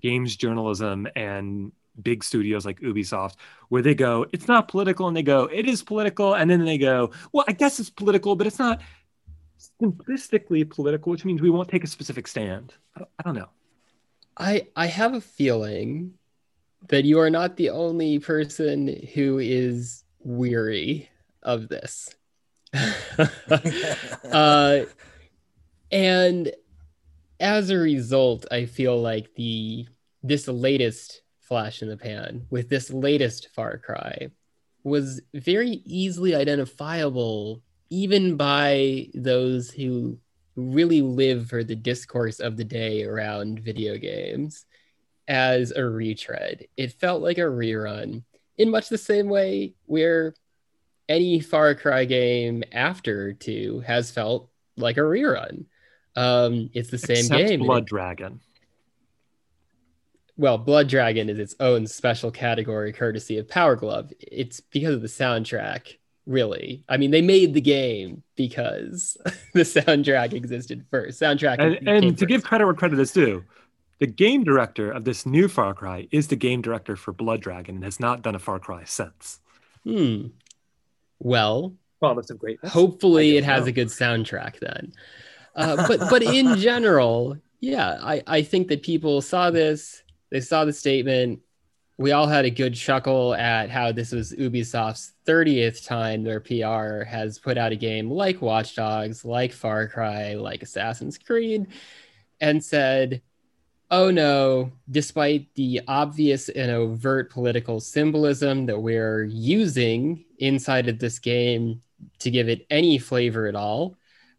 games 0.00 0.36
journalism 0.36 1.06
and 1.14 1.72
big 2.00 2.24
studios 2.24 2.64
like 2.64 2.80
Ubisoft, 2.80 3.34
where 3.68 3.82
they 3.82 3.94
go, 3.94 4.26
it's 4.32 4.48
not 4.48 4.68
political, 4.68 5.08
and 5.08 5.16
they 5.16 5.22
go, 5.22 5.44
it 5.44 5.66
is 5.66 5.82
political, 5.82 6.34
and 6.34 6.50
then 6.50 6.64
they 6.64 6.78
go, 6.78 7.10
well, 7.32 7.44
I 7.48 7.52
guess 7.52 7.80
it's 7.80 7.90
political, 7.90 8.36
but 8.36 8.46
it's 8.46 8.58
not 8.58 8.80
simplistically 9.80 10.68
political, 10.68 11.12
which 11.12 11.24
means 11.24 11.40
we 11.40 11.50
won't 11.50 11.68
take 11.68 11.84
a 11.84 11.88
specific 11.88 12.26
stand. 12.26 12.74
I 12.96 13.22
don't 13.24 13.34
know. 13.34 13.48
I 14.36 14.68
I 14.74 14.86
have 14.86 15.14
a 15.14 15.20
feeling 15.20 16.14
that 16.88 17.04
you 17.04 17.20
are 17.20 17.30
not 17.30 17.56
the 17.56 17.70
only 17.70 18.18
person 18.18 18.88
who 19.14 19.38
is 19.38 20.04
weary 20.20 21.08
of 21.42 21.68
this. 21.68 22.14
uh, 24.32 24.80
and 25.90 26.52
as 27.38 27.70
a 27.70 27.76
result, 27.76 28.46
I 28.50 28.66
feel 28.66 29.00
like 29.00 29.34
the 29.34 29.86
this 30.22 30.48
latest 30.48 31.22
flash 31.52 31.82
in 31.82 31.88
the 31.90 31.98
pan 31.98 32.46
with 32.48 32.70
this 32.70 32.90
latest 32.90 33.48
Far 33.54 33.76
Cry 33.76 34.28
was 34.84 35.20
very 35.34 35.82
easily 35.84 36.34
identifiable, 36.34 37.60
even 37.90 38.38
by 38.38 39.08
those 39.12 39.70
who 39.70 40.16
really 40.56 41.02
live 41.02 41.50
for 41.50 41.62
the 41.62 41.76
discourse 41.76 42.40
of 42.40 42.56
the 42.56 42.64
day 42.64 43.04
around 43.04 43.60
video 43.60 43.98
games, 43.98 44.64
as 45.28 45.72
a 45.72 45.84
retread. 45.84 46.68
It 46.78 46.94
felt 46.94 47.20
like 47.20 47.36
a 47.36 47.42
rerun 47.42 48.22
in 48.56 48.70
much 48.70 48.88
the 48.88 48.96
same 48.96 49.28
way 49.28 49.74
where 49.84 50.32
any 51.06 51.38
Far 51.38 51.74
Cry 51.74 52.06
game 52.06 52.64
after 52.72 53.34
2 53.34 53.80
has 53.80 54.10
felt 54.10 54.48
like 54.78 54.96
a 54.96 55.00
rerun. 55.00 55.66
Um, 56.16 56.70
it's 56.72 56.88
the 56.88 56.96
same 56.96 57.26
Except 57.26 57.46
game. 57.46 57.60
Blood 57.60 57.84
Dragon 57.84 58.40
well, 60.42 60.58
Blood 60.58 60.88
Dragon 60.88 61.28
is 61.28 61.38
its 61.38 61.54
own 61.60 61.86
special 61.86 62.32
category 62.32 62.92
courtesy 62.92 63.38
of 63.38 63.48
Power 63.48 63.76
Glove. 63.76 64.12
It's 64.18 64.58
because 64.58 64.96
of 64.96 65.00
the 65.00 65.06
soundtrack, 65.06 65.98
really. 66.26 66.82
I 66.88 66.96
mean, 66.96 67.12
they 67.12 67.22
made 67.22 67.54
the 67.54 67.60
game 67.60 68.24
because 68.34 69.16
the 69.54 69.60
soundtrack 69.60 70.32
existed 70.32 70.84
first. 70.90 71.20
Soundtrack 71.20 71.60
and, 71.60 71.88
and 71.88 72.18
to 72.18 72.24
first. 72.24 72.28
give 72.28 72.42
credit 72.42 72.64
where 72.64 72.74
credit 72.74 72.98
is 72.98 73.12
due, 73.12 73.44
the 74.00 74.08
game 74.08 74.42
director 74.42 74.90
of 74.90 75.04
this 75.04 75.24
new 75.24 75.46
Far 75.46 75.74
Cry 75.74 76.08
is 76.10 76.26
the 76.26 76.34
game 76.34 76.60
director 76.60 76.96
for 76.96 77.12
Blood 77.12 77.40
Dragon 77.40 77.76
and 77.76 77.84
has 77.84 78.00
not 78.00 78.22
done 78.22 78.34
a 78.34 78.40
Far 78.40 78.58
Cry 78.58 78.82
since. 78.82 79.38
Hmm. 79.84 80.26
Well, 81.20 81.72
promise 82.00 82.30
of 82.30 82.40
greatness. 82.40 82.72
Hopefully, 82.72 83.36
it 83.36 83.44
has 83.44 83.62
know. 83.62 83.68
a 83.68 83.72
good 83.72 83.88
soundtrack 83.88 84.58
then. 84.58 84.92
Uh, 85.54 85.86
but 85.86 86.00
but 86.10 86.24
in 86.24 86.56
general, 86.56 87.36
yeah, 87.60 88.00
I 88.02 88.24
I 88.26 88.42
think 88.42 88.66
that 88.68 88.82
people 88.82 89.22
saw 89.22 89.52
this 89.52 90.01
they 90.32 90.40
saw 90.40 90.64
the 90.64 90.72
statement. 90.72 91.40
We 91.98 92.12
all 92.12 92.26
had 92.26 92.46
a 92.46 92.50
good 92.50 92.74
chuckle 92.74 93.34
at 93.34 93.68
how 93.68 93.92
this 93.92 94.12
was 94.12 94.32
Ubisoft's 94.32 95.12
30th 95.26 95.86
time 95.86 96.24
their 96.24 96.40
PR 96.40 97.04
has 97.04 97.38
put 97.38 97.58
out 97.58 97.70
a 97.70 97.76
game 97.76 98.10
like 98.10 98.40
Watch 98.40 98.74
Dogs, 98.74 99.26
like 99.26 99.52
Far 99.52 99.86
Cry, 99.88 100.34
like 100.34 100.62
Assassin's 100.62 101.18
Creed, 101.18 101.66
and 102.40 102.64
said, 102.64 103.20
oh 103.90 104.10
no, 104.10 104.72
despite 104.90 105.54
the 105.54 105.82
obvious 105.86 106.48
and 106.48 106.70
overt 106.70 107.30
political 107.30 107.78
symbolism 107.78 108.64
that 108.66 108.80
we're 108.80 109.24
using 109.24 110.24
inside 110.38 110.88
of 110.88 110.98
this 110.98 111.18
game, 111.18 111.82
to 112.18 112.30
give 112.30 112.48
it 112.48 112.66
any 112.70 112.98
flavor 112.98 113.46
at 113.46 113.54
all. 113.54 113.96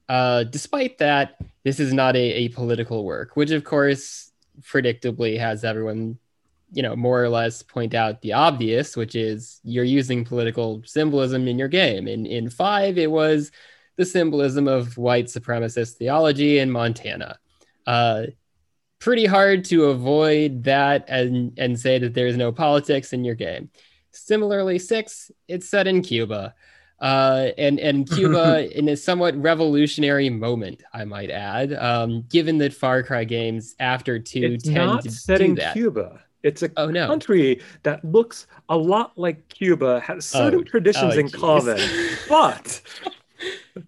Uh, 0.09 0.43
despite 0.43 0.97
that, 0.97 1.37
this 1.63 1.79
is 1.79 1.93
not 1.93 2.15
a, 2.15 2.19
a 2.19 2.49
political 2.49 3.05
work, 3.05 3.37
which 3.37 3.51
of 3.51 3.63
course 3.63 4.32
predictably 4.61 5.39
has 5.39 5.63
everyone, 5.63 6.17
you 6.71 6.83
know, 6.83 6.95
more 6.95 7.23
or 7.23 7.29
less 7.29 7.61
point 7.61 7.93
out 7.93 8.21
the 8.21 8.33
obvious, 8.33 8.97
which 8.97 9.15
is 9.15 9.59
you're 9.63 9.83
using 9.83 10.25
political 10.25 10.81
symbolism 10.85 11.47
in 11.47 11.59
your 11.59 11.67
game. 11.67 12.07
In 12.07 12.25
in 12.25 12.49
five, 12.49 12.97
it 12.97 13.11
was 13.11 13.51
the 13.95 14.05
symbolism 14.05 14.67
of 14.67 14.97
white 14.97 15.25
supremacist 15.25 15.95
theology 15.95 16.59
in 16.59 16.71
Montana. 16.71 17.37
Uh, 17.85 18.23
pretty 18.99 19.25
hard 19.25 19.65
to 19.65 19.85
avoid 19.85 20.63
that 20.63 21.05
and 21.09 21.53
and 21.57 21.79
say 21.79 21.99
that 21.99 22.13
there's 22.13 22.37
no 22.37 22.51
politics 22.51 23.13
in 23.13 23.23
your 23.23 23.35
game. 23.35 23.69
Similarly, 24.11 24.79
six, 24.79 25.31
it's 25.47 25.67
set 25.67 25.87
in 25.87 26.01
Cuba. 26.01 26.55
Uh, 26.99 27.49
and 27.57 27.79
and 27.79 28.09
Cuba 28.15 28.75
in 28.77 28.87
a 28.89 28.95
somewhat 28.97 29.35
revolutionary 29.35 30.29
moment, 30.29 30.83
I 30.93 31.03
might 31.05 31.29
add, 31.31 31.73
um, 31.73 32.23
given 32.29 32.57
that 32.59 32.73
Far 32.73 33.03
Cry 33.03 33.23
games 33.25 33.75
after 33.79 34.19
two 34.19 34.57
it's 34.61 34.63
tend 34.63 34.75
not 34.75 35.03
to 35.03 35.11
set 35.11 35.41
in. 35.41 35.55
Cuba. 35.73 36.21
It's 36.43 36.61
a 36.61 36.69
Oh 36.77 36.89
no! 36.89 37.07
country 37.07 37.61
that 37.83 38.03
looks 38.03 38.47
a 38.69 38.77
lot 38.77 39.17
like 39.17 39.47
Cuba, 39.49 40.01
has 40.01 40.25
certain 40.25 40.59
Oh, 40.59 40.63
traditions 40.63 41.15
oh, 41.15 41.19
in 41.19 41.27
geez. 41.27 41.41
common, 41.41 41.79
but 42.29 42.81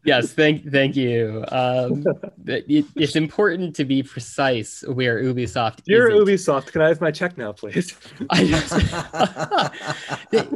yes, 0.03 0.34
thank 0.34 0.69
thank 0.72 0.95
you. 0.95 1.44
Um, 1.49 2.03
it, 2.48 2.86
it's 2.98 3.15
important 3.15 3.76
to 3.77 3.86
be 3.86 4.03
precise 4.03 4.84
where 4.88 5.22
Ubisoft. 5.22 5.84
dear 5.86 6.10
isn't. 6.10 6.27
Ubisoft, 6.27 6.72
can 6.72 6.82
I 6.82 6.88
have 6.90 7.02
my 7.02 7.11
check 7.11 7.38
now, 7.38 7.52
please? 7.52 7.94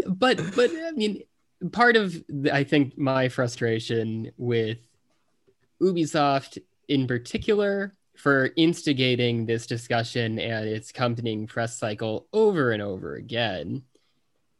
But 0.07 0.55
but 0.55 0.71
I 0.71 0.91
mean, 0.95 1.23
part 1.71 1.97
of 1.97 2.15
I 2.51 2.63
think 2.63 2.97
my 2.97 3.29
frustration 3.29 4.31
with 4.37 4.77
Ubisoft 5.81 6.59
in 6.87 7.07
particular 7.07 7.93
for 8.15 8.49
instigating 8.57 9.45
this 9.45 9.65
discussion 9.65 10.39
and 10.39 10.67
its 10.67 10.89
accompanying 10.89 11.47
press 11.47 11.77
cycle 11.77 12.27
over 12.33 12.71
and 12.71 12.81
over 12.81 13.15
again 13.15 13.83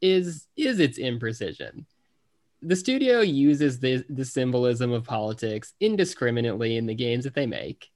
is 0.01 0.47
is 0.55 0.80
its 0.80 0.97
imprecision. 0.97 1.85
The 2.61 2.76
studio 2.76 3.21
uses 3.21 3.80
the, 3.80 4.03
the 4.09 4.26
symbolism 4.26 4.91
of 4.91 5.05
politics 5.05 5.73
indiscriminately 5.80 6.76
in 6.76 6.85
the 6.85 6.95
games 6.95 7.23
that 7.23 7.34
they 7.34 7.45
make. 7.45 7.89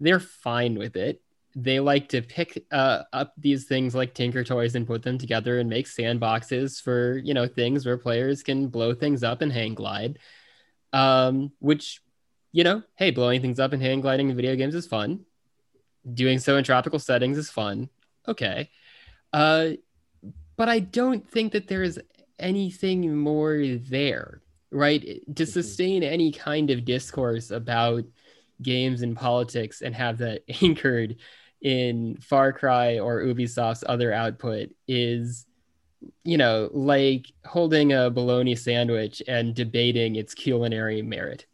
They're 0.00 0.18
fine 0.18 0.76
with 0.76 0.96
it 0.96 1.22
they 1.54 1.80
like 1.80 2.08
to 2.10 2.22
pick 2.22 2.64
uh, 2.70 3.02
up 3.12 3.34
these 3.36 3.64
things 3.64 3.94
like 3.94 4.14
Tinker 4.14 4.44
Toys 4.44 4.74
and 4.74 4.86
put 4.86 5.02
them 5.02 5.18
together 5.18 5.58
and 5.58 5.68
make 5.68 5.86
sandboxes 5.86 6.80
for 6.80 7.18
you 7.18 7.34
know 7.34 7.46
things 7.46 7.84
where 7.84 7.98
players 7.98 8.42
can 8.42 8.68
blow 8.68 8.94
things 8.94 9.22
up 9.22 9.42
and 9.42 9.52
hang 9.52 9.74
glide. 9.74 10.18
Um, 10.92 11.52
which, 11.60 12.02
you 12.52 12.64
know, 12.64 12.82
hey, 12.96 13.10
blowing 13.10 13.40
things 13.40 13.60
up 13.60 13.72
and 13.72 13.82
hang 13.82 14.00
gliding 14.00 14.28
in 14.30 14.36
video 14.36 14.56
games 14.56 14.74
is 14.74 14.86
fun. 14.86 15.24
Doing 16.12 16.38
so 16.38 16.56
in 16.56 16.64
tropical 16.64 16.98
settings 16.98 17.38
is 17.38 17.50
fun. 17.50 17.88
Okay, 18.28 18.70
uh, 19.32 19.70
but 20.56 20.68
I 20.68 20.80
don't 20.80 21.28
think 21.28 21.52
that 21.52 21.68
there's 21.68 21.98
anything 22.38 23.16
more 23.16 23.64
there, 23.64 24.40
right? 24.70 25.20
To 25.34 25.46
sustain 25.46 26.02
any 26.02 26.32
kind 26.32 26.70
of 26.70 26.84
discourse 26.84 27.50
about 27.50 28.04
games 28.62 29.02
and 29.02 29.16
politics 29.16 29.82
and 29.82 29.94
have 29.94 30.18
that 30.18 30.42
anchored 30.62 31.16
in 31.60 32.16
Far 32.20 32.52
Cry 32.52 32.98
or 32.98 33.20
Ubisoft's 33.20 33.84
other 33.86 34.12
output 34.12 34.70
is, 34.88 35.46
you 36.24 36.38
know, 36.38 36.70
like 36.72 37.26
holding 37.44 37.92
a 37.92 38.10
bologna 38.10 38.54
sandwich 38.54 39.22
and 39.28 39.54
debating 39.54 40.16
its 40.16 40.34
culinary 40.34 41.02
merit, 41.02 41.46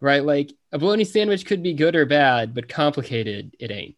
right? 0.00 0.24
Like 0.24 0.52
a 0.72 0.78
bologna 0.78 1.04
sandwich 1.04 1.46
could 1.46 1.62
be 1.62 1.74
good 1.74 1.94
or 1.94 2.06
bad, 2.06 2.54
but 2.54 2.68
complicated, 2.68 3.54
it 3.60 3.70
ain't. 3.70 3.96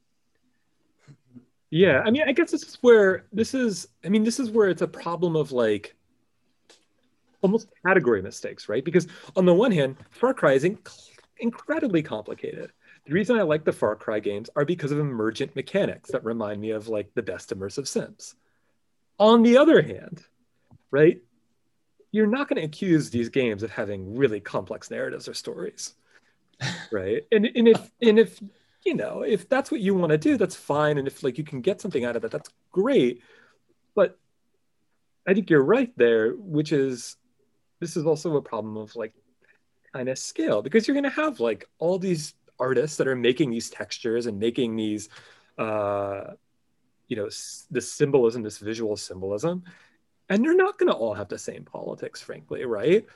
Yeah, 1.71 2.03
I 2.05 2.11
mean, 2.11 2.23
I 2.25 2.33
guess 2.33 2.53
this 2.53 2.63
is 2.63 2.79
where 2.83 3.25
this 3.33 3.53
is. 3.53 3.89
I 4.05 4.09
mean, 4.09 4.23
this 4.23 4.39
is 4.39 4.49
where 4.49 4.69
it's 4.69 4.83
a 4.83 4.87
problem 4.87 5.35
of 5.35 5.51
like 5.51 5.97
almost 7.41 7.69
category 7.85 8.23
mistakes, 8.23 8.69
right? 8.69 8.85
Because 8.85 9.09
on 9.35 9.45
the 9.45 9.53
one 9.53 9.73
hand, 9.73 9.97
Far 10.11 10.35
Cry 10.35 10.53
is 10.53 10.63
inc- 10.63 11.11
incredibly 11.39 12.02
complicated. 12.02 12.73
The 13.06 13.12
reason 13.12 13.36
I 13.36 13.43
like 13.43 13.65
the 13.65 13.73
Far 13.73 13.97
Cry 13.97 14.20
games 14.20 14.48
are 14.56 14.65
because 14.65 14.93
of 14.93 14.98
emergent 14.98 15.55
mechanics 15.55 16.11
that 16.12 16.24
remind 16.24 16.61
me 16.61 16.70
of 16.70 16.89
like 16.89 17.12
the 17.15 17.23
best 17.23 17.51
immersive 17.51 17.86
sims. 17.86 18.35
On 19.19 19.43
the 19.43 19.59
other 19.59 19.82
hand, 19.82 20.24
right, 20.90 21.20
you're 22.11 22.27
not 22.27 22.48
going 22.48 22.61
to 22.61 22.66
accuse 22.66 23.11
these 23.11 23.28
games 23.28 23.62
of 23.62 23.70
having 23.70 24.16
really 24.16 24.40
complex 24.40 24.90
narratives 24.90 25.28
or 25.28 25.35
stories, 25.35 25.94
right? 26.93 27.24
And 27.31 27.44
and 27.44 27.69
if 27.69 27.90
and 28.01 28.19
if 28.19 28.40
you 28.85 28.94
know 28.94 29.23
if 29.23 29.48
that's 29.48 29.70
what 29.70 29.81
you 29.81 29.94
want 29.94 30.11
to 30.11 30.19
do, 30.19 30.36
that's 30.36 30.56
fine. 30.56 30.98
And 30.98 31.06
if 31.06 31.23
like 31.23 31.39
you 31.39 31.44
can 31.44 31.61
get 31.61 31.81
something 31.81 32.05
out 32.05 32.16
of 32.16 32.24
it, 32.24 32.31
that's 32.31 32.51
great. 32.73 33.23
But 33.94 34.19
I 35.27 35.35
think 35.35 35.51
you're 35.51 35.65
right 35.65 35.93
there, 35.97 36.32
which 36.32 36.73
is 36.73 37.16
this 37.81 37.97
is 37.97 38.06
also 38.06 38.36
a 38.36 38.43
problem 38.43 38.77
of 38.77 38.94
like 38.97 39.12
kind 39.95 40.09
of 40.09 40.19
scale 40.19 40.61
because 40.61 40.87
you're 40.87 40.95
going 40.95 41.05
to 41.05 41.11
have 41.11 41.39
like 41.39 41.69
all 41.79 41.99
these 41.99 42.35
artists 42.59 42.97
that 42.97 43.07
are 43.07 43.16
making 43.16 43.51
these 43.51 43.71
textures 43.71 44.27
and 44.27 44.39
making 44.39 44.75
these 44.77 45.09
uh 45.59 46.33
you 47.09 47.16
know 47.16 47.27
this 47.71 47.93
symbolism 47.93 48.43
this 48.43 48.59
visual 48.59 48.97
symbolism 48.97 49.62
and 50.29 50.45
they're 50.45 50.57
not 50.57 50.79
going 50.79 50.91
to 50.91 50.97
all 50.97 51.15
have 51.15 51.29
the 51.29 51.39
same 51.39 51.65
politics 51.65 52.21
frankly 52.21 52.65
right? 52.65 53.07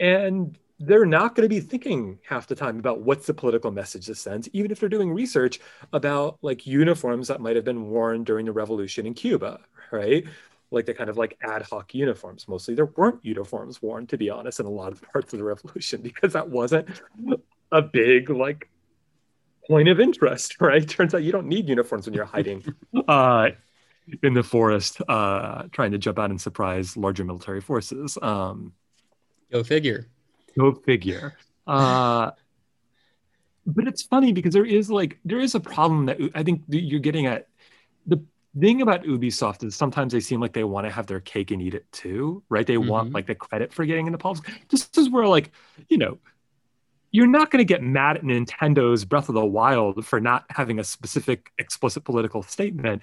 And 0.00 0.58
they're 0.80 1.06
not 1.06 1.36
going 1.36 1.48
to 1.48 1.54
be 1.54 1.60
thinking 1.60 2.18
half 2.28 2.48
the 2.48 2.56
time 2.56 2.80
about 2.80 3.02
what's 3.02 3.26
the 3.26 3.34
political 3.34 3.70
message 3.70 4.06
this 4.06 4.20
sends 4.20 4.48
even 4.52 4.72
if 4.72 4.80
they're 4.80 4.88
doing 4.88 5.12
research 5.12 5.60
about 5.92 6.38
like 6.42 6.66
uniforms 6.66 7.28
that 7.28 7.40
might 7.40 7.54
have 7.54 7.64
been 7.64 7.88
worn 7.88 8.24
during 8.24 8.46
the 8.46 8.52
revolution 8.52 9.06
in 9.06 9.14
cuba 9.14 9.60
right 9.92 10.24
like 10.72 10.86
the 10.86 10.94
kind 10.94 11.10
of 11.10 11.16
like 11.16 11.36
ad 11.42 11.62
hoc 11.62 11.94
uniforms 11.94 12.48
mostly. 12.48 12.74
There 12.74 12.86
weren't 12.96 13.24
uniforms 13.24 13.80
worn 13.82 14.06
to 14.08 14.16
be 14.16 14.30
honest 14.30 14.60
in 14.60 14.66
a 14.66 14.70
lot 14.70 14.92
of 14.92 15.02
parts 15.12 15.32
of 15.32 15.38
the 15.38 15.44
revolution 15.44 16.00
because 16.02 16.32
that 16.32 16.48
wasn't 16.48 16.88
a 17.70 17.82
big 17.82 18.30
like 18.30 18.68
point 19.68 19.88
of 19.88 20.00
interest 20.00 20.56
right? 20.60 20.88
Turns 20.88 21.14
out 21.14 21.22
you 21.22 21.32
don't 21.32 21.46
need 21.46 21.68
uniforms 21.68 22.06
when 22.06 22.14
you're 22.14 22.24
hiding 22.24 22.64
uh 23.08 23.50
in 24.22 24.34
the 24.34 24.42
forest 24.42 25.00
uh 25.08 25.64
trying 25.70 25.92
to 25.92 25.98
jump 25.98 26.18
out 26.18 26.30
and 26.30 26.40
surprise 26.40 26.96
larger 26.96 27.24
military 27.24 27.60
forces. 27.60 28.18
Um 28.20 28.72
Go 29.52 29.62
figure. 29.62 30.08
go 30.58 30.72
figure. 30.72 31.34
Uh 31.66 32.32
but 33.64 33.86
it's 33.86 34.02
funny 34.02 34.32
because 34.32 34.54
there 34.54 34.64
is 34.66 34.90
like 34.90 35.18
there 35.24 35.38
is 35.38 35.54
a 35.54 35.60
problem 35.60 36.06
that 36.06 36.18
i 36.34 36.42
think 36.42 36.62
you're 36.68 36.98
getting 37.00 37.26
at. 37.26 37.46
The 38.06 38.24
thing 38.60 38.82
about 38.82 39.02
ubisoft 39.04 39.64
is 39.64 39.74
sometimes 39.74 40.12
they 40.12 40.20
seem 40.20 40.40
like 40.40 40.52
they 40.52 40.64
want 40.64 40.86
to 40.86 40.92
have 40.92 41.06
their 41.06 41.20
cake 41.20 41.50
and 41.50 41.62
eat 41.62 41.74
it 41.74 41.90
too 41.92 42.42
right? 42.50 42.66
They 42.66 42.76
want 42.78 43.10
Mhm. 43.10 43.14
like 43.14 43.26
the 43.26 43.34
credit 43.34 43.72
for 43.72 43.84
getting 43.86 44.06
into 44.06 44.18
politics 44.18 44.52
this 44.68 44.90
is 44.96 45.08
where 45.08 45.26
like 45.26 45.50
you 45.88 45.98
know 45.98 46.18
you're 47.10 47.26
not 47.26 47.50
going 47.50 47.58
to 47.58 47.64
get 47.64 47.82
mad 47.82 48.16
at 48.18 48.22
nintendo's 48.24 49.04
breath 49.04 49.28
of 49.28 49.34
the 49.34 49.44
wild 49.44 50.04
for 50.06 50.20
not 50.20 50.44
having 50.50 50.78
a 50.78 50.84
specific 50.84 51.50
explicit 51.58 52.04
political 52.04 52.42
statement 52.42 53.02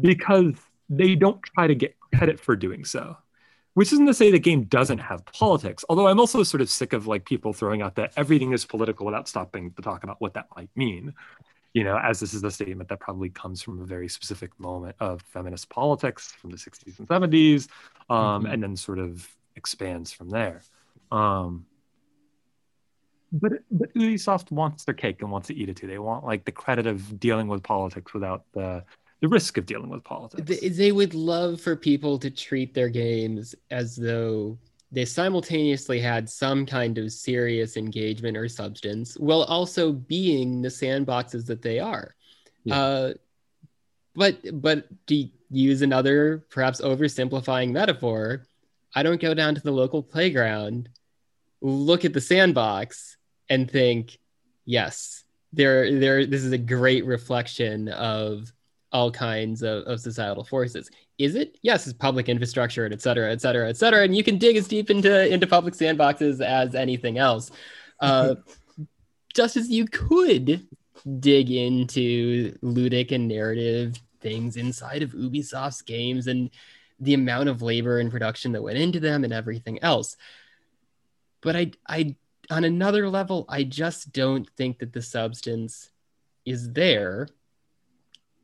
because 0.00 0.54
they 0.88 1.14
don't 1.14 1.42
try 1.42 1.66
to 1.66 1.74
get 1.74 1.96
credit 2.14 2.40
for 2.40 2.56
doing 2.56 2.84
so 2.84 3.16
which 3.74 3.90
isn't 3.92 4.04
to 4.06 4.12
say 4.14 4.30
the 4.30 4.38
game 4.38 4.64
doesn't 4.64 4.98
have 4.98 5.24
politics 5.26 5.84
although 5.88 6.08
i'm 6.08 6.20
also 6.20 6.42
sort 6.42 6.60
of 6.60 6.68
sick 6.70 6.92
of 6.92 7.06
like 7.06 7.24
people 7.24 7.52
throwing 7.52 7.82
out 7.82 7.94
that 7.96 8.12
everything 8.16 8.52
is 8.52 8.64
political 8.64 9.06
without 9.06 9.28
stopping 9.28 9.70
to 9.72 9.82
talk 9.82 10.04
about 10.04 10.20
what 10.20 10.34
that 10.34 10.46
might 10.56 10.70
mean 10.76 11.12
you 11.74 11.84
know 11.84 11.96
as 11.98 12.20
this 12.20 12.34
is 12.34 12.42
a 12.44 12.50
statement 12.50 12.88
that 12.88 13.00
probably 13.00 13.30
comes 13.30 13.62
from 13.62 13.80
a 13.80 13.84
very 13.84 14.08
specific 14.08 14.50
moment 14.58 14.94
of 15.00 15.22
feminist 15.22 15.68
politics 15.70 16.32
from 16.32 16.50
the 16.50 16.56
60s 16.56 16.98
and 16.98 17.08
70s 17.08 17.68
um, 18.10 18.44
Mhm. 18.44 18.52
and 18.52 18.62
then 18.62 18.76
sort 18.76 18.98
of 18.98 19.28
expands 19.56 20.12
from 20.12 20.28
there. 20.30 20.62
Um, 21.10 21.66
but 23.32 23.52
but 23.70 23.92
ubisoft 23.94 24.50
wants 24.50 24.84
their 24.84 24.94
cake 24.94 25.22
and 25.22 25.30
wants 25.30 25.48
to 25.48 25.54
eat 25.54 25.68
it 25.70 25.76
too. 25.76 25.86
They 25.86 25.98
want 25.98 26.24
like 26.24 26.44
the 26.44 26.52
credit 26.52 26.86
of 26.86 27.18
dealing 27.18 27.48
with 27.48 27.62
politics 27.62 28.12
without 28.12 28.44
the 28.52 28.84
the 29.20 29.28
risk 29.28 29.56
of 29.56 29.64
dealing 29.66 29.88
with 29.88 30.02
politics. 30.04 30.42
They, 30.42 30.68
they 30.68 30.92
would 30.92 31.14
love 31.14 31.60
for 31.60 31.76
people 31.76 32.18
to 32.18 32.30
treat 32.30 32.74
their 32.74 32.88
games 32.88 33.54
as 33.70 33.96
though 33.96 34.58
they 34.92 35.06
simultaneously 35.06 35.98
had 35.98 36.28
some 36.28 36.66
kind 36.66 36.98
of 36.98 37.10
serious 37.10 37.78
engagement 37.78 38.36
or 38.36 38.46
substance 38.46 39.14
while 39.16 39.42
also 39.44 39.90
being 39.90 40.60
the 40.60 40.68
sandboxes 40.68 41.46
that 41.46 41.62
they 41.62 41.80
are. 41.80 42.14
Yeah. 42.64 42.80
Uh, 42.80 43.12
but 44.14 44.60
but 44.60 44.86
to 45.06 45.28
use 45.50 45.80
another 45.80 46.44
perhaps 46.50 46.82
oversimplifying 46.82 47.72
metaphor, 47.72 48.44
I 48.94 49.02
don't 49.02 49.20
go 49.20 49.32
down 49.32 49.54
to 49.54 49.62
the 49.62 49.72
local 49.72 50.02
playground, 50.02 50.90
look 51.62 52.04
at 52.04 52.12
the 52.12 52.20
sandbox, 52.20 53.16
and 53.48 53.70
think, 53.70 54.18
yes, 54.66 55.24
there 55.54 55.98
there 55.98 56.26
this 56.26 56.44
is 56.44 56.52
a 56.52 56.58
great 56.58 57.06
reflection 57.06 57.88
of 57.88 58.52
all 58.92 59.10
kinds 59.10 59.62
of, 59.62 59.84
of 59.84 60.00
societal 60.00 60.44
forces. 60.44 60.90
Is 61.18 61.34
it? 61.34 61.58
Yes, 61.62 61.86
it's 61.86 61.96
public 61.96 62.28
infrastructure 62.28 62.84
and 62.84 62.92
et 62.92 63.02
cetera, 63.02 63.30
et 63.30 63.40
cetera, 63.40 63.68
et 63.68 63.76
cetera. 63.76 64.02
And 64.02 64.16
you 64.16 64.24
can 64.24 64.38
dig 64.38 64.56
as 64.56 64.66
deep 64.66 64.90
into, 64.90 65.32
into 65.32 65.46
public 65.46 65.74
sandboxes 65.74 66.44
as 66.44 66.74
anything 66.74 67.18
else. 67.18 67.50
Uh, 68.00 68.34
just 69.32 69.56
as 69.56 69.70
you 69.70 69.86
could 69.86 70.66
dig 71.20 71.52
into 71.52 72.52
ludic 72.64 73.12
and 73.12 73.28
narrative 73.28 73.94
things 74.20 74.56
inside 74.56 75.02
of 75.02 75.12
Ubisoft's 75.12 75.82
games 75.82 76.26
and 76.26 76.50
the 77.00 77.14
amount 77.14 77.48
of 77.48 77.62
labor 77.62 77.98
and 77.98 78.10
production 78.10 78.52
that 78.52 78.62
went 78.62 78.78
into 78.78 79.00
them 79.00 79.24
and 79.24 79.32
everything 79.32 79.82
else. 79.82 80.16
But 81.40 81.56
I, 81.56 81.72
I, 81.88 82.16
on 82.50 82.64
another 82.64 83.08
level, 83.08 83.44
I 83.48 83.64
just 83.64 84.12
don't 84.12 84.48
think 84.56 84.78
that 84.78 84.92
the 84.92 85.02
substance 85.02 85.90
is 86.44 86.72
there. 86.72 87.28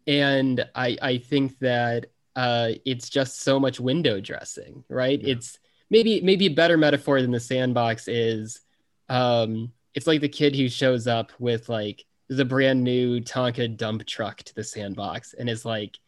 And 0.06 0.66
I, 0.74 0.96
I 1.00 1.18
think 1.18 1.58
that 1.60 2.06
uh, 2.38 2.70
it's 2.84 3.08
just 3.08 3.40
so 3.40 3.58
much 3.58 3.80
window 3.80 4.20
dressing, 4.20 4.84
right? 4.88 5.20
Yeah. 5.20 5.32
It's 5.34 5.58
maybe 5.90 6.20
maybe 6.20 6.46
a 6.46 6.54
better 6.54 6.76
metaphor 6.76 7.20
than 7.20 7.32
the 7.32 7.40
sandbox 7.40 8.06
is 8.06 8.60
um, 9.08 9.72
it's 9.92 10.06
like 10.06 10.20
the 10.20 10.28
kid 10.28 10.54
who 10.54 10.68
shows 10.68 11.08
up 11.08 11.32
with 11.40 11.68
like 11.68 12.04
the 12.28 12.44
brand 12.44 12.84
new 12.84 13.20
Tonka 13.20 13.76
dump 13.76 14.06
truck 14.06 14.36
to 14.44 14.54
the 14.54 14.62
sandbox 14.62 15.34
and 15.34 15.50
is 15.50 15.64
like, 15.64 15.98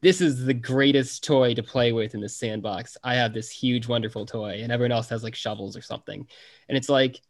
this 0.00 0.20
is 0.20 0.44
the 0.44 0.54
greatest 0.54 1.24
toy 1.24 1.54
to 1.54 1.62
play 1.64 1.90
with 1.90 2.14
in 2.14 2.20
the 2.20 2.28
sandbox. 2.28 2.96
I 3.02 3.16
have 3.16 3.34
this 3.34 3.50
huge, 3.50 3.88
wonderful 3.88 4.26
toy, 4.26 4.60
and 4.62 4.70
everyone 4.70 4.92
else 4.92 5.08
has 5.08 5.24
like 5.24 5.34
shovels 5.34 5.76
or 5.76 5.82
something. 5.82 6.28
And 6.68 6.78
it's 6.78 6.88
like, 6.88 7.20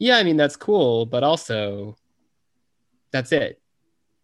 yeah, 0.00 0.16
I 0.16 0.24
mean, 0.24 0.36
that's 0.36 0.56
cool, 0.56 1.06
but 1.06 1.22
also 1.22 1.96
that's 3.12 3.30
it. 3.30 3.60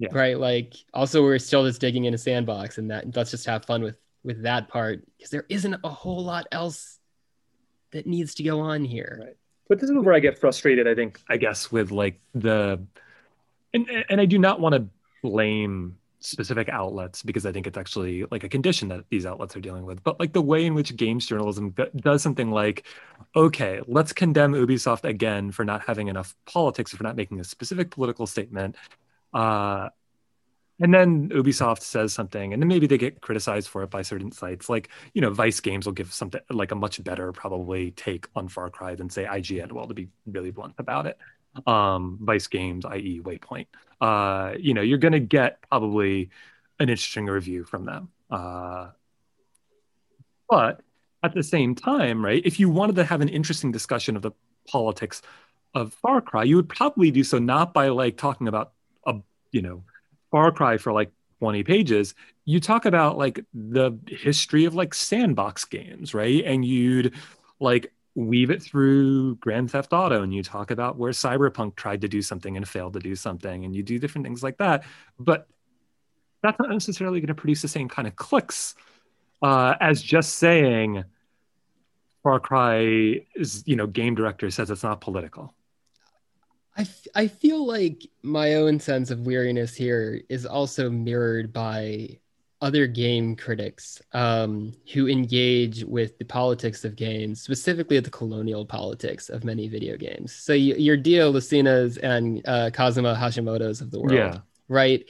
Yeah. 0.00 0.08
Right. 0.12 0.38
Like 0.38 0.74
also 0.94 1.22
we're 1.22 1.38
still 1.38 1.64
just 1.66 1.80
digging 1.80 2.06
in 2.06 2.14
a 2.14 2.18
sandbox 2.18 2.78
and 2.78 2.90
that 2.90 3.14
let's 3.14 3.30
just 3.30 3.44
have 3.44 3.66
fun 3.66 3.82
with 3.82 3.96
with 4.24 4.42
that 4.42 4.68
part 4.68 5.04
because 5.16 5.30
there 5.30 5.44
isn't 5.50 5.76
a 5.84 5.88
whole 5.90 6.24
lot 6.24 6.46
else 6.52 6.98
that 7.92 8.06
needs 8.06 8.34
to 8.36 8.42
go 8.42 8.60
on 8.60 8.82
here. 8.82 9.18
Right. 9.22 9.36
But 9.68 9.78
this 9.78 9.90
is 9.90 9.96
where 9.98 10.14
I 10.14 10.20
get 10.20 10.38
frustrated, 10.38 10.88
I 10.88 10.94
think, 10.94 11.20
I 11.28 11.36
guess, 11.36 11.70
with 11.70 11.90
like 11.90 12.18
the 12.34 12.80
and 13.74 13.88
and 14.08 14.20
I 14.20 14.24
do 14.24 14.38
not 14.38 14.58
want 14.58 14.74
to 14.74 14.86
blame 15.22 15.96
specific 16.20 16.68
outlets 16.68 17.22
because 17.22 17.44
I 17.46 17.52
think 17.52 17.66
it's 17.66 17.78
actually 17.78 18.24
like 18.30 18.44
a 18.44 18.48
condition 18.48 18.88
that 18.88 19.04
these 19.10 19.26
outlets 19.26 19.56
are 19.56 19.60
dealing 19.60 19.84
with. 19.84 20.02
But 20.02 20.18
like 20.20 20.32
the 20.32 20.42
way 20.42 20.64
in 20.64 20.74
which 20.74 20.96
games 20.96 21.26
journalism 21.26 21.74
does 21.96 22.22
something 22.22 22.50
like, 22.50 22.84
okay, 23.36 23.80
let's 23.86 24.12
condemn 24.12 24.52
Ubisoft 24.52 25.04
again 25.04 25.50
for 25.50 25.64
not 25.64 25.82
having 25.86 26.08
enough 26.08 26.34
politics 26.46 26.92
or 26.92 26.98
for 26.98 27.04
not 27.04 27.16
making 27.16 27.40
a 27.40 27.44
specific 27.44 27.90
political 27.90 28.26
statement. 28.26 28.76
Uh, 29.32 29.88
and 30.82 30.94
then 30.94 31.28
Ubisoft 31.28 31.82
says 31.82 32.12
something, 32.14 32.54
and 32.54 32.62
then 32.62 32.68
maybe 32.68 32.86
they 32.86 32.96
get 32.96 33.20
criticized 33.20 33.68
for 33.68 33.82
it 33.82 33.90
by 33.90 34.00
certain 34.00 34.32
sites. 34.32 34.70
Like, 34.70 34.88
you 35.12 35.20
know, 35.20 35.30
Vice 35.30 35.60
Games 35.60 35.84
will 35.84 35.92
give 35.92 36.10
something 36.12 36.40
like 36.48 36.72
a 36.72 36.74
much 36.74 37.02
better, 37.04 37.32
probably, 37.32 37.90
take 37.90 38.28
on 38.34 38.48
Far 38.48 38.70
Cry 38.70 38.94
than 38.94 39.10
say 39.10 39.24
IGN. 39.24 39.72
Well, 39.72 39.86
to 39.86 39.94
be 39.94 40.08
really 40.26 40.50
blunt 40.50 40.74
about 40.78 41.06
it 41.06 41.18
um, 41.66 42.18
Vice 42.20 42.46
Games, 42.46 42.84
i.e., 42.84 43.20
Waypoint. 43.22 43.66
Uh, 44.00 44.54
you 44.58 44.74
know, 44.74 44.82
you're 44.82 44.98
going 44.98 45.12
to 45.12 45.20
get 45.20 45.60
probably 45.68 46.30
an 46.78 46.88
interesting 46.88 47.26
review 47.26 47.64
from 47.64 47.84
them. 47.84 48.08
Uh, 48.30 48.90
but 50.48 50.80
at 51.22 51.34
the 51.34 51.42
same 51.42 51.74
time, 51.74 52.24
right, 52.24 52.42
if 52.44 52.58
you 52.58 52.70
wanted 52.70 52.96
to 52.96 53.04
have 53.04 53.20
an 53.20 53.28
interesting 53.28 53.72
discussion 53.72 54.16
of 54.16 54.22
the 54.22 54.32
politics 54.68 55.22
of 55.74 55.92
Far 55.94 56.20
Cry, 56.20 56.44
you 56.44 56.56
would 56.56 56.68
probably 56.68 57.10
do 57.10 57.22
so 57.22 57.38
not 57.38 57.74
by 57.74 57.88
like 57.88 58.16
talking 58.16 58.48
about 58.48 58.72
you 59.52 59.62
know, 59.62 59.82
Far 60.30 60.52
Cry 60.52 60.76
for 60.76 60.92
like 60.92 61.10
20 61.40 61.64
pages. 61.64 62.14
You 62.44 62.60
talk 62.60 62.84
about 62.84 63.18
like 63.18 63.44
the 63.54 63.98
history 64.06 64.64
of 64.64 64.74
like 64.74 64.94
sandbox 64.94 65.64
games, 65.64 66.14
right? 66.14 66.44
And 66.44 66.64
you'd 66.64 67.14
like 67.58 67.92
weave 68.14 68.50
it 68.50 68.62
through 68.62 69.36
Grand 69.36 69.70
Theft 69.70 69.92
Auto 69.92 70.22
and 70.22 70.34
you 70.34 70.42
talk 70.42 70.70
about 70.70 70.96
where 70.96 71.12
Cyberpunk 71.12 71.76
tried 71.76 72.00
to 72.02 72.08
do 72.08 72.22
something 72.22 72.56
and 72.56 72.68
failed 72.68 72.94
to 72.94 73.00
do 73.00 73.14
something 73.14 73.64
and 73.64 73.74
you 73.74 73.82
do 73.82 73.98
different 73.98 74.26
things 74.26 74.42
like 74.42 74.58
that. 74.58 74.84
But 75.18 75.46
that's 76.42 76.58
not 76.58 76.70
necessarily 76.70 77.20
going 77.20 77.28
to 77.28 77.34
produce 77.34 77.62
the 77.62 77.68
same 77.68 77.88
kind 77.88 78.08
of 78.08 78.16
clicks 78.16 78.74
uh, 79.42 79.74
as 79.80 80.02
just 80.02 80.34
saying 80.34 81.04
Far 82.22 82.40
Cry 82.40 83.20
is, 83.34 83.62
you 83.66 83.76
know, 83.76 83.86
game 83.86 84.14
director 84.14 84.50
says 84.50 84.70
it's 84.70 84.82
not 84.82 85.00
political. 85.00 85.54
I, 86.80 86.84
f- 86.84 87.06
I 87.14 87.26
feel 87.26 87.66
like 87.66 88.08
my 88.22 88.54
own 88.54 88.80
sense 88.80 89.10
of 89.10 89.26
weariness 89.26 89.74
here 89.74 90.22
is 90.30 90.46
also 90.46 90.88
mirrored 90.88 91.52
by 91.52 92.18
other 92.62 92.86
game 92.86 93.36
critics 93.36 94.00
um, 94.14 94.72
who 94.94 95.06
engage 95.06 95.84
with 95.84 96.16
the 96.16 96.24
politics 96.24 96.86
of 96.86 96.96
games, 96.96 97.42
specifically 97.42 98.00
the 98.00 98.08
colonial 98.08 98.64
politics 98.64 99.28
of 99.28 99.44
many 99.44 99.68
video 99.68 99.98
games. 99.98 100.34
So 100.34 100.54
you, 100.54 100.74
your 100.76 100.96
Dia 100.96 101.24
Lacinas 101.24 101.98
and 102.02 102.40
uh, 102.48 102.70
Kazuma 102.72 103.14
Hashimoto's 103.14 103.82
of 103.82 103.90
the 103.90 104.00
world, 104.00 104.14
yeah. 104.14 104.38
right? 104.68 105.04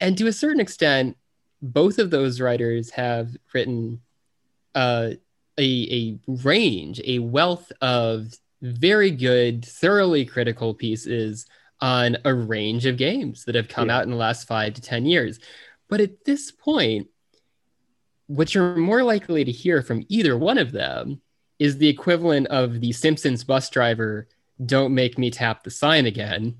And 0.00 0.18
to 0.18 0.26
a 0.26 0.32
certain 0.32 0.60
extent, 0.60 1.16
both 1.62 2.00
of 2.00 2.10
those 2.10 2.40
writers 2.40 2.90
have 2.90 3.36
written 3.54 4.00
uh, 4.74 5.10
a, 5.56 5.62
a 5.62 6.18
range, 6.42 7.00
a 7.04 7.20
wealth 7.20 7.70
of 7.80 8.36
very 8.62 9.10
good, 9.10 9.64
thoroughly 9.64 10.24
critical 10.24 10.74
pieces 10.74 11.46
on 11.80 12.16
a 12.24 12.34
range 12.34 12.86
of 12.86 12.96
games 12.96 13.44
that 13.44 13.54
have 13.54 13.68
come 13.68 13.88
yeah. 13.88 13.98
out 13.98 14.04
in 14.04 14.10
the 14.10 14.16
last 14.16 14.46
five 14.46 14.74
to 14.74 14.80
10 14.80 15.06
years. 15.06 15.38
But 15.88 16.00
at 16.00 16.24
this 16.24 16.50
point, 16.50 17.08
what 18.26 18.54
you're 18.54 18.76
more 18.76 19.02
likely 19.02 19.44
to 19.44 19.52
hear 19.52 19.82
from 19.82 20.04
either 20.08 20.36
one 20.36 20.58
of 20.58 20.72
them 20.72 21.20
is 21.58 21.78
the 21.78 21.88
equivalent 21.88 22.46
of 22.48 22.80
the 22.80 22.92
Simpsons 22.92 23.44
bus 23.44 23.70
driver, 23.70 24.28
don't 24.64 24.94
make 24.94 25.18
me 25.18 25.30
tap 25.30 25.62
the 25.62 25.70
sign 25.70 26.06
again. 26.06 26.56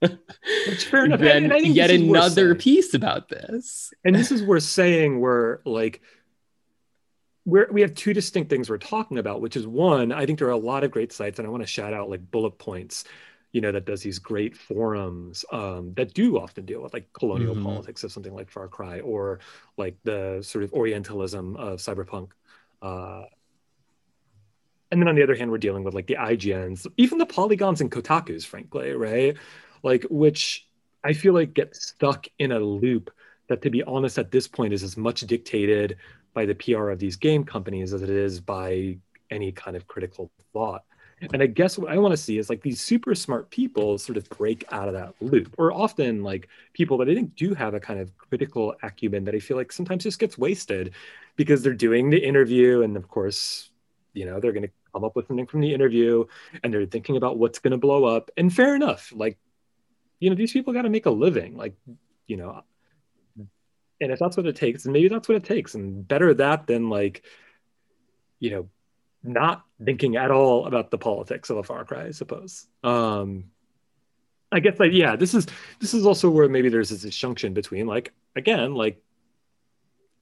Which 0.00 0.84
fair 0.84 1.04
enough. 1.04 1.20
Then 1.20 1.50
yet 1.66 1.90
another 1.90 2.54
piece 2.54 2.94
about 2.94 3.28
this. 3.28 3.92
And 4.04 4.14
this 4.14 4.30
is 4.32 4.42
worth 4.42 4.62
saying 4.62 5.20
where 5.20 5.60
like 5.64 6.00
we're, 7.44 7.70
we 7.72 7.80
have 7.80 7.94
two 7.94 8.12
distinct 8.12 8.50
things 8.50 8.68
we're 8.68 8.78
talking 8.78 9.18
about, 9.18 9.40
which 9.40 9.56
is 9.56 9.66
one, 9.66 10.12
I 10.12 10.26
think 10.26 10.38
there 10.38 10.48
are 10.48 10.52
a 10.52 10.56
lot 10.56 10.84
of 10.84 10.90
great 10.90 11.12
sites, 11.12 11.38
and 11.38 11.46
I 11.46 11.50
want 11.50 11.62
to 11.62 11.66
shout 11.66 11.94
out 11.94 12.10
like 12.10 12.30
bullet 12.30 12.58
points 12.58 13.04
you 13.52 13.60
know, 13.60 13.72
that 13.72 13.84
does 13.84 14.02
these 14.02 14.18
great 14.18 14.56
forums 14.56 15.44
um, 15.52 15.92
that 15.94 16.14
do 16.14 16.38
often 16.38 16.64
deal 16.64 16.82
with 16.82 16.92
like 16.92 17.12
colonial 17.12 17.54
mm-hmm. 17.54 17.64
politics 17.64 18.04
of 18.04 18.12
something 18.12 18.34
like 18.34 18.50
Far 18.50 18.68
Cry 18.68 19.00
or 19.00 19.40
like 19.76 19.96
the 20.04 20.40
sort 20.42 20.62
of 20.62 20.72
Orientalism 20.72 21.56
of 21.56 21.80
cyberpunk. 21.80 22.30
Uh, 22.80 23.24
and 24.92 25.00
then 25.00 25.08
on 25.08 25.16
the 25.16 25.22
other 25.22 25.34
hand, 25.34 25.50
we're 25.50 25.58
dealing 25.58 25.84
with 25.84 25.94
like 25.94 26.06
the 26.06 26.14
IGNs, 26.14 26.86
even 26.96 27.18
the 27.18 27.26
Polygons 27.26 27.80
and 27.80 27.90
Kotakus, 27.90 28.44
frankly, 28.44 28.92
right? 28.92 29.36
Like, 29.82 30.04
which 30.10 30.68
I 31.02 31.12
feel 31.12 31.32
like 31.32 31.54
get 31.54 31.74
stuck 31.74 32.26
in 32.38 32.52
a 32.52 32.58
loop 32.58 33.10
that, 33.48 33.62
to 33.62 33.70
be 33.70 33.82
honest, 33.82 34.18
at 34.18 34.30
this 34.30 34.46
point 34.46 34.72
is 34.72 34.82
as 34.84 34.96
much 34.96 35.20
dictated 35.22 35.96
by 36.34 36.46
the 36.46 36.54
PR 36.54 36.90
of 36.90 36.98
these 36.98 37.16
game 37.16 37.44
companies 37.44 37.92
as 37.92 38.02
it 38.02 38.10
is 38.10 38.40
by 38.40 38.96
any 39.30 39.52
kind 39.52 39.76
of 39.76 39.86
critical 39.86 40.30
thought. 40.52 40.84
And 41.34 41.42
I 41.42 41.46
guess 41.46 41.76
what 41.76 41.92
I 41.92 41.98
want 41.98 42.12
to 42.12 42.16
see 42.16 42.38
is 42.38 42.48
like 42.48 42.62
these 42.62 42.80
super 42.80 43.14
smart 43.14 43.50
people 43.50 43.98
sort 43.98 44.16
of 44.16 44.26
break 44.30 44.64
out 44.72 44.88
of 44.88 44.94
that 44.94 45.14
loop, 45.20 45.54
or 45.58 45.70
often 45.70 46.22
like 46.22 46.48
people 46.72 46.96
that 46.98 47.10
I 47.10 47.14
think 47.14 47.36
do 47.36 47.52
have 47.52 47.74
a 47.74 47.80
kind 47.80 48.00
of 48.00 48.16
critical 48.16 48.74
acumen 48.82 49.24
that 49.24 49.34
I 49.34 49.38
feel 49.38 49.58
like 49.58 49.70
sometimes 49.70 50.04
just 50.04 50.18
gets 50.18 50.38
wasted 50.38 50.94
because 51.36 51.62
they're 51.62 51.74
doing 51.74 52.08
the 52.08 52.18
interview. 52.18 52.80
And 52.82 52.96
of 52.96 53.08
course, 53.08 53.68
you 54.14 54.24
know, 54.24 54.40
they're 54.40 54.52
going 54.52 54.62
to 54.62 54.70
come 54.94 55.04
up 55.04 55.14
with 55.14 55.26
something 55.26 55.46
from 55.46 55.60
the 55.60 55.74
interview 55.74 56.24
and 56.64 56.72
they're 56.72 56.86
thinking 56.86 57.18
about 57.18 57.36
what's 57.36 57.58
going 57.58 57.72
to 57.72 57.76
blow 57.76 58.04
up. 58.04 58.30
And 58.38 58.52
fair 58.52 58.74
enough. 58.74 59.12
Like, 59.14 59.36
you 60.20 60.30
know, 60.30 60.36
these 60.36 60.52
people 60.52 60.72
got 60.72 60.82
to 60.82 60.90
make 60.90 61.04
a 61.04 61.10
living. 61.10 61.54
Like, 61.54 61.74
you 62.26 62.38
know, 62.38 62.62
and 64.00 64.10
if 64.10 64.18
that's 64.18 64.36
what 64.36 64.46
it 64.46 64.56
takes, 64.56 64.84
then 64.84 64.92
maybe 64.92 65.08
that's 65.08 65.28
what 65.28 65.36
it 65.36 65.44
takes. 65.44 65.74
And 65.74 66.06
better 66.06 66.32
that 66.34 66.66
than 66.66 66.88
like, 66.88 67.22
you 68.38 68.50
know, 68.50 68.68
not 69.22 69.64
thinking 69.84 70.16
at 70.16 70.30
all 70.30 70.66
about 70.66 70.90
the 70.90 70.98
politics 70.98 71.50
of 71.50 71.58
a 71.58 71.62
Far 71.62 71.84
Cry, 71.84 72.06
I 72.06 72.10
suppose. 72.12 72.66
Um, 72.82 73.44
I 74.52 74.60
guess 74.60 74.80
like 74.80 74.92
yeah, 74.92 75.16
this 75.16 75.34
is 75.34 75.46
this 75.80 75.94
is 75.94 76.06
also 76.06 76.30
where 76.30 76.48
maybe 76.48 76.68
there's 76.68 76.88
this 76.88 77.02
disjunction 77.02 77.54
between 77.54 77.86
like 77.86 78.12
again 78.34 78.74
like 78.74 79.00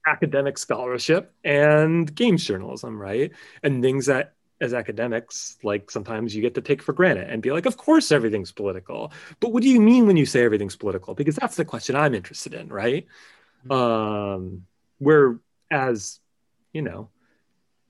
academic 0.05 0.57
scholarship 0.57 1.33
and 1.43 2.13
games 2.13 2.45
journalism, 2.45 2.99
right? 2.99 3.31
And 3.63 3.81
things 3.81 4.05
that 4.07 4.33
as 4.61 4.73
academics, 4.73 5.57
like 5.63 5.89
sometimes 5.89 6.35
you 6.35 6.41
get 6.41 6.55
to 6.55 6.61
take 6.61 6.81
for 6.81 6.93
granted 6.93 7.29
and 7.29 7.41
be 7.41 7.51
like, 7.51 7.65
of 7.65 7.77
course 7.77 8.11
everything's 8.11 8.51
political. 8.51 9.11
But 9.39 9.53
what 9.53 9.63
do 9.63 9.69
you 9.69 9.79
mean 9.81 10.05
when 10.05 10.17
you 10.17 10.25
say 10.25 10.43
everything's 10.43 10.75
political? 10.75 11.15
Because 11.15 11.35
that's 11.35 11.55
the 11.55 11.65
question 11.65 11.95
I'm 11.95 12.13
interested 12.13 12.53
in, 12.53 12.67
right? 12.69 13.07
Mm-hmm. 13.67 13.71
Um, 13.71 14.65
whereas, 14.99 16.19
you 16.73 16.81
know, 16.81 17.09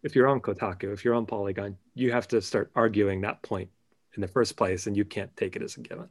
if 0.03 0.15
you're 0.15 0.27
on 0.27 0.39
Kotaku, 0.39 0.93
if 0.93 1.03
you're 1.03 1.15
on 1.15 1.25
Polygon, 1.25 1.77
you 1.93 2.11
have 2.11 2.27
to 2.29 2.41
start 2.41 2.71
arguing 2.75 3.21
that 3.21 3.41
point 3.41 3.69
in 4.15 4.21
the 4.21 4.27
first 4.27 4.55
place, 4.57 4.87
and 4.87 4.95
you 4.97 5.05
can't 5.05 5.35
take 5.37 5.55
it 5.55 5.61
as 5.61 5.77
a 5.77 5.81
given. 5.81 6.07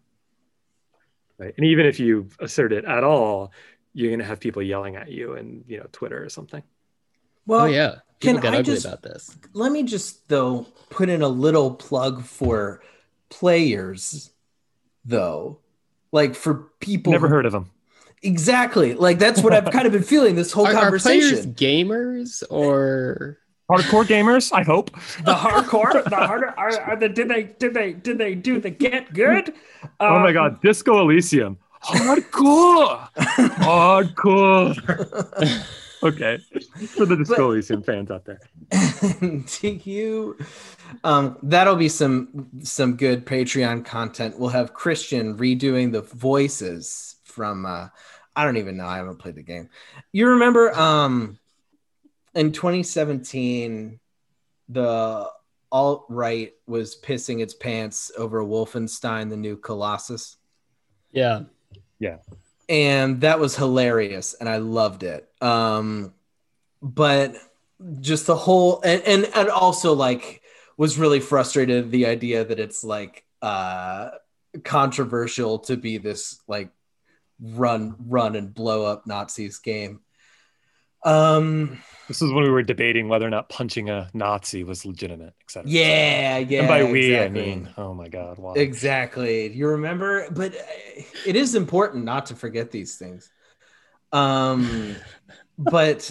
Right. 1.38 1.54
And 1.56 1.66
even 1.66 1.86
if 1.86 1.98
you 2.00 2.28
assert 2.40 2.72
it 2.72 2.84
at 2.84 3.04
all, 3.04 3.52
you're 3.94 4.10
going 4.10 4.18
to 4.20 4.24
have 4.24 4.40
people 4.40 4.62
yelling 4.62 4.96
at 4.96 5.10
you 5.10 5.34
and, 5.34 5.64
you 5.66 5.78
know, 5.78 5.86
Twitter 5.92 6.22
or 6.22 6.28
something. 6.28 6.62
Well, 7.46 7.62
oh 7.62 7.66
yeah, 7.66 7.96
people 8.20 8.40
can 8.40 8.42
get 8.42 8.54
I 8.54 8.58
ugly 8.58 8.74
just- 8.74 8.84
about 8.84 9.02
this. 9.02 9.36
let 9.54 9.72
me 9.72 9.82
just 9.84 10.28
though 10.28 10.66
put 10.90 11.08
in 11.08 11.22
a 11.22 11.28
little 11.28 11.74
plug 11.74 12.22
for 12.24 12.82
players 13.30 14.30
though 15.04 15.60
like 16.12 16.34
for 16.34 16.70
people 16.80 17.12
Never 17.12 17.28
who- 17.28 17.34
heard 17.34 17.46
of 17.46 17.52
them. 17.52 17.70
Exactly 18.22 18.94
like 18.94 19.18
that's 19.18 19.42
what 19.42 19.52
i've 19.52 19.70
kind 19.76 19.86
of 19.86 19.92
been 19.92 20.02
feeling 20.02 20.34
this 20.34 20.50
whole 20.52 20.66
Are, 20.66 20.74
are 20.74 20.98
players 20.98 21.02
conversation 21.02 21.54
gamers 21.54 22.42
or 22.50 23.38
Hardcore 23.70 24.06
gamers, 24.06 24.50
I 24.50 24.62
hope. 24.62 24.90
the 25.26 25.34
hardcore 25.34 26.02
the 26.08 26.16
harder 26.16 26.54
are, 26.56 26.80
are 26.80 26.96
the 26.96 27.08
did 27.10 27.28
they 27.28 27.42
did 27.58 27.74
they 27.74 27.92
did 27.92 28.16
they 28.16 28.34
do 28.34 28.58
the 28.60 28.70
get 28.70 29.12
good 29.12 29.52
oh 30.00 30.20
my 30.20 30.28
Um, 30.28 30.32
God. 30.32 30.62
Disco 30.62 31.00
Elysium. 31.02 31.58
Hardcore. 31.84 33.08
Hardcore. 33.68 34.74
okay. 36.02 36.38
For 36.96 37.04
the 37.04 37.16
Disco 37.16 37.36
But- 37.36 37.42
Elysium 37.44 37.82
fans 37.82 38.10
out 38.10 38.24
there. 38.24 38.40
do 39.60 39.68
you 39.84 40.38
um 41.04 41.36
that'll 41.42 41.76
be 41.76 41.88
some 41.90 42.48
some 42.62 42.96
good 42.96 43.26
patreon 43.26 43.84
content 43.84 44.38
we'll 44.38 44.48
have 44.50 44.72
christian 44.74 45.36
redoing 45.36 45.92
the 45.92 46.00
voices 46.02 47.16
from 47.38 47.64
uh 47.64 47.86
i 48.34 48.44
don't 48.44 48.56
even 48.56 48.76
know 48.76 48.84
i 48.84 48.96
haven't 48.96 49.18
played 49.18 49.36
the 49.36 49.42
game. 49.44 49.70
You 50.10 50.30
remember 50.30 50.76
um 50.76 51.38
in 52.34 52.50
2017 52.50 54.00
the 54.68 55.30
alt 55.70 56.04
right 56.08 56.52
was 56.66 57.00
pissing 57.00 57.40
its 57.40 57.54
pants 57.54 58.10
over 58.18 58.42
wolfenstein 58.42 59.30
the 59.30 59.36
new 59.36 59.56
colossus? 59.56 60.36
Yeah? 61.12 61.42
Yeah, 62.00 62.16
and 62.68 63.20
that 63.20 63.38
was 63.38 63.54
hilarious 63.54 64.34
and 64.34 64.48
i 64.48 64.56
loved 64.56 65.04
it. 65.04 65.30
Um 65.40 66.12
but 66.82 67.36
just 68.00 68.26
the 68.26 68.36
whole 68.36 68.80
and 68.82 69.00
and, 69.02 69.30
and 69.32 69.48
also 69.48 69.92
like 69.94 70.42
was 70.76 70.98
really 70.98 71.20
frustrated 71.20 71.92
the 71.92 72.06
idea 72.06 72.44
that 72.44 72.58
it's 72.58 72.82
like 72.82 73.24
uh 73.42 74.10
controversial 74.64 75.60
to 75.60 75.76
be 75.76 75.98
this 75.98 76.40
like 76.48 76.70
run 77.40 77.94
run 78.06 78.36
and 78.36 78.54
blow 78.54 78.84
up 78.84 79.06
nazis 79.06 79.58
game 79.58 80.00
um 81.04 81.78
This 82.08 82.22
is 82.22 82.32
when 82.32 82.42
we 82.42 82.50
were 82.50 82.62
debating 82.62 83.08
whether 83.08 83.26
or 83.26 83.30
not 83.30 83.50
punching 83.50 83.90
a 83.90 84.08
Nazi 84.14 84.64
was 84.64 84.86
legitimate, 84.86 85.34
etc. 85.44 85.70
yeah 85.70 86.38
yeah 86.38 86.60
And 86.60 86.68
by 86.68 86.82
we, 86.82 87.14
exactly. 87.14 87.42
I 87.42 87.54
mean, 87.54 87.68
oh 87.76 87.92
my 87.94 88.08
God. 88.08 88.38
Wow. 88.38 88.54
Exactly. 88.54 89.52
You 89.52 89.68
remember, 89.68 90.26
but 90.30 90.54
uh, 90.54 91.02
it 91.26 91.36
is 91.36 91.54
important 91.54 92.04
not 92.04 92.26
to 92.26 92.34
forget 92.34 92.70
these 92.70 92.96
things. 92.96 93.30
Um, 94.10 94.96
but 95.58 96.10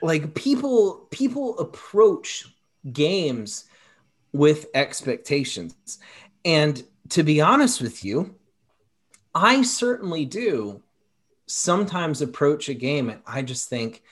like 0.00 0.34
people, 0.34 1.08
people 1.10 1.58
approach 1.58 2.46
games 2.92 3.64
with 4.32 4.66
expectations, 4.74 5.74
and 6.44 6.82
to 7.10 7.22
be 7.24 7.40
honest 7.40 7.82
with 7.82 8.04
you, 8.04 8.36
I 9.34 9.62
certainly 9.62 10.24
do 10.24 10.82
sometimes 11.46 12.22
approach 12.22 12.68
a 12.68 12.74
game 12.74 13.10
and 13.10 13.20
I 13.26 13.42
just 13.42 13.68
think 13.68 14.02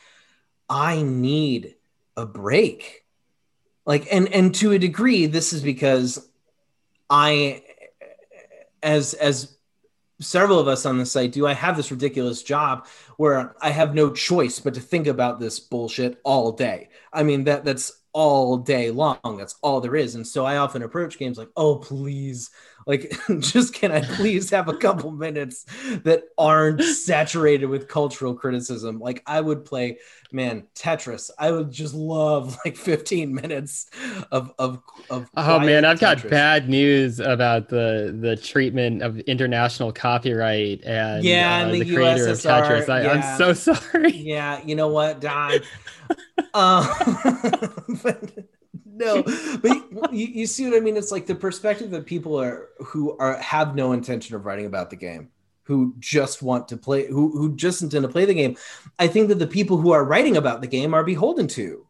I 0.68 1.02
need 1.02 1.76
a 2.16 2.26
break. 2.26 3.04
Like 3.86 4.12
and 4.12 4.32
and 4.32 4.54
to 4.56 4.72
a 4.72 4.78
degree 4.78 5.26
this 5.26 5.52
is 5.52 5.62
because 5.62 6.28
I 7.08 7.62
as 8.82 9.14
as 9.14 9.56
several 10.20 10.58
of 10.58 10.68
us 10.68 10.84
on 10.84 10.98
the 10.98 11.06
site 11.06 11.32
do 11.32 11.46
I 11.46 11.54
have 11.54 11.76
this 11.76 11.90
ridiculous 11.90 12.42
job 12.42 12.86
where 13.16 13.56
I 13.60 13.70
have 13.70 13.94
no 13.94 14.10
choice 14.10 14.60
but 14.60 14.74
to 14.74 14.80
think 14.80 15.06
about 15.06 15.40
this 15.40 15.58
bullshit 15.58 16.20
all 16.24 16.52
day. 16.52 16.90
I 17.12 17.22
mean 17.22 17.44
that 17.44 17.64
that's 17.64 18.00
all 18.12 18.58
day 18.58 18.90
long. 18.90 19.18
That's 19.38 19.56
all 19.62 19.80
there 19.80 19.96
is. 19.96 20.14
And 20.14 20.26
so 20.26 20.44
I 20.44 20.56
often 20.56 20.82
approach 20.82 21.18
games 21.18 21.38
like, 21.38 21.50
"Oh, 21.56 21.76
please, 21.76 22.50
like 22.86 23.12
just 23.40 23.74
can 23.74 23.92
I 23.92 24.00
please 24.02 24.50
have 24.50 24.68
a 24.68 24.76
couple 24.76 25.10
minutes 25.10 25.64
that 26.04 26.24
aren't 26.38 26.82
saturated 26.82 27.66
with 27.66 27.88
cultural 27.88 28.34
criticism? 28.34 28.98
Like 28.98 29.22
I 29.26 29.40
would 29.40 29.64
play 29.64 29.98
man, 30.32 30.64
Tetris. 30.74 31.30
I 31.38 31.50
would 31.50 31.70
just 31.70 31.94
love 31.94 32.56
like 32.64 32.76
15 32.76 33.34
minutes 33.34 33.90
of 34.30 34.52
of 34.58 34.82
of 35.08 35.28
Oh 35.36 35.58
man, 35.58 35.84
I've 35.84 36.00
got 36.00 36.28
bad 36.28 36.68
news 36.68 37.20
about 37.20 37.68
the 37.68 38.16
the 38.18 38.36
treatment 38.36 39.02
of 39.02 39.18
international 39.20 39.92
copyright 39.92 40.82
and 40.84 41.24
Yeah, 41.24 41.58
uh, 41.58 41.64
and 41.64 41.74
the 41.74 41.84
the, 41.84 41.94
creator 41.94 42.28
of 42.28 42.38
Tetris. 42.38 42.88
I, 42.88 43.02
yeah. 43.02 43.12
I'm 43.12 43.38
so 43.38 43.52
sorry. 43.74 44.12
Yeah, 44.12 44.60
you 44.64 44.74
know 44.74 44.88
what, 44.88 45.20
Don? 45.20 45.60
um, 46.54 46.86
but, 48.02 48.32
no, 49.00 49.22
but 49.62 50.12
you, 50.12 50.26
you 50.26 50.46
see 50.46 50.68
what 50.68 50.76
I 50.76 50.80
mean? 50.80 50.96
It's 50.96 51.10
like 51.10 51.26
the 51.26 51.34
perspective 51.34 51.90
that 51.90 52.06
people 52.06 52.40
are 52.40 52.68
who 52.78 53.16
are 53.18 53.36
have 53.38 53.74
no 53.74 53.92
intention 53.92 54.36
of 54.36 54.46
writing 54.46 54.66
about 54.66 54.90
the 54.90 54.96
game, 54.96 55.30
who 55.64 55.94
just 55.98 56.42
want 56.42 56.68
to 56.68 56.76
play, 56.76 57.06
who 57.06 57.36
who 57.36 57.56
just 57.56 57.82
intend 57.82 58.02
to 58.02 58.08
play 58.08 58.26
the 58.26 58.34
game. 58.34 58.56
I 58.98 59.08
think 59.08 59.28
that 59.28 59.38
the 59.38 59.46
people 59.46 59.78
who 59.78 59.92
are 59.92 60.04
writing 60.04 60.36
about 60.36 60.60
the 60.60 60.68
game 60.68 60.94
are 60.94 61.02
beholden 61.02 61.48
to, 61.48 61.86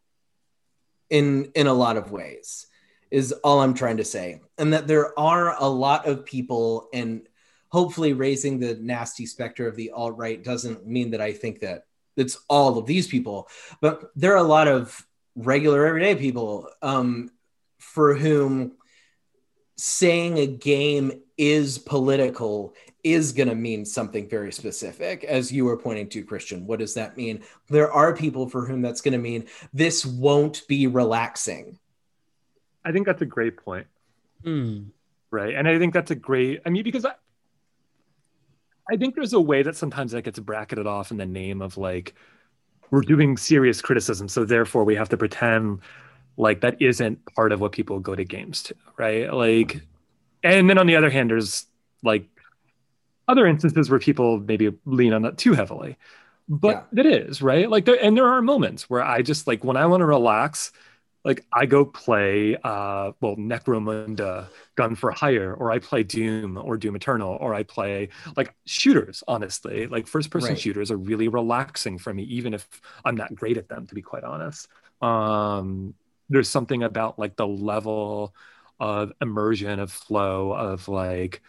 in 1.10 1.50
in 1.54 1.66
a 1.66 1.74
lot 1.74 1.96
of 1.96 2.12
ways, 2.12 2.66
is 3.10 3.32
all 3.32 3.60
I'm 3.60 3.74
trying 3.74 3.98
to 3.98 4.04
say, 4.04 4.40
and 4.56 4.72
that 4.72 4.86
there 4.86 5.18
are 5.18 5.56
a 5.58 5.68
lot 5.68 6.06
of 6.06 6.24
people 6.24 6.88
and. 6.92 7.26
Hopefully, 7.72 8.14
raising 8.14 8.58
the 8.58 8.74
nasty 8.80 9.26
specter 9.26 9.68
of 9.68 9.76
the 9.76 9.92
alt 9.92 10.16
right 10.18 10.42
doesn't 10.42 10.88
mean 10.88 11.12
that 11.12 11.20
I 11.20 11.32
think 11.32 11.60
that 11.60 11.84
it's 12.16 12.36
all 12.48 12.76
of 12.76 12.84
these 12.86 13.06
people, 13.06 13.48
but 13.80 14.10
there 14.16 14.32
are 14.32 14.44
a 14.44 14.52
lot 14.56 14.66
of 14.66 15.06
regular 15.36 15.86
everyday 15.86 16.14
people 16.14 16.68
um, 16.82 17.30
for 17.78 18.14
whom 18.14 18.72
saying 19.76 20.38
a 20.38 20.46
game 20.46 21.22
is 21.38 21.78
political 21.78 22.74
is 23.02 23.32
going 23.32 23.48
to 23.48 23.54
mean 23.54 23.86
something 23.86 24.28
very 24.28 24.52
specific 24.52 25.24
as 25.24 25.50
you 25.50 25.64
were 25.64 25.76
pointing 25.78 26.06
to 26.06 26.22
christian 26.22 26.66
what 26.66 26.78
does 26.78 26.92
that 26.92 27.16
mean 27.16 27.42
there 27.70 27.90
are 27.90 28.14
people 28.14 28.46
for 28.46 28.66
whom 28.66 28.82
that's 28.82 29.00
going 29.00 29.12
to 29.12 29.18
mean 29.18 29.46
this 29.72 30.04
won't 30.04 30.66
be 30.68 30.86
relaxing 30.86 31.78
I 32.84 32.92
think 32.92 33.06
that's 33.06 33.22
a 33.22 33.26
great 33.26 33.56
point. 33.56 33.86
Hmm. 34.42 34.84
Right. 35.30 35.54
And 35.54 35.68
I 35.68 35.78
think 35.78 35.94
that's 35.94 36.10
a 36.10 36.16
great, 36.16 36.60
I 36.66 36.70
mean, 36.70 36.82
because 36.82 37.04
I, 37.04 37.12
I 38.90 38.96
think 38.96 39.14
there's 39.14 39.32
a 39.32 39.40
way 39.40 39.62
that 39.62 39.76
sometimes 39.76 40.12
that 40.12 40.22
gets 40.22 40.38
bracketed 40.38 40.86
off 40.86 41.10
in 41.10 41.16
the 41.16 41.26
name 41.26 41.62
of 41.62 41.76
like, 41.76 42.14
we're 42.90 43.02
doing 43.02 43.36
serious 43.36 43.80
criticism. 43.80 44.28
So 44.28 44.44
therefore 44.44 44.84
we 44.84 44.94
have 44.96 45.08
to 45.10 45.16
pretend 45.16 45.80
like 46.36 46.60
that 46.62 46.80
isn't 46.80 47.24
part 47.34 47.52
of 47.52 47.60
what 47.60 47.72
people 47.72 48.00
go 48.00 48.14
to 48.14 48.24
games 48.24 48.62
to. 48.64 48.74
Right. 48.96 49.32
Like, 49.32 49.80
and 50.42 50.68
then 50.68 50.78
on 50.78 50.86
the 50.86 50.96
other 50.96 51.10
hand, 51.10 51.30
there's 51.30 51.66
like 52.02 52.26
other 53.28 53.46
instances 53.46 53.90
where 53.90 54.00
people 54.00 54.40
maybe 54.40 54.72
lean 54.84 55.12
on 55.12 55.22
that 55.22 55.38
too 55.38 55.52
heavily. 55.52 55.96
But 56.48 56.88
it 56.96 57.06
is, 57.06 57.40
right? 57.40 57.70
Like, 57.70 57.84
there, 57.84 58.02
and 58.02 58.16
there 58.16 58.26
are 58.26 58.42
moments 58.42 58.90
where 58.90 59.02
I 59.02 59.22
just 59.22 59.46
like, 59.46 59.62
when 59.62 59.76
I 59.76 59.86
want 59.86 60.00
to 60.00 60.06
relax, 60.06 60.72
like 61.24 61.44
I 61.52 61.66
go 61.66 61.84
play 61.84 62.56
uh 62.64 63.12
well 63.20 63.36
Necromunda 63.36 64.48
Gun 64.76 64.94
for 64.94 65.10
Hire 65.10 65.54
or 65.54 65.70
I 65.70 65.78
play 65.78 66.02
Doom 66.02 66.56
or 66.56 66.76
Doom 66.76 66.96
Eternal 66.96 67.36
or 67.40 67.54
I 67.54 67.62
play 67.62 68.08
like 68.36 68.54
shooters 68.66 69.22
honestly 69.28 69.86
like 69.86 70.06
first 70.06 70.30
person 70.30 70.54
Right. 70.54 70.60
shooters 70.60 70.90
are 70.90 70.96
really 70.96 71.28
relaxing 71.28 71.98
for 71.98 72.12
me 72.14 72.22
even 72.24 72.54
if 72.54 72.66
I'm 73.04 73.16
not 73.16 73.34
great 73.34 73.56
at 73.58 73.68
them 73.68 73.86
to 73.86 73.94
be 73.94 74.02
quite 74.02 74.24
honest 74.24 74.68
um 75.02 75.94
there's 76.28 76.48
something 76.48 76.82
about 76.82 77.18
like 77.18 77.36
the 77.36 77.46
level 77.46 78.34
of 78.78 79.12
immersion 79.20 79.78
of 79.80 79.92
flow 79.92 80.52
of 80.52 80.88
like 80.88 81.42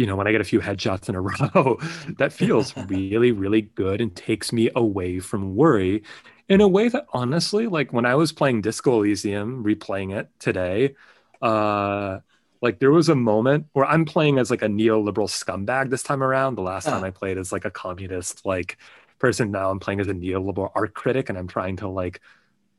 you 0.00 0.06
know 0.06 0.16
when 0.16 0.26
I 0.26 0.32
get 0.32 0.40
a 0.40 0.44
few 0.44 0.60
headshots 0.60 1.08
in 1.08 1.14
a 1.14 1.20
row 1.54 1.78
that 2.18 2.32
feels 2.32 2.76
really 2.76 3.32
really 3.32 3.62
good 3.62 4.00
and 4.00 4.14
takes 4.14 4.52
me 4.52 4.70
away 4.74 5.20
from 5.20 5.54
worry 5.56 6.02
in 6.48 6.60
a 6.60 6.68
way 6.68 6.88
that 6.88 7.06
honestly, 7.12 7.66
like 7.68 7.92
when 7.92 8.04
I 8.06 8.16
was 8.16 8.32
playing 8.32 8.62
Disco 8.62 8.98
Elysium, 8.98 9.62
replaying 9.64 10.16
it 10.18 10.28
today, 10.40 10.94
uh, 11.42 12.18
like 12.62 12.78
there 12.80 12.90
was 12.90 13.08
a 13.08 13.14
moment 13.14 13.66
where 13.72 13.86
I'm 13.86 14.04
playing 14.04 14.38
as 14.38 14.50
like 14.50 14.62
a 14.62 14.66
neoliberal 14.66 15.28
scumbag 15.28 15.90
this 15.90 16.02
time 16.02 16.22
around. 16.22 16.56
The 16.56 16.62
last 16.62 16.88
time 16.88 17.02
Oh. 17.02 17.04
I 17.04 17.10
played 17.10 17.38
as 17.38 17.52
like 17.52 17.64
a 17.64 17.70
communist 17.70 18.44
like 18.44 18.78
person. 19.18 19.50
Now 19.50 19.70
I'm 19.70 19.78
playing 19.80 20.00
as 20.00 20.08
a 20.08 20.14
neoliberal 20.14 20.70
art 20.74 20.94
critic, 20.94 21.28
and 21.28 21.38
I'm 21.38 21.48
trying 21.48 21.76
to 21.76 21.88
like, 21.88 22.20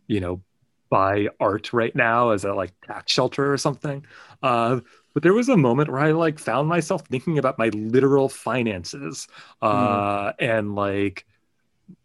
you 0.07 0.19
know, 0.19 0.41
buy 0.89 1.29
art 1.39 1.73
right 1.73 1.95
now 1.95 2.31
as 2.31 2.43
a 2.45 2.53
like 2.53 2.73
tax 2.85 3.11
shelter 3.11 3.51
or 3.53 3.57
something. 3.57 4.05
Uh, 4.43 4.81
but 5.13 5.23
there 5.23 5.33
was 5.33 5.49
a 5.49 5.57
moment 5.57 5.89
where 5.89 6.01
I 6.01 6.11
like 6.11 6.39
found 6.39 6.67
myself 6.67 7.05
thinking 7.07 7.37
about 7.37 7.57
my 7.57 7.69
literal 7.69 8.29
finances, 8.29 9.27
uh, 9.61 10.33
and 10.39 10.75
like 10.75 11.25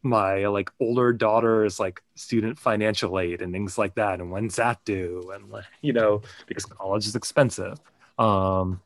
my 0.02 0.46
like 0.46 0.70
older 0.80 1.12
daughter's 1.12 1.78
like 1.78 2.02
student 2.14 2.58
financial 2.58 3.18
aid 3.20 3.40
and 3.40 3.52
things 3.52 3.78
like 3.78 3.94
that 3.94 4.20
and 4.20 4.32
when's 4.32 4.56
that 4.56 4.84
due 4.84 5.30
and 5.32 5.48
like 5.48 5.64
you 5.80 5.92
know 5.92 6.20
because 6.46 6.64
college 6.64 7.06
is 7.06 7.14
expensive 7.14 7.78
um 8.18 8.80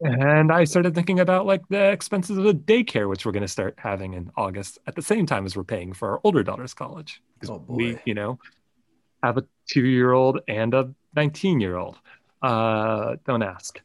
And 0.00 0.52
I 0.52 0.64
started 0.64 0.94
thinking 0.94 1.20
about 1.20 1.46
like 1.46 1.66
the 1.68 1.90
expenses 1.90 2.36
of 2.36 2.44
the 2.44 2.52
daycare, 2.54 3.08
which 3.08 3.24
we're 3.24 3.32
going 3.32 3.42
to 3.42 3.48
start 3.48 3.74
having 3.78 4.12
in 4.12 4.30
August 4.36 4.78
at 4.86 4.94
the 4.94 5.02
same 5.02 5.24
time 5.24 5.46
as 5.46 5.56
we're 5.56 5.64
paying 5.64 5.92
for 5.94 6.10
our 6.10 6.20
older 6.24 6.42
daughter's 6.42 6.74
college. 6.74 7.22
Oh, 7.48 7.58
boy. 7.58 7.74
We, 7.74 7.98
you 8.04 8.14
know, 8.14 8.38
have 9.22 9.38
a 9.38 9.44
two 9.66 9.86
year 9.86 10.12
old 10.12 10.40
and 10.46 10.74
a 10.74 10.94
19 11.16 11.60
year 11.60 11.76
old. 11.76 11.98
Uh, 12.42 13.16
don't 13.26 13.42
ask. 13.42 13.80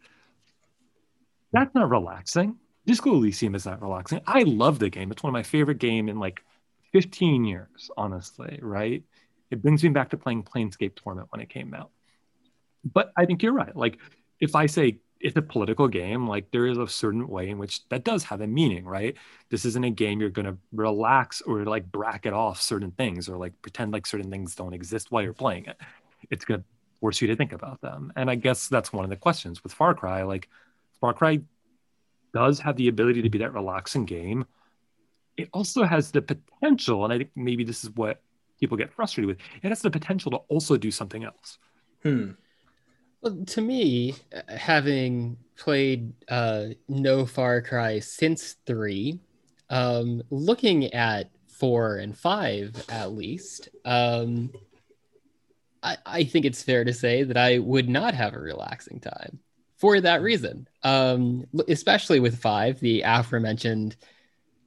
That's 1.51 1.73
not 1.73 1.89
relaxing. 1.89 2.57
Disco 2.85 3.13
Elysium 3.13 3.55
is 3.55 3.65
not 3.65 3.81
relaxing. 3.81 4.21
I 4.25 4.43
love 4.43 4.79
the 4.79 4.89
game. 4.89 5.11
It's 5.11 5.23
one 5.23 5.29
of 5.29 5.33
my 5.33 5.43
favorite 5.43 5.79
game 5.79 6.09
in 6.09 6.19
like 6.19 6.41
15 6.91 7.45
years, 7.45 7.91
honestly, 7.97 8.59
right? 8.61 9.03
It 9.51 9.61
brings 9.61 9.83
me 9.83 9.89
back 9.89 10.09
to 10.09 10.17
playing 10.17 10.43
Planescape 10.43 10.95
Torment 10.95 11.27
when 11.31 11.41
it 11.41 11.49
came 11.49 11.73
out. 11.73 11.91
But 12.83 13.11
I 13.17 13.25
think 13.25 13.43
you're 13.43 13.53
right. 13.53 13.75
Like, 13.75 13.97
if 14.39 14.55
I 14.55 14.67
say 14.67 14.99
it's 15.19 15.35
a 15.35 15.41
political 15.41 15.87
game, 15.87 16.27
like 16.27 16.49
there 16.51 16.65
is 16.65 16.77
a 16.77 16.87
certain 16.87 17.27
way 17.27 17.49
in 17.49 17.57
which 17.57 17.87
that 17.89 18.03
does 18.03 18.23
have 18.23 18.41
a 18.41 18.47
meaning, 18.47 18.85
right? 18.85 19.15
This 19.49 19.65
isn't 19.65 19.83
a 19.83 19.89
game 19.89 20.21
you're 20.21 20.29
gonna 20.29 20.57
relax 20.71 21.41
or 21.41 21.65
like 21.65 21.91
bracket 21.91 22.33
off 22.33 22.61
certain 22.61 22.91
things 22.91 23.27
or 23.27 23.37
like 23.37 23.53
pretend 23.61 23.91
like 23.91 24.07
certain 24.07 24.31
things 24.31 24.55
don't 24.55 24.73
exist 24.73 25.11
while 25.11 25.21
you're 25.21 25.33
playing 25.33 25.65
it. 25.65 25.77
It's 26.29 26.45
gonna 26.45 26.63
force 26.99 27.21
you 27.21 27.27
to 27.27 27.35
think 27.35 27.53
about 27.53 27.81
them. 27.81 28.11
And 28.15 28.29
I 28.29 28.35
guess 28.35 28.67
that's 28.67 28.91
one 28.91 29.03
of 29.03 29.09
the 29.09 29.15
questions 29.15 29.63
with 29.63 29.73
Far 29.73 29.93
Cry. 29.93 30.23
Like 30.23 30.49
Far 30.99 31.13
Cry 31.13 31.41
does 32.33 32.59
have 32.59 32.75
the 32.75 32.87
ability 32.87 33.21
to 33.21 33.29
be 33.29 33.39
that 33.39 33.53
relaxing 33.53 34.05
game. 34.05 34.45
It 35.37 35.49
also 35.53 35.83
has 35.83 36.11
the 36.11 36.21
potential, 36.21 37.05
and 37.05 37.13
I 37.13 37.17
think 37.19 37.31
maybe 37.35 37.63
this 37.63 37.83
is 37.83 37.91
what 37.91 38.21
people 38.59 38.77
get 38.77 38.93
frustrated 38.93 39.27
with. 39.27 39.37
It 39.63 39.69
has 39.69 39.81
the 39.81 39.89
potential 39.89 40.31
to 40.31 40.37
also 40.49 40.75
do 40.75 40.91
something 40.91 41.23
else. 41.23 41.57
Hmm. 42.03 42.31
Well, 43.21 43.43
to 43.47 43.61
me, 43.61 44.15
having 44.47 45.37
played 45.57 46.13
uh, 46.29 46.67
no 46.87 47.25
Far 47.25 47.61
Cry 47.61 47.99
since 47.99 48.55
three, 48.65 49.19
um, 49.69 50.23
looking 50.29 50.93
at 50.93 51.29
four 51.47 51.97
and 51.97 52.17
five 52.17 52.85
at 52.89 53.11
least, 53.11 53.69
um, 53.83 54.51
I, 55.81 55.97
I 56.05 56.23
think 56.23 56.45
it's 56.45 56.63
fair 56.63 56.83
to 56.83 56.93
say 56.93 57.23
that 57.23 57.37
I 57.37 57.59
would 57.59 57.89
not 57.89 58.13
have 58.13 58.33
a 58.33 58.39
relaxing 58.39 58.99
time 58.99 59.39
for 59.77 60.01
that 60.01 60.21
reason. 60.21 60.67
Um, 60.83 61.45
especially 61.67 62.19
with 62.19 62.39
five, 62.39 62.79
the 62.79 63.01
aforementioned, 63.05 63.95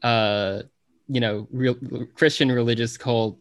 uh, 0.02 0.62
you 1.08 1.20
know, 1.20 1.46
real 1.50 1.76
Christian 2.14 2.50
religious 2.50 2.96
cult, 2.96 3.38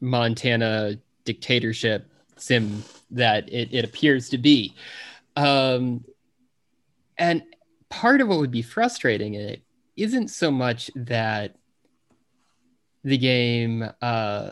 Montana 0.00 0.96
dictatorship 1.24 2.10
sim 2.36 2.84
that 3.10 3.52
it, 3.52 3.68
it 3.72 3.84
appears 3.84 4.28
to 4.30 4.38
be. 4.38 4.74
Um, 5.36 6.04
and 7.16 7.42
part 7.88 8.20
of 8.20 8.28
what 8.28 8.38
would 8.38 8.50
be 8.50 8.62
frustrating 8.62 9.34
in 9.34 9.40
it 9.40 9.62
isn't 9.96 10.28
so 10.28 10.50
much 10.50 10.90
that 10.94 11.56
the 13.02 13.18
game 13.18 13.88
uh, 14.02 14.50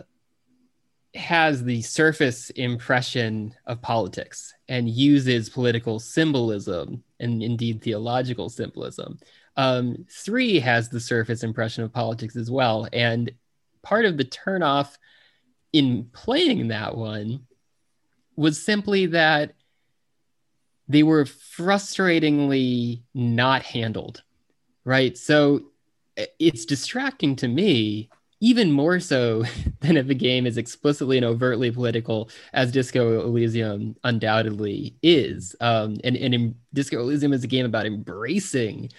has 1.17 1.65
the 1.65 1.83
surface 1.83 2.51
impression 2.51 3.55
of 3.67 3.83
politics 3.83 4.55
and 4.69 4.89
uses 4.89 5.49
political 5.49 5.99
symbolism 5.99 7.03
and 7.21 7.43
indeed 7.43 7.83
theological 7.83 8.49
symbolism. 8.49 9.19
Um, 9.57 10.05
three 10.11 10.59
has 10.61 10.89
the 10.89 11.01
surface 11.01 11.43
impression 11.43 11.85
of 11.85 11.93
politics 11.93 12.37
as 12.37 12.51
well. 12.51 12.89
And 12.93 13.33
part 13.83 14.05
of 14.05 14.17
the 14.17 14.25
turnoff 14.25 14.97
in 15.73 16.11
playing 16.13 16.69
that 16.69 16.97
one 16.97 17.47
was 18.37 18.63
simply 18.63 19.07
that 19.07 19.55
they 20.89 21.03
were 21.03 21.25
frustratingly 21.25 23.03
not 23.15 23.63
handled, 23.63 24.23
right? 24.85 25.17
So 25.17 25.63
it's 26.39 26.65
distracting 26.65 27.37
to 27.37 27.49
me, 27.49 28.11
even 28.41 28.71
more 28.71 29.01
so 29.01 29.45
than 29.81 29.97
if 29.97 30.09
a 30.09 30.15
game 30.15 30.47
is 30.47 30.59
explicitly 30.59 31.17
and 31.17 31.27
overtly 31.27 31.71
political, 31.71 32.31
as 32.53 32.73
Disco 32.73 33.21
Elysium 33.21 33.97
undoubtedly 34.05 34.97
is. 35.03 35.55
Um, 35.61 35.97
and 36.05 36.17
and 36.17 36.35
in, 36.35 36.55
Disco 36.73 36.99
Elysium 37.01 37.33
is 37.33 37.45
a 37.45 37.49
game 37.49 37.67
about 37.67 37.87
embracing 37.87 38.91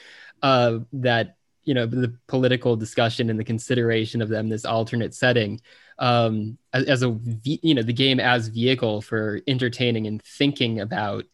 uh, 0.42 0.80
that 0.94 1.36
you 1.64 1.74
know 1.74 1.86
the 1.86 2.16
political 2.28 2.76
discussion 2.76 3.30
and 3.30 3.40
the 3.40 3.44
consideration 3.44 4.22
of 4.22 4.30
them 4.30 4.48
this 4.48 4.64
alternate 4.64 5.14
setting 5.14 5.60
um, 6.00 6.58
as, 6.72 6.86
as 6.86 7.04
a 7.04 7.20
you 7.44 7.76
know 7.76 7.82
the 7.82 7.94
game 7.94 8.20
as 8.20 8.48
vehicle 8.48 9.02
for 9.02 9.42
entertaining 9.48 10.08
and 10.08 10.24
thinking 10.24 10.80
about 10.80 11.26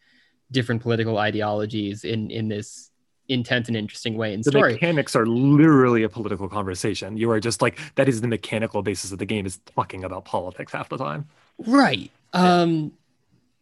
different 0.51 0.81
political 0.81 1.19
ideologies 1.19 2.03
in 2.03 2.31
in 2.31 2.47
this 2.47 2.89
intense 3.29 3.67
and 3.67 3.77
interesting 3.77 4.15
way 4.17 4.33
in 4.33 4.41
The 4.41 4.51
story. 4.51 4.73
mechanics 4.73 5.15
are 5.15 5.25
literally 5.25 6.03
a 6.03 6.09
political 6.09 6.49
conversation. 6.49 7.17
You 7.17 7.31
are 7.31 7.39
just 7.39 7.61
like 7.61 7.79
that 7.95 8.09
is 8.09 8.21
the 8.21 8.27
mechanical 8.27 8.81
basis 8.81 9.11
of 9.11 9.19
the 9.19 9.25
game 9.25 9.45
is 9.45 9.59
talking 9.75 10.03
about 10.03 10.25
politics 10.25 10.73
half 10.73 10.89
the 10.89 10.97
time. 10.97 11.27
Right. 11.65 12.11
Um, 12.33 12.91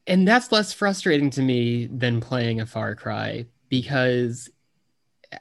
and 0.07 0.27
that's 0.27 0.51
less 0.51 0.73
frustrating 0.73 1.29
to 1.31 1.41
me 1.41 1.85
than 1.87 2.21
playing 2.21 2.59
a 2.61 2.65
Far 2.65 2.95
Cry 2.95 3.45
because 3.69 4.49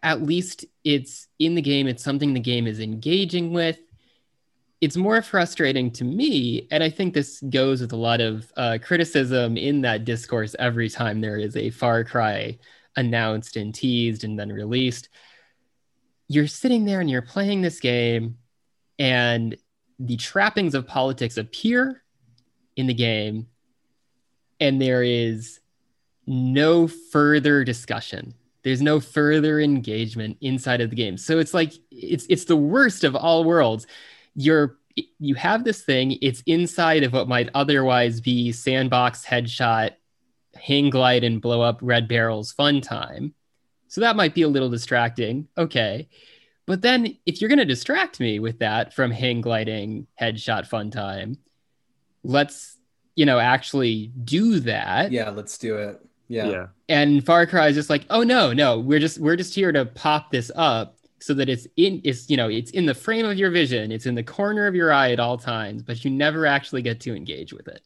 at 0.02 0.22
least 0.22 0.64
it's 0.84 1.26
in 1.38 1.55
the 1.55 1.62
game, 1.62 1.86
it's 1.86 2.05
something 2.05 2.34
the 2.34 2.40
game 2.40 2.66
is 2.66 2.80
engaging 2.80 3.52
with. 3.52 3.78
It's 4.80 4.97
more 4.97 5.20
frustrating 5.20 5.90
to 5.92 6.05
me, 6.05 6.66
and 6.70 6.82
I 6.82 6.88
think 6.88 7.12
this 7.12 7.42
goes 7.51 7.82
with 7.82 7.92
a 7.92 7.97
lot 7.97 8.22
of 8.22 8.51
uh, 8.56 8.78
criticism 8.82 9.59
in 9.59 9.82
that 9.82 10.06
discourse 10.06 10.56
every 10.59 10.88
time 10.88 11.20
there 11.20 11.36
is 11.36 11.55
a 11.55 11.68
Far 11.68 12.02
Cry 12.02 12.59
announced 12.97 13.57
and 13.57 13.75
teased 13.75 14.25
and 14.25 14.39
then 14.39 14.53
released. 14.53 15.09
You're 16.29 16.47
sitting 16.47 16.85
there 16.85 17.01
and 17.01 17.11
you're 17.11 17.23
playing 17.23 17.62
this 17.62 17.81
game, 17.81 18.39
and 18.99 19.57
the 19.99 20.17
trappings 20.17 20.75
of 20.75 20.87
politics 20.87 21.37
appear 21.37 22.03
in 22.77 22.87
the 22.87 22.95
game 22.95 23.47
and 24.59 24.81
there 24.81 25.03
is 25.03 25.61
no 26.27 26.89
further 26.89 27.65
discussion 27.65 28.35
there's 28.62 28.83
no 28.83 29.01
further 29.01 29.61
engagement 29.61 30.37
inside 30.41 30.81
of 30.81 30.91
the 30.91 30.97
game 30.97 31.17
so 31.17 31.39
it's 31.39 31.53
like 31.53 31.73
it's 31.91 32.27
it's 32.29 32.45
the 32.45 32.57
worst 32.57 33.05
of 33.05 33.15
all 33.15 33.45
worlds 33.45 33.87
you're 34.35 34.79
you 35.19 35.35
have 35.35 35.65
this 35.65 35.83
thing 35.83 36.17
it's 36.23 36.43
inside 36.47 37.03
of 37.03 37.12
what 37.12 37.29
might 37.29 37.51
otherwise 37.55 38.21
be 38.21 38.53
sandbox 38.53 39.25
headshot 39.25 39.93
hang 40.61 40.91
glide 40.91 41.24
and 41.24 41.41
blow 41.41 41.62
up 41.62 41.78
red 41.82 42.09
barrels 42.09 42.53
fun 42.53 42.81
time. 42.81 43.35
So 43.89 44.03
that 44.03 44.16
might 44.16 44.35
be 44.35 44.43
a 44.43 44.49
little 44.49 44.70
distracting. 44.70 45.49
Okay. 45.59 46.09
But 46.66 46.82
then 46.82 47.16
if 47.27 47.41
you're 47.41 47.49
going 47.49 47.59
to 47.59 47.65
distract 47.65 48.20
me 48.20 48.39
with 48.39 48.61
that 48.61 48.95
from 48.95 49.11
hang 49.11 49.41
gliding 49.41 50.07
headshot 50.20 50.66
fun 50.66 50.91
time 50.91 51.39
let's 52.23 52.77
you 53.15 53.27
know 53.27 53.39
actually 53.39 54.12
do 54.24 54.61
that. 54.61 55.12
Yeah, 55.12 55.31
let's 55.31 55.59
do 55.59 55.77
it. 55.77 56.01
Yeah. 56.28 56.66
and 56.89 57.27
far 57.27 57.47
cry 57.47 57.69
is 57.69 57.74
just 57.74 57.91
like 57.91 58.07
oh 58.09 58.23
no 58.23 58.53
no 58.53 58.78
we're 58.78 59.01
just 59.01 59.19
we're 59.19 59.35
just 59.35 59.53
here 59.53 59.73
to 59.73 59.85
pop 59.85 60.31
this 60.31 60.51
up 60.55 60.97
so 61.19 61.35
that 61.35 61.49
it's 61.49 61.66
in 61.77 62.01
it's 62.05 62.31
you 62.31 62.37
know 62.37 62.49
it's 62.49 62.70
in 62.70 62.87
the 62.87 62.95
frame 62.95 63.27
of 63.27 63.37
your 63.37 63.51
vision. 63.51 63.91
It's 63.91 64.07
in 64.07 64.15
the 64.15 64.23
corner 64.23 64.66
of 64.66 64.74
your 64.74 64.93
eye 64.93 65.12
at 65.12 65.20
all 65.20 65.39
times 65.39 65.82
but 65.82 66.05
you 66.05 66.11
never 66.11 66.47
actually 66.47 66.82
get 66.82 67.01
to 67.01 67.16
engage 67.16 67.53
with 67.53 67.69
it 67.69 67.82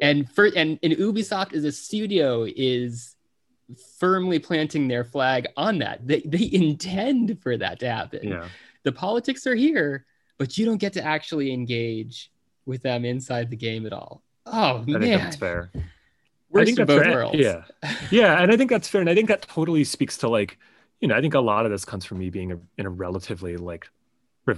and 0.00 0.30
for 0.30 0.46
and, 0.56 0.78
and 0.82 0.92
ubisoft 0.94 1.52
as 1.54 1.64
a 1.64 1.72
studio 1.72 2.46
is 2.56 3.16
firmly 3.98 4.38
planting 4.38 4.88
their 4.88 5.04
flag 5.04 5.46
on 5.56 5.78
that 5.78 6.06
they, 6.06 6.20
they 6.26 6.48
intend 6.52 7.40
for 7.42 7.56
that 7.56 7.78
to 7.80 7.88
happen 7.90 8.20
Yeah. 8.28 8.48
the 8.82 8.92
politics 8.92 9.46
are 9.46 9.54
here 9.54 10.04
but 10.38 10.56
you 10.58 10.66
don't 10.66 10.78
get 10.78 10.94
to 10.94 11.04
actually 11.04 11.52
engage 11.52 12.30
with 12.66 12.82
them 12.82 13.04
inside 13.04 13.50
the 13.50 13.56
game 13.56 13.86
at 13.86 13.92
all 13.92 14.22
oh 14.46 14.78
I 14.80 14.84
think 14.84 14.98
man 15.00 15.18
that's 15.18 15.36
fair. 15.36 15.70
I 15.74 15.80
worst 16.50 16.66
think 16.66 16.78
of 16.80 16.88
that's 16.88 16.98
both 16.98 17.06
fair. 17.06 17.14
worlds 17.16 17.38
Yeah. 17.38 17.64
Yeah. 18.10 18.42
And 18.42 18.50
I 18.50 18.56
think 18.56 18.70
that's 18.70 18.88
fair. 18.88 19.00
And 19.00 19.08
I 19.08 19.14
think 19.14 19.28
that 19.28 19.42
totally 19.42 19.84
speaks 19.84 20.16
to 20.18 20.28
like, 20.28 20.58
you 21.00 21.06
know, 21.06 21.14
I 21.14 21.20
think 21.20 21.34
a 21.34 21.38
lot 21.40 21.64
of 21.64 21.70
this 21.70 21.84
comes 21.84 22.04
from 22.04 22.18
me 22.18 22.28
being 22.28 22.50
a, 22.50 22.58
in 22.76 22.86
a 22.86 22.90
relatively 22.90 23.56
like 23.56 23.88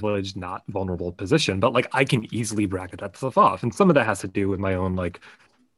privileged, 0.01 0.37
not 0.37 0.63
vulnerable 0.69 1.13
position, 1.13 1.61
but 1.61 1.73
like 1.73 1.89
I 1.93 2.05
can 2.05 2.33
easily 2.35 2.67
bracket 2.67 3.01
that 3.01 3.17
stuff 3.17 3.37
off. 3.39 3.63
And 3.63 3.75
some 3.75 3.91
of 3.91 3.95
that 3.95 4.07
has 4.07 4.21
to 4.21 4.29
do 4.29 4.49
with 4.49 4.61
my 4.61 4.75
own 4.75 4.97
like 4.97 5.21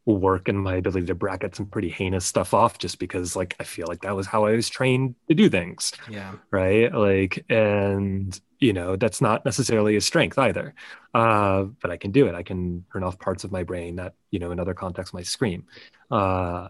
work 0.07 0.49
and 0.49 0.59
my 0.59 0.74
ability 0.77 1.07
to 1.07 1.15
bracket 1.15 1.57
some 1.57 1.66
pretty 1.66 1.89
heinous 1.89 2.27
stuff 2.27 2.53
off 2.53 2.78
just 2.78 2.99
because 2.99 3.35
like 3.36 3.57
I 3.59 3.65
feel 3.65 3.86
like 3.89 4.03
that 4.03 4.15
was 4.15 4.27
how 4.27 4.45
I 4.45 4.53
was 4.53 4.69
trained 4.69 5.15
to 5.28 5.35
do 5.35 5.49
things. 5.49 5.93
Yeah. 6.11 6.35
right 6.51 6.93
like 6.95 7.45
and 7.49 8.39
you 8.61 8.73
know 8.73 8.97
that's 8.97 9.20
not 9.20 9.45
necessarily 9.45 9.97
a 9.97 10.01
strength 10.01 10.39
either 10.39 10.74
uh 11.12 11.65
but 11.82 11.91
i 11.91 11.97
can 11.97 12.12
do 12.12 12.27
it 12.27 12.35
i 12.35 12.43
can 12.43 12.85
turn 12.93 13.03
off 13.03 13.19
parts 13.19 13.45
of 13.45 13.53
my 13.53 13.62
brain 13.65 13.97
that 13.97 14.15
you 14.31 14.39
know 14.39 14.53
in 14.53 14.61
other 14.61 14.74
contexts 14.74 15.12
might 15.12 15.27
scream 15.27 15.65
uh 16.11 16.69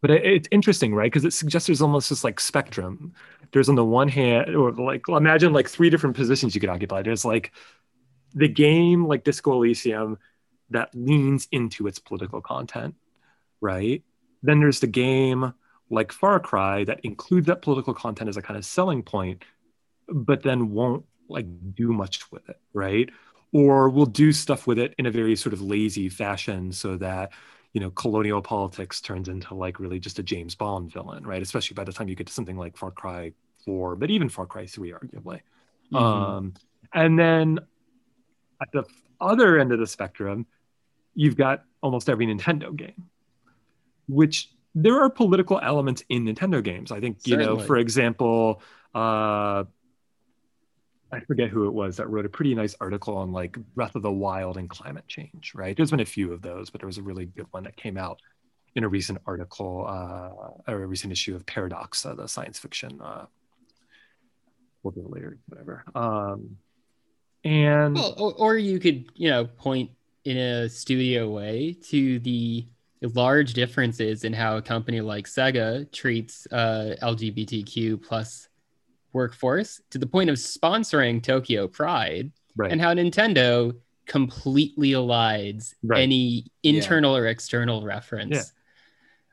but 0.00 0.10
it, 0.10 0.24
it's 0.24 0.48
interesting 0.50 0.94
right? 0.94 1.10
Because 1.10 1.24
it 1.24 1.32
suggests 1.32 1.66
there's 1.66 1.82
almost 1.82 2.10
this 2.10 2.24
like 2.24 2.40
spectrum. 2.40 3.14
There's 3.52 3.68
on 3.68 3.74
the 3.74 3.84
one 3.84 4.08
hand 4.08 4.54
or 4.56 4.72
like 4.72 5.02
imagine 5.08 5.52
like 5.52 5.68
three 5.68 5.90
different 5.90 6.16
positions 6.16 6.54
you 6.54 6.60
could 6.60 6.70
occupy 6.70 7.02
there's 7.02 7.24
like 7.24 7.52
the 8.34 8.48
game 8.48 9.06
like 9.06 9.24
disco 9.24 9.52
elysium 9.52 10.18
that 10.70 10.88
leans 10.94 11.48
into 11.52 11.86
its 11.86 11.98
political 11.98 12.40
content 12.40 12.94
right? 13.62 14.02
Then 14.42 14.60
there's 14.60 14.80
the 14.80 14.86
game 14.86 15.54
like 15.88 16.12
Far 16.12 16.40
Cry 16.40 16.84
that 16.84 17.00
includes 17.04 17.46
that 17.46 17.62
political 17.62 17.94
content 17.94 18.28
as 18.28 18.36
a 18.36 18.42
kind 18.42 18.58
of 18.58 18.64
selling 18.66 19.02
point, 19.02 19.44
but 20.08 20.42
then 20.42 20.72
won't 20.72 21.06
like 21.28 21.46
do 21.74 21.92
much 21.92 22.30
with 22.30 22.48
it, 22.50 22.60
right? 22.74 23.08
Or 23.52 23.88
will 23.88 24.06
do 24.06 24.32
stuff 24.32 24.66
with 24.66 24.78
it 24.78 24.94
in 24.98 25.06
a 25.06 25.10
very 25.10 25.36
sort 25.36 25.52
of 25.54 25.62
lazy 25.62 26.08
fashion 26.08 26.72
so 26.72 26.96
that 26.98 27.30
you 27.72 27.80
know 27.80 27.90
colonial 27.90 28.42
politics 28.42 29.00
turns 29.00 29.28
into 29.28 29.54
like 29.54 29.80
really 29.80 29.98
just 29.98 30.18
a 30.18 30.22
James 30.22 30.54
Bond 30.54 30.92
villain, 30.92 31.26
right? 31.26 31.42
Especially 31.42 31.74
by 31.74 31.84
the 31.84 31.92
time 31.92 32.08
you 32.08 32.14
get 32.14 32.26
to 32.26 32.32
something 32.32 32.56
like 32.56 32.76
Far 32.76 32.90
Cry 32.90 33.32
4, 33.64 33.96
but 33.96 34.10
even 34.10 34.28
Far 34.28 34.46
Cry 34.46 34.66
3 34.66 34.92
arguably. 34.92 35.40
Mhm. 35.92 36.00
Um, 36.00 36.54
and 36.92 37.18
then 37.18 37.58
at 38.60 38.70
the 38.72 38.84
other 39.20 39.58
end 39.58 39.72
of 39.72 39.78
the 39.78 39.86
spectrum, 39.86 40.46
you've 41.14 41.36
got 41.36 41.64
almost 41.82 42.08
every 42.08 42.26
Nintendo 42.26 42.74
game, 42.74 43.08
which 44.08 44.50
there 44.74 45.02
are 45.02 45.10
political 45.10 45.60
elements 45.62 46.02
in 46.08 46.24
Nintendo 46.24 46.62
games. 46.62 46.92
I 46.92 47.00
think, 47.00 47.26
you 47.26 47.36
know, 47.36 47.58
for 47.58 47.76
example, 47.76 48.62
uh, 48.94 49.64
I 51.12 51.20
forget 51.20 51.50
who 51.50 51.66
it 51.66 51.72
was 51.72 51.96
that 51.98 52.08
wrote 52.08 52.24
a 52.24 52.28
pretty 52.28 52.54
nice 52.54 52.74
article 52.80 53.16
on 53.16 53.32
like 53.32 53.58
Breath 53.74 53.94
of 53.94 54.02
the 54.02 54.10
Wild 54.10 54.56
and 54.56 54.68
climate 54.68 55.06
change, 55.08 55.52
right? 55.54 55.76
There's 55.76 55.90
been 55.90 56.00
a 56.00 56.06
few 56.06 56.32
of 56.32 56.40
those, 56.40 56.70
but 56.70 56.80
there 56.80 56.86
was 56.86 56.98
a 56.98 57.02
really 57.02 57.26
good 57.26 57.46
one 57.50 57.64
that 57.64 57.76
came 57.76 57.98
out 57.98 58.20
in 58.74 58.84
a 58.84 58.88
recent 58.88 59.18
article 59.26 59.84
uh, 59.86 60.70
or 60.72 60.82
a 60.82 60.86
recent 60.86 61.12
issue 61.12 61.36
of 61.36 61.44
Paradox, 61.44 62.06
uh, 62.06 62.14
the 62.14 62.26
science 62.26 62.58
fiction. 62.58 62.98
Uh, 63.02 63.26
we'll 64.82 64.92
do 64.92 65.00
it 65.00 65.10
later, 65.10 65.38
whatever. 65.48 65.84
Um, 65.94 66.56
and 67.44 67.94
Well, 67.94 68.14
or, 68.16 68.32
or 68.34 68.56
you 68.56 68.78
could, 68.78 69.10
you 69.14 69.28
know, 69.28 69.44
point 69.44 69.90
in 70.24 70.38
a 70.38 70.68
studio 70.68 71.28
way 71.28 71.76
to 71.90 72.20
the 72.20 72.66
large 73.02 73.52
differences 73.52 74.24
in 74.24 74.32
how 74.32 74.56
a 74.56 74.62
company 74.62 75.00
like 75.00 75.26
Sega 75.26 75.90
treats 75.92 76.46
uh, 76.52 76.94
LGBTQ 77.02 78.02
plus 78.02 78.48
workforce 79.12 79.80
to 79.90 79.98
the 79.98 80.06
point 80.06 80.30
of 80.30 80.36
sponsoring 80.36 81.22
Tokyo 81.22 81.68
Pride, 81.68 82.32
right, 82.56 82.70
and 82.72 82.80
how 82.80 82.94
Nintendo 82.94 83.74
completely 84.06 84.90
elides 84.90 85.74
Right. 85.82 86.02
any 86.02 86.46
internal 86.62 87.16
or 87.16 87.26
external 87.26 87.82
reference. 87.82 88.52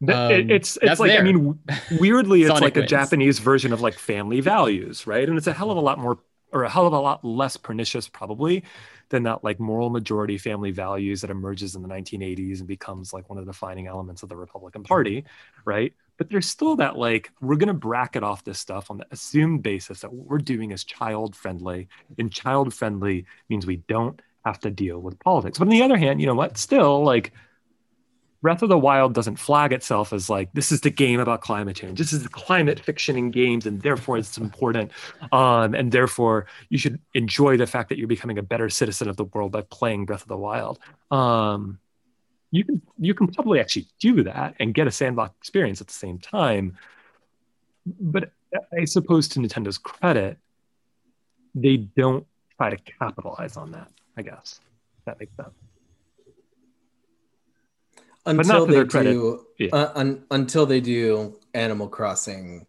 Th- 0.06 0.18
um, 0.18 0.32
it- 0.32 0.52
it's 0.52 0.78
it's 0.78 0.86
that's 0.86 1.00
like 1.00 1.12
I 1.20 1.22
mean, 1.22 1.60
weirdly, 2.00 2.42
it's 2.44 2.50
Sonic 2.50 2.76
like 2.76 2.78
a. 2.78 2.86
Japanese 2.88 3.40
version 3.40 3.74
of 3.74 3.82
like 3.82 3.96
family 3.96 4.40
values, 4.42 5.06
right? 5.08 5.28
And 5.28 5.38
it's 5.38 5.48
a 5.48 5.54
hell 5.54 5.72
of 5.72 5.78
a 5.78 5.82
lot 5.82 6.00
more, 6.00 6.20
or 6.54 6.64
a 6.64 6.70
hell 6.70 6.88
of 6.88 6.94
a 6.94 7.00
lot 7.00 7.26
less 7.26 7.58
pernicious, 7.58 8.08
probably, 8.08 8.64
than 9.10 9.24
that 9.24 9.44
like 9.44 9.60
moral 9.60 9.90
majority 9.90 10.38
family 10.38 10.72
values 10.72 11.22
that 11.22 11.30
emerges 11.30 11.76
in 11.76 11.82
the 11.82 11.90
1980s 11.90 12.60
and 12.60 12.68
becomes 12.68 13.12
like 13.12 13.30
one 13.30 13.38
of 13.38 13.46
the 13.46 13.52
defining 13.52 13.88
elements 13.88 14.24
of 14.24 14.30
the 14.30 14.36
Republican 14.38 14.84
Party, 14.84 15.26
right? 15.66 15.94
But 16.20 16.30
there's 16.30 16.48
still 16.48 16.76
that 16.76 16.98
like 16.98 17.32
we're 17.42 17.56
gonna 17.56 17.74
bracket 17.74 18.24
off 18.24 18.44
this 18.44 18.60
stuff 18.60 18.92
on 18.92 18.98
the 18.98 19.08
assumed 19.10 19.64
basis 19.64 20.02
that 20.02 20.14
what 20.14 20.28
we're 20.28 20.38
doing 20.38 20.72
is 20.72 20.84
child 20.84 21.34
friendly, 21.36 21.88
and 22.20 22.32
child 22.32 22.74
friendly 22.74 23.26
means 23.48 23.66
we 23.66 23.78
don't 23.78 24.22
have 24.46 24.60
to 24.60 24.70
deal 24.70 25.00
with 25.00 25.18
politics. 25.20 25.58
But 25.58 25.70
on 25.70 25.72
the 25.72 25.82
other 25.82 25.98
hand, 25.98 26.20
you 26.20 26.28
know 26.28 26.36
what? 26.36 26.58
Still, 26.58 27.04
like 27.04 27.32
Breath 28.42 28.62
of 28.62 28.70
the 28.70 28.78
Wild 28.78 29.14
doesn't 29.14 29.38
flag 29.38 29.72
itself 29.72 30.12
as 30.12 30.30
like 30.30 30.52
this 30.54 30.72
is 30.74 30.82
the 30.82 30.90
game 30.90 31.22
about 31.22 31.40
climate 31.40 31.78
change. 31.78 31.98
This 31.98 32.12
is 32.12 32.24
the 32.24 32.30
climate 32.30 32.82
fiction 32.82 33.18
in 33.18 33.32
games, 33.32 33.66
and 33.66 33.82
therefore 33.82 34.18
it's 34.18 34.38
important. 34.38 34.92
Um, 35.32 35.74
and 35.74 35.92
therefore 35.92 36.48
you 36.68 36.78
should 36.78 37.00
enjoy 37.14 37.56
the 37.56 37.66
fact 37.68 37.90
that 37.90 37.98
you're 37.98 38.08
becoming 38.08 38.38
a 38.38 38.44
better 38.44 38.70
citizen 38.70 39.08
of 39.08 39.16
the 39.16 39.26
world 39.26 39.54
by 39.54 39.62
playing 39.62 40.06
Breath 40.06 40.24
of 40.24 40.28
the 40.28 40.38
Wild. 40.38 40.80
Um, 41.12 41.80
you 42.52 42.64
can 42.66 42.82
you 42.98 43.14
can 43.14 43.28
probably 43.28 43.60
actually 43.60 43.88
do 44.00 44.24
that 44.24 44.56
and 44.60 44.74
get 44.74 44.88
a 44.88 44.92
sandbox 44.92 45.36
experience 45.38 45.82
at 45.82 45.88
the 45.88 45.94
same 45.94 46.18
time. 46.18 46.78
But 47.86 48.32
I 48.78 48.86
suppose 48.86 49.28
to 49.30 49.40
Nintendo's 49.40 49.78
credit, 49.78 50.38
they 51.56 51.78
don't 51.78 52.26
try 52.58 52.70
to 52.72 52.78
capitalize 52.78 53.58
on 53.58 53.72
that. 53.72 53.90
I 54.18 54.22
guess 54.24 54.60
that 55.06 55.20
makes 55.20 55.36
sense. 55.36 55.50
not 58.26 58.36
until 58.36 58.66
to 58.66 58.72
they 58.72 58.84
their 58.84 59.04
do 59.14 59.46
Yeah. 59.58 59.70
uh, 59.74 59.92
un, 59.96 60.24
until 60.32 60.66
they 60.66 60.82
do 60.82 61.40
Animal 61.54 61.88
Crossing 61.88 62.68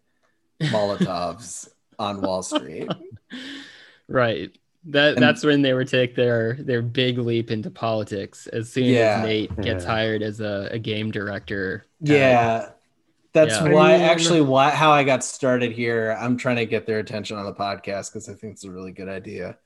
Molotovs 0.62 1.68
on 1.98 2.20
Wall 2.20 2.42
Street. 2.42 2.88
Right. 4.08 4.50
That 4.86 5.14
And- 5.14 5.22
that's 5.22 5.44
when 5.44 5.60
they 5.62 5.74
would 5.74 5.88
take 5.88 6.14
their 6.14 6.54
their 6.54 6.80
big 6.82 7.18
leap 7.18 7.50
into 7.50 7.70
politics 7.70 8.46
as 8.46 8.70
soon 8.72 8.84
Yeah. 8.84 9.18
as 9.20 9.26
Nate 9.26 9.60
gets 9.60 9.84
hired 9.84 10.22
as 10.22 10.40
a, 10.40 10.68
a 10.72 10.78
game 10.78 11.10
director. 11.10 11.84
Yeah. 12.00 12.70
That's 13.32 13.54
Yeah. 13.60 13.68
why 13.72 13.94
I 13.94 13.98
mean- 13.98 14.06
actually 14.08 14.40
why 14.40 14.70
how 14.70 14.90
I 14.90 15.04
got 15.04 15.22
started 15.22 15.72
here. 15.72 16.16
I'm 16.18 16.36
trying 16.36 16.56
to 16.56 16.66
get 16.66 16.86
their 16.86 16.98
attention 16.98 17.36
on 17.36 17.44
the 17.44 17.52
podcast 17.52 18.10
because 18.12 18.28
I 18.28 18.32
think 18.34 18.54
it's 18.54 18.64
a 18.64 18.70
really 18.70 18.92
good 18.92 19.08
idea. 19.08 19.58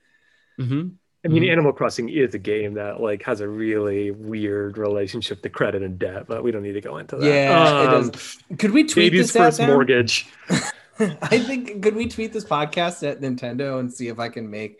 hmm 0.59 0.89
I 1.23 1.27
mean, 1.27 1.41
Mhm. 1.41 1.51
Animal 1.53 1.73
Crossing 1.73 2.07
is 2.09 2.35
a 2.35 2.37
game 2.37 2.75
that 2.75 3.01
like 3.01 3.23
has 3.23 3.41
a 3.41 3.47
really 3.47 4.11
weird 4.11 4.77
relationship 4.77 5.41
to 5.41 5.49
credit 5.49 5.81
and 5.81 5.97
debt, 5.97 6.25
but 6.27 6.43
we 6.43 6.51
don't 6.51 6.61
need 6.61 6.73
to 6.73 6.81
go 6.81 6.97
into 6.97 7.15
that. 7.15 7.25
Yeah, 7.25 7.95
Um. 7.97 8.11
Could 8.59 8.69
we 8.71 8.83
tweet 8.83 9.11
Baby's 9.11 9.33
this 9.33 9.35
out 9.35 9.45
first 9.45 9.59
now? 9.61 9.67
mortgage. 9.67 10.27
I 10.99 11.39
think 11.39 11.81
could 11.81 11.95
we 11.95 12.07
tweet 12.07 12.31
this 12.31 12.45
podcast 12.45 13.01
at 13.09 13.21
Nintendo 13.21 13.79
and 13.79 13.91
see 13.91 14.07
if 14.09 14.19
I 14.19 14.29
can 14.29 14.51
make 14.51 14.77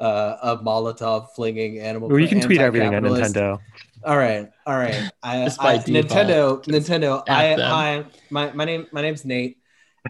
uh, 0.00 0.36
a 0.42 0.56
Molotov 0.58 1.30
flinging 1.30 1.78
animal. 1.78 2.08
Well, 2.08 2.18
you 2.18 2.28
can 2.28 2.40
tweet 2.40 2.60
everything 2.60 2.94
at 2.94 3.02
Nintendo. 3.02 3.58
All 4.02 4.16
right, 4.16 4.50
all 4.66 4.76
right. 4.76 5.10
I, 5.22 5.44
Just 5.44 5.62
I- 5.62 5.78
Nintendo, 5.78 6.64
Nintendo. 6.64 7.22
at 7.28 7.36
I, 7.36 7.56
them. 7.56 7.70
hi, 7.70 8.04
my 8.30 8.52
my 8.52 8.64
name 8.64 8.86
my 8.92 9.02
name's 9.02 9.24
Nate, 9.24 9.58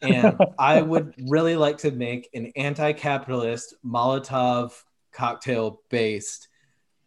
and 0.03 0.37
I 0.59 0.81
would 0.81 1.15
really 1.29 1.57
like 1.57 1.79
to 1.79 1.91
make 1.91 2.29
an 2.33 2.53
anti-capitalist 2.57 3.75
Molotov 3.85 4.73
cocktail 5.13 5.83
based 5.89 6.49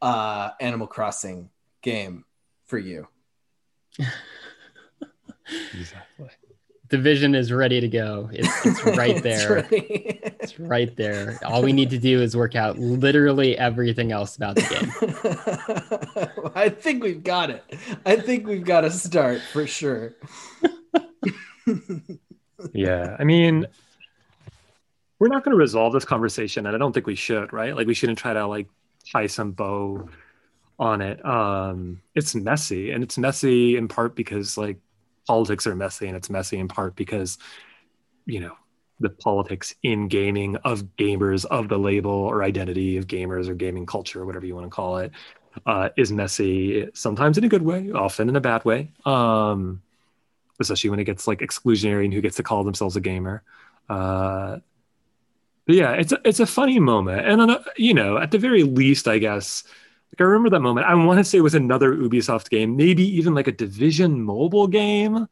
uh, 0.02 0.50
Animal 0.60 0.88
Crossing 0.88 1.50
game 1.82 2.26
for 2.66 2.78
you. 2.78 3.08
Exactly. 5.74 6.30
The 6.90 6.98
vision 6.98 7.34
is 7.34 7.52
ready 7.52 7.80
to 7.80 7.88
go. 7.88 8.30
It's, 8.34 8.66
it's 8.66 8.86
right 8.98 9.12
It's 9.16 9.22
there. 9.24 9.56
really- 9.72 10.20
It's 10.40 10.60
right 10.60 10.96
there. 10.96 11.40
All 11.46 11.64
we 11.64 11.74
need 11.74 11.90
to 11.92 11.98
do 11.98 12.22
is 12.22 12.36
work 12.36 12.56
out 12.56 12.78
literally 12.78 13.58
everything 13.58 14.12
else 14.12 14.36
about 14.36 14.56
the 14.58 14.62
game. 16.44 16.52
I 16.56 16.70
think 16.70 17.02
we've 17.04 17.24
got 17.24 17.50
it. 17.50 17.64
I 18.06 18.18
think 18.18 18.46
we've 18.46 18.66
got 18.66 18.84
a 18.84 18.92
start 18.92 19.42
for 19.52 19.66
sure. 19.68 20.14
Yeah. 22.74 23.16
I 23.20 23.24
mean, 23.24 23.66
we're 25.20 25.28
not 25.28 25.44
going 25.44 25.52
to 25.54 25.58
resolve 25.60 25.92
this 25.94 26.06
conversation, 26.06 26.66
and 26.66 26.76
I 26.76 26.80
don't 26.80 26.94
think 26.94 27.08
we 27.08 27.16
should, 27.16 27.52
right? 27.52 27.76
Like, 27.76 27.88
we 27.88 27.94
shouldn't 27.94 28.20
try 28.20 28.34
to 28.34 28.46
like 28.48 28.68
tie 29.12 29.28
some 29.28 29.52
bow 29.52 30.08
on 30.80 31.02
it. 31.02 31.24
Um, 31.26 32.02
it's 32.16 32.36
messy, 32.36 32.92
and 32.92 33.04
it's 33.04 33.18
messy 33.18 33.76
in 33.76 33.88
part 33.88 34.16
because 34.16 34.58
like 34.58 34.78
politics 35.28 35.68
are 35.68 35.76
messy, 35.76 36.08
and 36.08 36.16
it's 36.16 36.30
messy 36.30 36.58
in 36.58 36.68
part 36.68 36.96
because 36.96 37.38
you 38.26 38.40
know 38.40 38.56
the 39.00 39.10
politics 39.10 39.76
in 39.84 40.08
gaming 40.08 40.56
of 40.58 40.84
gamers 40.98 41.46
of 41.46 41.68
the 41.68 41.78
label 41.78 42.12
or 42.12 42.44
identity 42.44 42.98
of 42.98 43.08
gamers 43.08 43.50
or 43.50 43.56
gaming 43.56 43.86
culture 43.86 44.26
whatever 44.26 44.46
you 44.46 44.56
want 44.56 44.66
to 44.66 44.70
call 44.70 44.98
it 44.98 45.12
uh, 45.66 45.90
is 45.98 46.12
messy 46.12 46.90
sometimes 46.94 47.38
in 47.38 47.44
a 47.44 47.50
good 47.50 47.64
way 47.64 47.92
often 47.92 48.30
in 48.30 48.36
a 48.36 48.42
bad 48.42 48.64
way 48.64 48.90
um, 49.06 49.82
especially 50.60 50.90
when 50.90 51.00
it 51.00 51.06
gets 51.06 51.28
like 51.28 51.40
exclusionary 51.40 52.06
and 52.06 52.14
who 52.14 52.22
gets 52.22 52.38
to 52.38 52.44
call 52.44 52.64
themselves 52.64 52.96
a 52.96 53.02
gamer. 53.02 53.44
Uh, 53.90 54.60
but 55.66 55.76
yeah 55.76 55.94
it's 55.94 56.12
a, 56.12 56.20
it's 56.26 56.40
a 56.40 56.46
funny 56.46 56.80
moment. 56.80 57.28
And 57.28 57.42
uh, 57.42 57.60
you 57.78 57.94
know 57.94 58.18
at 58.18 58.32
the 58.32 58.38
very 58.38 58.64
least 58.64 59.08
i 59.08 59.18
guess 59.18 59.64
like 60.14 60.22
i 60.22 60.24
remember 60.24 60.50
that 60.52 60.62
moment. 60.62 60.86
I 60.86 60.94
want 60.96 61.20
to 61.20 61.24
say 61.24 61.40
it 61.40 61.42
was 61.42 61.56
another 61.56 61.94
ubisoft 61.96 62.50
game 62.50 62.76
maybe 62.76 63.04
even 63.18 63.34
like 63.34 63.48
a 63.48 63.52
division 63.52 64.22
mobile 64.22 64.68
game. 64.68 65.28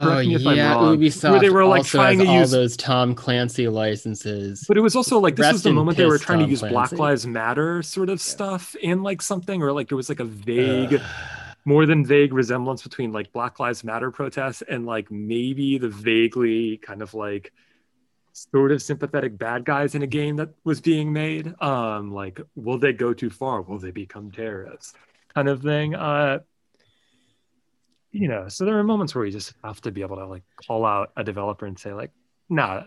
Oh 0.00 0.06
Correct 0.06 0.28
me 0.28 0.34
if 0.34 0.46
I'm 0.46 0.56
yeah, 0.56 0.74
Ubisoft 0.74 1.30
where 1.30 1.40
they 1.40 1.50
were, 1.50 1.64
like, 1.64 1.84
trying 1.84 2.18
to 2.18 2.26
all 2.26 2.40
use- 2.40 2.50
those 2.50 2.76
Tom 2.76 3.14
Clancy 3.14 3.68
licenses. 3.68 4.64
But 4.66 4.76
it 4.76 4.80
was 4.80 4.96
also 4.96 5.20
like 5.20 5.36
this 5.36 5.44
Rest 5.44 5.52
was 5.52 5.62
the 5.62 5.72
moment 5.72 5.96
they 5.96 6.04
were 6.04 6.18
trying 6.18 6.40
to 6.40 6.44
Tom 6.44 6.50
use 6.50 6.60
Black 6.62 6.92
Lives 6.92 7.26
Matter 7.28 7.80
sort 7.82 8.08
of 8.08 8.20
stuff 8.20 8.74
in 8.74 9.04
like 9.04 9.22
something, 9.22 9.62
or 9.62 9.72
like 9.72 9.88
there 9.88 9.96
was 9.96 10.08
like 10.08 10.18
a 10.18 10.24
vague, 10.24 11.00
more 11.64 11.86
than 11.86 12.04
vague 12.04 12.32
resemblance 12.32 12.82
between 12.82 13.12
like 13.12 13.32
Black 13.32 13.60
Lives 13.60 13.84
Matter 13.84 14.10
protests 14.10 14.62
and 14.68 14.84
like 14.84 15.12
maybe 15.12 15.78
the 15.78 15.88
vaguely 15.88 16.78
kind 16.78 17.00
of 17.00 17.14
like 17.14 17.52
sort 18.34 18.72
of 18.72 18.82
sympathetic 18.82 19.38
bad 19.38 19.64
guys 19.64 19.94
in 19.94 20.02
a 20.02 20.06
game 20.08 20.36
that 20.36 20.50
was 20.64 20.80
being 20.80 21.12
made. 21.12 21.54
Um, 21.62 22.12
like, 22.12 22.40
will 22.56 22.78
they 22.78 22.92
go 22.92 23.14
too 23.14 23.30
far? 23.30 23.62
Will 23.62 23.78
they 23.78 23.92
become 23.92 24.30
terrorists? 24.32 24.92
Kind 25.34 25.48
of 25.48 25.62
thing. 25.62 25.94
Uh, 25.94 26.40
you 28.10 28.28
know, 28.28 28.48
so 28.48 28.64
there 28.64 28.78
are 28.78 28.84
moments 28.84 29.14
where 29.14 29.24
you 29.24 29.32
just 29.32 29.54
have 29.64 29.80
to 29.82 29.90
be 29.90 30.02
able 30.02 30.16
to 30.16 30.26
like 30.26 30.42
call 30.66 30.84
out 30.84 31.12
a 31.16 31.24
developer 31.24 31.66
and 31.66 31.78
say 31.78 31.92
like, 31.92 32.10
nah, 32.48 32.82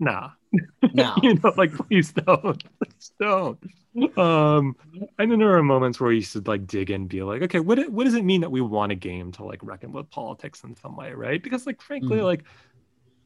nah. 0.00 0.30
No. 0.92 1.14
you 1.22 1.34
know, 1.34 1.54
like 1.56 1.72
please 1.72 2.12
don't, 2.12 2.62
please 2.82 3.12
don't. 3.18 3.58
Um, 4.18 4.76
and 5.18 5.30
then 5.30 5.38
there 5.38 5.56
are 5.56 5.62
moments 5.62 5.98
where 6.00 6.12
you 6.12 6.20
should 6.20 6.46
like 6.46 6.66
dig 6.66 6.90
in, 6.90 7.02
and 7.02 7.08
be 7.08 7.22
like, 7.22 7.40
okay, 7.42 7.60
what 7.60 7.88
what 7.90 8.04
does 8.04 8.14
it 8.14 8.24
mean 8.24 8.42
that 8.42 8.50
we 8.50 8.60
want 8.60 8.92
a 8.92 8.94
game 8.94 9.32
to 9.32 9.44
like 9.44 9.60
reckon 9.62 9.92
with 9.92 10.10
politics 10.10 10.64
in 10.64 10.76
some 10.76 10.96
way, 10.96 11.12
right? 11.12 11.42
Because 11.42 11.66
like 11.66 11.80
frankly, 11.80 12.18
Mhm. 12.18 12.24
like 12.24 12.44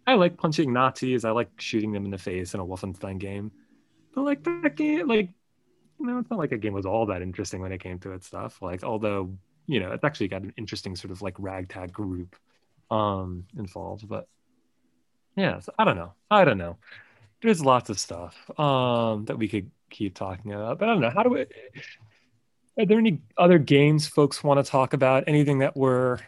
I 0.07 0.15
like 0.15 0.37
punching 0.37 0.73
Nazis, 0.73 1.25
I 1.25 1.31
like 1.31 1.51
shooting 1.59 1.93
them 1.93 2.05
in 2.05 2.11
the 2.11 2.19
face 2.19 2.55
in 2.55 2.61
a 2.61 2.67
Wolfenstein 2.67 3.19
game, 3.19 3.51
but 4.15 4.23
like 4.23 4.45
that 4.45 4.77
game, 4.77 5.09
like 5.09 5.31
you 5.99 6.07
know, 6.07 6.19
it's 6.19 6.31
not 6.31 6.39
like 6.39 6.53
a 6.53 6.59
game 6.59 6.75
was 6.75 6.87
all 6.87 7.07
that 7.07 7.23
interesting 7.23 7.61
when 7.61 7.73
it 7.73 7.81
came 7.81 7.99
to 8.01 8.13
its 8.13 8.27
stuff. 8.27 8.61
Like, 8.61 8.85
although 8.85 9.37
you 9.67 9.81
know, 9.81 9.93
it's 9.93 10.05
actually 10.05 10.29
got 10.29 10.43
an 10.43 10.53
interesting 10.57 10.95
sort 10.95 11.11
of 11.11 11.23
like 11.23 11.35
ragtag 11.39 11.93
group 11.93 12.37
um 12.91 13.45
involved, 13.59 14.09
but 14.09 14.29
yeah, 15.37 15.59
so 15.59 15.73
I 15.79 15.85
don't 15.85 15.97
know, 15.97 16.13
I 16.31 16.45
don't 16.45 16.59
know. 16.59 16.77
There's 17.43 17.65
lots 17.65 17.91
of 17.91 17.99
stuff 17.99 18.51
um 18.59 19.25
that 19.27 19.39
we 19.39 19.49
could 19.49 19.71
keep 19.89 20.17
talking 20.17 20.53
about 20.53 20.81
but 20.81 20.89
i 20.89 20.93
don't 20.93 21.01
know. 21.01 21.11
How 21.11 21.23
do 21.23 21.31
we 21.31 21.47
are 22.79 22.85
there 22.85 22.99
any 22.99 23.21
other 23.39 23.59
games 23.59 24.07
folks 24.07 24.45
want 24.45 24.65
to 24.65 24.71
talk 24.71 24.93
about? 24.93 25.25
Anything 25.27 25.61
that 25.61 25.77
we're 25.77 26.19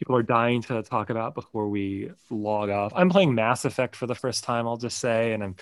people 0.00 0.16
are 0.16 0.22
dying 0.22 0.62
to 0.62 0.82
talk 0.82 1.10
about 1.10 1.34
before 1.34 1.68
we 1.68 2.10
log 2.30 2.70
off 2.70 2.90
i'm 2.96 3.08
playing 3.10 3.34
mass 3.34 3.64
effect 3.66 3.94
for 3.94 4.06
the 4.06 4.14
first 4.14 4.42
time 4.42 4.66
i'll 4.66 4.78
just 4.78 4.98
say 4.98 5.32
and 5.34 5.42
i'm 5.44 5.54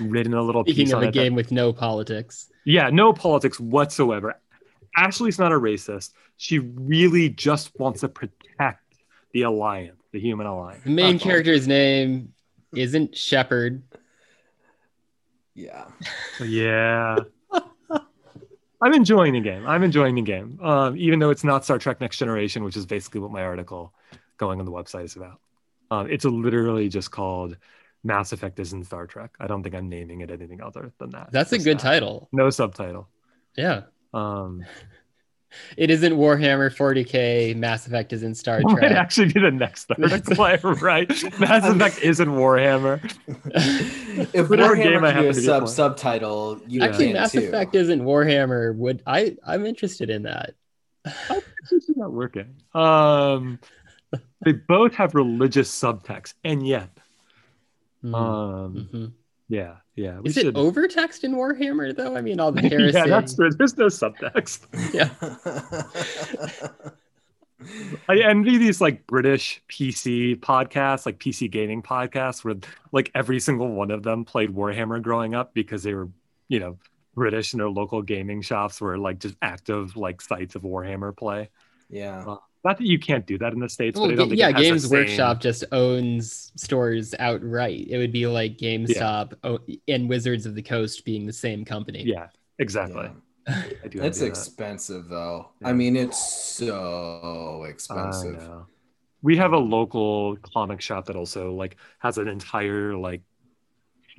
written 0.00 0.32
a 0.32 0.40
little 0.42 0.62
Speaking 0.64 0.84
piece 0.86 0.92
of 0.92 0.98
on 0.98 1.04
a 1.04 1.08
it 1.08 1.12
that- 1.12 1.20
game 1.20 1.34
with 1.34 1.50
no 1.50 1.72
politics. 1.72 2.48
yeah 2.64 2.88
no 2.88 3.12
politics 3.12 3.58
whatsoever 3.60 4.38
ashley's 4.96 5.38
not 5.40 5.50
a 5.52 5.56
racist 5.56 6.12
she 6.36 6.58
really 6.60 7.28
just 7.28 7.78
wants 7.80 8.00
to 8.00 8.08
protect 8.08 8.80
the 9.32 9.42
alliance 9.42 9.96
the 10.12 10.20
human 10.20 10.46
alliance 10.46 10.82
The 10.84 10.90
main 10.90 11.14
That's 11.14 11.24
all. 11.24 11.30
character's 11.30 11.66
name 11.68 12.32
isn't 12.74 13.16
Shepard. 13.16 13.82
Yeah. 15.54 15.84
Yeah. 16.44 17.16
I'm 18.82 18.94
enjoying 18.94 19.34
the 19.34 19.40
game. 19.40 19.66
I'm 19.66 19.82
enjoying 19.82 20.14
the 20.14 20.22
game. 20.22 20.58
Um, 20.62 20.96
even 20.96 21.18
though 21.18 21.30
it's 21.30 21.44
not 21.44 21.64
Star 21.64 21.78
Trek 21.78 22.00
Next 22.00 22.18
Generation, 22.18 22.64
which 22.64 22.76
is 22.76 22.86
basically 22.86 23.20
what 23.20 23.30
my 23.30 23.42
article 23.42 23.92
going 24.38 24.58
on 24.58 24.64
the 24.64 24.72
website 24.72 25.04
is 25.04 25.16
about. 25.16 25.40
Um, 25.90 26.10
it's 26.10 26.24
literally 26.24 26.88
just 26.88 27.10
called 27.10 27.56
Mass 28.02 28.32
Effect 28.32 28.58
isn't 28.58 28.84
Star 28.84 29.06
Trek. 29.06 29.34
I 29.38 29.46
don't 29.46 29.62
think 29.62 29.74
I'm 29.74 29.88
naming 29.88 30.22
it 30.22 30.30
anything 30.30 30.62
other 30.62 30.92
than 30.98 31.10
that. 31.10 31.30
That's 31.30 31.52
a 31.52 31.58
good 31.58 31.78
that. 31.78 31.82
title. 31.82 32.28
No 32.32 32.48
subtitle. 32.50 33.08
Yeah. 33.56 33.82
Um, 34.14 34.64
It 35.76 35.90
isn't 35.90 36.12
Warhammer 36.14 36.74
40k. 36.74 37.56
Mass 37.56 37.86
Effect 37.86 38.12
isn't 38.12 38.36
Star 38.36 38.60
might 38.62 38.76
Trek. 38.78 38.92
actually 38.92 39.32
be 39.32 39.40
the 39.40 39.50
next 39.50 39.90
article 39.90 40.42
I 40.42 40.56
write. 40.56 41.08
Mass 41.40 41.64
Effect 41.68 41.98
isn't 42.02 42.28
Warhammer. 42.28 43.00
if 44.34 44.48
Whatever 44.48 44.76
Warhammer 44.76 44.82
game 44.82 45.04
I 45.04 45.12
can 45.12 45.22
do 45.22 45.26
happen 45.26 45.28
a 45.28 45.34
sub 45.34 45.68
subtitle, 45.68 46.60
you 46.66 46.82
Actually, 46.82 47.06
can 47.06 47.12
Mass 47.14 47.32
too. 47.32 47.38
Effect 47.40 47.74
isn't 47.74 48.00
Warhammer. 48.02 48.74
Would 48.76 49.02
I? 49.06 49.36
I'm 49.46 49.66
interested 49.66 50.10
in 50.10 50.22
that. 50.24 50.54
It's 51.04 51.88
not 51.96 52.12
working. 52.12 52.56
Um, 52.74 53.58
they 54.44 54.52
both 54.52 54.94
have 54.94 55.14
religious 55.14 55.70
subtext, 55.70 56.34
and 56.44 56.66
yet, 56.66 56.90
Hmm. 58.02 58.14
um, 58.14 58.88
Mhm. 58.92 59.12
Yeah, 59.50 59.76
yeah. 59.96 60.20
We 60.20 60.30
Is 60.30 60.36
it 60.38 60.42
should. 60.42 60.54
overtext 60.54 61.24
in 61.24 61.34
Warhammer 61.34 61.94
though? 61.94 62.16
I 62.16 62.22
mean, 62.22 62.38
all 62.40 62.52
the 62.52 62.62
heresy. 62.62 62.96
yeah, 62.98 63.06
that's 63.06 63.34
true. 63.34 63.50
There's 63.50 63.76
no 63.76 63.86
subtext. 63.86 64.66
Yeah. 64.94 65.10
I 68.08 68.16
envy 68.20 68.56
these 68.56 68.80
like 68.80 69.06
British 69.06 69.62
PC 69.68 70.36
podcasts, 70.36 71.04
like 71.04 71.18
PC 71.18 71.50
gaming 71.50 71.82
podcasts, 71.82 72.42
where 72.42 72.54
like 72.92 73.10
every 73.14 73.38
single 73.38 73.68
one 73.72 73.90
of 73.90 74.02
them 74.02 74.24
played 74.24 74.54
Warhammer 74.54 75.02
growing 75.02 75.34
up 75.34 75.52
because 75.52 75.82
they 75.82 75.92
were, 75.92 76.08
you 76.48 76.58
know, 76.58 76.78
British 77.14 77.52
and 77.52 77.60
their 77.60 77.68
local 77.68 78.00
gaming 78.00 78.40
shops 78.40 78.80
were 78.80 78.96
like 78.96 79.18
just 79.18 79.36
active 79.42 79.94
like 79.96 80.22
sites 80.22 80.54
of 80.54 80.62
Warhammer 80.62 81.14
play. 81.14 81.50
yeah. 81.90 82.36
Not 82.62 82.76
that 82.78 82.86
you 82.86 82.98
can't 82.98 83.26
do 83.26 83.38
that 83.38 83.52
in 83.54 83.58
the 83.60 83.68
states, 83.70 83.98
Well, 83.98 84.08
but 84.08 84.12
I 84.12 84.16
don't 84.16 84.28
think 84.28 84.38
yeah, 84.38 84.48
it 84.50 84.56
has 84.56 84.62
the 84.64 84.68
Games 84.70 84.82
same- 84.88 84.98
Workshop 84.98 85.40
just 85.40 85.64
owns 85.72 86.52
stores 86.56 87.14
outright. 87.18 87.86
It 87.88 87.96
would 87.96 88.12
be 88.12 88.26
like 88.26 88.58
GameStop 88.58 89.32
o- 89.44 89.60
and 89.88 90.08
Wizards 90.08 90.44
of 90.44 90.54
the 90.54 90.62
Coast 90.62 91.04
being 91.06 91.26
the 91.26 91.32
same 91.32 91.64
company. 91.64 92.02
Yeah, 92.04 92.28
exactly. 92.58 93.10
Yeah. 93.48 93.62
It's 93.84 93.94
envy 93.96 94.18
that. 94.18 94.26
expensive 94.26 95.08
though. 95.08 95.48
Yeah. 95.62 95.68
I 95.68 95.72
mean, 95.72 95.96
it's 95.96 96.18
so 96.44 97.64
expensive. 97.66 98.46
We 99.22 99.36
have 99.38 99.52
a 99.52 99.58
local 99.58 100.36
comic 100.36 100.80
shop 100.80 101.06
that 101.06 101.16
also 101.16 101.52
like 101.54 101.76
has 102.00 102.18
an 102.18 102.28
entire 102.28 102.94
like 102.96 103.22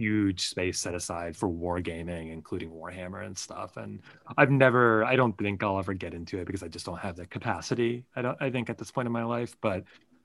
huge 0.01 0.47
space 0.47 0.79
set 0.79 0.95
aside 0.95 1.37
for 1.37 1.47
wargaming, 1.47 2.31
including 2.31 2.71
Warhammer 2.71 3.23
and 3.23 3.37
stuff. 3.37 3.77
And 3.77 4.01
I've 4.35 4.49
never, 4.49 5.05
I 5.05 5.15
don't 5.15 5.37
think 5.37 5.61
I'll 5.61 5.77
ever 5.77 5.93
get 5.93 6.15
into 6.15 6.39
it 6.39 6.45
because 6.45 6.63
I 6.63 6.67
just 6.67 6.87
don't 6.87 6.97
have 6.99 7.15
the 7.15 7.27
capacity. 7.27 8.03
I 8.15 8.23
don't, 8.23 8.37
I 8.41 8.49
think 8.49 8.69
at 8.71 8.77
this 8.79 8.89
point 8.91 9.05
in 9.05 9.11
my 9.11 9.23
life, 9.23 9.55
but. 9.61 9.83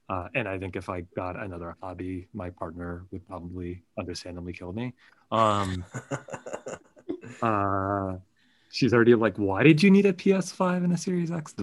Uh, 0.09 0.29
and 0.37 0.47
I 0.47 0.57
think 0.57 0.77
if 0.77 0.89
I 0.89 1.01
got 1.17 1.35
another 1.35 1.77
hobby, 1.83 2.29
my 2.33 2.49
partner 2.51 3.07
would 3.11 3.27
probably 3.27 3.83
understandably 3.99 4.53
kill 4.53 4.73
me. 4.73 4.95
Um, 5.33 5.85
uh, 7.43 8.15
she's 8.71 8.95
already 8.95 9.17
like, 9.17 9.37
why 9.37 9.65
did 9.65 9.83
you 9.83 9.91
need 9.91 10.07
a 10.07 10.13
PS5 10.13 10.85
and 10.85 10.93
a 10.93 10.97
Series 10.97 11.33
X? 11.33 11.55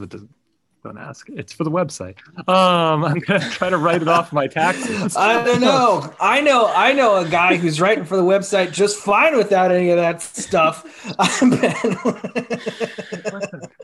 But 0.84 0.90
doesn't- 0.90 0.96
Don't 0.96 0.98
ask. 1.10 1.30
It's 1.30 1.54
for 1.54 1.64
the 1.64 1.72
website. 1.72 2.16
Um, 2.48 3.04
I'm 3.06 3.20
gonna 3.20 3.40
try 3.52 3.70
to 3.70 3.78
write 3.78 4.02
it 4.02 4.08
off 4.08 4.34
my 4.34 4.48
taxes. 4.48 5.16
I 5.16 5.44
don't 5.44 5.62
know. 5.62 6.14
I 6.20 6.42
know. 6.42 6.68
I 6.68 6.92
know 6.94 7.16
a 7.18 7.28
guy 7.28 7.56
who's 7.56 7.80
writing 7.80 8.04
for 8.06 8.18
the 8.18 8.24
website 8.24 8.72
just 8.74 8.98
fine 9.00 9.38
without 9.38 9.72
any 9.72 9.90
of 9.92 9.98
that 9.98 10.22
stuff. 10.22 10.86
I've 11.18 11.40
been 11.40 11.62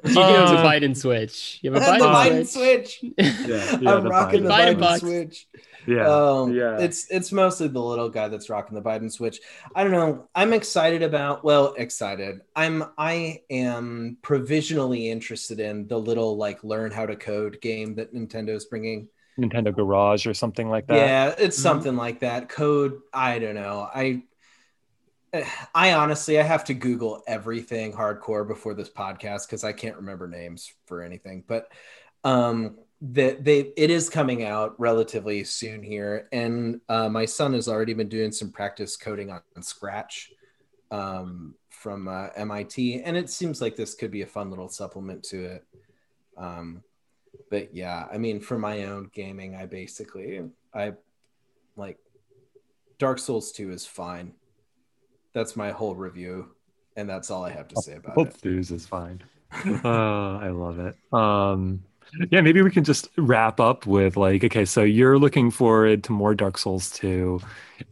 You 0.04 0.16
can 0.16 0.44
Uh, 0.44 0.52
the 0.52 0.68
Biden 0.68 0.96
switch. 0.98 1.60
You 1.62 1.72
have 1.74 1.82
a 1.82 1.86
the 2.00 2.06
Biden, 2.06 2.14
Biden 2.14 2.48
switch. 2.48 3.00
switch. 3.00 3.14
Yeah, 3.48 3.78
yeah, 3.82 3.92
I'm 3.96 4.04
the 4.04 4.10
rocking 4.10 4.44
the 4.44 4.50
Biden 4.50 4.80
Biden, 4.80 5.00
switch. 5.00 5.48
Yeah, 5.90 6.08
um, 6.08 6.54
yeah. 6.54 6.78
It's 6.80 7.10
it's 7.10 7.32
mostly 7.32 7.68
the 7.68 7.82
little 7.82 8.10
guy 8.10 8.28
that's 8.28 8.50
rocking 8.50 8.76
the 8.76 8.82
Biden 8.82 9.12
switch. 9.12 9.40
I 9.76 9.84
don't 9.84 9.92
know. 9.92 10.30
I'm 10.36 10.54
excited 10.54 11.02
about. 11.02 11.44
Well, 11.44 11.74
excited. 11.78 12.42
I'm. 12.56 12.84
I 12.98 13.42
am 13.50 14.18
provisionally 14.22 15.10
interested 15.10 15.60
in 15.60 15.88
the 15.88 15.98
little 15.98 16.38
like 16.38 16.64
learn 16.64 16.92
how 16.92 17.06
to 17.06 17.16
code 17.16 17.60
game 17.62 17.96
that 17.96 18.14
Nintendo's 18.14 18.66
bringing. 18.66 19.08
Nintendo 19.40 19.74
Garage 19.74 20.28
or 20.28 20.34
something 20.34 20.70
like 20.70 20.86
that. 20.88 20.96
Yeah, 20.96 21.36
it's 21.38 21.58
Mhm. 21.58 21.64
something 21.64 21.96
like 21.96 22.20
that. 22.20 22.50
Code. 22.50 23.00
I 23.14 23.40
don't 23.40 23.56
know. 23.56 23.90
I. 23.94 24.24
I 25.76 25.94
honestly, 25.94 26.40
I 26.40 26.44
have 26.44 26.66
to 26.66 26.74
Google 26.74 27.22
everything 27.28 27.94
hardcore 27.94 28.48
before 28.48 28.74
this 28.74 28.90
podcast 28.90 29.46
because 29.46 29.64
I 29.64 29.74
can't 29.74 29.98
remember 29.98 30.28
names 30.28 30.74
for 30.88 31.04
anything. 31.04 31.44
But 31.48 31.72
um, 32.24 32.80
that 33.02 33.46
they 33.46 33.72
it 33.78 33.90
is 33.90 34.10
coming 34.10 34.44
out 34.44 34.76
relatively 34.78 35.44
soon 35.44 35.82
here, 35.82 36.28
and 36.32 36.82
uh, 36.90 37.08
my 37.10 37.26
son 37.26 37.54
has 37.54 37.68
already 37.68 37.94
been 37.94 38.10
doing 38.10 38.32
some 38.32 38.52
practice 38.52 38.98
coding 38.98 39.32
on, 39.32 39.42
on 39.56 39.64
Scratch 39.64 40.32
um, 40.92 41.56
from 41.70 42.08
uh, 42.08 42.28
MIT, 42.36 43.02
and 43.04 43.16
it 43.16 43.30
seems 43.30 43.62
like 43.62 43.76
this 43.76 43.94
could 43.94 44.12
be 44.12 44.22
a 44.22 44.28
fun 44.28 44.50
little 44.50 44.68
supplement 44.68 45.24
to 45.24 45.46
it. 45.46 45.66
Um, 46.38 46.84
but 47.50 47.74
yeah, 47.74 48.06
I 48.12 48.18
mean, 48.18 48.42
for 48.42 48.58
my 48.58 48.86
own 48.86 49.10
gaming, 49.14 49.56
I 49.56 49.66
basically 49.66 50.42
I 50.74 50.94
like 51.78 51.98
Dark 52.98 53.20
Souls 53.20 53.52
2 53.54 53.72
is 53.72 53.86
fine. 53.86 54.34
That's 55.34 55.56
my 55.56 55.72
whole 55.72 55.96
review, 55.96 56.50
and 56.98 57.10
that's 57.10 57.32
all 57.32 57.46
I 57.46 57.52
have 57.52 57.70
to 57.70 57.82
say 57.82 57.96
about 57.96 58.16
Both 58.16 58.30
it. 58.30 58.38
Stews 58.40 58.72
is 58.72 58.86
fine. 58.86 59.24
uh, 59.66 60.38
I 60.38 60.50
love 60.50 60.80
it. 60.80 60.96
Um, 61.14 61.84
yeah, 62.32 62.42
maybe 62.42 62.62
we 62.62 62.72
can 62.72 62.84
just 62.84 63.10
wrap 63.18 63.60
up 63.60 63.86
with 63.86 64.18
like, 64.18 64.44
okay, 64.44 64.66
so 64.66 64.84
you're 64.84 65.18
looking 65.20 65.52
forward 65.52 66.04
to 66.06 66.12
more 66.12 66.34
Dark 66.36 66.58
Souls 66.58 66.90
2 66.92 67.40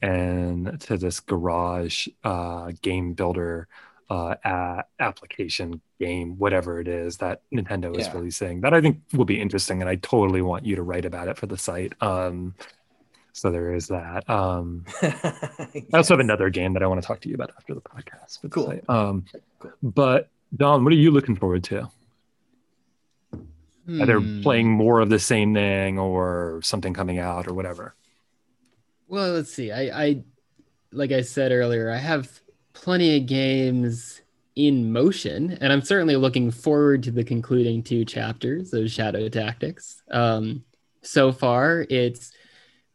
and 0.02 0.80
to 0.82 0.98
this 0.98 1.20
garage 1.20 2.08
uh, 2.24 2.72
game 2.82 3.14
builder 3.14 3.68
uh, 4.10 4.36
a- 4.46 4.84
application 5.00 5.82
game, 6.00 6.38
whatever 6.38 6.80
it 6.80 6.88
is 6.88 7.18
that 7.18 7.42
Nintendo 7.54 7.98
is 7.98 8.08
Yeah. 8.08 8.14
releasing. 8.16 8.62
That 8.62 8.74
I 8.74 8.82
think 8.82 9.02
will 9.14 9.26
be 9.26 9.40
interesting, 9.40 9.82
and 9.82 9.90
I 9.90 9.96
totally 9.96 10.42
want 10.42 10.66
you 10.66 10.76
to 10.78 10.84
write 10.84 11.06
about 11.06 11.28
it 11.28 11.38
for 11.38 11.46
the 11.46 11.58
site. 11.58 11.94
Um, 12.02 12.56
so 13.34 13.52
there 13.52 13.74
is 13.74 13.88
that. 13.90 14.28
Um, 14.30 14.86
I 15.02 15.84
also 15.94 16.14
have 16.14 16.20
another 16.22 16.50
game 16.50 16.74
that 16.74 16.84
I 16.84 16.88
want 16.88 17.02
to 17.02 17.08
talk 17.08 17.20
to 17.22 17.30
you 17.30 17.36
about 17.36 17.52
after 17.58 17.74
the 17.74 17.82
podcast. 17.82 18.42
the 18.42 18.50
Cool. 18.50 18.80
Um, 18.88 19.26
Cool. 19.60 19.72
But 19.84 20.30
Don, 20.56 20.84
what 20.84 20.94
are 20.94 20.98
you 20.98 21.12
looking 21.12 21.36
forward 21.36 21.64
to? 21.66 21.90
Either 23.90 24.20
Hmm. 24.20 24.42
playing 24.42 24.70
more 24.70 25.00
of 25.00 25.10
the 25.10 25.20
same 25.20 25.54
thing 25.54 25.98
or 25.98 26.60
something 26.64 26.94
coming 26.94 27.20
out 27.20 27.48
or 27.48 27.54
whatever. 27.54 27.96
Well, 29.08 29.34
let's 29.34 29.54
see. 29.54 29.72
I, 29.72 30.04
I, 30.06 30.24
like 30.92 31.12
I 31.12 31.22
said 31.22 31.52
earlier, 31.52 31.90
I 31.90 31.98
have 31.98 32.42
plenty 32.74 33.16
of 33.18 33.26
games 33.26 34.22
in 34.56 34.92
motion, 34.92 35.58
and 35.62 35.72
I'm 35.72 35.82
certainly 35.82 36.16
looking 36.16 36.52
forward 36.52 37.04
to 37.04 37.12
the 37.12 37.24
concluding 37.24 37.84
two 37.84 38.04
chapters 38.04 38.74
of 38.74 38.92
Shadow 38.92 39.30
Tactics. 39.30 40.02
Um, 40.12 40.64
so 41.04 41.32
far, 41.32 41.86
it's 41.90 42.34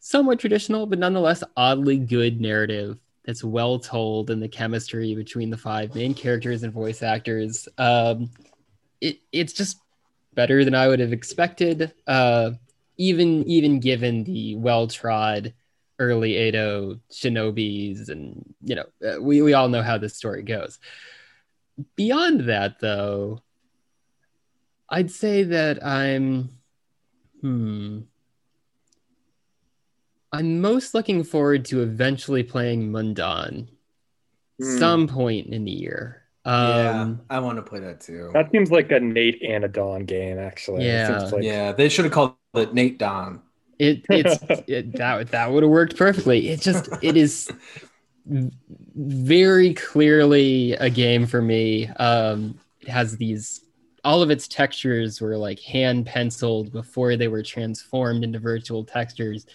somewhat 0.00 0.40
traditional, 0.40 0.84
but 0.86 0.98
nonetheless 0.98 1.42
oddly 1.56 1.98
good 1.98 2.40
narrative 2.40 2.98
that's 3.24 3.44
well 3.44 3.78
told 3.78 4.30
and 4.30 4.42
the 4.42 4.48
chemistry 4.48 5.14
between 5.14 5.48
the 5.48 5.56
five 5.56 5.94
main 5.94 6.12
characters 6.12 6.64
and 6.64 6.72
voice 6.72 7.02
actors. 7.02 7.68
Um, 7.78 8.30
it, 9.00 9.18
it's 9.30 9.52
just 9.52 9.78
better 10.34 10.64
than 10.64 10.74
I 10.74 10.88
would 10.88 11.00
have 11.00 11.12
expected. 11.12 11.92
Uh, 12.06 12.52
even 12.96 13.44
even 13.44 13.80
given 13.80 14.24
the 14.24 14.56
well 14.56 14.86
trod 14.86 15.54
early 15.98 16.48
Edo 16.48 17.00
shinobis, 17.10 18.08
and 18.08 18.54
you 18.62 18.74
know, 18.76 18.86
uh, 19.06 19.20
we 19.20 19.42
we 19.42 19.54
all 19.54 19.68
know 19.68 19.82
how 19.82 19.98
this 19.98 20.16
story 20.16 20.42
goes. 20.42 20.78
Beyond 21.96 22.48
that, 22.48 22.80
though, 22.80 23.42
I'd 24.88 25.10
say 25.10 25.44
that 25.44 25.84
I'm, 25.84 26.50
hmm, 27.40 28.00
I'm 30.30 30.60
most 30.60 30.92
looking 30.94 31.24
forward 31.24 31.64
to 31.66 31.82
eventually 31.82 32.42
playing 32.42 32.90
Mundaun 32.90 33.68
Hmm. 34.58 34.78
some 34.78 35.08
point 35.08 35.46
in 35.48 35.64
the 35.64 35.72
year. 35.72 36.21
Yeah, 36.44 37.00
Um, 37.02 37.20
I 37.30 37.38
want 37.38 37.56
to 37.56 37.62
play 37.62 37.80
that 37.80 38.00
too. 38.00 38.30
That 38.32 38.50
seems 38.50 38.70
like 38.70 38.90
a 38.92 39.00
Nate 39.00 39.42
and 39.42 39.64
a 39.64 39.68
Don 39.68 40.04
game, 40.04 40.38
actually. 40.38 40.84
It 40.84 40.88
Yeah. 40.88 41.18
seems 41.18 41.32
like- 41.32 41.42
yeah, 41.44 41.72
they 41.72 41.88
should 41.88 42.04
have 42.04 42.12
called 42.12 42.34
it 42.54 42.74
Nate 42.74 42.98
Don. 42.98 43.40
It 43.78 44.04
it's 44.10 44.38
it, 44.68 44.92
that 44.96 45.28
that 45.30 45.50
would 45.50 45.62
have 45.62 45.70
worked 45.70 45.96
perfectly. 45.96 46.48
It 46.50 46.60
just 46.60 46.88
it 47.02 47.16
is 47.16 47.50
very 48.26 49.74
clearly 49.74 50.72
a 50.74 50.90
game 50.90 51.26
for 51.26 51.42
me. 51.42 51.88
Um, 51.88 52.58
it 52.80 52.88
has 52.88 53.16
these 53.16 53.60
all 54.04 54.20
of 54.22 54.30
its 54.30 54.48
textures 54.48 55.20
were 55.20 55.36
like 55.36 55.60
hand 55.60 56.06
penciled 56.06 56.72
before 56.72 57.16
they 57.16 57.28
were 57.28 57.42
transformed 57.42 58.24
into 58.24 58.38
virtual 58.38 58.84
textures. 58.84 59.46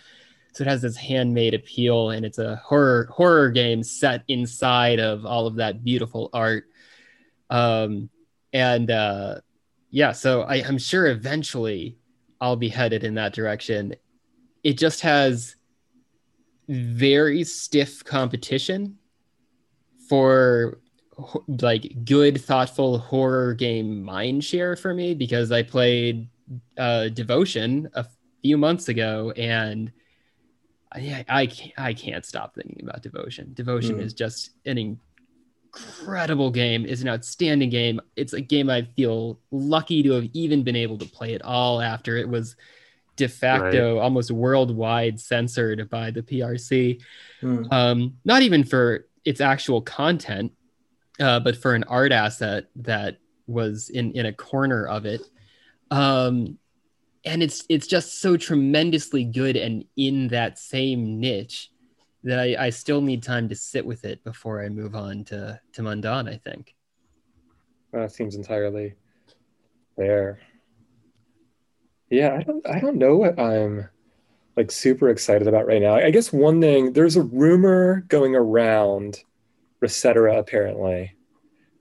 So 0.54 0.64
it 0.64 0.68
has 0.68 0.82
this 0.82 0.98
handmade 0.98 1.54
appeal, 1.54 2.10
and 2.12 2.26
it's 2.26 2.40
a 2.40 2.56
horror 2.58 3.10
horror 3.12 3.52
game 3.52 3.84
set 3.84 4.24
inside 4.28 5.00
of 5.00 5.26
all 5.26 5.46
of 5.48 5.56
that 5.56 5.84
beautiful 5.84 6.30
art. 6.34 6.66
Um, 7.50 8.10
and 8.54 8.92
uh, 8.92 9.36
yeah, 9.92 10.12
so 10.12 10.42
I, 10.42 10.56
I'm 10.64 10.78
sure 10.78 11.08
eventually 11.08 11.98
I'll 12.42 12.56
be 12.56 12.70
headed 12.70 13.04
in 13.04 13.16
that 13.16 13.34
direction. 13.34 13.96
It 14.64 14.78
just 14.78 15.02
has 15.02 15.56
very 16.68 17.44
stiff 17.44 18.04
competition 18.04 18.98
for 20.10 20.80
like 21.48 22.06
good, 22.06 22.42
thoughtful 22.42 23.00
horror 23.00 23.54
game 23.54 24.04
mind 24.04 24.44
share 24.44 24.76
for 24.76 24.94
me 24.94 25.14
because 25.14 25.52
I 25.52 25.64
played 25.64 26.30
uh, 26.78 27.10
Devotion 27.10 27.90
a 27.94 28.06
few 28.42 28.58
months 28.58 28.88
ago 28.90 29.32
and 29.32 29.92
I, 30.92 31.26
I, 31.28 31.48
can't, 31.48 31.74
I 31.78 31.94
can't 31.94 32.26
stop 32.26 32.56
thinking 32.56 32.80
about 32.84 33.02
Devotion. 33.02 33.54
Devotion 33.54 33.96
Hmm. 33.96 34.02
is 34.02 34.14
just 34.14 34.52
an 34.66 34.78
incredible 35.68 36.52
game. 36.52 36.86
It's 36.86 37.02
an 37.02 37.10
outstanding 37.10 37.70
game. 37.70 38.00
It's 38.16 38.34
a 38.34 38.42
game 38.42 38.70
I 38.70 38.84
feel 38.96 39.40
lucky 39.52 40.04
to 40.04 40.12
have 40.14 40.30
even 40.34 40.64
been 40.64 40.76
able 40.76 40.98
to 41.00 41.06
play 41.06 41.34
at 41.34 41.42
all 41.42 41.82
after 41.82 42.18
it 42.18 42.28
was 42.28 42.56
de 43.16 43.28
facto 43.28 43.98
almost 43.98 44.32
worldwide 44.32 45.20
censored 45.20 45.90
by 45.90 46.12
the 46.12 46.22
PRC. 46.22 47.02
Hmm. 47.42 47.64
Um, 47.72 48.18
not 48.26 48.42
even 48.44 48.64
for 48.64 49.08
its 49.26 49.42
actual 49.42 49.82
content, 49.82 50.52
uh, 51.20 51.40
but 51.40 51.58
for 51.58 51.74
an 51.74 51.84
art 51.86 52.12
asset 52.12 52.66
that 52.78 53.18
was 53.48 53.90
in 53.90 54.12
in 54.14 54.26
a 54.26 54.34
corner 54.34 54.86
of 54.86 55.06
it. 55.06 55.22
Um, 55.90 56.58
and 57.26 57.44
it's 57.44 57.66
it's 57.70 57.88
just 57.88 58.22
so 58.22 58.38
tremendously 58.38 59.24
good 59.24 59.56
and 59.56 59.86
in 59.98 60.30
that 60.30 60.60
same 60.60 61.20
niche 61.20 61.72
that 62.24 62.40
I, 62.40 62.56
I 62.66 62.70
still 62.70 63.02
need 63.02 63.24
time 63.24 63.50
to 63.50 63.56
sit 63.56 63.86
with 63.86 64.06
it 64.06 64.24
before 64.24 64.64
I 64.64 64.70
move 64.70 64.96
on 64.96 65.24
to 65.26 65.60
to 65.74 65.82
Mundaun. 65.82 66.30
I 66.30 66.38
think. 66.38 66.76
That 67.94 68.12
seems 68.12 68.36
entirely 68.36 68.96
fair. 69.96 70.40
Yeah, 72.10 72.36
I 72.36 72.44
don't 72.44 72.68
I 72.68 72.80
don't 72.80 72.98
know 72.98 73.18
what 73.18 73.40
I'm 73.40 73.90
like 74.56 74.72
super 74.72 75.10
excited 75.10 75.48
about 75.48 75.68
right 75.68 75.82
now. 75.82 75.96
I 75.96 76.10
guess 76.10 76.34
one 76.34 76.60
thing, 76.60 76.94
there's 76.94 77.16
a 77.16 77.22
rumor 77.22 78.02
going 78.08 78.36
around 78.36 79.24
ResetEra 79.84 80.40
apparently 80.40 81.16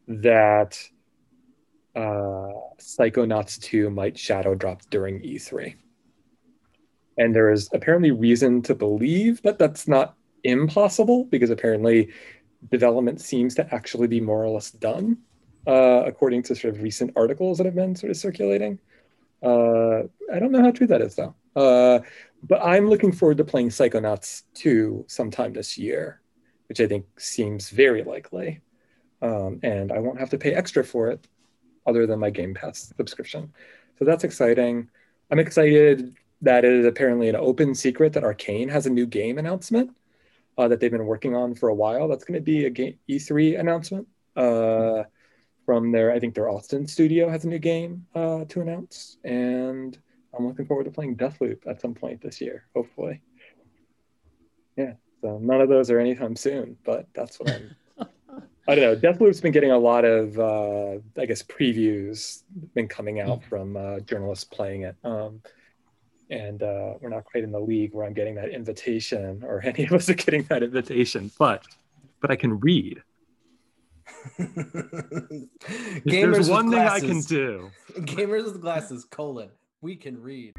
that 0.08 0.78
uh 1.94 2.52
Psychonauts 2.78 3.60
2 3.60 3.90
might 3.90 4.18
shadow 4.18 4.54
drop 4.54 4.82
during 4.90 5.20
E3. 5.20 5.74
And 7.18 7.34
there 7.34 7.50
is 7.50 7.70
apparently 7.72 8.10
reason 8.10 8.60
to 8.62 8.74
believe 8.74 9.40
that 9.42 9.58
that's 9.58 9.88
not 9.88 10.14
impossible 10.46 11.24
because 11.24 11.50
apparently 11.50 12.10
development 12.70 13.20
seems 13.20 13.54
to 13.54 13.74
actually 13.74 14.06
be 14.06 14.20
more 14.20 14.44
or 14.44 14.50
less 14.50 14.70
done 14.70 15.18
uh, 15.66 16.02
according 16.06 16.42
to 16.44 16.54
sort 16.54 16.74
of 16.74 16.82
recent 16.82 17.12
articles 17.16 17.58
that 17.58 17.66
have 17.66 17.74
been 17.74 17.94
sort 17.94 18.10
of 18.10 18.16
circulating. 18.16 18.78
Uh, 19.42 20.02
I 20.32 20.38
don't 20.38 20.52
know 20.52 20.62
how 20.62 20.70
true 20.70 20.86
that 20.86 21.00
is 21.00 21.14
though. 21.14 21.34
Uh, 21.54 22.00
but 22.42 22.62
I'm 22.62 22.88
looking 22.88 23.12
forward 23.12 23.38
to 23.38 23.44
playing 23.44 23.70
Psychonauts 23.70 24.42
2 24.54 25.06
sometime 25.08 25.52
this 25.52 25.76
year, 25.76 26.20
which 26.68 26.80
I 26.80 26.86
think 26.86 27.06
seems 27.18 27.70
very 27.70 28.04
likely. 28.04 28.60
Um, 29.22 29.60
and 29.62 29.90
I 29.90 29.98
won't 29.98 30.20
have 30.20 30.30
to 30.30 30.38
pay 30.38 30.52
extra 30.52 30.84
for 30.84 31.08
it 31.08 31.26
other 31.86 32.06
than 32.06 32.20
my 32.20 32.30
Game 32.30 32.54
Pass 32.54 32.92
subscription. 32.96 33.52
So 33.98 34.04
that's 34.04 34.24
exciting. 34.24 34.88
I'm 35.30 35.38
excited 35.38 36.14
that 36.42 36.64
it 36.64 36.72
is 36.72 36.86
apparently 36.86 37.28
an 37.28 37.36
open 37.36 37.74
secret 37.74 38.12
that 38.12 38.22
Arkane 38.22 38.70
has 38.70 38.86
a 38.86 38.90
new 38.90 39.06
game 39.06 39.38
announcement 39.38 39.90
uh, 40.58 40.68
that 40.68 40.80
they've 40.80 40.90
been 40.90 41.06
working 41.06 41.34
on 41.34 41.54
for 41.54 41.68
a 41.68 41.74
while. 41.74 42.08
That's 42.08 42.24
going 42.24 42.38
to 42.38 42.44
be 42.44 42.66
a 42.66 42.70
game 42.70 42.98
E3 43.08 43.58
announcement 43.58 44.08
uh, 44.36 45.04
from 45.64 45.92
their, 45.92 46.12
I 46.12 46.20
think 46.20 46.34
their 46.34 46.48
Austin 46.48 46.86
studio 46.86 47.28
has 47.28 47.44
a 47.44 47.48
new 47.48 47.58
game 47.58 48.06
uh, 48.14 48.44
to 48.48 48.60
announce, 48.60 49.18
and 49.24 49.98
I'm 50.36 50.46
looking 50.46 50.66
forward 50.66 50.84
to 50.84 50.90
playing 50.90 51.16
Deathloop 51.16 51.66
at 51.66 51.80
some 51.80 51.94
point 51.94 52.22
this 52.22 52.40
year, 52.40 52.66
hopefully. 52.74 53.20
Yeah, 54.76 54.94
so 55.20 55.38
none 55.38 55.60
of 55.60 55.68
those 55.68 55.90
are 55.90 55.98
anytime 55.98 56.36
soon, 56.36 56.76
but 56.84 57.08
that's 57.14 57.40
what 57.40 57.50
I'm. 57.50 57.74
I 58.68 58.74
don't 58.74 58.82
know. 58.82 58.96
Deathloop's 58.96 59.40
been 59.40 59.52
getting 59.52 59.70
a 59.70 59.78
lot 59.78 60.04
of, 60.04 60.38
uh, 60.40 60.98
I 61.16 61.26
guess, 61.26 61.40
previews 61.42 62.42
been 62.74 62.88
coming 62.88 63.20
out 63.20 63.44
from 63.44 63.76
uh, 63.76 64.00
journalists 64.00 64.44
playing 64.44 64.82
it. 64.82 64.96
Um, 65.04 65.40
and 66.30 66.62
uh, 66.62 66.94
we're 67.00 67.08
not 67.08 67.24
quite 67.24 67.44
in 67.44 67.52
the 67.52 67.60
league 67.60 67.92
where 67.92 68.04
I'm 68.04 68.12
getting 68.12 68.34
that 68.36 68.50
invitation, 68.50 69.42
or 69.44 69.60
any 69.64 69.84
of 69.84 69.92
us 69.92 70.08
are 70.08 70.14
getting 70.14 70.42
that 70.44 70.62
invitation. 70.62 71.30
But, 71.38 71.64
but 72.20 72.30
I 72.30 72.36
can 72.36 72.58
read. 72.60 73.02
Gamers 74.38 75.48
There's 76.04 76.38
with 76.38 76.48
one 76.48 76.70
thing 76.70 76.80
I 76.80 77.00
can 77.00 77.20
do. 77.22 77.70
Gamers 78.00 78.44
with 78.44 78.60
glasses, 78.60 79.04
colon. 79.04 79.50
We 79.80 79.96
can 79.96 80.20
read. 80.20 80.54